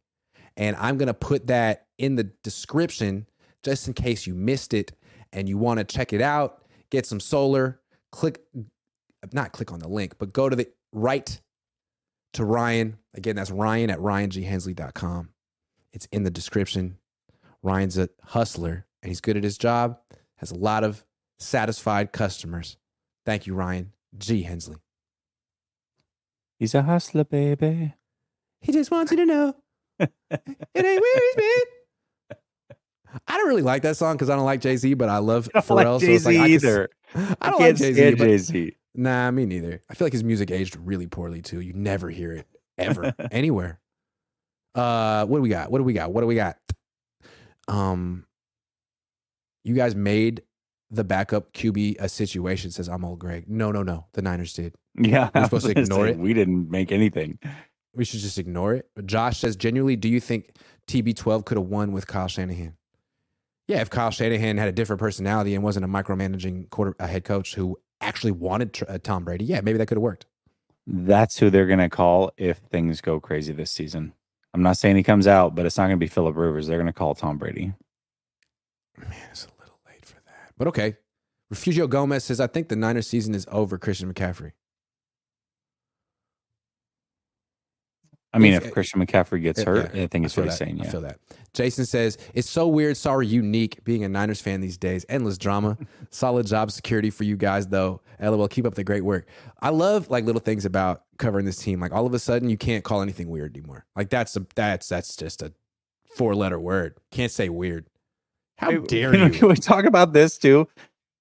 And 0.57 0.76
I'm 0.76 0.99
going 0.99 1.09
to 1.09 1.14
put 1.14 1.47
that 1.49 1.86
in 1.99 2.16
the 2.16 2.24
description 2.43 3.26
just 3.62 3.88
in 3.88 3.95
case 3.95 4.26
you 4.26 4.34
missed 4.34 4.74
it 4.74 4.93
and 5.32 5.49
you 5.49 5.59
want 5.59 5.78
to 5.78 5.84
check 5.84 6.12
it 6.12 6.20
out, 6.20 6.64
get 6.91 7.07
some 7.07 7.20
solar, 7.20 7.80
click, 8.11 8.41
not 9.32 9.53
click 9.53 9.72
on 9.72 9.78
the 9.78 9.88
link, 9.88 10.14
but 10.18 10.32
go 10.32 10.49
to 10.49 10.57
the 10.57 10.68
right 10.93 11.41
to 12.34 12.45
Ryan. 12.45 12.97
Again, 13.14 13.36
that's 13.36 13.51
Ryan 13.51 13.91
at 13.91 13.99
ryanghensley.com. 13.99 15.30
It's 15.93 16.07
in 16.12 16.22
the 16.22 16.30
description. 16.30 16.99
Ryan's 17.62 17.99
a 17.99 18.09
hustler 18.22 18.86
and 19.03 19.11
he's 19.11 19.20
good 19.20 19.36
at 19.36 19.45
his 19.45 19.59
job, 19.59 19.99
has 20.36 20.51
a 20.51 20.57
lot 20.57 20.84
of 20.84 21.05
satisfied 21.38 22.12
customers. 22.12 22.76
Thank 23.24 23.47
you, 23.47 23.55
Ryan 23.55 23.93
G. 24.18 24.43
Hensley. 24.43 24.76
He's 26.61 26.75
a 26.75 26.83
hustler, 26.83 27.25
baby. 27.25 27.95
He 28.61 28.71
just 28.71 28.91
wants 28.91 29.11
you 29.11 29.17
to 29.17 29.27
know 29.27 29.55
it 29.99 30.11
ain't 30.31 31.01
where 31.01 31.21
he's 31.21 31.35
been. 31.37 32.39
I 33.27 33.37
don't 33.39 33.49
really 33.49 33.63
like 33.63 33.83
that 33.83 33.97
song 33.97 34.15
because 34.17 34.31
I 34.31 34.37
don't 34.37 34.45
like 34.45 34.61
Jay 34.61 34.77
Z, 34.77 34.95
but 34.95 35.09
I 35.09 35.19
love 35.19 35.49
I 35.55 35.61
don't 35.61 35.67
Pharrell. 35.69 35.93
like 35.95 36.01
so 36.01 36.07
Jay 36.07 36.15
it's 36.15 36.25
Z 36.25 36.39
like 36.39 36.39
I 36.39 36.43
could 36.43 36.51
either. 36.51 36.89
I 37.41 37.51
don't 37.51 37.59
can't 37.59 37.61
like 37.61 37.77
Jay 37.77 37.93
Z, 37.95 38.15
Jay 38.17 38.39
Z. 38.39 38.77
nah, 38.95 39.31
me 39.31 39.47
neither. 39.47 39.81
I 39.91 39.95
feel 39.95 40.05
like 40.07 40.13
his 40.13 40.23
music 40.23 40.51
aged 40.51 40.77
really 40.77 41.07
poorly 41.07 41.43
too. 41.43 41.61
You 41.61 41.73
never 41.73 42.11
hear 42.11 42.33
it 42.33 42.47
ever 42.79 43.13
anywhere. 43.33 43.81
Uh, 44.75 45.25
what 45.27 45.39
do 45.39 45.43
we 45.43 45.49
got? 45.49 45.71
What 45.73 45.79
do 45.79 45.85
we 45.85 45.95
got? 45.95 46.13
What 46.13 46.21
do 46.21 46.27
we 46.27 46.35
got? 46.37 46.57
Um, 47.69 48.27
you 49.65 49.75
guys 49.75 49.95
made 49.95 50.43
the 50.91 51.05
backup 51.05 51.53
QB 51.53 51.97
a 52.01 52.09
situation, 52.09 52.70
says 52.70 52.88
I'm 52.88 53.05
old 53.05 53.18
Greg. 53.18 53.45
No, 53.49 53.70
no, 53.70 53.82
no. 53.82 54.07
The 54.12 54.22
Niners 54.22 54.53
did. 54.53 54.74
Yeah, 54.97 55.30
We're 55.34 55.45
supposed 55.45 55.66
to 55.66 55.78
ignore 55.78 56.07
say, 56.07 56.12
it? 56.12 56.18
We 56.18 56.34
didn't 56.34 56.70
make 56.70 56.91
anything. 56.91 57.38
We 57.95 58.05
should 58.05 58.20
just 58.20 58.38
ignore 58.38 58.74
it. 58.74 58.88
Josh 59.07 59.38
says, 59.38 59.57
genuinely, 59.57 59.97
do 59.97 60.09
you 60.09 60.20
think 60.20 60.57
TB12 60.88 61.45
could 61.45 61.59
have 61.59 61.66
won 61.66 61.93
with 61.93 62.07
Kyle 62.07 62.28
Shanahan? 62.28 62.76
Yeah, 63.68 63.80
if 63.80 63.91
Kyle 63.91 64.11
Shanahan 64.11 64.59
had 64.59 64.66
a 64.66 64.72
different 64.72 64.99
personality 64.99 65.55
and 65.55 65.62
wasn't 65.62 65.84
a 65.84 65.88
micromanaging 65.88 66.70
quarter 66.70 66.97
a 66.99 67.07
head 67.07 67.24
coach 67.24 67.55
who 67.55 67.78
actually 68.01 68.32
wanted 68.32 68.72
tr- 68.72 68.84
uh, 68.88 68.99
Tom 69.01 69.24
Brady, 69.24 69.45
yeah, 69.45 69.61
maybe 69.61 69.78
that 69.78 69.86
could 69.86 69.97
have 69.97 70.03
worked. 70.03 70.26
That's 70.88 71.38
who 71.38 71.51
they're 71.51 71.66
gonna 71.68 71.88
call 71.88 72.32
if 72.36 72.59
things 72.59 73.01
go 73.01 73.20
crazy 73.20 73.53
this 73.53 73.70
season. 73.70 74.12
I'm 74.55 74.62
not 74.62 74.76
saying 74.76 74.97
he 74.97 75.05
comes 75.05 75.28
out, 75.28 75.55
but 75.55 75.66
it's 75.66 75.76
not 75.76 75.84
gonna 75.84 75.99
be 75.99 76.09
Philip 76.09 76.34
Rivers. 76.36 76.66
They're 76.66 76.78
gonna 76.78 76.93
call 76.93 77.14
Tom 77.14 77.38
Brady. 77.38 77.72
Man, 78.99 79.12
it's 79.30 79.45
a 79.45 79.61
little 79.61 79.78
late 79.86 80.05
for 80.05 80.16
that. 80.26 80.50
But 80.61 80.69
okay. 80.69 80.99
Refugio 81.49 81.87
Gomez 81.87 82.23
says, 82.23 82.39
I 82.39 82.47
think 82.47 82.69
the 82.69 82.77
Niners 82.77 83.07
season 83.07 83.35
is 83.35 83.47
over, 83.51 83.79
Christian 83.79 84.13
McCaffrey. 84.13 84.53
I 88.35 88.39
mean, 88.39 88.53
If- 88.53 88.71
Christian 88.71 89.05
McCaffrey 89.05 89.41
gets 89.41 89.63
hurt, 89.63 89.95
yeah, 89.95 90.03
I 90.03 90.07
think 90.07 90.27
it's 90.27 90.37
what 90.37 90.45
he's 90.45 90.59
saying. 90.59 90.79
I 90.83 90.85
feel 90.85 91.01
that. 91.01 91.19
Jason 91.55 91.87
says, 91.87 92.19
It's 92.35 92.49
so 92.49 92.69
weird, 92.69 92.99
sorry, 92.99 93.27
unique 93.27 93.83
being 93.85 94.05
a 94.05 94.09
Niners 94.09 94.43
fan 94.43 94.61
these 94.61 94.77
days. 94.77 95.07
Endless 95.09 95.39
drama. 95.39 95.79
Solid 96.11 96.47
job 96.47 96.71
security 96.71 97.09
for 97.09 97.25
you 97.25 97.39
guys, 97.39 97.67
though. 97.67 98.03
LOL, 98.21 98.47
keep 98.47 98.67
up 98.67 98.75
the 98.75 98.85
great 98.85 99.03
work. 99.03 99.27
I 99.63 99.71
love 99.71 100.11
like 100.11 100.27
little 100.27 100.43
things 100.43 100.67
about 100.67 101.05
covering 101.17 101.47
this 101.47 101.57
team. 101.57 101.81
Like 101.81 101.93
all 101.93 102.05
of 102.05 102.13
a 102.13 102.19
sudden, 102.19 102.51
you 102.51 102.59
can't 102.59 102.85
call 102.85 103.01
anything 103.01 103.31
weird 103.31 103.57
anymore. 103.57 103.87
Like 103.97 104.11
that's 104.11 104.37
a, 104.37 104.47
that's 104.55 104.89
that's 104.91 105.17
just 105.17 105.41
a 105.41 105.55
four 106.15 106.35
letter 106.35 106.61
word. 106.61 106.99
Can't 107.11 107.33
say 107.33 107.49
weird. 107.49 107.87
How 108.61 108.71
Hey, 108.73 108.79
dare 108.79 109.11
can 109.13 109.21
we- 109.21 109.27
you? 109.29 109.33
Can 109.33 109.49
we 109.49 109.55
talk 109.55 109.87
about 109.87 110.13
this 110.13 110.37
too? 110.37 110.69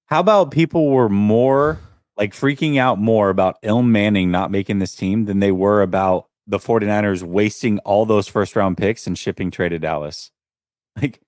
How 0.06 0.20
about 0.20 0.50
people 0.50 0.90
were 0.90 1.08
more 1.08 1.78
like 2.18 2.34
freaking 2.34 2.76
out 2.76 2.98
more 2.98 3.30
about 3.30 3.62
Ilm 3.62 3.86
Manning 3.86 4.30
not 4.30 4.50
making 4.50 4.78
this 4.78 4.94
team 4.94 5.24
than 5.24 5.38
they 5.40 5.50
were 5.52 5.80
about 5.80 6.26
the 6.46 6.58
49ers 6.58 7.22
wasting 7.22 7.78
all 7.78 8.04
those 8.04 8.28
first 8.28 8.54
round 8.56 8.76
picks 8.76 9.06
and 9.06 9.16
shipping 9.16 9.50
trade 9.50 9.70
to 9.70 9.78
Dallas? 9.78 10.30
Like, 11.00 11.20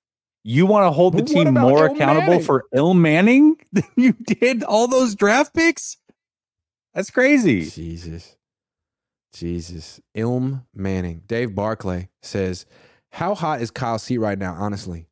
you 0.45 0.67
want 0.67 0.85
to 0.87 0.91
hold 0.91 1.15
the 1.15 1.23
But 1.23 1.29
team 1.29 1.55
more 1.55 1.89
Ilm 1.89 1.95
accountable 1.95 2.29
Manning? 2.33 2.45
for 2.45 2.65
Il 2.75 2.93
Manning 2.95 3.57
than 3.73 3.85
you 3.97 4.13
did 4.13 4.65
all 4.65 4.87
those 4.89 5.15
draft 5.15 5.55
picks? 5.55 5.97
That's 6.93 7.11
crazy. 7.11 7.71
Jesus. 7.71 8.37
Jesus. 9.33 9.99
Ilm 10.15 10.65
Manning. 10.75 11.23
Dave 11.27 11.55
Barclay 11.55 12.11
says, 12.21 12.67
How 13.13 13.35
hot 13.35 13.63
is 13.63 13.71
Kyle 13.71 13.99
seat 13.99 14.19
right 14.19 14.39
now, 14.39 14.55
honestly? 14.59 15.07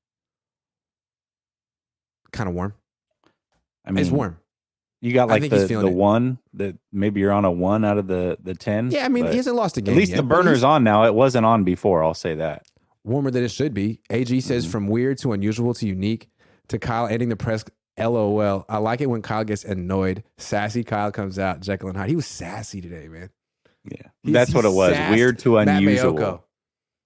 Kind 2.33 2.49
of 2.49 2.55
warm. 2.55 2.75
I 3.85 3.91
mean, 3.93 4.03
it's 4.03 4.11
warm. 4.11 4.39
You 5.01 5.13
got 5.15 5.29
like 5.29 5.43
the, 5.49 5.49
the 5.67 5.87
it. 5.87 5.93
one 5.93 6.39
that 6.55 6.77
maybe 6.93 7.21
you're 7.21 7.33
on 7.33 7.45
a 7.47 7.51
one 7.51 7.85
out 7.85 7.97
of 7.99 8.07
the 8.07 8.37
the 8.43 8.55
ten. 8.55 8.91
Yeah, 8.91 9.05
I 9.07 9.09
mean, 9.09 9.27
he 9.27 9.37
hasn't 9.37 9.57
lost 9.57 9.77
a 9.79 9.81
game. 9.81 9.95
at 9.95 9.99
least 9.99 10.11
yet, 10.11 10.17
the 10.19 10.23
burner's 10.23 10.63
on 10.63 10.85
now. 10.85 11.05
It 11.05 11.15
wasn't 11.15 11.47
on 11.47 11.65
before. 11.65 12.05
I'll 12.05 12.13
say 12.15 12.35
that. 12.35 12.67
Warmer 13.03 13.31
than 13.31 13.43
it 13.43 13.51
should 13.51 13.73
be. 13.73 14.01
AG 14.11 14.39
says, 14.43 14.67
Mhm. 14.67 14.71
From 14.71 14.89
weird 14.89 15.17
to 15.19 15.33
unusual 15.33 15.73
to 15.75 15.87
unique 15.87 16.29
to 16.69 16.79
Kyle 16.79 17.07
ending 17.07 17.31
the 17.31 17.37
press. 17.37 17.65
LOL. 17.99 18.65
I 18.69 18.79
like 18.79 19.01
it 19.01 19.07
when 19.07 19.21
Kyle 19.23 19.45
gets 19.45 19.65
annoyed. 19.65 20.23
Sassy 20.39 20.85
Kyle 20.85 21.11
comes 21.13 21.39
out. 21.39 21.61
Jekyll 21.61 21.89
and 21.89 21.99
Hyde. 21.99 22.09
He 22.11 22.17
was 22.17 22.27
sassy 22.27 22.81
today, 22.81 23.09
man. 23.09 23.31
Yeah, 23.85 24.09
He's- 24.23 24.33
that's 24.35 24.55
what 24.55 24.65
it 24.67 24.73
was. 24.73 24.97
Weird 25.11 25.39
to 25.41 25.57
unusual. 25.59 26.45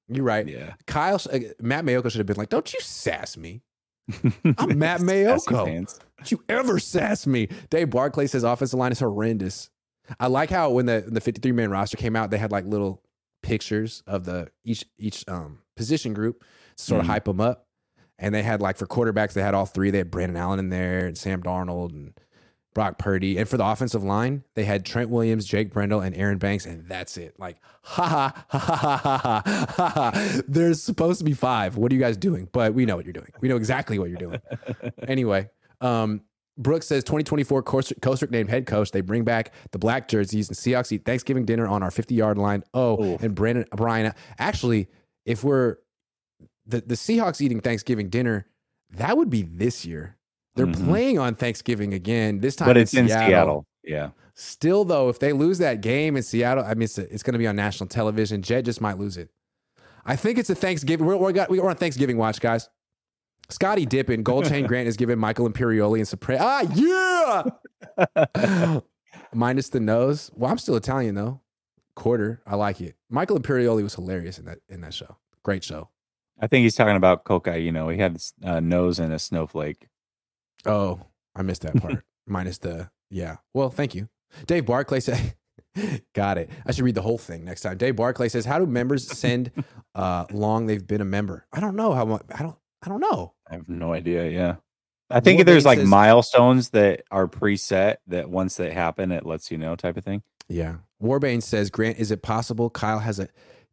You're 0.08 0.24
right. 0.24 0.46
Yeah, 0.46 0.74
Kyle, 0.86 1.20
uh, 1.32 1.38
Matt 1.60 1.84
Maiocco 1.84 2.10
should 2.10 2.18
have 2.18 2.26
been 2.26 2.36
like, 2.36 2.48
"Don't 2.50 2.72
you 2.74 2.80
sass 2.80 3.36
me? 3.36 3.62
I'm 4.58 4.78
Matt 4.78 5.00
Maiocco. 5.00 5.64
Don't 6.18 6.32
you 6.32 6.42
ever 6.48 6.78
sass 6.78 7.26
me?" 7.26 7.48
Dave 7.70 7.90
Barclay 7.90 8.26
says 8.26 8.42
offensive 8.44 8.78
line 8.78 8.92
is 8.92 9.00
horrendous. 9.00 9.70
I 10.20 10.26
like 10.26 10.50
how 10.50 10.70
when 10.70 10.86
the 10.86 11.04
the 11.06 11.20
53 11.20 11.52
man 11.52 11.70
roster 11.70 11.96
came 11.96 12.14
out, 12.16 12.30
they 12.30 12.38
had 12.38 12.52
like 12.52 12.64
little 12.66 13.02
pictures 13.42 14.02
of 14.06 14.24
the 14.24 14.48
each 14.64 14.84
each 14.98 15.24
um 15.28 15.58
position 15.76 16.12
group 16.14 16.44
to 16.76 16.82
sort 16.84 17.00
of 17.00 17.06
Mhm. 17.06 17.10
hype 17.10 17.24
them 17.24 17.40
up. 17.40 17.66
And 18.18 18.34
they 18.34 18.42
had 18.42 18.60
like 18.60 18.76
for 18.76 18.86
quarterbacks, 18.86 19.32
they 19.32 19.42
had 19.42 19.54
all 19.54 19.66
three. 19.66 19.90
They 19.90 19.98
had 19.98 20.10
Brandon 20.10 20.36
Allen 20.36 20.58
in 20.58 20.68
there 20.68 21.06
and 21.06 21.16
Sam 21.18 21.42
Darnold 21.42 21.92
and 21.92 22.12
Brock 22.74 22.98
Purdy. 22.98 23.38
And 23.38 23.48
for 23.48 23.56
the 23.56 23.64
offensive 23.64 24.02
line, 24.02 24.44
they 24.54 24.64
had 24.64 24.84
Trent 24.84 25.08
Williams, 25.08 25.46
Jake 25.46 25.72
Brendel, 25.72 26.00
and 26.00 26.14
Aaron 26.16 26.38
Banks, 26.38 26.66
and 26.66 26.86
that's 26.88 27.16
it. 27.16 27.34
Like, 27.38 27.58
ha 27.82 28.04
ha 28.06 28.46
ha 28.48 28.58
ha 28.58 28.76
ha 28.76 28.98
ha 28.98 29.42
ha. 29.68 29.90
ha. 29.94 30.40
There's 30.48 30.82
supposed 30.82 31.18
to 31.20 31.24
be 31.24 31.32
five. 31.32 31.76
What 31.76 31.92
are 31.92 31.94
you 31.94 32.00
guys 32.00 32.16
doing? 32.16 32.48
But 32.52 32.74
we 32.74 32.84
know 32.84 32.96
what 32.96 33.06
you're 33.06 33.12
doing. 33.12 33.32
We 33.40 33.48
know 33.48 33.56
exactly 33.56 33.98
what 33.98 34.10
you're 34.10 34.18
doing. 34.18 34.40
anyway, 35.08 35.50
um, 35.80 36.22
Brooks 36.56 36.86
says 36.86 37.02
2024 37.04 37.62
Kocurek 37.62 38.30
named 38.30 38.48
head 38.50 38.66
coach. 38.66 38.90
They 38.90 39.00
bring 39.00 39.24
back 39.24 39.52
the 39.72 39.78
black 39.78 40.08
jerseys 40.08 40.48
and 40.48 40.56
Seahawks 40.56 40.92
eat 40.92 41.04
Thanksgiving 41.04 41.44
dinner 41.44 41.66
on 41.66 41.82
our 41.82 41.90
50 41.90 42.14
yard 42.14 42.38
line. 42.38 42.62
Oh, 42.74 43.02
Ooh. 43.02 43.18
and 43.20 43.34
Brandon 43.34 43.64
Brian. 43.74 44.12
Actually, 44.38 44.88
if 45.24 45.42
we're 45.42 45.78
the, 46.66 46.80
the 46.80 46.94
Seahawks 46.94 47.40
eating 47.40 47.60
Thanksgiving 47.60 48.08
dinner, 48.08 48.46
that 48.90 49.16
would 49.16 49.30
be 49.30 49.42
this 49.42 49.84
year. 49.84 50.16
They're 50.56 50.66
Mhm. 50.66 50.86
playing 50.86 51.18
on 51.18 51.34
Thanksgiving 51.34 51.94
again. 51.94 52.40
This 52.40 52.56
time, 52.56 52.66
but 52.68 52.76
it's 52.76 52.94
in 52.94 53.08
Seattle. 53.08 53.66
Yeah, 53.82 54.10
Still, 54.36 54.84
though, 54.84 55.08
if 55.08 55.18
they 55.18 55.32
lose 55.32 55.58
that 55.58 55.80
game 55.80 56.16
in 56.16 56.22
Seattle, 56.22 56.64
I 56.64 56.74
mean, 56.74 56.82
it's, 56.84 56.98
it's 56.98 57.22
going 57.22 57.34
to 57.34 57.38
be 57.38 57.46
on 57.46 57.54
national 57.56 57.88
television. 57.88 58.42
Jet 58.42 58.62
just 58.62 58.80
might 58.80 58.98
lose 58.98 59.16
it. 59.16 59.30
I 60.06 60.16
think 60.16 60.38
it's 60.38 60.50
a 60.50 60.54
Thanksgiving. 60.54 61.06
We're, 61.06 61.16
we're, 61.16 61.32
got, 61.32 61.50
we're 61.50 61.68
on 61.68 61.76
Thanksgiving 61.76 62.16
watch, 62.16 62.40
guys. 62.40 62.68
Scotty 63.50 63.84
Dippin, 63.86 64.22
Gold 64.22 64.46
Chain 64.48 64.66
Grant 64.68 64.88
is 64.88 64.96
giving 64.96 65.18
Michael 65.18 65.48
Imperioli 65.48 65.98
and 65.98 66.06
Supre. 66.08 66.38
Ah, 66.40 66.62
yeah. 68.34 68.80
Minus 69.32 69.68
the 69.68 69.80
nose. 69.80 70.30
Well, 70.34 70.50
I'm 70.50 70.58
still 70.58 70.76
Italian 70.76 71.14
though. 71.14 71.40
Quarter. 71.94 72.40
I 72.46 72.56
like 72.56 72.80
it. 72.80 72.96
Michael 73.10 73.38
Imperioli 73.38 73.82
was 73.82 73.94
hilarious 73.94 74.38
in 74.38 74.46
that 74.46 74.58
in 74.68 74.80
that 74.80 74.94
show. 74.94 75.16
Great 75.42 75.62
show. 75.62 75.90
I 76.40 76.46
think 76.46 76.62
he's 76.64 76.74
talking 76.74 76.96
about 76.96 77.24
Coca. 77.24 77.58
You 77.58 77.70
know, 77.72 77.88
he 77.88 77.98
had 77.98 78.18
a 78.42 78.60
nose 78.60 78.98
and 78.98 79.12
a 79.12 79.18
snowflake. 79.18 79.88
Oh, 80.66 81.00
I 81.34 81.42
missed 81.42 81.62
that 81.62 81.76
part. 81.76 82.04
Minus 82.26 82.58
the 82.58 82.90
yeah. 83.10 83.36
Well, 83.52 83.70
thank 83.70 83.94
you. 83.94 84.08
Dave 84.46 84.66
Barclay 84.66 85.00
said 85.00 85.34
Got 86.14 86.38
it. 86.38 86.50
I 86.66 86.72
should 86.72 86.84
read 86.84 86.94
the 86.94 87.02
whole 87.02 87.18
thing 87.18 87.44
next 87.44 87.62
time. 87.62 87.76
Dave 87.76 87.96
Barclay 87.96 88.28
says, 88.28 88.44
"How 88.44 88.58
do 88.58 88.66
members 88.66 89.06
send 89.06 89.50
uh 89.94 90.24
long 90.30 90.66
they've 90.66 90.86
been 90.86 91.00
a 91.00 91.04
member?" 91.06 91.46
I 91.52 91.60
don't 91.60 91.76
know 91.76 91.92
how 91.92 92.04
much. 92.04 92.22
I 92.34 92.42
don't. 92.42 92.56
I 92.82 92.88
don't 92.88 93.00
know. 93.00 93.32
I 93.50 93.54
have 93.54 93.68
no 93.68 93.92
idea. 93.92 94.28
Yeah. 94.28 94.56
I 95.10 95.20
think 95.20 95.40
Warbane 95.40 95.46
there's 95.46 95.64
like 95.64 95.78
says- 95.78 95.88
milestones 95.88 96.70
that 96.70 97.02
are 97.10 97.26
preset 97.26 97.96
that 98.06 98.30
once 98.30 98.56
they 98.56 98.72
happen, 98.72 99.10
it 99.12 99.26
lets 99.26 99.50
you 99.50 99.58
know 99.58 99.74
type 99.76 99.96
of 99.96 100.04
thing. 100.04 100.22
Yeah. 100.48 100.76
Warbane 101.02 101.42
says, 101.42 101.70
Grant, 101.70 101.98
is 101.98 102.10
it 102.10 102.22
possible 102.22 102.70
Kyle 102.70 102.98
has 102.98 103.18
a 103.18 103.28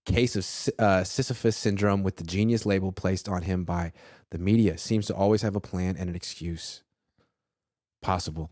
case 0.06 0.36
of 0.36 0.74
uh, 0.80 1.04
Sisyphus 1.04 1.56
syndrome 1.58 2.04
with 2.04 2.18
the 2.18 2.24
genius 2.24 2.66
label 2.66 2.92
placed 2.92 3.28
on 3.30 3.44
him 3.44 3.64
by 3.64 3.92
the 4.32 4.38
media? 4.38 4.78
Seems 4.78 5.06
to 5.08 5.16
always 5.16 5.42
have 5.42 5.56
a 5.56 5.62
plan 5.62 5.96
and 5.98 6.10
an 6.10 6.16
excuse. 6.16 6.84
Possible. 8.02 8.52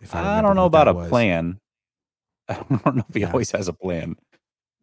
If 0.00 0.14
I, 0.14 0.20
remember 0.20 0.48
don't 0.48 0.56
know 0.56 0.64
about 0.66 0.88
a 0.88 0.92
was. 0.94 1.08
plan. 1.08 1.58
I 2.48 2.54
don't 2.54 2.96
know 2.96 3.04
if 3.08 3.14
he 3.14 3.20
Yeah. 3.20 3.30
always 3.30 3.50
has 3.52 3.68
a 3.68 3.72
plan. 3.72 4.16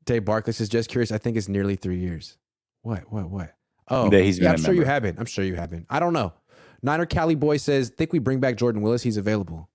Dave 0.05 0.25
Barkley 0.25 0.53
says, 0.53 0.69
just 0.69 0.89
curious. 0.89 1.11
I 1.11 1.17
think 1.17 1.37
it's 1.37 1.47
nearly 1.47 1.75
three 1.75 1.97
years. 1.99 2.37
What? 2.81 3.11
What? 3.11 3.29
What? 3.29 3.53
Oh, 3.89 4.09
That 4.09 4.23
he's 4.23 4.39
yeah, 4.39 4.51
I'm 4.51 4.57
sure 4.57 4.73
you 4.73 4.83
haven't. 4.83 5.19
I'm 5.19 5.25
sure 5.25 5.43
you 5.45 5.55
haven't. 5.55 5.85
I 5.89 5.99
don't 5.99 6.13
know. 6.13 6.33
Niner 6.81 7.05
Cali 7.05 7.35
boy 7.35 7.57
says, 7.57 7.89
think 7.89 8.11
we 8.11 8.19
bring 8.19 8.39
back 8.39 8.57
Jordan 8.57 8.81
Willis. 8.81 9.01
He's 9.03 9.17
available. 9.17 9.69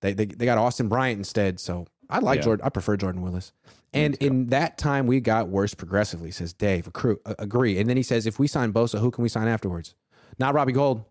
They 0.00 0.14
they, 0.14 0.24
they 0.26 0.44
got 0.46 0.58
Austin 0.58 0.88
Bryant 0.88 1.18
instead. 1.18 1.60
So 1.60 1.86
I 2.08 2.18
like 2.20 2.38
Yeah. 2.38 2.44
Jordan. 2.44 2.66
I 2.66 2.70
prefer 2.70 2.96
Jordan 2.96 3.22
Willis. 3.22 3.52
And 3.94 4.14
in 4.16 4.46
that 4.46 4.78
time, 4.78 5.06
we 5.06 5.20
got 5.20 5.48
worse 5.48 5.74
progressively, 5.74 6.30
says 6.30 6.52
Dave. 6.52 6.86
Accru- 6.90 7.18
agree. 7.38 7.78
And 7.78 7.88
then 7.88 7.96
he 7.96 8.02
says, 8.02 8.26
if 8.26 8.38
we 8.38 8.46
sign 8.46 8.72
Bosa, 8.72 8.98
who 8.98 9.10
can 9.10 9.22
we 9.22 9.28
sign 9.28 9.48
afterwards? 9.48 9.94
Not 10.38 10.54
Robbie 10.54 10.72
Gould. 10.72 11.04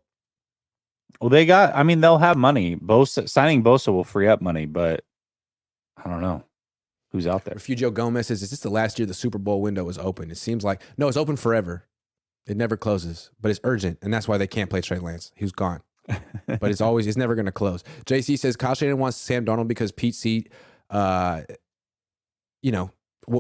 Well, 1.20 1.30
they 1.30 1.46
got. 1.46 1.76
I 1.76 1.84
mean, 1.84 2.02
they'll 2.02 2.18
have 2.18 2.38
money. 2.38 2.76
Bosa 2.76 3.30
signing 3.30 3.64
Bosa 3.64 3.94
will 3.94 4.04
free 4.04 4.28
up 4.28 4.42
money, 4.42 4.66
but 4.66 5.04
I 6.04 6.10
don't 6.10 6.22
know 6.22 6.44
who's 7.12 7.28
out 7.28 7.46
there. 7.46 7.54
Refugio 7.54 7.92
Gomez 7.92 8.28
says, 8.28 8.42
is 8.42 8.50
this 8.50 8.62
the 8.62 8.70
last 8.70 8.98
year 8.98 9.06
the 9.06 9.14
Super 9.14 9.38
Bowl 9.38 9.62
window 9.62 9.88
is 9.90 9.98
open? 9.98 10.32
It 10.32 10.38
seems 10.38 10.64
like, 10.64 10.82
no, 10.98 11.08
it's 11.08 11.18
open 11.18 11.36
forever. 11.36 11.86
It 12.48 12.58
never 12.58 12.78
closes, 12.78 13.30
but 13.40 13.52
it's 13.52 13.60
urgent. 13.64 14.00
And 14.02 14.14
that's 14.14 14.28
why 14.28 14.38
they 14.38 14.48
can't 14.48 14.70
play 14.70 14.82
Trey 14.82 14.98
Lance. 15.00 15.32
He's 15.36 15.52
gone. 15.52 15.82
but 16.08 16.72
it's 16.72 16.82
always, 16.82 17.06
it's 17.06 17.18
never 17.18 17.36
going 17.36 17.46
to 17.46 17.52
close. 17.52 17.84
JC 18.06 18.40
says, 18.40 18.56
Kyle 18.56 18.74
Shanahan 18.74 18.98
wants 18.98 19.18
Sam 19.18 19.46
Darnold 19.46 19.68
because 19.68 19.92
Pete 19.92 20.16
C, 20.16 20.48
uh, 20.90 21.42
you 22.62 22.72
know, 22.72 22.92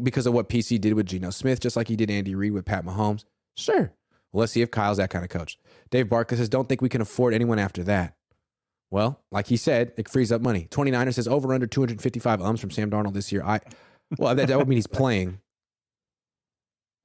because 0.03 0.25
of 0.25 0.33
what 0.33 0.49
PC 0.49 0.79
did 0.79 0.93
with 0.93 1.07
Geno 1.07 1.29
Smith, 1.29 1.59
just 1.59 1.75
like 1.75 1.87
he 1.87 1.95
did 1.95 2.09
Andy 2.11 2.35
Reid 2.35 2.53
with 2.53 2.65
Pat 2.65 2.85
Mahomes. 2.85 3.25
Sure. 3.55 3.93
Well, 4.31 4.41
let's 4.41 4.53
see 4.53 4.61
if 4.61 4.71
Kyle's 4.71 4.97
that 4.97 5.09
kind 5.09 5.25
of 5.25 5.29
coach. 5.29 5.57
Dave 5.89 6.09
Barker 6.09 6.35
says, 6.35 6.49
don't 6.49 6.69
think 6.69 6.81
we 6.81 6.89
can 6.89 7.01
afford 7.01 7.33
anyone 7.33 7.59
after 7.59 7.83
that. 7.83 8.15
Well, 8.89 9.21
like 9.31 9.47
he 9.47 9.57
said, 9.57 9.93
it 9.97 10.09
frees 10.09 10.31
up 10.31 10.41
money. 10.41 10.67
29er 10.69 11.13
says 11.13 11.27
over 11.27 11.53
under 11.53 11.67
255 11.67 12.41
ums 12.41 12.59
from 12.59 12.71
Sam 12.71 12.91
Darnold 12.91 13.13
this 13.13 13.31
year. 13.31 13.43
I 13.43 13.61
well, 14.17 14.35
that, 14.35 14.47
that 14.49 14.57
would 14.57 14.67
mean 14.67 14.77
he's 14.77 14.87
playing. 14.87 15.39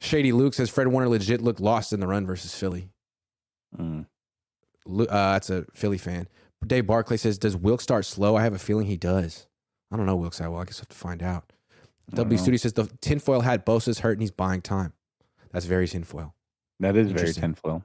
Shady 0.01 0.33
Luke 0.33 0.55
says 0.55 0.69
Fred 0.69 0.89
Warner 0.89 1.09
legit 1.09 1.41
looked 1.41 1.61
lost 1.61 1.93
in 1.93 2.01
the 2.01 2.07
run 2.07 2.27
versus 2.27 2.55
Philly. 2.55 2.91
Mm. 3.79 4.07
Uh, 4.89 5.05
that's 5.07 5.51
a 5.51 5.65
Philly 5.75 5.99
fan. 5.99 6.29
Dave 6.67 6.87
Barclay 6.87 7.17
says, 7.17 7.39
"Does 7.39 7.57
Wilks 7.57 7.85
start 7.85 8.05
slow? 8.05 8.37
I 8.37 8.43
have 8.43 8.55
a 8.55 8.59
feeling 8.59 8.87
he 8.87 8.97
does. 8.97 9.47
I 9.91 9.97
don't 9.97 10.07
know 10.07 10.17
Wilks 10.17 10.39
that 10.39 10.51
well. 10.51 10.61
I 10.61 10.65
guess 10.65 10.79
I 10.79 10.83
have 10.83 10.89
to 10.89 10.97
find 10.97 11.23
out." 11.23 11.46
I 12.13 12.17
don't 12.17 12.25
W. 12.25 12.39
Studio 12.39 12.59
says 12.59 12.73
the 12.73 12.89
tinfoil 13.01 13.41
hat 13.41 13.67
Bosa's 13.67 14.01
hurt 14.01 14.13
and 14.13 14.23
he's 14.23 14.31
buying 14.31 14.63
time. 14.63 14.93
That's 15.53 15.67
very 15.67 15.89
tinfoil. 15.89 16.35
That 16.81 16.97
is 16.97 17.11
very 17.11 17.33
tinfoil. 17.33 17.85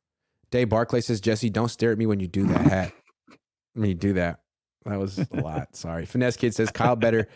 Dave 0.52 0.70
Barclay 0.70 1.02
says, 1.02 1.22
Jessie, 1.22 1.50
don't 1.50 1.70
stare 1.70 1.92
at 1.92 1.98
me 1.98 2.06
when 2.06 2.20
you 2.20 2.28
do 2.28 2.46
that 2.48 2.62
hat. 2.62 2.94
when 3.74 3.88
you 3.88 3.96
do 3.96 4.14
that. 4.14 4.42
That 4.86 5.00
was 5.00 5.20
a 5.20 5.28
lot. 5.42 5.70
Sorry. 5.76 6.06
Finesse 6.06 6.38
Kid 6.38 6.54
says, 6.54 6.70
Kyle 6.72 6.96
better 6.96 7.28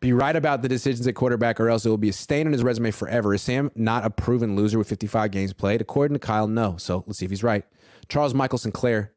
be 0.00 0.12
right 0.12 0.34
about 0.34 0.62
the 0.62 0.68
decisions 0.68 1.06
at 1.06 1.14
quarterback 1.14 1.60
or 1.60 1.68
else 1.68 1.84
it 1.84 1.88
will 1.90 1.98
be 1.98 2.08
a 2.08 2.12
stain 2.12 2.46
on 2.46 2.52
his 2.52 2.62
resume 2.62 2.90
forever. 2.90 3.34
Is 3.34 3.42
Sam 3.42 3.70
not 3.74 4.04
a 4.04 4.10
proven 4.10 4.56
loser 4.56 4.78
with 4.78 4.88
55 4.88 5.30
games 5.30 5.52
played? 5.52 5.80
According 5.80 6.14
to 6.14 6.18
Kyle, 6.18 6.48
no. 6.48 6.76
So 6.78 7.04
let's 7.06 7.18
see 7.18 7.26
if 7.26 7.30
he's 7.30 7.44
right. 7.44 7.64
Charles 8.08 8.34
Michael 8.34 8.58
Sinclair, 8.58 9.12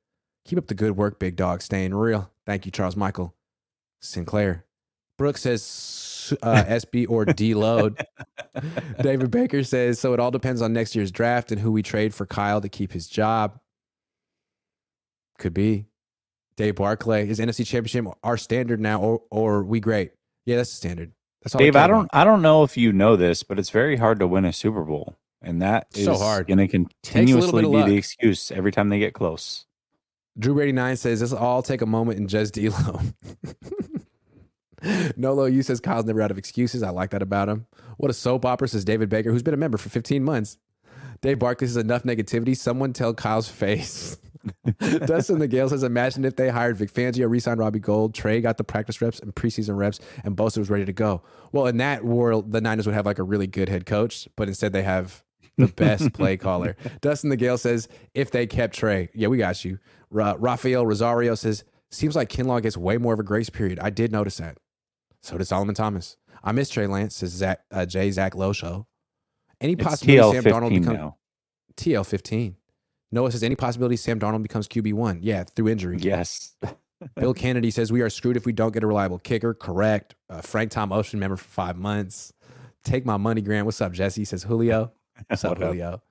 keep 0.45 0.57
up 0.57 0.68
the 0.68 0.76
good 0.76 0.97
work, 0.97 1.20
big 1.20 1.36
dog. 1.36 1.61
Staying 1.61 1.95
real. 1.95 2.32
Thank 2.45 2.66
you, 2.66 2.72
Charles 2.72 2.97
Michael 2.97 3.34
Sinclair. 4.01 4.66
Brooks 5.18 5.41
says 5.41 5.61
uh, 6.41 6.63
SB 6.65 7.09
or 7.09 7.26
deload. 7.26 8.01
David 9.01 9.32
Baker 9.32 9.63
says, 9.63 9.99
so 9.99 10.13
it 10.13 10.19
all 10.19 10.32
depends 10.32 10.61
on 10.61 10.71
next 10.74 10.95
year's 10.95 11.11
draft 11.11 11.51
and 11.51 11.59
who 11.59 11.71
we 11.71 11.82
trade 11.84 12.13
for 12.13 12.26
Kyle 12.26 12.61
to 12.61 12.69
keep 12.69 12.91
his 12.93 13.07
job. 13.07 13.59
Could 15.39 15.53
be. 15.53 15.86
Dave 16.55 16.76
Barclay, 16.76 17.28
is 17.28 17.39
NFC 17.39 17.65
Championship 17.65 18.05
our 18.24 18.38
standard 18.38 18.80
now, 18.80 19.01
or, 19.01 19.21
or 19.32 19.63
we 19.63 19.80
great? 19.80 20.11
Yeah, 20.45 20.57
that's 20.57 20.69
the 20.69 20.78
standard. 20.78 21.11
That's 21.41 21.55
all 21.55 21.59
Dave, 21.59 21.76
I 21.76 21.88
don't 21.88 22.01
about. 22.05 22.09
I 22.13 22.24
don't 22.24 22.41
know 22.43 22.63
if 22.63 22.78
you 22.78 22.93
know 22.93 23.15
this, 23.15 23.41
but 23.43 23.57
it's 23.57 23.71
very 23.71 23.97
hard 23.97 24.19
to 24.19 24.28
win 24.28 24.45
a 24.45 24.53
Super 24.53 24.84
Bowl. 24.84 25.15
And 25.41 25.61
that 25.61 25.88
is 25.95 26.05
So 26.05 26.15
hard. 26.15 26.47
going 26.47 26.59
to 26.59 26.67
continuously 26.67 27.63
be 27.63 27.67
luck. 27.67 27.88
the 27.88 27.97
excuse 27.97 28.49
every 28.51 28.71
time 28.71 28.89
they 28.89 28.99
get 28.99 29.13
close. 29.13 29.65
Drew 30.39 30.53
Brady 30.53 30.71
Nine 30.71 30.95
says 30.95 31.21
"Let's 31.21 31.34
all 31.34 31.61
take 31.61 31.82
a 31.82 31.86
moment 31.86 32.17
and 32.17 32.30
just 32.30 32.53
D'Lo. 32.53 33.01
Nolo 35.17 35.45
you 35.45 35.63
says 35.63 35.79
Kyle's 35.79 36.05
never 36.05 36.21
out 36.21 36.31
of 36.31 36.38
excuses. 36.38 36.84
I 36.84 36.89
like 36.89 37.11
that 37.11 37.21
about 37.21 37.49
him. 37.49 37.65
What 37.97 38.11
a 38.11 38.13
soap 38.13 38.45
opera 38.45 38.67
says 38.67 38.86
David 38.86 39.09
Baker, 39.09 39.31
who's 39.31 39.43
been 39.43 39.53
a 39.53 39.57
member 39.57 39.77
for 39.77 39.89
15 39.89 40.23
months. 40.23 40.57
Dave 41.21 41.39
Barkley 41.39 41.67
says 41.67 41.77
enough 41.77 42.03
negativity. 42.03 42.55
Someone 42.55 42.91
tell 42.91 43.13
Kyle's 43.13 43.47
face. 43.47 44.17
Dustin 45.05 45.39
the 45.39 45.47
Gale 45.47 45.69
says, 45.69 45.84
imagine 45.84 46.25
if 46.25 46.36
they 46.36 46.49
hired 46.49 46.75
Vic 46.75 46.91
Fangio, 46.91 47.29
re-signed 47.29 47.59
Robbie 47.59 47.79
Gould, 47.79 48.13
Trey 48.13 48.41
got 48.41 48.57
the 48.57 48.63
practice 48.65 49.01
reps 49.01 49.19
and 49.19 49.34
preseason 49.34 49.77
reps, 49.77 49.99
and 50.25 50.36
Bosa 50.36 50.57
was 50.57 50.69
ready 50.69 50.84
to 50.84 50.91
go. 50.91 51.21
Well, 51.53 51.67
in 51.67 51.77
that 51.77 52.03
world, 52.03 52.51
the 52.51 52.59
Niners 52.59 52.86
would 52.86 52.95
have 52.95 53.05
like 53.05 53.19
a 53.19 53.23
really 53.23 53.47
good 53.47 53.69
head 53.69 53.86
coach, 53.86 54.27
but 54.36 54.49
instead 54.49 54.73
they 54.73 54.84
have 54.84 55.23
the 55.57 55.67
best 55.67 56.11
play 56.13 56.36
caller. 56.36 56.75
Dustin 56.99 57.29
the 57.29 57.38
Gale 57.38 57.57
says, 57.57 57.88
if 58.13 58.31
they 58.31 58.45
kept 58.45 58.75
Trey, 58.75 59.09
yeah, 59.13 59.29
we 59.29 59.38
got 59.38 59.63
you. 59.63 59.79
Ra- 60.09 60.36
Rafael 60.38 60.86
Rosario 60.86 61.36
says, 61.36 61.63
seems 61.89 62.15
like 62.15 62.29
Kinlaw 62.29 62.61
gets 62.61 62.75
way 62.75 62.97
more 62.97 63.13
of 63.13 63.19
a 63.19 63.23
grace 63.23 63.49
period. 63.49 63.79
I 63.79 63.89
did 63.91 64.11
notice 64.11 64.38
that. 64.38 64.57
So 65.24 65.38
did 65.38 65.45
Solomon 65.45 65.74
Thomas. 65.74 66.17
I 66.43 66.51
miss 66.51 66.69
Trey 66.69 66.86
Lance, 66.88 67.15
says 67.15 67.32
Zach, 67.32 67.61
uh, 67.71 67.86
Jay 67.86 68.11
Zach 68.11 68.36
Lowe 68.36 68.53
show. 68.53 68.86
Any 69.61 69.74
It's 69.74 69.84
possibility 69.84 70.39
TL 70.39 70.43
Sam 70.43 70.53
Darnold 70.53 70.69
becomes 70.69 70.97
now. 70.97 71.17
TL 71.78 72.05
fifteen? 72.05 72.57
Noah 73.11 73.32
says 73.32 73.43
any 73.43 73.55
possibility 73.55 73.95
Sam 73.95 74.19
Darnold 74.19 74.43
becomes 74.43 74.67
QB 74.67 74.93
one? 74.93 75.19
Yeah, 75.21 75.43
through 75.43 75.69
injury. 75.69 75.97
Yes. 75.99 76.55
Bill 77.15 77.34
Kennedy 77.34 77.69
says 77.71 77.91
we 77.91 78.01
are 78.01 78.09
screwed 78.09 78.38
if 78.38 78.45
we 78.45 78.51
don't 78.53 78.74
get 78.74 78.84
a 78.84 78.88
reliable 78.88 79.19
kicker. 79.19 79.53
Correct. 79.53 80.15
Uh, 80.30 80.41
Frank 80.41 80.71
Tom 80.71 80.91
Ocean 80.91 81.19
member 81.19 81.38
for 81.38 81.43
five 81.49 81.78
months. 81.78 82.34
Take 82.84 83.05
my 83.05 83.17
money, 83.17 83.41
Grant. 83.41 83.65
What's 83.65 83.82
up, 83.82 83.91
Jessie? 83.93 84.26
Says 84.26 84.43
Julio. 84.43 84.91
What's 85.28 85.43
up, 85.45 85.51
What 85.51 85.63
up? 85.63 85.67
Julio? 85.69 86.01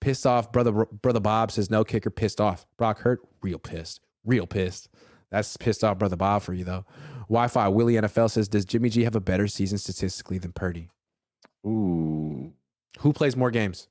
Pissed 0.00 0.26
off, 0.26 0.52
brother. 0.52 0.72
Brother 0.72 1.20
Bob 1.20 1.52
says 1.52 1.70
no 1.70 1.84
kicker. 1.84 2.10
Pissed 2.10 2.40
off. 2.40 2.66
Brock 2.76 3.00
Hurt. 3.00 3.20
Real 3.42 3.58
pissed. 3.58 4.00
Real 4.24 4.46
pissed. 4.46 4.88
That's 5.30 5.56
pissed 5.56 5.82
off, 5.84 5.98
brother 5.98 6.16
Bob, 6.16 6.42
for 6.42 6.52
you 6.54 6.64
though. 6.64 6.84
Wi-Fi 7.32 7.68
Willie 7.68 7.94
NFL 7.94 8.30
says 8.30 8.46
does 8.46 8.66
Jimmy 8.66 8.90
G 8.90 9.04
have 9.04 9.16
a 9.16 9.20
better 9.20 9.46
season 9.48 9.78
statistically 9.78 10.36
than 10.36 10.52
Purdy? 10.52 10.90
Ooh. 11.66 12.52
Who 12.98 13.12
plays 13.14 13.36
more 13.36 13.50
games? 13.50 13.88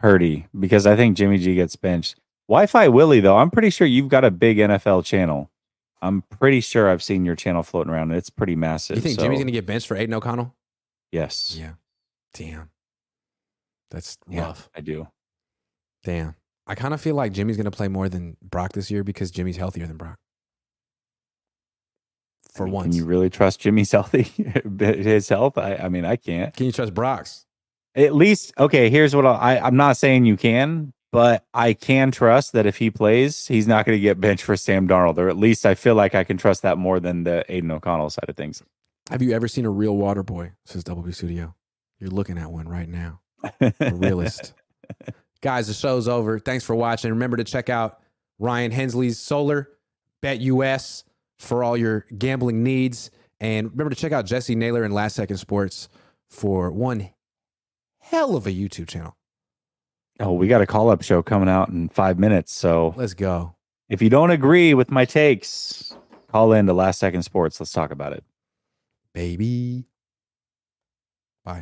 Purdy, 0.00 0.46
because 0.58 0.86
I 0.86 0.96
think 0.96 1.16
Jimmy 1.16 1.38
G 1.38 1.54
gets 1.54 1.76
benched. 1.76 2.18
Wi 2.48 2.66
Fi 2.66 2.88
Willie, 2.88 3.20
though, 3.20 3.36
I'm 3.36 3.50
pretty 3.50 3.70
sure 3.70 3.86
you've 3.86 4.08
got 4.08 4.24
a 4.24 4.30
big 4.30 4.56
NFL 4.56 5.04
channel. 5.04 5.50
I'm 6.02 6.22
pretty 6.22 6.60
sure 6.60 6.88
I've 6.88 7.02
seen 7.02 7.24
your 7.24 7.36
channel 7.36 7.62
floating 7.62 7.92
around. 7.92 8.10
and 8.10 8.18
It's 8.18 8.30
pretty 8.30 8.56
massive. 8.56 8.96
You 8.96 9.02
think 9.02 9.16
so- 9.16 9.22
Jimmy's 9.22 9.38
gonna 9.40 9.52
get 9.52 9.66
benched 9.66 9.86
for 9.86 9.96
Aidan 9.96 10.14
O'Connell? 10.14 10.56
Yes. 11.12 11.54
Yeah. 11.56 11.74
Damn. 12.34 12.70
That's 13.90 14.16
Yeah, 14.26 14.40
rough. 14.46 14.70
I 14.74 14.80
do. 14.80 15.08
Damn. 16.02 16.34
I 16.70 16.76
kind 16.76 16.94
of 16.94 17.00
feel 17.00 17.16
like 17.16 17.32
Jimmy's 17.32 17.56
going 17.56 17.64
to 17.64 17.72
play 17.72 17.88
more 17.88 18.08
than 18.08 18.36
Brock 18.40 18.74
this 18.74 18.92
year 18.92 19.02
because 19.02 19.32
Jimmy's 19.32 19.56
healthier 19.56 19.88
than 19.88 19.96
Brock. 19.96 20.18
For 22.54 22.62
I 22.62 22.66
mean, 22.66 22.74
once. 22.74 22.94
Can 22.94 22.94
you 22.94 23.04
really 23.06 23.28
trust 23.28 23.58
Jimmy's 23.58 23.90
healthy? 23.92 24.22
His 24.78 25.28
health? 25.28 25.58
I, 25.58 25.74
I 25.74 25.88
mean, 25.88 26.04
I 26.04 26.14
can't. 26.14 26.54
Can 26.54 26.66
you 26.66 26.72
trust 26.72 26.94
Brock's? 26.94 27.44
At 27.96 28.14
least, 28.14 28.52
okay, 28.56 28.88
here's 28.88 29.16
what 29.16 29.26
I'll, 29.26 29.34
I, 29.34 29.58
I'm 29.58 29.74
not 29.74 29.96
saying 29.96 30.26
you 30.26 30.36
can, 30.36 30.92
but 31.10 31.44
I 31.52 31.72
can 31.72 32.12
trust 32.12 32.52
that 32.52 32.66
if 32.66 32.76
he 32.76 32.88
plays, 32.88 33.48
he's 33.48 33.66
not 33.66 33.84
going 33.84 33.98
to 33.98 34.00
get 34.00 34.20
benched 34.20 34.44
for 34.44 34.56
Sam 34.56 34.86
Darnold. 34.86 35.18
Or 35.18 35.28
at 35.28 35.36
least 35.36 35.66
I 35.66 35.74
feel 35.74 35.96
like 35.96 36.14
I 36.14 36.22
can 36.22 36.36
trust 36.36 36.62
that 36.62 36.78
more 36.78 37.00
than 37.00 37.24
the 37.24 37.44
Aidan 37.48 37.72
O'Connell 37.72 38.10
side 38.10 38.28
of 38.28 38.36
things. 38.36 38.62
Have 39.10 39.22
you 39.22 39.32
ever 39.32 39.48
seen 39.48 39.64
a 39.64 39.70
real 39.70 39.96
water 39.96 40.22
boy? 40.22 40.52
Says 40.66 40.84
Double 40.84 41.02
B 41.02 41.10
Studio. 41.10 41.56
You're 41.98 42.10
looking 42.10 42.38
at 42.38 42.52
one 42.52 42.68
right 42.68 42.88
now. 42.88 43.22
A 43.60 43.72
realist. 43.92 44.52
Guys, 45.42 45.66
the 45.68 45.74
show's 45.74 46.06
over. 46.08 46.38
Thanks 46.38 46.64
for 46.64 46.74
watching. 46.74 47.10
Remember 47.10 47.36
to 47.36 47.44
check 47.44 47.68
out 47.68 48.00
Ryan 48.38 48.70
Hensley's 48.70 49.18
Solar 49.18 49.68
BetUS 50.22 51.04
for 51.38 51.64
all 51.64 51.76
your 51.76 52.04
gambling 52.18 52.62
needs. 52.62 53.10
And 53.40 53.70
remember 53.70 53.90
to 53.94 53.96
check 54.00 54.12
out 54.12 54.26
Jessie 54.26 54.54
Naylor 54.54 54.82
and 54.82 54.92
Last 54.92 55.16
Second 55.16 55.38
Sports 55.38 55.88
for 56.28 56.70
one 56.70 57.10
hell 58.00 58.36
of 58.36 58.46
a 58.46 58.50
YouTube 58.50 58.88
channel. 58.88 59.16
Oh, 60.18 60.32
we 60.32 60.48
got 60.48 60.60
a 60.60 60.66
call 60.66 60.90
up 60.90 61.02
show 61.02 61.22
coming 61.22 61.48
out 61.48 61.70
in 61.70 61.88
five 61.88 62.18
minutes. 62.18 62.52
So 62.52 62.92
Let's 62.96 63.14
go. 63.14 63.54
if 63.88 64.02
you 64.02 64.10
don't 64.10 64.30
agree 64.30 64.74
with 64.74 64.90
my 64.90 65.06
takes, 65.06 65.96
call 66.28 66.52
in 66.52 66.66
to 66.66 66.74
Last 66.74 66.98
Second 66.98 67.22
Sports. 67.22 67.58
Let's 67.58 67.72
talk 67.72 67.90
about 67.90 68.12
it. 68.12 68.22
Baby. 69.14 69.86